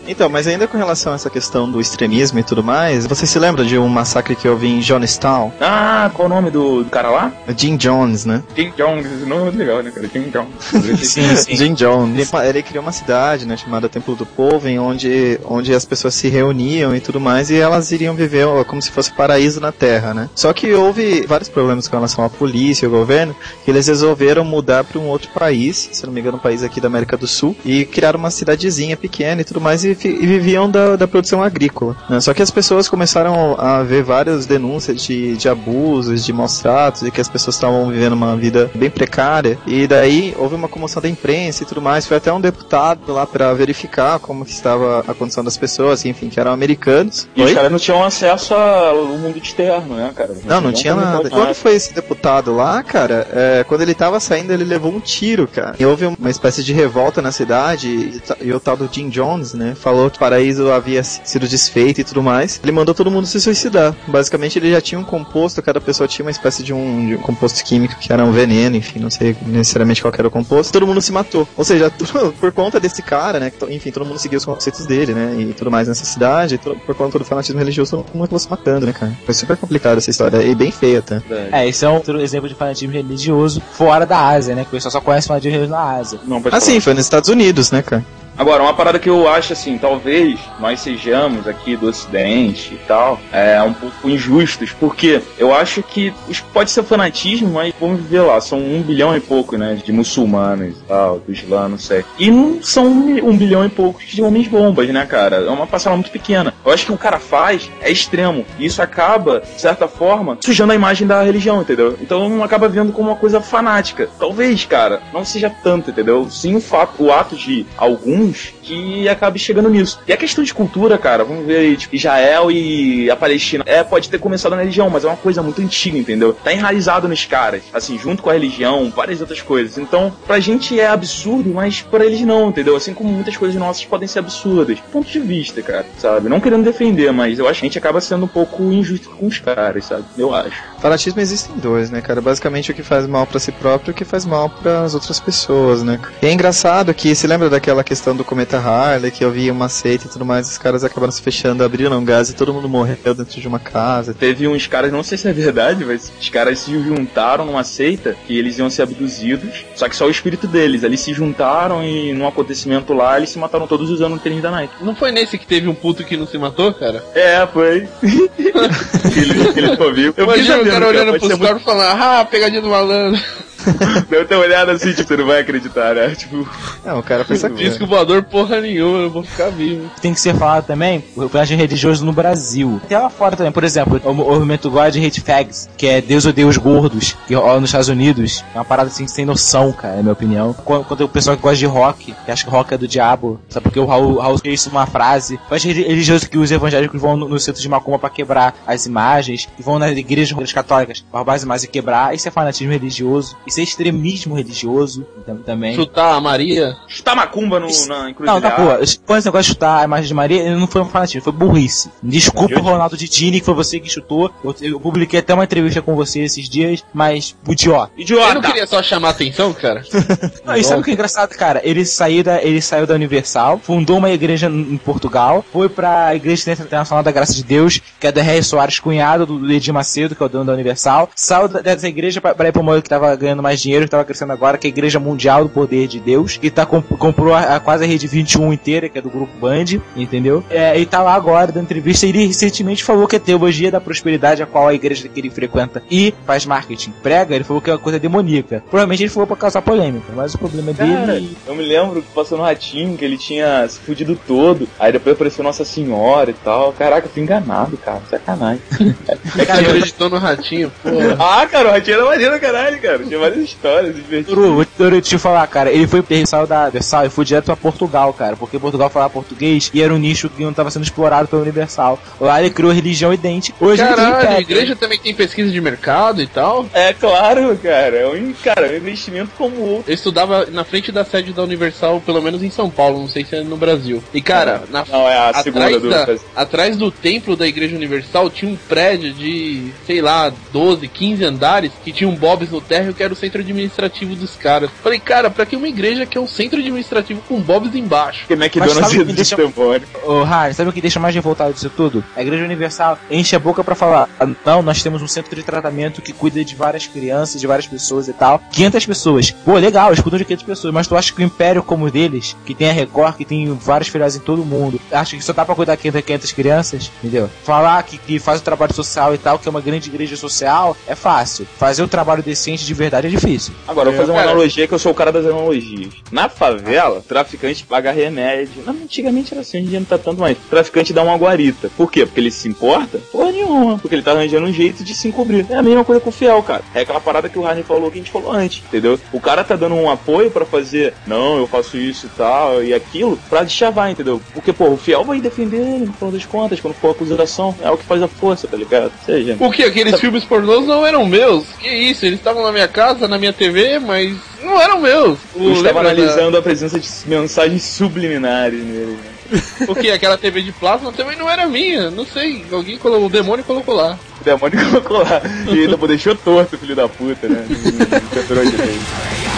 Então, 0.07 0.29
mas 0.29 0.47
ainda 0.47 0.67
com 0.67 0.79
relação 0.79 1.13
a 1.13 1.17
essa 1.17 1.29
questão 1.29 1.71
do 1.71 1.81
extremismo 1.81 2.39
e 2.39 2.43
tudo 2.43 2.65
mais, 2.65 3.07
você 3.07 3.27
se 3.27 3.39
lembra 3.39 3.65
de 3.65 3.79
um 3.79 3.89
massacre 3.89 4.35
que 4.35 4.49
eu 4.49 4.57
vi 4.57 4.69
em 4.69 4.81
Jonestown? 4.81 5.53
Ah, 5.61 6.11
qual 6.15 6.27
o 6.27 6.29
nome 6.29 6.51
do, 6.51 6.85
do 6.85 6.91
cara 6.91 7.11
lá? 7.11 7.33
Jim 7.57 7.77
Jones, 7.77 8.25
né? 8.25 8.43
Jim 8.57 8.73
Jones, 8.77 9.07
esse 9.07 9.27
nome 9.27 9.41
é 9.41 9.45
muito 9.45 9.59
legal, 9.59 9.83
né, 9.83 9.91
cara? 9.91 10.09
Jim 10.09 10.31
Jones. 10.31 11.09
Sim, 11.09 11.37
sim. 11.37 11.57
Jim 11.57 11.75
Jones. 11.75 12.33
Ele, 12.33 12.49
ele 12.49 12.63
criou 12.63 12.83
uma 12.83 12.93
cidade, 12.93 13.47
né, 13.47 13.57
chamada 13.57 13.89
Templo 13.89 14.15
do 14.15 14.27
Povo, 14.27 14.69
em 14.69 14.79
onde, 14.79 15.39
onde 15.45 15.75
as 15.75 15.85
pessoas 15.85 16.15
se 16.15 16.29
reuniam 16.29 16.95
e 16.95 17.01
tudo 17.01 17.21
mais, 17.21 17.51
e 17.51 17.57
elas 17.57 17.91
iriam 17.93 18.15
viver 18.15 18.47
como 18.67 18.81
se 18.81 18.91
fosse 18.91 19.13
paraíso 19.13 19.61
na 19.61 19.73
Terra, 19.73 19.88
né? 20.15 20.29
Só 20.35 20.53
que 20.53 20.73
houve 20.73 21.27
vários 21.27 21.49
problemas 21.49 21.89
com 21.89 21.97
relação 21.97 22.25
à 22.25 22.31
polícia 22.31 22.85
e 22.85 22.87
ao 22.87 22.93
governo, 22.93 23.35
que 23.65 23.71
eles 23.71 23.87
resolveram 23.87 24.45
mudar 24.45 24.85
para 24.85 24.99
um 24.99 25.09
outro 25.09 25.31
país, 25.31 25.89
se 25.93 26.07
não 26.07 26.13
me 26.13 26.21
engano, 26.21 26.37
um 26.37 26.41
país 26.41 26.63
aqui 26.63 26.81
da 26.81 26.89
América 26.89 27.17
do 27.17 27.27
Sul, 27.27 27.57
e 27.65 27.85
criaram 27.85 28.19
uma 28.19 28.31
cidadezinha 28.31 28.97
pequena 28.97 29.41
e 29.41 29.45
tudo 29.45 29.61
mais, 29.61 29.85
e, 29.85 29.91
e 29.91 30.27
viviam 30.27 30.71
da, 30.71 30.97
da 30.97 31.09
produção 31.09 31.43
agrícola. 31.43 31.97
né? 32.09 32.21
Só 32.21 32.35
que 32.35 32.43
as 32.43 32.51
pessoas 32.51 32.89
começaram 32.89 33.59
a 33.59 33.83
ver 33.83 34.03
várias 34.03 34.47
denúncias 34.47 35.03
de, 35.03 35.37
de 35.37 35.49
abusos, 35.49 36.25
de 36.25 36.33
maus 36.33 36.59
tratos, 36.59 37.03
e 37.03 37.11
que 37.11 37.21
as 37.21 37.29
pessoas 37.29 37.57
estavam 37.57 37.89
vivendo 37.89 38.13
uma 38.13 38.37
vida 38.37 38.71
bem 38.75 38.91
precária, 38.91 39.59
e 39.67 39.87
daí 39.87 40.35
houve 40.39 40.55
uma 40.55 40.69
comoção 40.69 41.03
da 41.03 41.09
imprensa 41.09 41.63
e 41.63 41.67
tudo 41.67 41.81
mais, 41.81 42.07
foi 42.07 42.17
até 42.17 42.33
um 42.33 42.41
deputado 42.41 43.13
lá 43.13 43.27
para 43.27 43.53
verificar 43.55 44.19
como 44.19 44.45
que 44.45 44.51
estava 44.53 45.05
a 45.07 45.15
condição 45.15 45.45
das 45.45 45.57
pessoas, 45.57 46.03
que, 46.03 46.09
enfim, 46.09 46.29
que 46.29 46.39
eram 46.39 46.53
americanos. 46.53 47.29
E 47.35 47.43
os 47.43 47.49
Oi? 47.49 47.55
caras 47.55 47.71
não 47.71 47.79
tinham 47.79 48.03
acesso 48.03 48.55
ao 48.55 49.05
mundo 49.05 49.39
né, 49.87 50.13
cara? 50.15 50.35
Não, 50.45 50.61
não 50.61 50.73
tinha 50.73 50.95
nada. 50.95 51.31
Quando 51.31 51.55
foi 51.55 51.75
esse 51.75 51.93
deputado 51.95 52.55
lá, 52.55 52.83
cara, 52.83 53.27
é, 53.33 53.65
quando 53.67 53.83
ele 53.83 53.95
tava 53.95 54.19
saindo, 54.21 54.53
ele 54.53 54.65
levou 54.65 54.93
um 54.93 55.01
tiro, 55.01 55.47
cara. 55.49 55.75
E 55.79 55.85
houve 55.87 56.07
uma 56.07 56.31
espécie 56.31 56.63
de 56.63 56.73
revolta 56.73 57.21
na 57.23 57.33
cidade, 57.33 57.89
e, 57.89 58.23
e 58.49 58.53
o 58.53 58.61
tal 58.61 58.77
do 58.77 58.89
Jim 58.93 59.09
Jones, 59.09 59.55
né, 59.55 59.75
falou 59.75 60.11
que 60.11 60.17
o 60.17 60.21
paraíso 60.21 60.71
havia 60.71 61.03
si- 61.03 61.21
sido 61.25 61.47
desfeito 61.49 62.01
e 62.01 62.05
tudo 62.05 62.23
mais. 62.23 62.61
Ele 62.63 62.73
mandou 62.73 62.95
todo 62.95 63.11
mundo 63.11 63.27
se 63.27 63.41
suicidar. 63.41 63.95
Basicamente, 64.07 64.59
ele 64.59 64.71
já 64.71 64.81
tinha 64.81 64.99
um 64.99 65.05
composto, 65.05 65.63
cada 65.63 65.81
pessoa 65.81 66.09
tinha 66.09 66.25
uma 66.25 66.31
espécie 66.31 66.63
de 66.63 66.73
um, 66.73 67.07
de 67.09 67.15
um 67.17 67.19
composto 67.19 67.63
químico 67.65 67.97
que 67.99 68.13
era 68.13 68.25
um 68.25 68.33
veneno, 68.33 68.77
enfim, 68.77 68.99
não 68.99 69.11
sei 69.11 69.37
necessariamente 69.47 70.03
qual 70.03 70.13
era 70.17 70.27
o 70.29 70.31
composto. 70.31 70.73
Todo 70.73 70.87
mundo 70.87 71.01
se 71.01 71.13
matou. 71.13 71.47
Ou 71.57 71.65
seja, 71.65 71.91
tudo 71.97 72.33
por 72.41 72.53
conta 72.53 72.79
desse 72.81 73.03
cara, 73.03 73.39
né, 73.41 73.51
que 73.51 73.65
enfim, 73.75 73.91
todo 73.91 74.05
mundo 74.07 74.19
seguia 74.19 74.39
os 74.39 74.45
conceitos 74.45 74.87
dele, 74.87 75.13
né, 75.15 75.37
e 75.39 75.53
tudo 75.53 75.71
mais 75.71 75.89
nessa 75.89 76.05
cidade, 76.05 76.59
por 76.87 76.95
conta 76.95 77.19
do 77.19 77.25
fanatismo 77.25 77.59
religioso, 77.59 77.99
todo 77.99 78.15
mundo 78.15 78.25
acabou 78.25 78.39
se 78.39 78.51
matando, 78.51 78.87
né, 78.87 78.93
cara. 78.93 79.13
Foi 79.25 79.35
super 79.35 79.57
complicado. 79.57 79.68
Complicada 79.69 79.99
essa 79.99 80.11
história, 80.11 80.43
e 80.43 80.55
bem 80.55 80.71
feia 80.73 81.01
até. 81.01 81.21
É, 81.53 81.69
esse 81.69 81.85
é 81.85 81.89
um 81.89 81.95
outro 81.95 82.19
exemplo 82.21 82.49
de 82.49 82.55
fanatismo 82.55 82.93
religioso 82.93 83.61
fora 83.73 84.07
da 84.07 84.19
Ásia, 84.29 84.55
né? 84.55 84.63
Que 84.63 84.69
o 84.69 84.73
pessoal 84.73 84.91
só 84.93 85.01
conhece 85.01 85.29
fanatismo 85.29 85.53
religioso 85.59 85.81
na 85.83 85.91
Ásia. 85.97 86.19
Não, 86.27 86.41
pode 86.43 86.57
Ah, 86.57 86.61
falar. 86.61 86.73
sim, 86.73 86.81
foi 86.81 86.95
nos 86.95 87.05
Estados 87.05 87.29
Unidos, 87.29 87.71
né, 87.71 87.83
cara? 87.83 88.05
Agora, 88.39 88.63
uma 88.63 88.73
parada 88.73 89.01
que 89.01 89.11
eu 89.11 89.29
acho 89.29 89.53
assim, 89.53 89.77
talvez 89.77 90.39
nós 90.61 90.79
sejamos 90.79 91.49
aqui 91.49 91.77
do 91.77 91.89
Ocidente 91.89 92.73
e 92.73 92.79
tal, 92.87 93.19
é 93.33 93.61
um 93.61 93.73
pouco 93.73 94.09
injustos, 94.09 94.71
porque 94.71 95.21
eu 95.37 95.53
acho 95.53 95.83
que 95.83 96.15
pode 96.53 96.71
ser 96.71 96.85
fanatismo, 96.85 97.49
mas 97.55 97.75
vamos 97.81 98.01
ver 98.03 98.21
lá, 98.21 98.41
são 98.41 98.61
um 98.61 98.81
bilhão 98.81 99.17
e 99.17 99.19
pouco, 99.19 99.57
né, 99.57 99.77
de 99.85 99.93
muçulmanos 99.93 100.77
e 100.77 100.83
tal, 100.87 101.19
do 101.19 101.33
Islã, 101.33 101.69
não 101.69 101.79
sei. 101.79 102.05
E 102.17 102.31
não 102.31 102.63
são 102.63 102.87
um 102.87 103.37
bilhão 103.37 103.67
e 103.67 103.69
poucos 103.69 104.07
de 104.07 104.23
homens 104.23 104.47
bombas, 104.47 104.89
né, 104.89 105.05
cara? 105.05 105.39
É 105.39 105.51
uma 105.51 105.67
parcela 105.67 105.97
muito 105.97 106.13
pequena. 106.13 106.55
Eu 106.65 106.73
acho 106.73 106.87
que 106.87 106.93
o 106.93 106.99
cara 106.99 107.19
faz 107.19 107.69
é 107.81 107.91
extremo, 107.91 108.47
e 108.57 108.67
isso 108.67 108.81
acaba, 108.81 109.41
de 109.41 109.61
certa 109.61 109.89
forma, 109.89 110.39
sujando 110.45 110.71
a 110.71 110.77
imagem 110.77 111.09
da 111.09 111.25
religião, 111.25 111.61
entendeu? 111.61 111.99
Então 112.01 112.45
acaba 112.45 112.69
vendo 112.69 112.93
como 112.93 113.09
uma 113.09 113.17
coisa 113.17 113.41
fanática. 113.41 114.09
Talvez, 114.17 114.65
cara, 114.65 115.03
não 115.13 115.25
seja 115.25 115.51
tanto, 115.51 115.91
entendeu? 115.91 116.29
Sim, 116.31 116.55
o 116.55 116.61
fato, 116.61 117.03
o 117.03 117.13
ato 117.13 117.35
de 117.35 117.67
alguns 117.77 118.28
que 118.63 119.09
acabe 119.09 119.39
chegando 119.39 119.69
nisso. 119.69 120.01
E 120.07 120.13
a 120.13 120.17
questão 120.17 120.43
de 120.45 120.55
cultura, 120.55 120.99
cara, 120.99 121.25
vamos 121.25 121.47
ver 121.47 121.59
aí, 121.59 121.77
tipo, 121.77 121.95
Israel 121.97 122.51
e 122.51 123.11
a 123.11 123.17
Palestina. 123.17 123.65
É, 123.67 123.83
pode 123.83 124.09
ter 124.09 124.19
começado 124.19 124.53
na 124.53 124.61
religião, 124.63 124.91
mas 124.91 125.05
é 125.05 125.09
uma 125.09 125.17
coisa 125.17 125.43
muito 125.43 125.61
antiga, 125.61 125.99
entendeu? 125.99 126.33
Tá 126.33 126.53
enraizado 126.53 127.09
nos 127.09 127.25
caras, 127.25 127.63
assim, 127.73 127.99
junto 127.99 128.23
com 128.23 128.31
a 128.31 128.33
religião, 128.33 128.93
várias 128.95 129.21
outras 129.21 129.41
coisas. 129.43 129.79
Então, 129.79 130.13
pra 130.27 130.41
gente 130.41 130.79
é 130.79 130.87
absurdo, 130.87 131.51
mas 131.53 131.81
pra 131.83 132.05
eles 132.05 132.21
não, 132.21 132.49
entendeu? 132.49 132.77
Assim 132.77 132.95
como 132.95 133.11
muitas 133.11 133.37
coisas 133.37 133.59
nossas 133.59 133.85
podem 133.85 134.09
ser 134.09 134.21
absurdas. 134.21 134.79
Ponto 134.93 135.11
de 135.11 135.21
vista, 135.21 135.63
cara, 135.63 135.87
sabe? 135.99 136.29
Não 136.29 136.41
querendo 136.41 136.65
defender, 136.65 137.13
mas 137.13 137.39
eu 137.39 137.49
acho 137.49 137.61
que 137.61 137.67
a 137.67 137.69
gente 137.69 137.79
acaba 137.79 138.01
sendo 138.01 138.25
um 138.25 138.29
pouco 138.29 138.63
injusto 138.65 139.11
com 139.11 139.27
os 139.27 139.39
caras, 139.39 139.85
sabe? 139.85 140.05
Eu 140.17 140.35
acho. 140.35 140.63
Fanatismo 140.81 141.21
existem 141.21 141.57
dois, 141.57 141.91
né, 141.91 142.01
cara? 142.01 142.21
Basicamente 142.21 142.71
o 142.71 142.75
que 142.75 142.83
faz 142.83 143.07
mal 143.07 143.27
pra 143.27 143.41
si 143.41 143.53
próprio 143.53 143.91
e 143.91 143.93
o 143.93 143.95
que 143.95 144.05
faz 144.05 144.25
mal 144.25 144.49
para 144.49 144.83
as 144.83 144.95
outras 144.95 145.19
pessoas, 145.21 145.83
né? 145.83 146.01
E 146.23 146.27
é 146.27 146.33
engraçado 146.33 146.93
que, 146.95 147.15
se 147.15 147.27
lembra 147.27 147.51
daquela 147.51 147.83
questão 147.83 148.17
do 148.19 148.25
cometa 148.25 148.59
Harley, 148.59 149.11
que 149.11 149.25
eu 149.25 149.31
vi 149.31 149.51
uma 149.51 149.69
seita 149.69 150.07
e 150.07 150.11
tudo 150.11 150.25
mais, 150.25 150.51
os 150.51 150.59
caras 150.59 150.85
acabaram 150.85 151.11
se 151.11 151.23
fechando, 151.23 151.65
abriram 151.65 151.99
um 151.99 152.05
gás 152.05 152.29
e 152.29 152.35
todo 152.35 152.53
mundo 152.53 152.69
morreu 152.69 153.15
dentro 153.15 153.41
de 153.41 153.49
uma 153.49 153.59
casa. 153.59 154.13
Teve 154.13 154.47
uns 154.47 154.67
caras, 154.67 154.93
não 154.93 155.03
sei 155.03 155.17
se 155.17 155.29
é 155.29 155.33
verdade, 155.33 155.85
mas 155.85 156.13
os 156.21 156.29
caras 156.29 156.59
se 156.59 156.73
juntaram 156.83 157.47
numa 157.47 157.65
seita 157.65 158.17
que 158.27 158.37
eles 158.37 158.59
iam 158.59 158.69
ser 158.69 158.83
abduzidos, 158.83 159.65
só 159.75 159.89
que 159.89 159.97
só 159.97 160.07
o 160.07 160.11
espírito 160.11 160.47
deles. 160.47 160.83
Eles 160.83 161.01
se 161.01 161.15
juntaram 161.15 161.83
e 161.83 162.13
num 162.13 162.27
acontecimento 162.27 162.93
lá 162.93 163.17
eles 163.17 163.31
se 163.31 163.39
mataram 163.39 163.67
todos 163.67 163.89
usando 163.89 164.17
o 164.17 164.19
tênis 164.19 164.43
da 164.43 164.51
Nike. 164.51 164.75
Não 164.83 164.95
foi 164.95 165.13
nesse 165.13 165.39
que 165.39 165.47
teve 165.47 165.69
um 165.69 165.75
puto 165.75 166.05
que 166.05 166.17
não 166.17 166.27
se 166.27 166.37
matou, 166.37 166.75
cara? 166.75 167.03
É, 167.15 167.47
foi. 167.47 167.89
ele, 168.03 169.49
ele 169.57 169.71
ficou 169.71 169.95
vivo. 169.95 170.15
Eu 170.17 170.25
Imagina 170.25 170.59
o 170.59 170.67
cara 170.67 170.89
olhando 170.89 171.19
pros 171.19 171.39
caras 171.39 171.63
e 171.63 171.65
falando, 171.65 172.03
ah, 172.03 172.25
pegadinha 172.25 172.61
do 172.61 172.69
malandro. 172.69 173.21
Deu 174.09 174.39
uma 174.39 174.45
olhada 174.45 174.73
assim, 174.73 174.93
tipo, 174.93 175.09
você 175.09 175.17
não 175.17 175.27
vai 175.27 175.41
acreditar, 175.41 175.95
né? 175.95 176.15
Tipo, 176.15 176.49
Não, 176.85 176.99
o 176.99 177.03
cara 177.03 177.25
foi 177.25 177.37
Diz 177.37 177.77
que 177.77 177.85
o 177.85 177.87
voador 177.87 178.23
porra 178.23 178.61
nenhuma, 178.61 178.99
eu 178.99 179.11
vou 179.11 179.23
ficar 179.23 179.51
vivo. 179.51 179.91
Tem 180.01 180.13
que 180.13 180.21
ser 180.21 180.35
falado 180.35 180.67
também 180.67 181.05
o 181.17 181.29
fanatismo 181.29 181.61
religioso 181.61 182.05
no 182.05 182.13
Brasil. 182.13 182.81
Tem 182.89 182.99
lá 182.99 183.11
fora 183.11 183.37
também, 183.37 183.53
por 183.53 183.65
exemplo, 183.65 184.01
o 184.05 184.15
movimento 184.15 184.71
God 184.71 184.97
Hate 184.97 185.21
Fags, 185.21 185.69
que 185.77 185.87
é 185.87 186.01
Deus 186.01 186.25
odeia 186.27 186.47
os 186.47 186.57
gordos, 186.57 187.17
que 187.27 187.35
rola 187.35 187.61
nos 187.61 187.71
Estados 187.71 187.89
Unidos. 187.89 188.45
É 188.55 188.59
uma 188.59 188.65
parada 188.65 188.89
assim 188.89 189.07
sem 189.07 189.25
noção, 189.25 189.73
cara, 189.73 189.97
na 189.97 190.03
minha 190.03 190.13
opinião. 190.13 190.55
Quando, 190.65 190.85
quando 190.85 191.01
o 191.03 191.09
pessoal 191.09 191.37
que 191.37 191.43
gosta 191.43 191.59
de 191.59 191.67
rock, 191.67 192.15
que 192.25 192.31
acha 192.31 192.45
que 192.45 192.51
rock 192.51 192.75
é 192.75 192.79
do 192.79 192.89
diabo, 192.89 193.41
sabe 193.49 193.65
porque 193.65 193.81
o 193.81 193.87
Raul, 193.87 194.19
Raul 194.19 194.39
fez 194.39 194.67
uma 194.67 194.87
frase. 194.87 195.39
Faz 195.49 195.63
religioso 195.63 196.29
que 196.29 196.39
os 196.39 196.51
evangélicos 196.51 197.01
vão 197.01 197.17
no, 197.17 197.29
no 197.29 197.39
centro 197.39 197.61
de 197.61 197.69
Macumba 197.69 197.99
pra 197.99 198.11
quebrar 198.11 198.55
as 198.67 198.87
imagens, 198.87 199.49
e 199.59 199.63
vão 199.63 199.79
nas 199.79 199.97
igrejas 199.97 200.53
católicas 200.53 201.01
pra 201.01 201.21
roubar 201.21 201.35
as 201.35 201.43
imagens 201.43 201.65
e 201.65 201.69
quebrar. 201.69 202.15
Isso 202.15 202.29
é 202.29 202.31
fanatismo 202.31 202.73
religioso. 202.73 203.37
Isso 203.47 203.58
é 203.59 203.65
extremismo 203.65 204.35
religioso 204.35 205.07
então, 205.23 205.37
também. 205.39 205.75
Chutar 205.75 206.15
a 206.15 206.21
Maria. 206.21 206.77
chutar 206.87 207.15
macumba 207.17 207.59
no, 207.61 207.67
Isso- 207.67 207.89
na 207.89 208.01
Não, 208.03 208.09
encruzilhada. 208.11 208.51
tá 208.51 208.57
boa. 208.57 208.81
Quando 209.07 209.19
esse 209.19 209.27
negócio 209.27 209.43
de 209.43 209.49
chutar 209.49 209.81
a 209.81 209.85
imagem 209.85 210.07
de 210.09 210.15
Maria, 210.15 210.41
ele 210.43 210.57
não 210.57 210.67
foi 210.67 210.83
um 210.83 210.87
fanatismo, 210.89 211.23
foi 211.23 211.33
burrice. 211.33 211.91
Desculpa. 212.03 212.59
Ronaldo 212.61 212.97
Didini, 212.97 213.41
que 213.41 213.47
foi 213.47 213.55
você 213.55 213.79
que 213.81 213.89
chutou. 213.91 214.31
Eu, 214.45 214.55
eu 214.61 214.81
publiquei 214.81 215.21
até 215.21 215.33
uma 215.35 215.45
entrevista 215.45 215.81
com 215.83 215.95
você 215.95 216.21
esses 216.21 216.49
dias, 216.49 216.85
mas 216.93 217.37
idiota. 217.49 217.93
Eu 217.97 218.03
Idiota! 218.03 218.35
não 218.35 218.41
queria 218.43 218.67
só 218.67 218.83
chamar 218.83 219.11
atenção, 219.11 219.53
cara. 219.53 219.83
Não, 220.45 220.57
e 220.57 220.65
sabe 220.65 220.81
o 220.81 220.85
que 220.85 220.91
é 220.91 220.95
engraçado, 220.95 221.31
cara? 221.35 221.61
Ele 221.65 221.85
saiu 221.85 222.23
da, 222.25 222.43
ele 222.43 222.61
saiu 222.63 222.87
da 222.87 222.95
Universal, 222.95 223.59
fundou 223.63 223.99
uma 223.99 224.11
igreja 224.11 224.47
em 224.49 224.77
Portugal, 224.79 225.45
foi 225.53 225.69
pra 225.69 226.15
Igreja 226.15 226.53
Internacional 226.53 227.03
da 227.03 227.11
Graça 227.11 227.35
de 227.35 227.45
Deus, 227.45 227.81
que 228.01 228.07
é 228.07 228.13
do 228.13 228.21
R.R. 228.21 228.43
Soares, 228.43 228.79
cunhado 228.79 229.27
do 229.27 229.53
Edir 229.53 229.73
Macedo, 229.75 230.15
que 230.15 230.23
é 230.23 230.27
o 230.27 230.29
dono 230.29 230.45
da 230.47 230.53
Universal. 230.53 231.11
Saiu 231.15 231.49
da- 231.49 231.61
dessa 231.61 231.87
igreja 231.89 232.21
pra, 232.21 232.35
pra 232.35 232.49
ir 232.49 232.57
uma 232.59 232.81
que 232.83 232.89
tava 232.89 233.15
ganhando 233.15 233.43
mais 233.49 233.61
dinheiro, 233.63 233.85
que 233.87 233.91
tava 233.91 234.05
crescendo 234.05 234.33
agora, 234.33 234.59
que 234.59 234.67
é 234.67 234.69
a 234.69 234.73
Igreja 234.73 234.99
Mundial 235.01 235.45
do 235.45 235.49
Poder 235.51 235.87
de 235.89 235.99
Deus, 236.01 236.37
que 236.37 236.51
tá, 236.51 236.67
comp- 236.67 236.99
comprou 236.99 237.33
a, 237.35 237.57
a 237.57 237.61
quase 237.61 237.85
a 237.85 237.87
rede 237.87 238.07
21 238.07 238.53
inteira, 238.53 238.89
que 238.89 238.99
é 238.99 239.03
do 239.03 239.09
grupo 239.11 239.33
Band, 239.41 239.81
entendeu? 239.97 240.45
É, 240.51 240.79
e 240.79 240.85
tá 240.85 241.03
lá 241.03 241.15
agora 241.15 241.51
dando 241.51 241.65
entrevista, 241.65 242.05
e 242.07 242.11
ele 242.11 242.27
recentemente 242.27 242.85
falou 242.85 243.07
que 243.09 243.17
a 243.17 243.21
teologia 243.21 243.71
da 243.71 243.81
prosperidade, 243.81 244.43
a 244.43 244.47
qual 244.47 244.69
a 244.69 244.75
igreja 244.75 245.09
que 245.09 245.19
ele 245.21 245.31
frequenta 245.31 245.83
e 245.91 246.13
faz 246.27 246.45
marketing 246.45 246.93
prega, 247.03 247.35
ele 247.35 247.45
falou 247.45 247.63
que 247.63 247.71
é 247.71 247.73
uma 247.73 247.79
coisa 247.79 247.99
demoníaca. 247.99 248.63
Provavelmente 248.69 249.03
ele 249.03 249.11
falou 249.11 249.27
pra 249.27 249.37
causar 249.37 249.63
polêmica, 249.63 250.13
mas 250.15 250.35
o 250.35 250.39
problema 250.39 250.71
é 250.71 250.75
Cara, 250.75 251.07
dele. 251.15 251.37
eu 251.47 251.55
me 251.55 251.63
lembro 251.67 252.03
que 252.03 252.09
passou 252.15 252.37
no 252.37 252.45
ratinho 252.45 252.97
que 252.99 253.05
ele 253.05 253.17
tinha 253.17 253.67
se 253.69 253.79
fudido 253.81 254.19
todo. 254.27 254.69
Aí 254.79 254.93
depois 254.93 255.15
apareceu 255.15 255.43
Nossa 255.43 255.65
Senhora 255.65 256.31
e 256.31 256.35
tal. 256.35 256.73
Caraca, 256.75 257.07
eu 257.07 257.11
fui 257.11 257.23
enganado, 257.23 257.77
cara. 257.79 258.01
Sacanagem. 258.11 258.61
O 258.79 259.47
cara 259.47 259.61
acreditou 259.61 260.11
no 260.11 260.19
ratinho, 260.19 260.71
porra. 260.83 261.17
ah, 261.19 261.47
cara, 261.47 261.69
o 261.69 261.73
ratinho 261.73 261.97
era 261.99 262.05
maneiro, 262.07 262.41
caralho, 262.41 262.81
cara. 262.81 262.99
Tinha 262.99 263.19
várias 263.29 263.45
histórias 263.45 263.95
divertidas. 263.95 264.27
Turu, 264.27 264.55
vou 264.55 264.67
eu 265.11 265.19
falar, 265.19 265.47
cara. 265.47 265.71
Ele 265.71 265.87
foi 265.87 266.05
saiu 266.27 266.47
da 266.47 266.65
Universal 266.65 267.07
e 267.07 267.11
foi 267.11 267.25
direto 267.25 267.47
pra 267.47 267.57
Portugal, 267.57 268.13
cara. 268.13 268.37
Porque 268.37 268.59
Portugal 268.59 268.89
falava 268.89 269.13
português 269.13 269.71
e 269.73 269.83
era 269.83 269.93
um 269.93 269.99
nicho 269.99 270.29
que 270.29 270.43
não 270.43 270.53
tava 270.53 270.71
sendo 270.71 270.85
explorado 270.85 271.29
pela 271.29 271.43
Universal. 271.43 271.99
Lá 272.21 272.41
ele 272.41 272.51
criou 272.51 272.73
religião 272.73 273.13
idêntica. 273.13 273.63
Hoje 273.65 273.83
Caralho, 273.83 274.27
tem 274.27 274.37
a 274.37 274.41
igreja 274.41 274.77
também 274.77 274.99
tem 274.99 275.15
pesquisa 275.15 275.51
de 275.51 275.61
mercado 275.61 276.23
e 276.23 276.27
tal. 276.27 276.67
É 276.73 276.93
claro, 276.93 277.57
cara. 277.63 277.97
É 277.97 278.07
um, 278.09 278.33
cara, 278.33 278.67
é 278.67 278.73
um 278.73 278.77
investimento 278.77 279.31
como 279.37 279.61
outro. 279.61 279.85
Eu 279.87 279.95
estudava 279.95 280.47
na 280.47 280.65
frente 280.65 280.91
da 280.91 281.05
sede 281.05 281.33
da 281.33 281.43
Universal, 281.43 282.01
pelo 282.01 282.23
menos 282.23 282.43
em 282.43 282.51
São 282.51 282.71
Paulo, 282.71 283.01
não 283.01 283.09
sei 283.09 283.25
se 283.25 283.37
é 283.37 283.43
no 283.43 283.57
Brasil. 283.57 284.03
E 284.13 284.21
cara, 284.21 284.63
na 284.71 284.85
Não, 284.85 285.09
é 285.09 285.31
a 285.31 285.43
segunda 285.43 285.67
atrás, 285.67 285.83
do. 285.83 285.91
da, 285.91 286.43
atrás 286.43 286.77
do 286.77 286.91
templo 286.91 287.37
da 287.37 287.47
Igreja 287.47 287.77
Universal 287.77 288.31
tinha 288.31 288.51
um 288.51 288.57
prédio 288.57 289.13
de, 289.13 289.71
sei 289.87 290.01
lá, 290.01 290.33
12, 290.53 290.89
15 290.89 291.25
andares 291.25 291.73
que 291.85 291.93
tinha 291.93 292.09
um 292.09 292.15
Bob's 292.15 292.51
no 292.51 292.61
térreo 292.61 292.95
que 292.95 293.03
era 293.03 293.13
o 293.13 293.17
centro 293.19 293.41
administrativo 293.41 294.15
dos 294.15 294.37
caras. 294.37 294.71
Falei, 294.83 294.99
cara, 294.99 295.31
pra 295.31 295.45
que 295.47 295.57
uma 295.57 295.69
igreja 295.69 296.07
que 296.07 296.17
é 296.17 296.21
um 296.21 296.27
centro 296.27 296.59
administrativo 296.59 297.21
com 297.29 297.41
Bob's 297.41 297.75
embaixo? 297.75 298.21
Porque 298.21 298.37
Mas 298.37 298.47
McDonald's 298.55 298.89
sabe 298.91 299.03
o 299.03 299.07
que 299.07 299.13
é 299.13 299.15
deixa- 299.15 299.37
demônio. 299.37 299.83
Ô, 300.05 300.23
Harry, 300.25 300.55
sabe 300.55 300.71
o 300.71 300.73
que 300.73 300.81
deixa 300.81 301.01
mais 301.01 301.15
revoltado 301.15 301.53
disso 301.53 301.71
tudo? 301.71 302.05
A 302.17 302.23
Igreja 302.23 302.45
Universal 302.45 302.99
enche 303.11 303.35
a 303.37 303.39
boca 303.39 303.63
pra 303.65 303.75
falar: 303.75 304.09
"Ah, 304.21 304.27
não, 304.45 304.63
nós 304.63 304.83
temos 304.83 305.03
um 305.03 305.09
centro 305.09 305.35
de 305.35 305.43
tratamento 305.43 306.01
que 306.03 306.13
cuida 306.13 306.45
de 306.45 306.55
várias 306.55 306.87
crianças, 306.87 307.41
de 307.41 307.47
várias 307.47 307.67
pessoas 307.67 308.09
e 308.09 308.13
tal. 308.13 308.41
500 308.53 308.87
pessoas. 308.87 309.31
Pô, 309.31 309.55
legal, 309.57 309.89
eles 309.89 310.01
cuidam 310.01 310.19
de 310.19 310.25
500 310.25 310.45
pessoas, 310.47 310.73
mas 310.75 310.87
tu 310.87 310.97
acha 310.97 311.13
que 311.13 311.21
o 311.23 311.25
império 311.25 311.63
como 311.63 311.87
o 311.87 311.91
deles, 311.91 312.37
que 312.45 312.55
tem 312.55 312.71
a 312.71 312.73
Record, 312.73 313.17
que 313.17 313.25
tem 313.25 313.53
várias 313.55 313.89
filiais 313.89 314.17
em 314.17 314.21
todo 314.21 314.45
mundo, 314.45 314.81
acha 314.93 315.17
que 315.17 315.23
só 315.25 315.33
dá 315.33 315.45
pra 315.45 315.55
cuidar 315.55 315.75
de 315.77 315.83
500, 315.83 316.03
500 316.03 316.33
crianças? 316.33 316.91
Entendeu? 317.03 317.29
Falar 317.45 317.83
que, 317.83 317.99
que 317.99 318.19
faz 318.19 318.41
o 318.41 318.45
trabalho 318.45 318.75
social 318.75 319.15
e 319.15 319.19
tal, 319.19 319.39
que 319.39 319.49
é 319.49 319.51
uma 319.51 319.61
grande 319.61 319.89
igreja 319.89 320.17
social, 320.17 320.77
é 320.87 320.95
fácil. 320.95 321.47
Fazer 321.59 321.83
o 321.83 321.89
trabalho 321.89 322.23
decente 322.23 322.65
de 322.65 322.75
verdade 322.75 323.08
é 323.09 323.11
difícil. 323.11 323.53
Agora, 323.67 323.89
eu 323.89 323.93
vou 323.93 324.01
fazer 324.01 324.13
uma 324.13 324.21
Cara. 324.21 324.31
analogia 324.33 324.67
que 324.67 324.75
eu 324.75 324.79
sou 324.79 324.93
o 324.93 324.95
cara 324.95 325.11
das 325.13 325.27
analogias. 325.27 325.93
Na 326.13 326.29
favela, 326.29 327.03
traficante 327.07 327.65
paga 327.65 327.91
remédio. 327.91 328.63
Não, 328.67 328.75
antigamente 328.75 329.33
era 329.33 329.41
assim, 329.41 329.59
hoje 329.59 329.67
em 329.67 329.71
dia 329.71 329.79
não 329.81 329.87
tá 329.87 329.99
tanto 329.99 330.21
mais. 330.21 330.37
Traficante 330.49 330.93
dá 330.93 331.03
uma 331.03 331.17
guarita. 331.17 331.71
Por 331.77 331.91
quê? 331.91 332.05
Porque 332.07 332.21
ele 332.21 332.31
se 332.31 332.49
importa? 332.49 332.99
Porra 333.13 333.33
nenhuma. 333.33 333.79
Porque 333.79 333.95
ele 333.95 334.03
tá 334.03 334.13
arranjando 334.13 334.47
um 334.47 334.53
jeito 334.53 334.83
de 334.85 334.95
se 334.95 335.09
encobrir. 335.09 335.47
É 335.51 335.57
a 335.57 335.63
mesma 335.63 335.85
coisa 335.85 336.01
com 336.01 336.11
o 336.11 336.13
fiel, 336.13 336.43
cara. 336.43 336.63
É 336.75 336.81
aquela 336.81 337.01
parada 337.01 337.29
que 337.29 337.39
o 337.39 337.47
Harney 337.47 337.63
falou 337.65 337.91
que 337.91 337.99
a 337.99 338.03
gente 338.03 338.11
falou 338.13 338.33
antes, 338.33 338.63
entendeu? 338.67 338.99
O 339.13 339.21
cara 339.21 339.45
tá 339.45 339.57
dando 339.57 339.75
um 339.75 339.91
apoio 339.91 340.31
pra 340.31 340.45
fazer, 340.45 340.95
não, 341.07 341.37
eu 341.39 341.47
faço 341.47 341.77
isso 341.77 342.07
e 342.07 342.11
tal, 342.17 342.63
e 342.63 342.73
aquilo, 342.75 343.19
pra 343.29 343.43
deschavar, 343.45 343.91
entendeu? 343.91 344.21
Porque, 344.33 344.53
pô, 344.53 344.69
o 344.71 344.77
fiel 344.77 345.05
vai 345.05 345.21
defender 345.21 345.59
ele, 345.59 345.87
no 345.87 345.93
final 345.93 346.11
das 346.13 346.25
contas, 346.25 346.61
quando 346.61 346.75
for 346.75 346.91
acusação. 346.91 347.55
É 347.63 347.71
o 347.71 347.77
que 347.77 347.85
faz 347.85 348.03
a 348.03 348.09
força, 348.09 348.47
tá 348.49 348.57
ligado? 348.57 348.85
Ou 349.01 349.05
seja, 349.07 349.37
O 349.39 349.51
que? 349.51 349.63
Aqueles 349.63 350.01
filmes 350.01 350.25
pornôs 350.25 350.67
não 350.67 350.87
eram 350.87 351.05
meus? 351.07 351.45
Que 351.61 351.69
isso? 351.69 352.05
Eles 352.07 352.19
estavam 352.19 352.43
na 352.43 352.53
minha 352.53 352.69
casa, 352.69 352.98
na 353.07 353.19
minha 353.19 353.33
TV, 353.33 353.79
mas 353.79 354.17
não 354.43 354.61
eram 354.61 354.81
meus. 354.81 355.19
eu 355.37 355.53
estava 355.53 355.53
lembra 355.53 355.73
da- 355.73 355.91
analisando 355.91 356.37
a 356.37 356.43
presença 356.43 356.81
de 356.81 356.89
mensagens 357.07 357.63
subliminares 357.63 358.65
nele. 358.65 358.93
né? 359.31 359.43
O 359.69 359.75
que? 359.75 359.91
Aquela 359.91 360.17
TV 360.17 360.41
de 360.41 360.53
plasma 360.53 360.91
também 360.91 361.17
não 361.19 361.29
era 361.29 361.47
minha. 361.47 361.91
Não 361.91 362.07
sei. 362.07 362.47
Alguém 362.51 362.79
colocou, 362.79 363.07
o 363.07 363.11
demônio 363.11 363.45
colocou 363.45 363.75
lá. 363.75 363.99
O 364.21 364.25
demônio 364.25 364.59
colocou 364.71 364.99
lá. 365.03 365.21
E 365.53 365.61
ainda 365.61 365.77
deixou 365.87 366.17
torto, 366.17 366.57
filho 366.57 366.75
da 366.75 366.89
puta, 366.89 367.29
né? 367.29 367.45
Não. 367.49 369.38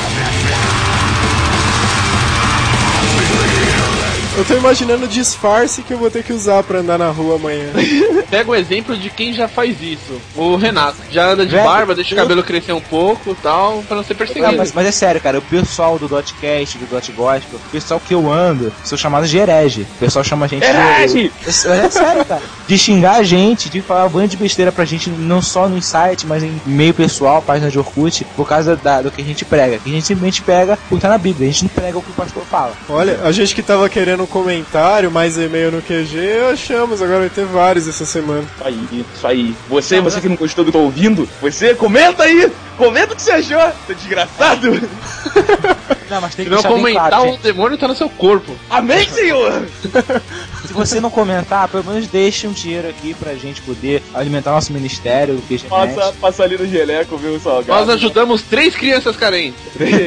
Eu 4.40 4.44
tô 4.46 4.54
imaginando 4.56 5.04
o 5.04 5.08
disfarce 5.08 5.82
que 5.82 5.92
eu 5.92 5.98
vou 5.98 6.10
ter 6.10 6.24
que 6.24 6.32
usar 6.32 6.62
pra 6.62 6.78
andar 6.78 6.96
na 6.98 7.10
rua 7.10 7.34
amanhã. 7.36 7.66
Pega 8.30 8.50
o 8.50 8.54
exemplo 8.54 8.96
de 8.96 9.10
quem 9.10 9.34
já 9.34 9.46
faz 9.46 9.76
isso. 9.82 10.18
O 10.34 10.56
Renato. 10.56 10.96
Já 11.10 11.26
anda 11.26 11.44
de 11.44 11.52
Velho, 11.52 11.64
barba, 11.64 11.94
deixa 11.94 12.14
o 12.14 12.16
cabelo 12.16 12.42
crescer 12.42 12.72
um 12.72 12.80
pouco 12.80 13.36
tal, 13.42 13.82
pra 13.86 13.98
não 13.98 14.02
ser 14.02 14.14
Ah, 14.14 14.16
perseguido. 14.16 14.56
mas, 14.56 14.72
mas 14.72 14.86
é 14.86 14.90
sério, 14.92 15.20
cara, 15.20 15.38
o 15.38 15.42
pessoal 15.42 15.98
do 15.98 16.08
Dotcast, 16.08 16.78
do 16.78 16.86
Dot 16.86 17.12
Gospel, 17.12 17.58
o 17.58 17.70
pessoal 17.70 18.00
que 18.00 18.14
eu 18.14 18.32
ando, 18.32 18.72
são 18.82 18.96
chamados 18.96 19.28
de 19.28 19.36
herege. 19.36 19.82
O 19.82 19.98
pessoal 19.98 20.24
chama 20.24 20.46
a 20.46 20.48
gente 20.48 20.64
Herege! 20.64 21.24
de. 21.28 21.32
É 21.48 21.90
sério, 21.90 22.24
cara. 22.24 22.42
De 22.66 22.78
xingar 22.78 23.16
a 23.16 23.22
gente, 23.22 23.68
de 23.68 23.82
falar 23.82 24.06
um 24.06 24.08
bando 24.08 24.28
de 24.28 24.38
besteira 24.38 24.72
pra 24.72 24.86
gente, 24.86 25.10
não 25.10 25.42
só 25.42 25.68
no 25.68 25.82
site, 25.82 26.26
mas 26.26 26.42
em 26.42 26.58
meio 26.64 26.94
pessoal, 26.94 27.42
página 27.42 27.70
de 27.70 27.78
Orkut, 27.78 28.24
por 28.36 28.48
causa 28.48 28.74
da- 28.74 29.02
do 29.02 29.10
que 29.10 29.20
a 29.20 29.24
gente 29.24 29.44
prega. 29.44 29.78
Que 29.78 29.90
a 29.90 29.92
gente 29.92 30.06
simplesmente 30.06 30.40
pega 30.40 30.78
o 30.90 30.94
que 30.96 31.02
tá 31.02 31.08
na 31.10 31.18
Bíblia, 31.18 31.46
a 31.46 31.52
gente 31.52 31.64
não 31.64 31.68
prega 31.70 31.98
o 31.98 32.02
que 32.02 32.10
o 32.10 32.14
pastor 32.14 32.42
fala. 32.50 32.72
Olha, 32.88 33.20
a 33.22 33.30
gente 33.32 33.54
que 33.54 33.62
tava 33.62 33.86
querendo 33.88 34.22
um 34.22 34.29
comentário, 34.30 35.10
mais 35.10 35.36
e-mail 35.36 35.70
no 35.70 35.82
QG, 35.82 36.52
achamos, 36.52 37.02
agora 37.02 37.20
vai 37.20 37.28
ter 37.30 37.44
vários 37.44 37.86
essa 37.86 38.06
semana. 38.06 38.42
Isso 38.42 38.64
aí, 38.64 39.04
isso 39.14 39.26
aí. 39.26 39.54
Você, 39.68 40.00
você 40.00 40.20
que 40.20 40.28
não 40.28 40.36
gostou 40.36 40.64
do 40.64 40.72
que 40.72 40.78
tá 40.78 40.82
ouvindo, 40.82 41.28
você 41.42 41.74
comenta 41.74 42.22
aí! 42.22 42.50
Comenta 42.78 43.12
o 43.12 43.16
que 43.16 43.20
você 43.20 43.32
achou, 43.32 43.72
seu 43.86 43.94
desgraçado! 43.94 44.70
Não, 46.08 46.20
mas 46.20 46.34
tem 46.34 46.44
Se 46.44 46.50
que 46.50 46.56
não 46.56 46.62
deixar 46.62 46.68
bem 46.70 46.78
comentar, 46.78 47.08
claro, 47.10 47.24
o 47.28 47.32
gente. 47.32 47.42
demônio 47.42 47.78
tá 47.78 47.86
no 47.86 47.94
seu 47.94 48.08
corpo. 48.08 48.56
Amém, 48.68 49.08
senhor! 49.08 49.68
Se 50.66 50.72
você 50.72 51.00
não 51.00 51.10
comentar, 51.10 51.68
pelo 51.68 51.84
menos 51.84 52.06
deixe 52.08 52.46
um 52.48 52.52
dinheiro 52.52 52.88
aqui 52.88 53.14
pra 53.14 53.34
gente 53.34 53.60
poder 53.62 54.02
alimentar 54.14 54.52
nosso 54.52 54.72
ministério, 54.72 55.40
Passa, 55.68 56.14
passa 56.20 56.42
ali 56.44 56.56
no 56.56 56.66
geleco, 56.66 57.16
viu, 57.16 57.38
salgado? 57.38 57.80
Nós 57.80 57.88
ajudamos 57.90 58.42
três 58.42 58.74
crianças 58.74 59.16
carentes. 59.16 59.60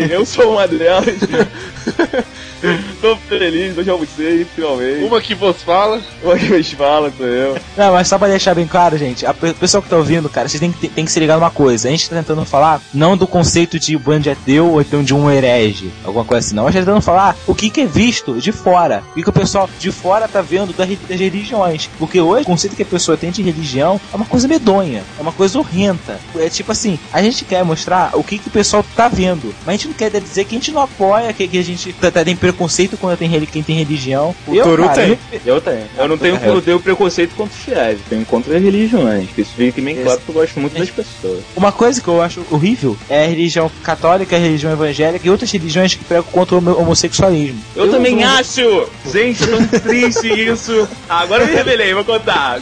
Eu 0.09 0.25
sou 0.25 0.53
uma 0.53 0.67
delas. 0.67 1.05
Tô 3.01 3.15
feliz, 3.17 3.77
hoje 3.77 3.89
almocei, 3.89 4.45
finalmente. 4.55 5.03
Uma 5.03 5.19
que 5.21 5.35
vos 5.35 5.61
fala. 5.61 6.01
Uma 6.23 6.37
que 6.37 6.45
me 6.49 6.63
fala, 6.63 7.11
sou 7.17 7.25
eu. 7.27 7.57
Não, 7.75 7.91
mas 7.93 8.07
só 8.07 8.17
pra 8.17 8.27
deixar 8.29 8.53
bem 8.55 8.65
claro, 8.67 8.97
gente, 8.97 9.25
a 9.25 9.33
pe- 9.33 9.49
o 9.49 9.55
pessoal 9.55 9.83
que 9.83 9.89
tá 9.89 9.97
ouvindo, 9.97 10.29
cara, 10.29 10.47
vocês 10.47 10.59
têm 10.59 10.71
que, 10.71 10.87
tem 10.87 11.05
que 11.05 11.11
se 11.11 11.19
ligar 11.19 11.35
numa 11.35 11.51
coisa. 11.51 11.87
A 11.87 11.91
gente 11.91 12.09
tá 12.09 12.15
tentando 12.15 12.45
falar 12.45 12.81
não 12.93 13.17
do 13.17 13.27
conceito 13.27 13.77
de 13.77 13.97
band 13.97 14.21
ateu 14.31 14.69
ou 14.71 14.81
então 14.81 15.03
de 15.03 15.13
um 15.13 15.29
herege, 15.29 15.91
alguma 16.05 16.23
coisa 16.25 16.45
assim, 16.47 16.55
não. 16.55 16.67
A 16.67 16.71
gente 16.71 16.81
tá 16.81 16.85
tentando 16.85 17.01
falar 17.03 17.35
o 17.45 17.53
que, 17.53 17.69
que 17.69 17.81
é 17.81 17.85
visto 17.85 18.33
de 18.39 18.51
fora. 18.51 19.03
O 19.11 19.15
que, 19.15 19.23
que 19.23 19.29
o 19.29 19.33
pessoal 19.33 19.69
de 19.77 19.91
fora 19.91 20.27
tá 20.27 20.41
vendo 20.41 20.71
da 20.73 20.85
re- 20.85 20.97
das 21.07 21.19
religiões. 21.19 21.89
Porque 21.99 22.19
hoje, 22.21 22.43
o 22.43 22.45
conceito 22.45 22.75
que 22.75 22.83
a 22.83 22.85
pessoa 22.85 23.17
tem 23.17 23.29
de 23.31 23.41
religião 23.41 23.99
é 24.11 24.15
uma 24.15 24.25
coisa 24.25 24.47
medonha, 24.47 25.03
é 25.19 25.21
uma 25.21 25.31
coisa 25.33 25.59
horrenda. 25.59 26.19
É 26.37 26.49
tipo 26.49 26.71
assim, 26.71 26.97
a 27.11 27.21
gente 27.21 27.43
quer 27.43 27.63
mostrar 27.65 28.11
o 28.13 28.23
que, 28.23 28.37
que 28.39 28.47
o 28.47 28.51
pessoal 28.51 28.85
tá 28.95 29.07
vendo, 29.09 29.53
mas 29.65 29.67
a 29.67 29.77
gente 29.77 29.87
não 29.89 29.93
quer 29.93 30.09
dizer 30.09 30.45
que 30.45 30.55
a 30.55 30.59
gente 30.59 30.71
não 30.71 30.81
apoia, 30.81 31.33
que, 31.33 31.47
que 31.47 31.57
a 31.57 31.63
gente 31.63 31.91
tá, 31.93 32.09
tá- 32.09 32.23
tem 32.23 32.35
preconceito 32.35 32.52
quando 32.97 33.17
tem, 33.17 33.27
reli- 33.29 33.47
quem 33.47 33.61
tem 33.63 33.75
religião. 33.75 34.35
O 34.47 34.55
Toru 34.55 34.83
cara, 34.83 34.93
tem. 34.95 35.19
Eu 35.45 35.59
tenho. 35.61 35.83
Eu 35.97 36.07
não 36.07 36.17
tenho, 36.17 36.35
eu 36.43 36.61
tenho 36.61 36.79
preconceito 36.79 37.35
contra 37.35 37.53
os 37.55 37.63
fiéis, 37.63 37.99
eu 37.99 38.05
tenho 38.09 38.25
contra 38.25 38.55
as 38.57 38.63
religiões. 38.63 39.29
Que 39.33 39.41
isso 39.41 39.51
fica 39.55 39.81
bem 39.81 39.95
claro 40.03 40.19
que 40.21 40.29
eu 40.29 40.33
gosto 40.33 40.59
muito 40.59 40.77
das 40.77 40.89
pessoas. 40.89 41.41
Uma 41.55 41.71
coisa 41.71 42.01
que 42.01 42.07
eu 42.07 42.21
acho 42.21 42.45
horrível 42.51 42.97
é 43.09 43.23
a 43.25 43.27
religião 43.27 43.69
católica, 43.83 44.35
a 44.35 44.39
religião 44.39 44.71
evangélica 44.71 45.25
e 45.25 45.29
outras 45.29 45.51
religiões 45.51 45.93
que 45.95 46.03
pregam 46.03 46.23
contra 46.31 46.55
o 46.55 46.57
homo- 46.59 46.77
homossexualismo. 46.79 47.59
Eu, 47.75 47.89
também 47.89 48.15
não- 48.15 48.23
acho! 48.37 48.87
Gente, 49.11 49.45
tão 49.45 49.67
triste 49.81 50.27
isso! 50.27 50.87
Agora 51.09 51.43
eu 51.43 51.47
me 51.47 51.55
revelei, 51.55 51.93
vou 51.93 52.03
contar. 52.05 52.61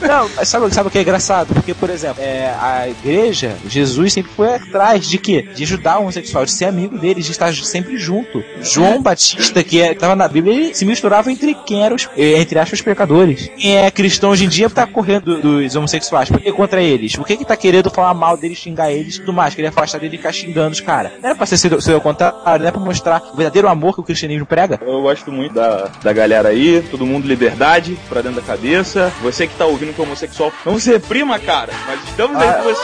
Não, 0.00 0.28
mas 0.36 0.48
sabe, 0.48 0.72
sabe 0.74 0.88
o 0.88 0.90
que 0.90 0.98
é 0.98 1.02
engraçado? 1.02 1.52
Porque, 1.54 1.74
por 1.74 1.90
exemplo, 1.90 2.22
é, 2.22 2.54
a 2.60 2.88
igreja, 2.88 3.56
Jesus 3.68 4.12
sempre 4.12 4.30
foi 4.32 4.54
atrás 4.54 5.06
de 5.08 5.18
quê? 5.18 5.46
De 5.54 5.62
ajudar 5.64 5.98
o 5.98 6.02
homossexual, 6.02 6.44
de 6.44 6.52
ser 6.52 6.66
amigo 6.66 6.98
deles, 6.98 7.24
de 7.26 7.32
estar 7.32 7.52
sempre 7.54 7.96
junto. 7.98 8.42
João 8.62 9.02
Batista, 9.02 9.62
que 9.62 9.80
é, 9.80 9.94
tava 9.94 10.14
na 10.16 10.28
Bíblia, 10.28 10.54
ele 10.54 10.74
se 10.74 10.84
misturava 10.84 11.30
entre 11.32 11.54
quem 11.66 11.82
eram 11.84 11.96
os, 11.96 12.08
eh, 12.16 12.40
entre 12.40 12.58
aspas, 12.58 12.80
pecadores. 12.82 13.50
Quem 13.56 13.78
é 13.78 13.90
cristão 13.90 14.30
hoje 14.30 14.44
em 14.44 14.48
dia 14.48 14.68
tá 14.70 14.86
correndo 14.86 15.36
do- 15.40 15.62
dos 15.62 15.74
homossexuais. 15.76 16.28
Por 16.28 16.40
que 16.40 16.52
contra 16.52 16.80
eles? 16.82 17.14
Por 17.16 17.26
que 17.26 17.36
que 17.36 17.44
tá 17.44 17.56
querendo 17.56 17.90
falar 17.90 18.14
mal 18.14 18.36
deles, 18.36 18.58
xingar 18.58 18.90
eles 18.92 19.16
e 19.16 19.20
tudo 19.20 19.32
mais? 19.32 19.54
Querer 19.54 19.68
afastar 19.68 19.98
deles 19.98 20.14
e 20.14 20.16
ficar 20.18 20.32
xingando 20.32 20.72
os 20.72 20.80
caras. 20.80 21.12
Não 21.22 21.30
era 21.30 21.36
pra 21.36 21.46
ser 21.46 21.56
ser 21.58 21.94
o 21.94 22.00
contrário, 22.00 22.38
não 22.44 22.52
era 22.54 22.72
pra 22.72 22.80
mostrar 22.80 23.22
o 23.32 23.36
verdadeiro 23.36 23.68
amor 23.68 23.94
que 23.94 24.00
o 24.00 24.04
cristianismo 24.04 24.46
prega? 24.46 24.78
Eu 24.84 25.02
gosto 25.02 25.30
muito 25.32 25.54
da, 25.54 25.90
da 26.02 26.12
galera 26.12 26.48
aí, 26.50 26.82
todo 26.90 27.04
mundo 27.06 27.26
liberdade 27.26 27.98
pra 28.08 28.20
dentro 28.20 28.40
da 28.40 28.46
cabeça. 28.46 29.12
Você 29.22 29.46
que 29.46 29.54
tá 29.54 29.64
ouvindo 29.66 29.77
que 29.78 30.00
é 30.00 30.04
homossexual, 30.04 30.52
não 30.64 30.78
se 30.78 30.90
reprima, 30.90 31.38
cara, 31.38 31.72
mas 31.86 32.02
estamos 32.08 32.36
aí 32.36 32.52
com 32.54 32.62
você. 32.64 32.82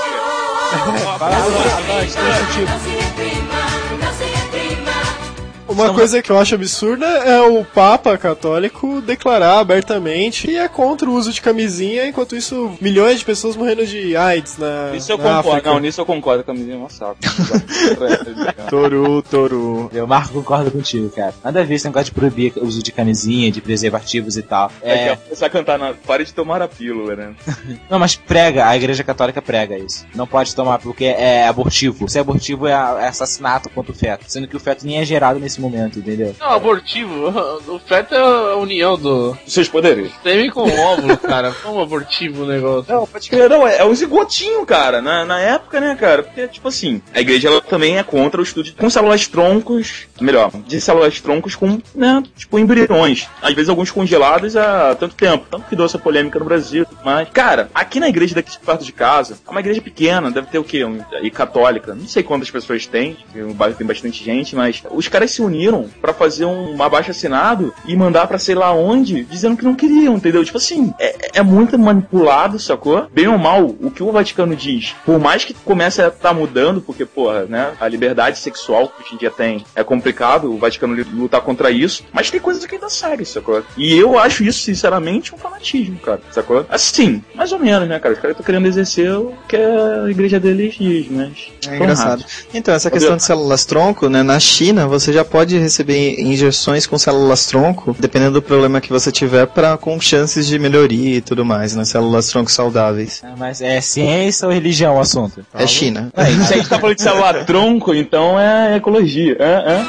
Uma 5.75 5.93
coisa 5.93 6.23
que 6.23 6.31
eu 6.31 6.39
acho 6.39 6.55
absurda 6.55 7.05
é 7.07 7.41
o 7.41 7.65
Papa 7.65 8.17
católico 8.17 9.01
declarar 9.01 9.59
abertamente 9.59 10.47
que 10.47 10.57
é 10.57 10.69
contra 10.69 11.09
o 11.09 11.13
uso 11.15 11.33
de 11.33 11.41
camisinha, 11.41 12.07
enquanto 12.07 12.37
isso, 12.37 12.77
milhões 12.81 13.19
de 13.19 13.25
pessoas 13.25 13.57
morrendo 13.57 13.87
de 13.87 14.17
AIDS 14.17 14.57
na, 14.59 14.93
Isso 14.95 15.11
eu 15.13 15.19
na 15.19 15.25
concordo. 15.25 15.51
África. 15.51 15.71
Não, 15.71 15.79
nisso 15.81 16.01
eu 16.01 16.07
concordo, 16.07 16.41
a 16.41 16.45
camisinha 16.45 16.77
é 16.77 16.79
um 16.79 16.89
saco. 16.89 17.17
Toru, 18.71 19.23
Toru. 19.23 19.91
Eu, 19.93 20.07
Marco, 20.07 20.35
concordo 20.35 20.71
contigo, 20.71 21.11
cara. 21.11 21.35
Nada 21.43 21.61
a 21.61 21.65
ver 21.65 21.75
esse 21.75 21.87
negócio 21.87 22.07
de 22.07 22.13
proibir 22.13 22.53
o 22.57 22.65
uso 22.65 22.83
de 22.83 22.93
camisinha, 22.93 23.51
de 23.51 23.61
preservativos 23.61 24.37
e 24.37 24.43
tal. 24.43 24.71
É, 24.83 24.95
que 24.95 25.09
É, 25.11 25.17
começar 25.17 25.47
a 25.47 25.51
cantar 25.51 25.79
na. 25.79 25.95
Pare 25.95 26.25
de 26.25 26.33
tomar 26.33 26.63
a 26.63 26.69
pílula, 26.69 27.17
né? 27.17 27.35
não, 27.91 27.99
mas 27.99 28.15
prega, 28.15 28.67
a 28.69 28.77
igreja 28.77 29.03
católica 29.03 29.41
prega 29.43 29.79
isso. 29.79 30.07
Não 30.15 30.27
pode 30.27 30.55
tomar 30.55 30.79
porque 30.79 31.05
é 31.05 31.47
abortivo. 31.47 32.09
Se 32.09 32.19
é 32.19 32.21
abortivo, 32.21 32.67
é, 32.67 32.73
é 32.73 33.09
assassinato 33.09 33.69
contra 33.71 33.93
o 33.93 33.95
feto. 33.95 34.25
Sendo 34.29 34.47
que 34.49 34.57
o 34.57 34.61
feto 34.61 34.87
nem 34.87 34.99
é 34.99 35.05
gerado 35.05 35.39
nesse 35.39 35.61
momento, 35.69 35.99
entendeu? 35.99 36.35
Não, 36.39 36.51
abortivo. 36.51 37.15
O 37.75 37.79
feto 37.79 38.15
é 38.15 38.19
a 38.19 38.57
união 38.57 38.97
do 38.97 39.37
Seus 39.47 39.69
poderes. 39.69 40.11
sêmen 40.23 40.51
com 40.51 40.63
o 40.63 40.81
óvulo, 40.81 41.17
cara. 41.19 41.53
Como 41.63 41.81
abortivo 41.81 42.45
o 42.45 42.47
negócio. 42.47 42.93
Não, 42.93 43.07
pode 43.07 43.29
crer, 43.29 43.49
não, 43.49 43.67
é, 43.67 43.79
é 43.79 43.85
um 43.85 43.95
zigotinho, 43.95 44.65
cara, 44.67 45.01
na, 45.03 45.25
na 45.25 45.41
época, 45.41 45.81
né, 45.81 45.97
cara? 45.99 46.23
Porque, 46.23 46.47
tipo 46.49 46.69
assim, 46.69 47.01
a 47.13 47.21
igreja 47.21 47.49
ela 47.49 47.61
também 47.61 47.99
é 47.99 48.03
contra 48.03 48.41
o 48.41 48.45
estudo 48.45 48.65
de- 48.67 48.73
com 48.73 48.89
células 48.91 49.27
troncos, 49.27 50.07
melhor, 50.21 50.51
de 50.67 50.81
células 50.81 51.21
troncos 51.21 51.55
com, 51.57 51.81
né, 51.95 52.23
tipo, 52.37 52.59
embriões. 52.59 53.27
Às 53.43 53.55
vezes 53.55 53.69
alguns 53.69 53.91
congelados 53.91 54.57
há 54.57 54.95
tanto 54.95 55.15
tempo. 55.15 55.47
Tanto 55.51 55.67
que 55.69 55.77
deu 55.77 55.87
essa 55.87 55.99
polêmica 55.99 56.39
no 56.39 56.45
Brasil 56.45 56.83
e 56.83 56.87
tudo 56.87 57.05
mais. 57.05 57.29
Cara, 57.31 57.71
aqui 57.75 57.99
na 57.99 58.09
igreja 58.09 58.35
daqui 58.35 58.57
perto 58.59 58.85
de 58.85 58.93
casa, 58.93 59.39
é 59.47 59.51
uma 59.51 59.61
igreja 59.61 59.81
pequena, 59.81 60.31
deve 60.31 60.47
ter 60.49 60.59
o 60.59 60.65
quê? 60.65 60.85
Um, 60.85 61.01
e 61.23 61.31
católica. 61.31 61.95
Não 61.95 62.07
sei 62.07 62.23
quantas 62.23 62.51
pessoas 62.51 62.87
tem, 62.87 63.17
o 63.35 63.55
bairro 63.55 63.75
tem 63.77 63.87
bastante 63.87 64.23
gente, 64.23 64.55
mas 64.55 64.83
os 64.91 65.09
caras 65.09 65.31
se 65.31 65.43
uniram 65.43 65.54
pra 66.01 66.13
fazer 66.13 66.45
um 66.45 66.81
abaixo 66.83 67.11
assinado 67.11 67.75
e 67.87 67.97
mandar 67.97 68.27
pra 68.27 68.39
sei 68.39 68.55
lá 68.55 68.73
onde, 68.73 69.25
dizendo 69.25 69.57
que 69.57 69.65
não 69.65 69.75
queriam, 69.75 70.17
entendeu? 70.17 70.45
Tipo 70.45 70.59
assim, 70.59 70.93
é, 70.99 71.39
é 71.39 71.43
muito 71.43 71.79
manipulado, 71.79 72.59
sacou? 72.59 73.07
Bem 73.13 73.29
ou 73.29 73.39
mal, 73.39 73.65
o 73.65 73.91
que 73.91 74.03
o 74.03 74.13
Vaticano 74.13 74.55
diz, 74.57 74.95
por 75.05 75.19
mais 75.19 75.45
que 75.45 75.55
comece 75.55 76.03
a 76.03 76.09
estar 76.09 76.33
mudando, 76.33 76.81
porque, 76.81 77.05
porra, 77.05 77.45
né, 77.45 77.73
a 77.81 77.89
liberdade 77.89 78.39
sexual 78.39 78.89
que 78.89 79.03
hoje 79.03 79.15
em 79.15 79.19
dia 79.19 79.31
tem 79.31 79.65
é 79.75 79.85
complicado 79.85 80.53
o 80.53 80.59
Vaticano 80.59 80.95
lutar 81.13 81.41
contra 81.41 81.71
isso, 81.71 82.05
mas 82.13 82.31
tem 82.31 82.41
coisas 82.41 82.65
que 82.65 82.75
ainda 82.75 82.89
seguem, 82.89 83.25
sacou? 83.25 83.63
E 83.77 83.97
eu 83.97 84.19
acho 84.19 84.45
isso, 84.45 84.61
sinceramente, 84.61 85.35
um 85.35 85.39
fanatismo, 85.39 85.99
cara, 85.99 86.21
sacou? 86.31 86.65
Assim, 86.69 87.23
mais 87.35 87.53
ou 87.53 87.59
menos, 87.59 87.89
né, 87.89 87.99
cara? 87.99 88.15
Os 88.15 88.21
caras 88.21 88.35
estão 88.35 88.45
querendo 88.45 88.67
exercer 88.67 89.13
o 89.13 89.35
que 89.49 89.57
a 89.57 90.11
igreja 90.11 90.39
deles 90.39 90.75
diz, 90.75 91.07
mas. 91.11 91.53
É 91.69 91.77
engraçado. 91.77 92.25
Então, 92.53 92.75
essa 92.75 92.91
questão 92.91 93.17
de 93.17 93.23
células 93.23 93.65
tronco, 93.65 94.09
né? 94.09 94.23
Na 94.23 94.39
China, 94.39 94.87
você 94.87 95.13
já 95.13 95.25
pode 95.25 95.44
receber 95.53 96.21
injeções 96.21 96.87
com 96.87 96.99
células 96.99 97.47
tronco, 97.47 97.95
dependendo 97.99 98.33
do 98.33 98.43
problema 98.43 98.81
que 98.81 98.91
você 98.91 99.13
tiver, 99.13 99.47
pra, 99.47 99.77
com 99.77 100.01
chances 100.01 100.47
de 100.47 100.59
melhoria 100.59 101.17
e 101.17 101.21
tudo 101.21 101.45
mais, 101.45 101.75
né? 101.75 101.85
Células 101.85 102.29
tronco 102.29 102.51
saudáveis. 102.51 103.23
É, 103.23 103.33
mas 103.37 103.61
é 103.61 103.81
ciência 103.81 104.47
ou 104.47 104.53
religião 104.55 104.97
o 104.97 105.01
assunto? 105.01 105.45
É 105.53 105.67
China. 105.67 106.11
Se 106.15 106.55
a 106.55 106.57
gente 106.57 106.69
tá 106.69 106.79
falando 106.79 106.97
de 106.97 107.03
celular 107.03 107.45
tronco, 107.47 107.95
então 107.95 108.39
é 108.39 108.77
ecologia. 108.77 109.37
É, 109.39 109.73
é. 109.73 109.85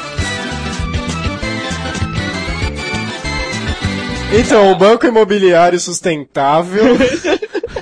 Então, 4.38 4.70
o 4.72 4.76
Banco 4.76 5.06
Imobiliário 5.06 5.78
Sustentável. 5.78 6.84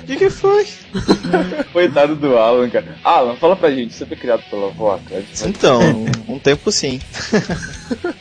O 0.04 0.06
que, 0.06 0.16
que 0.16 0.28
foi? 0.30 0.66
Coitado 1.72 2.14
do 2.14 2.36
Alan, 2.36 2.68
cara. 2.68 2.98
Alan, 3.02 3.36
fala 3.36 3.56
pra 3.56 3.70
gente, 3.70 3.94
você 3.94 4.04
foi 4.04 4.16
criado 4.18 4.42
pela 4.50 4.66
avó, 4.66 5.00
cara? 5.08 5.24
Então, 5.46 5.80
um 6.28 6.38
tempo 6.38 6.70
sim. 6.70 7.00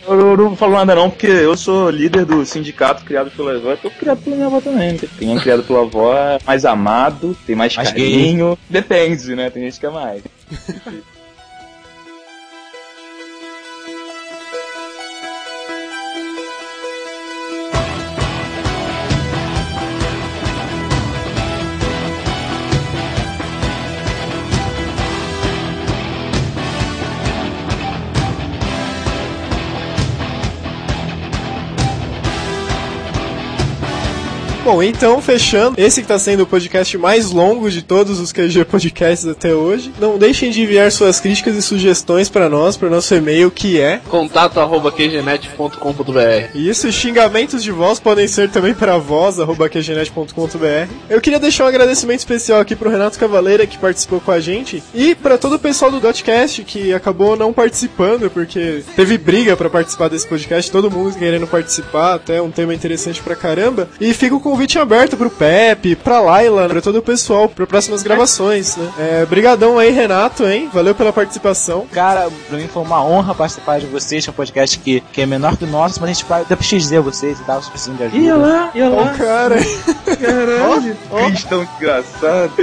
Eu, 0.07 0.17
eu 0.31 0.37
não 0.37 0.55
falo 0.55 0.73
nada 0.73 0.95
não, 0.95 1.09
porque 1.09 1.27
eu 1.27 1.57
sou 1.57 1.89
líder 1.89 2.23
do 2.25 2.45
sindicato 2.45 3.03
criado 3.03 3.29
pela 3.31 3.53
avó. 3.55 3.71
Eu 3.71 3.77
tô 3.77 3.89
criado 3.91 4.21
pela 4.23 4.35
minha 4.37 4.47
avó 4.47 4.61
também. 4.61 4.93
né? 4.93 4.99
Quem 5.19 5.35
é 5.35 5.39
criado 5.41 5.63
pela 5.63 5.81
avó 5.81 6.15
é 6.17 6.39
mais 6.45 6.63
amado, 6.63 7.35
tem 7.45 7.55
mais, 7.55 7.75
Mais 7.75 7.89
carinho. 7.89 8.57
Depende, 8.69 9.35
né? 9.35 9.49
Tem 9.49 9.63
gente 9.63 9.79
que 9.79 9.85
é 9.85 9.89
mais. 9.89 10.23
Bom, 34.63 34.81
então, 34.81 35.21
fechando, 35.21 35.75
esse 35.77 36.01
que 36.01 36.07
tá 36.07 36.17
sendo 36.17 36.43
o 36.43 36.47
podcast 36.47 36.97
mais 36.97 37.31
longo 37.31 37.69
de 37.69 37.81
todos 37.81 38.17
os 38.17 38.31
QG 38.31 38.63
Podcasts 38.63 39.27
até 39.27 39.53
hoje. 39.53 39.91
Não 39.99 40.17
deixem 40.17 40.51
de 40.51 40.61
enviar 40.61 40.89
suas 40.89 41.19
críticas 41.19 41.57
e 41.57 41.61
sugestões 41.61 42.29
para 42.29 42.47
nós, 42.47 42.77
para 42.77 42.89
nosso 42.89 43.13
e-mail 43.13 43.51
que 43.51 43.77
é 43.77 43.99
Contato 44.07 44.61
arroba 44.61 44.89
qgenet.com.br 44.89 46.55
E 46.55 46.69
isso, 46.69 46.89
xingamentos 46.93 47.61
de 47.61 47.71
voz 47.73 47.99
podem 47.99 48.25
ser 48.25 48.49
também 48.49 48.73
para 48.73 48.97
voz, 48.97 49.37
arroba 49.37 49.67
qgenet.com.br. 49.67 50.93
Eu 51.09 51.19
queria 51.19 51.41
deixar 51.41 51.65
um 51.65 51.67
agradecimento 51.67 52.19
especial 52.19 52.61
aqui 52.61 52.73
pro 52.73 52.89
Renato 52.89 53.19
Cavaleira, 53.19 53.67
que 53.67 53.77
participou 53.77 54.21
com 54.21 54.31
a 54.31 54.39
gente, 54.39 54.81
e 54.93 55.13
para 55.13 55.37
todo 55.37 55.57
o 55.57 55.59
pessoal 55.59 55.91
do 55.91 55.99
Dotcast, 55.99 56.63
que 56.63 56.93
acabou 56.93 57.35
não 57.35 57.51
participando, 57.51 58.29
porque 58.29 58.81
teve 58.95 59.17
briga 59.17 59.57
para 59.57 59.69
participar 59.69 60.07
desse 60.07 60.25
podcast, 60.25 60.71
todo 60.71 60.89
mundo 60.89 61.17
querendo 61.17 61.47
participar, 61.47 62.13
até 62.13 62.41
um 62.41 62.49
tema 62.49 62.73
interessante 62.73 63.21
pra 63.21 63.35
caramba. 63.35 63.89
E 63.99 64.13
fica 64.13 64.37
o 64.37 64.39
convite 64.63 64.79
aberto 64.79 65.17
pro 65.17 65.29
Pepe, 65.29 65.95
pra 65.95 66.21
Laila, 66.21 66.69
pra 66.69 66.81
todo 66.81 66.97
o 66.97 67.01
pessoal, 67.01 67.49
para 67.49 67.67
próximas 67.67 68.01
gravações, 68.01 68.77
né? 68.77 68.89
É, 68.97 69.25
brigadão 69.25 69.77
aí, 69.77 69.91
Renato, 69.91 70.45
hein? 70.47 70.69
Valeu 70.71 70.95
pela 70.95 71.11
participação. 71.11 71.85
Cara, 71.91 72.29
pra 72.47 72.57
mim 72.57 72.67
foi 72.67 72.81
uma 72.81 73.03
honra 73.03 73.35
participar 73.35 73.79
de 73.79 73.87
vocês, 73.87 74.25
é 74.25 74.31
um 74.31 74.33
podcast 74.33 74.79
que, 74.79 75.01
que 75.11 75.21
é 75.21 75.25
menor 75.25 75.57
que 75.57 75.65
o 75.65 75.67
nosso, 75.67 75.99
mas 75.99 76.09
a 76.09 76.13
gente 76.13 76.25
vai 76.25 76.45
prestigiar 76.45 77.01
vocês 77.01 77.39
e 77.39 77.43
tal, 77.43 77.61
se 77.61 77.69
precisam 77.69 77.95
de 77.95 78.03
ajuda. 78.03 78.23
Ia 78.23 78.35
lá, 78.35 78.71
ia 78.73 78.89
lá. 78.89 79.01
o 79.03 79.17
cara. 79.17 79.55
Caralho. 80.21 80.97
Cristão 81.27 81.65
desgraçado. 81.65 82.53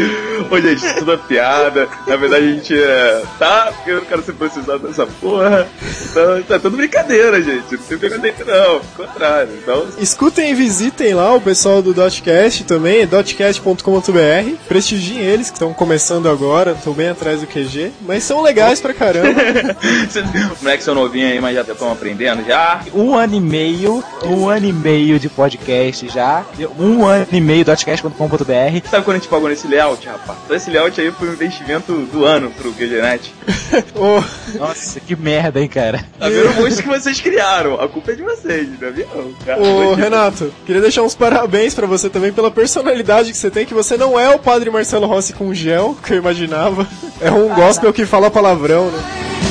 Ô, 0.51 0.60
gente, 0.60 0.85
isso 0.85 0.94
tudo 0.97 1.12
é 1.12 1.16
piada. 1.18 1.89
Na 2.06 2.16
verdade, 2.16 2.47
a 2.47 2.52
gente 2.52 2.74
é. 2.74 3.22
Tá, 3.39 3.72
porque 3.77 3.90
eu 3.90 3.97
não 3.97 4.05
quero 4.05 4.22
ser 4.22 4.32
processado 4.32 4.89
nessa 4.89 5.06
porra. 5.06 5.68
Então, 6.10 6.43
tá 6.44 6.59
tudo 6.59 6.77
brincadeira, 6.77 7.43
gente. 7.43 7.72
Não 7.72 7.78
tem 7.78 7.98
preconceito, 7.98 8.44
não. 8.47 8.70
Ao 8.70 8.81
contrário. 8.97 9.51
Então, 9.62 9.86
Escutem 9.98 10.51
e 10.51 10.55
visitem 10.55 11.14
lá 11.14 11.35
o 11.35 11.40
pessoal 11.40 11.80
do 11.82 11.94
Dotcast 11.94 12.65
também, 12.65 13.07
dotcast.com.br. 13.07 14.57
Prestigiem 14.69 15.20
eles 15.20 15.48
que 15.48 15.57
estão 15.57 15.73
começando 15.73 16.28
agora, 16.28 16.73
estão 16.73 16.93
bem 16.93 17.09
atrás 17.09 17.40
do 17.40 17.47
QG, 17.47 17.93
mas 18.02 18.24
são 18.24 18.43
legais 18.43 18.81
pra 18.81 18.94
caramba. 18.94 19.40
os 20.52 20.62
moleques 20.62 20.85
são 20.85 20.94
novinhos 20.94 21.32
aí, 21.32 21.40
mas 21.40 21.55
já 21.55 21.62
estão 21.62 21.90
aprendendo 21.90 22.44
já. 22.47 22.82
Um 22.94 23.15
ano 23.15 23.35
e 23.35 23.40
meio, 23.40 24.05
um 24.24 24.48
ano 24.48 24.66
e 24.66 24.73
meio 24.73 25.19
de 25.19 25.28
podcast 25.28 26.09
já, 26.09 26.44
um 26.78 27.07
ano 27.07 27.27
e 27.32 27.40
meio 27.40 27.65
do 27.65 27.70
podcast.com.br. 27.70 28.89
Sabe 28.90 29.05
quando 29.05 29.16
a 29.16 29.19
gente 29.19 29.28
pagou 29.28 29.48
nesse 29.48 29.66
layout, 29.66 30.07
rapaz? 30.07 30.39
Então, 30.44 30.57
esse 30.57 30.70
layout 30.70 31.01
aí 31.01 31.11
foi 31.12 31.31
um 31.31 31.32
investimento 31.32 31.93
do 32.07 32.24
ano 32.24 32.51
pro 32.51 32.73
QGNet. 32.73 33.32
Ô, 33.94 34.23
Nossa, 34.59 35.01
que 35.01 35.16
merda, 35.16 35.61
hein, 35.61 35.69
cara. 35.69 36.05
Tá 36.19 36.28
vendo 36.28 36.51
o 36.51 36.55
monstro 36.55 36.82
que 36.82 36.89
vocês 36.89 37.20
criaram? 37.20 37.81
A 37.81 37.89
culpa 37.89 38.12
é 38.12 38.15
de 38.15 38.23
vocês, 38.23 38.69
não 38.81 38.89
é 38.89 38.90
minha, 38.90 39.07
não. 39.15 39.32
Cara, 39.44 39.61
Ô. 39.61 39.94
Renato, 39.94 40.52
queria 40.66 40.82
deixar 40.82 41.02
uns 41.02 41.15
parabéns 41.15 41.70
pra 41.75 41.87
você 41.87 42.09
também 42.09 42.33
pela 42.33 42.51
personalidade 42.51 43.31
que 43.31 43.37
você 43.37 43.51
tem, 43.51 43.67
que 43.67 43.75
você 43.75 43.97
não 43.97 44.19
é 44.19 44.35
o 44.35 44.39
padre 44.39 44.71
Marcelo 44.71 45.07
Rossi 45.07 45.33
com 45.33 45.53
gel, 45.55 45.97
que 46.05 46.13
eu 46.13 46.19
imaginava. 46.19 46.87
É 47.21 47.31
um 47.31 47.55
gospel 47.55 47.93
que 47.93 48.07
fala 48.07 48.31
palavrão, 48.31 48.91
né? 48.91 49.49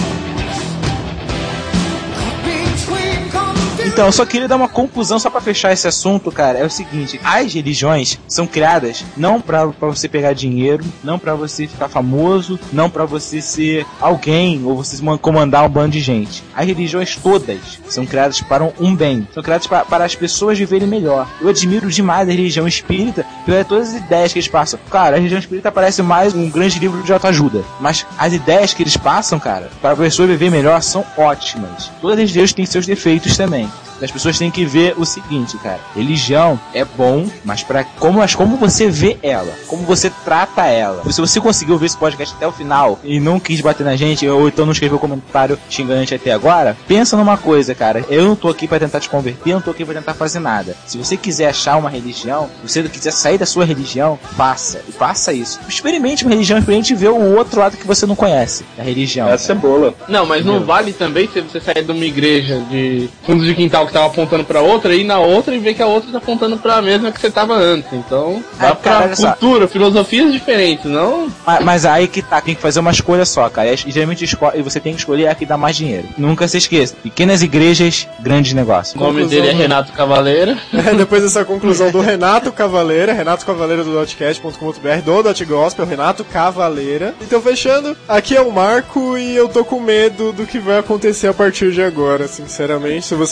Então, 3.99 4.07
eu 4.07 4.13
só 4.13 4.25
queria 4.25 4.47
dar 4.47 4.55
uma 4.55 4.69
conclusão 4.69 5.19
só 5.19 5.29
pra 5.29 5.41
fechar 5.41 5.73
esse 5.73 5.85
assunto, 5.85 6.31
cara. 6.31 6.57
É 6.57 6.63
o 6.65 6.69
seguinte: 6.69 7.19
as 7.21 7.53
religiões 7.53 8.17
são 8.29 8.47
criadas 8.47 9.03
não 9.17 9.41
pra 9.41 9.65
você 9.65 10.07
pegar 10.07 10.31
dinheiro, 10.31 10.85
não 11.03 11.19
pra 11.19 11.35
você 11.35 11.67
ficar 11.67 11.89
famoso, 11.89 12.57
não 12.71 12.89
pra 12.89 13.03
você 13.03 13.41
ser 13.41 13.85
alguém 13.99 14.61
ou 14.63 14.77
você 14.77 15.03
man- 15.03 15.17
comandar 15.17 15.65
um 15.65 15.69
bando 15.69 15.89
de 15.89 15.99
gente. 15.99 16.41
As 16.55 16.65
religiões 16.65 17.13
todas 17.17 17.59
são 17.89 18.05
criadas 18.05 18.39
para 18.39 18.63
um, 18.63 18.71
um 18.79 18.95
bem, 18.95 19.27
são 19.33 19.43
criadas 19.43 19.67
pra- 19.67 19.83
para 19.83 20.05
as 20.05 20.15
pessoas 20.15 20.57
viverem 20.57 20.87
melhor. 20.87 21.27
Eu 21.41 21.49
admiro 21.49 21.91
demais 21.91 22.29
a 22.29 22.31
religião 22.31 22.65
espírita 22.65 23.25
pelas 23.45 23.67
todas 23.67 23.89
as 23.89 23.95
ideias 23.95 24.31
que 24.31 24.39
eles 24.39 24.47
passam. 24.47 24.79
Cara, 24.89 25.17
a 25.17 25.19
religião 25.19 25.39
espírita 25.39 25.73
parece 25.73 26.01
mais 26.01 26.33
um 26.33 26.49
grande 26.49 26.79
livro 26.79 27.03
de 27.03 27.11
autoajuda, 27.11 27.65
mas 27.81 28.05
as 28.17 28.31
ideias 28.31 28.73
que 28.73 28.81
eles 28.81 28.95
passam, 28.95 29.37
cara, 29.41 29.69
para 29.81 29.91
a 29.91 29.97
pessoa 29.97 30.25
viver 30.25 30.49
melhor 30.49 30.81
são 30.81 31.03
ótimas. 31.17 31.91
Todas 31.99 32.13
as 32.13 32.19
religiões 32.19 32.53
têm 32.53 32.65
seus 32.65 32.85
defeitos 32.85 33.35
também. 33.35 33.69
As 34.01 34.11
pessoas 34.11 34.37
têm 34.37 34.49
que 34.49 34.65
ver 34.65 34.95
o 34.97 35.05
seguinte, 35.05 35.57
cara. 35.57 35.79
Religião 35.95 36.59
é 36.73 36.83
bom, 36.85 37.27
mas 37.43 37.63
para 37.63 37.83
como, 37.83 38.19
mas 38.19 38.33
como 38.33 38.57
você 38.57 38.89
vê 38.89 39.17
ela, 39.21 39.53
como 39.67 39.83
você 39.83 40.11
trata 40.23 40.65
ela. 40.65 41.03
Se 41.11 41.21
você 41.21 41.39
conseguiu 41.39 41.77
ver 41.77 41.87
esse 41.87 41.97
podcast 41.97 42.35
até 42.35 42.47
o 42.47 42.51
final 42.51 42.99
e 43.03 43.19
não 43.19 43.39
quis 43.39 43.61
bater 43.61 43.83
na 43.83 43.95
gente, 43.95 44.27
ou 44.27 44.47
então 44.47 44.65
não 44.65 44.73
escreveu 44.73 44.99
comentário 44.99 45.59
xingante 45.69 46.15
até 46.15 46.31
agora, 46.31 46.77
pensa 46.87 47.17
numa 47.17 47.37
coisa, 47.37 47.75
cara. 47.75 48.05
Eu 48.09 48.23
não 48.23 48.35
tô 48.35 48.49
aqui 48.49 48.67
pra 48.67 48.79
tentar 48.79 48.99
te 48.99 49.09
converter, 49.09 49.51
eu 49.51 49.55
não 49.55 49.61
tô 49.61 49.71
aqui 49.71 49.85
pra 49.85 49.93
tentar 49.93 50.13
fazer 50.13 50.39
nada. 50.39 50.75
Se 50.85 50.97
você 50.97 51.17
quiser 51.17 51.49
achar 51.49 51.77
uma 51.77 51.89
religião, 51.89 52.49
se 52.65 52.81
você 52.81 52.89
quiser 52.89 53.11
sair 53.11 53.37
da 53.37 53.45
sua 53.45 53.65
religião, 53.65 54.17
faça. 54.37 54.81
E 54.87 54.91
faça 54.91 55.33
isso. 55.33 55.59
Experimente 55.67 56.23
uma 56.23 56.31
religião, 56.31 56.57
experimente 56.57 56.95
ver 56.95 57.09
o 57.09 57.35
outro 57.35 57.59
lado 57.59 57.77
que 57.77 57.85
você 57.85 58.05
não 58.05 58.15
conhece 58.15 58.63
da 58.77 58.83
religião. 58.83 59.27
É 59.29 59.37
bola. 59.59 59.93
Não, 60.07 60.25
mas 60.25 60.45
não 60.45 60.63
vale 60.63 60.93
também 60.93 61.27
se 61.27 61.41
você 61.41 61.59
sair 61.59 61.83
de 61.83 61.91
uma 61.91 62.05
igreja 62.05 62.59
de 62.69 63.09
fundo 63.23 63.43
de 63.43 63.53
quintal 63.53 63.87
que 63.89 63.93
tava 63.93 64.07
apontando 64.07 64.43
pra 64.43 64.61
outra, 64.61 64.93
ir 64.95 65.03
na 65.03 65.19
outra 65.19 65.53
e 65.55 65.59
ver 65.59 65.73
que 65.73 65.81
a 65.81 65.87
outra 65.87 66.11
tá 66.11 66.17
apontando 66.19 66.57
pra 66.57 66.81
mesma 66.81 67.11
que 67.11 67.19
você 67.19 67.29
tava 67.29 67.53
antes. 67.55 67.91
Então, 67.91 68.43
dá 68.57 68.75
cara, 68.75 69.07
pra 69.07 69.15
só. 69.15 69.31
cultura, 69.31 69.67
filosofias 69.67 70.31
diferentes, 70.31 70.85
não? 70.85 71.27
Mas, 71.45 71.63
mas 71.65 71.85
aí 71.85 72.07
que 72.07 72.21
tá, 72.21 72.39
tem 72.39 72.55
que 72.55 72.61
fazer 72.61 72.79
uma 72.79 72.91
escolha 72.91 73.25
só, 73.25 73.49
cara. 73.49 73.73
E 73.73 73.91
geralmente 73.91 74.23
esco- 74.23 74.51
e 74.55 74.61
você 74.61 74.79
tem 74.79 74.93
que 74.93 74.99
escolher 74.99 75.27
a 75.27 75.35
que 75.35 75.45
dá 75.45 75.57
mais 75.57 75.75
dinheiro. 75.75 76.07
Nunca 76.17 76.47
se 76.47 76.57
esqueça. 76.57 76.95
Pequenas 77.03 77.41
igrejas, 77.41 78.07
grandes 78.19 78.53
negócios. 78.53 78.95
O 78.95 78.99
nome 78.99 79.21
Conclusão 79.21 79.29
dele 79.41 79.49
é 79.49 79.53
do- 79.53 79.57
Renato 79.61 79.91
Cavaleira. 79.93 80.57
É, 80.89 80.93
depois 80.93 81.21
dessa 81.21 81.43
conclusão 81.43 81.91
do 81.91 81.99
Renato 81.99 82.51
Cavaleira, 82.51 83.11
Renato 83.11 83.45
Cavaleira 83.45 83.83
do 83.83 83.91
Dotcast.com.br, 83.91 85.01
do 85.03 85.23
Dot 85.23 85.45
Gospel, 85.45 85.85
Renato 85.85 86.23
Cavaleira. 86.23 87.13
Então, 87.21 87.41
fechando, 87.41 87.95
aqui 88.07 88.35
é 88.35 88.41
o 88.41 88.51
Marco 88.51 89.17
e 89.17 89.35
eu 89.35 89.47
tô 89.49 89.63
com 89.65 89.79
medo 89.79 90.31
do 90.31 90.45
que 90.45 90.59
vai 90.59 90.79
acontecer 90.79 91.27
a 91.27 91.33
partir 91.33 91.71
de 91.71 91.81
agora, 91.81 92.27
sinceramente, 92.27 93.05
se 93.05 93.13
eu 93.13 93.17
vou 93.17 93.27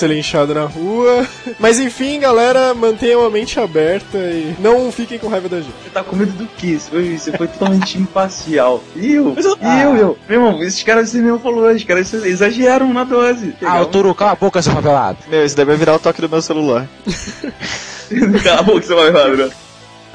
na 0.54 0.66
rua. 0.66 1.26
Mas 1.60 1.80
enfim, 1.80 2.20
galera, 2.20 2.74
mantenham 2.74 3.26
a 3.26 3.30
mente 3.30 3.60
aberta 3.60 4.18
e 4.18 4.56
não 4.60 4.92
fiquem 4.92 5.18
com 5.20 5.28
raiva 5.28 5.48
da 5.50 5.58
gente. 5.58 5.74
Você 5.84 5.90
tá 5.90 6.04
com 6.04 6.16
medo 6.16 6.32
do 6.34 6.48
quê? 6.58 6.78
Você 6.80 6.90
foi, 6.90 7.18
você 7.18 7.32
foi 7.38 7.48
totalmente 7.48 7.98
imparcial. 7.98 8.84
E 8.96 9.14
eu? 9.14 9.36
Eu- 9.38 9.58
E 9.62 9.82
eu, 9.84 9.96
eu? 9.96 10.18
Meu 10.30 10.40
irmão, 10.42 10.64
esses 10.64 10.82
caras, 10.84 11.10
você 11.10 11.20
mesmo 11.20 11.40
falou, 11.40 11.70
os 11.72 11.84
caras 11.84 12.14
exageraram 12.14 12.94
na 12.94 13.04
dose. 13.04 13.54
Ah, 13.62 13.82
o 13.82 13.86
Toro, 13.86 14.14
cala 14.16 14.32
a 14.32 14.36
boca, 14.36 14.62
seu 14.62 14.74
favelado. 14.74 15.18
Meu, 15.30 15.46
isso 15.46 15.56
daí 15.56 15.66
vai 15.66 15.76
virar 15.76 15.96
o 15.96 16.00
toque 16.00 16.22
do 16.22 16.30
meu 16.30 16.42
celular. 16.42 16.88
Cala 18.44 18.60
a 18.60 18.64
boca, 18.64 18.86
errar, 18.94 19.36
né? 19.36 19.50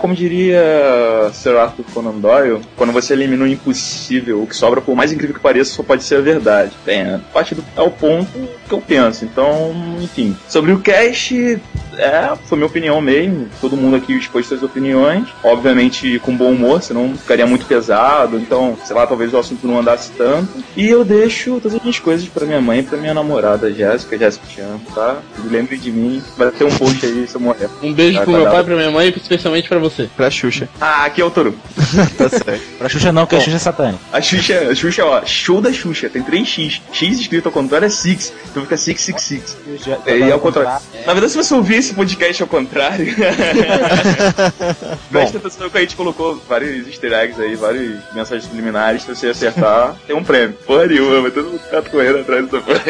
Como 0.03 0.17
diria 0.17 1.31
Sir 1.33 1.57
Arthur 1.57 1.85
Conan 1.95 2.19
Doyle, 2.19 2.61
quando 2.77 2.93
você 2.93 3.13
elimina 3.13 3.45
o 3.45 3.47
impossível, 3.47 4.43
o 4.43 4.49
que 4.49 4.57
sobra, 4.57 4.81
por 4.81 4.97
mais 4.97 5.13
incrível 5.13 5.37
que 5.37 5.41
pareça, 5.41 5.75
só 5.75 5.85
pode 5.85 6.03
ser 6.03 6.17
a 6.17 6.21
verdade. 6.21 6.73
Bem, 6.85 7.03
a 7.03 7.21
parte 7.33 7.55
do 7.55 7.65
é 7.77 7.81
o 7.81 7.89
ponto 7.89 8.29
que 8.67 8.75
eu 8.75 8.81
penso. 8.81 9.25
Então, 9.25 9.73
enfim. 10.01 10.37
Sobre 10.49 10.73
o 10.73 10.81
cast, 10.81 11.61
é, 11.97 12.33
foi 12.47 12.59
minha 12.59 12.67
opinião 12.67 13.01
mesmo. 13.01 13.47
Todo 13.61 13.77
mundo 13.77 13.95
aqui 13.95 14.13
expôs 14.13 14.45
suas 14.47 14.65
opiniões. 14.65 15.29
Obviamente 15.45 16.19
com 16.19 16.37
bom 16.37 16.51
humor, 16.51 16.83
senão 16.83 17.17
ficaria 17.17 17.47
muito 17.47 17.65
pesado. 17.67 18.39
Então, 18.39 18.77
sei 18.85 18.97
lá, 18.97 19.07
talvez 19.07 19.33
o 19.33 19.39
assunto 19.39 19.69
não 19.69 19.79
andasse 19.79 20.11
tanto. 20.19 20.65
E 20.77 20.89
eu 20.89 21.05
deixo 21.05 21.61
todas 21.61 21.77
as 21.77 21.81
minhas 21.81 22.01
coisas 22.01 22.27
pra 22.29 22.45
minha 22.45 22.61
mãe 22.61 22.81
e 22.81 22.83
pra 22.83 22.99
minha 22.99 23.15
namorada, 23.15 23.73
Jéssica. 23.73 24.19
Jéssica, 24.19 24.47
te 24.49 24.61
amo, 24.61 24.83
tá? 24.93 25.19
Lembre 25.49 25.77
de 25.77 25.93
mim. 25.93 26.21
Vai 26.37 26.51
ter 26.51 26.65
um 26.65 26.77
post 26.77 27.07
aí 27.07 27.29
se 27.29 27.37
eu 27.37 27.41
morrer. 27.41 27.69
Um 27.81 27.93
beijo 27.93 28.17
Vai 28.17 28.25
pro 28.25 28.35
meu 28.35 28.45
pai, 28.51 28.65
pra 28.65 28.75
minha 28.75 28.91
mãe 28.91 29.07
e 29.07 29.11
especialmente 29.17 29.69
pra 29.69 29.79
você. 29.79 29.92
Pra 30.17 30.31
Xuxa. 30.31 30.69
Ah, 30.81 31.05
aqui 31.05 31.21
é 31.21 31.25
o 31.25 31.31
Toru. 31.31 31.55
Tá 32.17 32.29
certo. 32.29 32.63
Pra 32.79 32.89
Xuxa 32.89 33.13
não, 33.13 33.27
que 33.27 33.37
a. 33.37 33.41
Xuxa 33.41 33.57
é 33.57 33.61
satânica. 33.61 33.99
A 34.13 34.21
Xuxa, 34.21 34.69
a 34.71 34.75
Xuxa, 34.75 35.05
ó, 35.05 35.25
show 35.25 35.61
da 35.61 35.73
Xuxa, 35.73 36.09
tem 36.09 36.23
3x. 36.23 36.81
X 36.93 37.21
escrito 37.21 37.47
ao 37.47 37.53
contrário 37.53 37.87
é 37.87 37.91
6, 37.91 38.33
então 38.51 38.63
fica 38.63 38.77
666. 38.77 39.99
É, 40.07 40.19
e 40.19 40.33
ao 40.33 40.41
contrário. 40.41 40.71
Na 41.07 41.13
verdade, 41.13 41.33
se 41.33 41.39
você 41.39 41.55
ouvir 41.55 41.77
esse 41.77 41.95
podcast 41.95 42.43
ao 42.43 42.49
contrário, 42.49 43.07
presta 45.11 45.39
atenção 45.39 45.71
que 45.71 45.79
a 45.79 45.81
gente 45.81 45.97
colocou 45.97 46.41
vários 46.49 46.87
easter 46.87 47.13
eggs 47.13 47.41
aí, 47.41 47.55
várias 47.57 47.99
mensagens 48.15 48.45
subliminares, 48.45 49.03
se 49.03 49.15
você 49.15 49.29
acertar, 49.29 49.97
tem 50.07 50.17
um 50.17 50.25
prêmio. 50.25 50.57
Porra 50.67 50.87
nenhuma, 50.87 51.21
vai 51.23 51.31
todo 51.31 51.51
mundo 51.51 51.61
ficar 51.61 51.83
correndo 51.83 52.19
atrás 52.21 52.45
dessa 52.47 52.61
porra. 52.61 52.81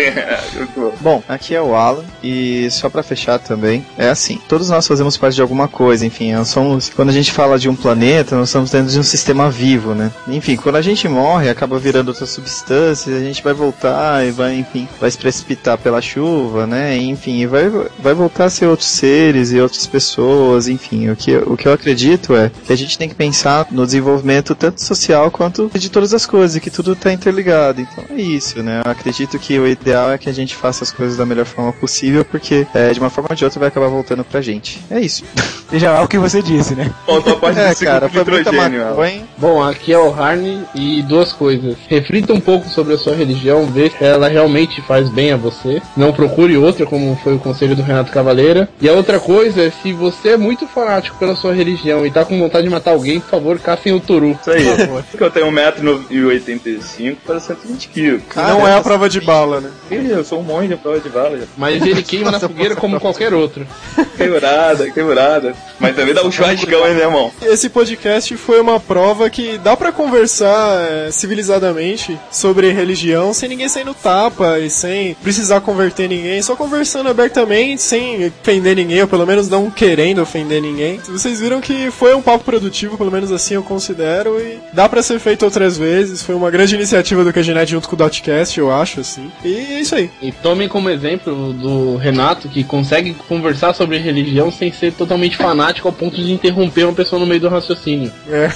Muito 0.56 0.80
bom. 0.80 0.94
Bom, 1.00 1.22
aqui 1.28 1.54
é 1.54 1.60
o 1.60 1.74
Alan 1.74 2.04
e 2.22 2.70
só 2.70 2.88
pra 2.88 3.02
fechar 3.02 3.38
também, 3.38 3.84
é 3.98 4.08
assim, 4.08 4.40
todos 4.48 4.70
nós 4.70 4.86
fazemos 4.86 5.16
parte 5.16 5.34
de 5.34 5.42
alguma 5.42 5.68
coisa, 5.68 6.06
enfim, 6.06 6.32
nós 6.32 6.48
somos, 6.48 6.91
quando 6.94 7.10
a 7.10 7.12
gente 7.12 7.32
fala 7.32 7.58
de 7.58 7.68
um 7.68 7.74
planeta, 7.74 8.36
nós 8.36 8.48
estamos 8.48 8.70
dentro 8.70 8.92
de 8.92 8.98
um 8.98 9.02
sistema 9.02 9.50
vivo, 9.50 9.94
né? 9.94 10.10
Enfim, 10.28 10.56
quando 10.56 10.76
a 10.76 10.82
gente 10.82 11.08
morre, 11.08 11.48
acaba 11.48 11.78
virando 11.78 12.08
outras 12.08 12.30
substâncias, 12.30 13.14
a 13.16 13.20
gente 13.20 13.42
vai 13.42 13.52
voltar 13.52 14.26
e 14.26 14.30
vai, 14.30 14.54
enfim, 14.58 14.88
vai 15.00 15.10
se 15.10 15.18
precipitar 15.18 15.78
pela 15.78 16.00
chuva, 16.00 16.66
né? 16.66 16.96
Enfim, 16.96 17.40
e 17.40 17.46
vai, 17.46 17.70
vai 17.98 18.14
voltar 18.14 18.46
a 18.46 18.50
ser 18.50 18.66
outros 18.66 18.88
seres 18.88 19.52
e 19.52 19.60
outras 19.60 19.86
pessoas, 19.86 20.68
enfim, 20.68 21.10
o 21.10 21.16
que, 21.16 21.36
o 21.36 21.56
que 21.56 21.66
eu 21.66 21.72
acredito 21.72 22.34
é 22.34 22.50
que 22.66 22.72
a 22.72 22.76
gente 22.76 22.98
tem 22.98 23.08
que 23.08 23.14
pensar 23.14 23.66
no 23.70 23.84
desenvolvimento 23.84 24.54
tanto 24.54 24.82
social 24.82 25.30
quanto 25.30 25.70
de 25.74 25.90
todas 25.90 26.14
as 26.14 26.26
coisas, 26.26 26.56
e 26.56 26.60
que 26.60 26.70
tudo 26.70 26.94
tá 26.94 27.12
interligado, 27.12 27.80
então 27.80 28.04
é 28.10 28.20
isso, 28.20 28.62
né? 28.62 28.82
Eu 28.84 28.90
acredito 28.90 29.38
que 29.38 29.58
o 29.58 29.66
ideal 29.66 30.12
é 30.12 30.18
que 30.18 30.28
a 30.28 30.32
gente 30.32 30.54
faça 30.54 30.84
as 30.84 30.90
coisas 30.90 31.16
da 31.16 31.26
melhor 31.26 31.46
forma 31.46 31.72
possível, 31.72 32.24
porque 32.24 32.66
é, 32.74 32.92
de 32.92 33.00
uma 33.00 33.10
forma 33.10 33.28
ou 33.30 33.36
de 33.36 33.44
outra 33.44 33.60
vai 33.60 33.68
acabar 33.68 33.88
voltando 33.88 34.24
pra 34.24 34.40
gente. 34.40 34.80
É 34.90 35.00
isso. 35.00 35.24
Seja 35.70 35.92
lá 35.92 36.02
o 36.02 36.08
que 36.08 36.18
você 36.18 36.42
disse, 36.42 36.74
né? 36.74 36.81
Faltou 37.06 37.32
a 37.34 37.36
parte 37.36 37.58
É, 37.60 37.70
do 37.74 37.76
cara, 37.80 38.08
foi 38.08 38.18
nitrogênio. 38.24 38.84
maconha. 38.84 39.22
Bom, 39.36 39.62
aqui 39.62 39.92
é 39.92 39.98
o 39.98 40.12
Harney 40.12 40.60
e 40.74 41.02
duas 41.02 41.32
coisas. 41.32 41.76
Reflita 41.88 42.32
um 42.32 42.40
pouco 42.40 42.68
sobre 42.68 42.94
a 42.94 42.98
sua 42.98 43.14
religião, 43.14 43.66
vê 43.66 43.90
se 43.90 44.02
ela 44.04 44.28
realmente 44.28 44.80
faz 44.82 45.08
bem 45.08 45.32
a 45.32 45.36
você. 45.36 45.80
Não 45.96 46.12
procure 46.12 46.56
outra, 46.56 46.86
como 46.86 47.18
foi 47.22 47.34
o 47.34 47.38
conselho 47.38 47.74
do 47.76 47.82
Renato 47.82 48.12
Cavaleira. 48.12 48.68
E 48.80 48.88
a 48.88 48.92
outra 48.92 49.18
coisa 49.20 49.62
é, 49.62 49.70
se 49.70 49.92
você 49.92 50.30
é 50.30 50.36
muito 50.36 50.66
fanático 50.66 51.16
pela 51.18 51.34
sua 51.36 51.52
religião 51.52 52.06
e 52.06 52.10
tá 52.10 52.24
com 52.24 52.38
vontade 52.38 52.64
de 52.64 52.70
matar 52.70 52.92
alguém, 52.92 53.20
por 53.20 53.30
favor, 53.30 53.58
caçem 53.58 53.92
o 53.92 54.00
Toru. 54.00 54.38
Isso 54.40 54.50
aí. 54.50 54.64
Porque 55.10 55.22
eu 55.24 55.30
tenho 55.30 55.50
1,85m 55.50 57.16
para 57.26 57.40
120 57.40 57.88
kg. 57.88 58.20
não 58.36 58.66
é 58.66 58.74
a 58.76 58.80
prova 58.80 59.08
de 59.08 59.20
bala, 59.20 59.60
né? 59.60 59.70
Eu 59.90 60.24
sou 60.24 60.40
um 60.40 60.42
monge 60.42 60.68
de 60.68 60.76
prova 60.76 61.00
de 61.00 61.08
bala. 61.08 61.38
já. 61.38 61.44
Mas 61.56 61.82
ele 61.84 62.02
queima 62.02 62.30
na 62.30 62.38
fogueira 62.40 62.76
como 62.76 62.98
qualquer 63.00 63.32
outro. 63.34 63.66
Queimurada, 64.16 64.90
queimurada. 64.90 65.54
Mas 65.78 65.96
também 65.96 66.14
dá 66.14 66.22
um 66.22 66.30
hein, 66.78 66.94
meu 66.94 67.04
irmão? 67.04 67.30
Esse 67.42 67.68
podcast 67.68 68.34
foi 68.36 68.60
uma 68.60 68.80
prova 68.80 69.28
que 69.28 69.58
dá 69.58 69.76
pra 69.76 69.92
conversar 69.92 70.82
é, 70.90 71.10
civilizadamente 71.10 72.18
sobre 72.30 72.70
religião 72.70 73.34
sem 73.34 73.48
ninguém 73.48 73.68
sair 73.68 73.84
no 73.84 73.94
tapa 73.94 74.58
e 74.58 74.70
sem 74.70 75.14
precisar 75.16 75.60
converter 75.60 76.08
ninguém, 76.08 76.40
só 76.40 76.56
conversando 76.56 77.08
abertamente, 77.08 77.82
sem 77.82 78.26
ofender 78.26 78.76
ninguém, 78.76 79.02
ou 79.02 79.08
pelo 79.08 79.26
menos 79.26 79.48
não 79.48 79.70
querendo 79.70 80.22
ofender 80.22 80.62
ninguém. 80.62 80.98
Vocês 81.08 81.40
viram 81.40 81.60
que 81.60 81.90
foi 81.90 82.14
um 82.14 82.22
papo 82.22 82.44
produtivo, 82.44 82.96
pelo 82.96 83.10
menos 83.10 83.30
assim 83.30 83.54
eu 83.54 83.62
considero, 83.62 84.40
e 84.40 84.58
dá 84.72 84.88
pra 84.88 85.02
ser 85.02 85.18
feito 85.18 85.44
outras 85.44 85.76
vezes. 85.76 86.22
Foi 86.22 86.34
uma 86.34 86.50
grande 86.50 86.74
iniciativa 86.74 87.22
do 87.22 87.32
QGNet 87.32 87.70
junto 87.70 87.88
com 87.88 87.94
o 87.94 87.98
Dotcast, 87.98 88.58
eu 88.58 88.72
acho, 88.72 89.00
assim. 89.00 89.30
E 89.44 89.54
é 89.54 89.80
isso 89.80 89.94
aí. 89.94 90.10
E 90.22 90.32
tomem 90.32 90.68
como 90.68 90.88
exemplo 90.88 91.52
do 91.52 91.96
Renato, 91.96 92.48
que 92.48 92.64
consegue 92.64 93.14
conversar 93.28 93.74
sobre 93.74 93.98
religião 93.98 94.50
sem 94.50 94.72
ser 94.72 94.92
totalmente 94.92 95.36
fanático 95.36 95.88
ao 95.88 95.94
ponto 95.94 96.16
de 96.16 96.32
interromper 96.32 96.51
uma 96.60 96.92
pessoa 96.92 97.20
no 97.20 97.26
meio 97.26 97.40
do 97.40 97.48
raciocínio. 97.48 98.12
É. 98.28 98.48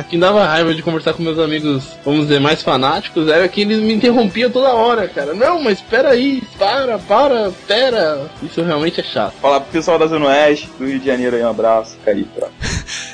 O 0.00 0.04
que 0.10 0.18
dava 0.18 0.44
raiva 0.44 0.74
de 0.74 0.82
conversar 0.82 1.14
com 1.14 1.22
meus 1.22 1.38
amigos, 1.38 1.96
vamos 2.04 2.22
dizer, 2.22 2.40
mais 2.40 2.62
fanáticos, 2.62 3.28
era 3.28 3.48
que 3.48 3.62
eles 3.62 3.78
me 3.78 3.94
interrompiam 3.94 4.50
toda 4.50 4.72
hora, 4.72 5.08
cara. 5.08 5.34
Não, 5.34 5.62
mas 5.62 5.78
espera 5.78 6.10
aí, 6.10 6.42
para, 6.58 6.98
para, 6.98 7.52
pera. 7.66 8.30
Isso 8.42 8.62
realmente 8.62 9.00
é 9.00 9.04
chato. 9.04 9.34
Falar 9.40 9.60
pro 9.60 9.72
pessoal 9.72 9.98
da 9.98 10.06
Zona 10.06 10.26
Oeste, 10.26 10.70
do 10.78 10.86
Rio 10.86 10.98
de 10.98 11.06
Janeiro 11.06 11.36
aí, 11.36 11.42
um 11.42 11.50
abraço. 11.50 11.96
Caí, 12.04 12.24
pra... 12.24 12.48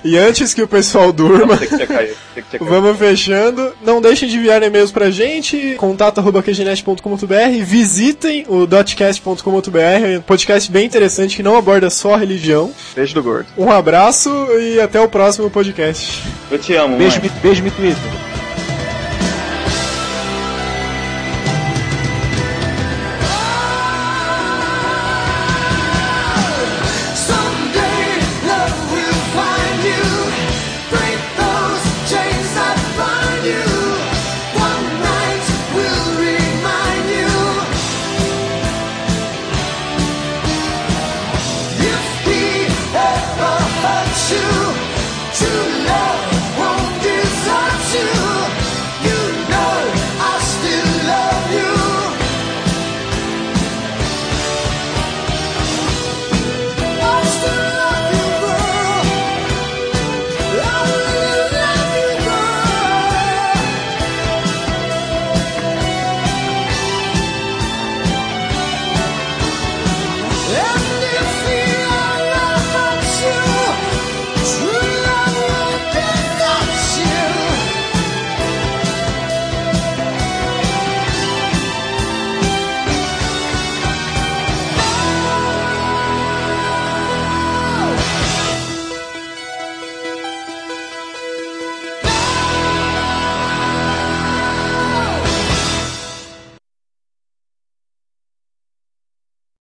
E 0.05 0.17
antes 0.17 0.55
que 0.55 0.63
o 0.63 0.69
pessoal 0.69 1.13
durma. 1.13 1.57
Tem 1.57 1.69
que 1.69 1.87
caído. 1.87 2.17
Que. 2.51 2.59
Vamos 2.59 2.97
fechando. 2.99 3.73
Não 3.83 4.01
deixem 4.01 4.29
de 4.29 4.37
enviar 4.37 4.63
e-mails 4.63 4.93
pra 4.93 5.11
gente. 5.11 5.75
contato.qgnet.com.br 5.77 7.65
Visitem 7.65 8.45
o 8.49 8.67
dotcast.com.br 8.67 10.19
um 10.19 10.21
podcast 10.23 10.71
bem 10.71 10.87
interessante 10.87 11.37
que 11.37 11.43
não 11.43 11.57
aborda 11.57 11.91
só 11.91 12.15
a 12.15 12.17
religião. 12.17 12.73
Beijo 12.95 13.15
do 13.19 13.23
gordo. 13.23 13.47
Um 13.57 13.70
abraço 13.70 14.31
e 14.59 14.81
até 14.81 15.01
o 15.01 15.09
próximo 15.09 15.51
podcast. 15.51 16.23
Eu 16.51 16.59
te 16.59 16.74
amo, 16.74 16.97
Beijo, 16.97 17.20
mãe. 17.20 17.31
me- 17.31 17.40
beijo 17.40 17.62
me 17.62 17.70
Twitter. 17.70 18.28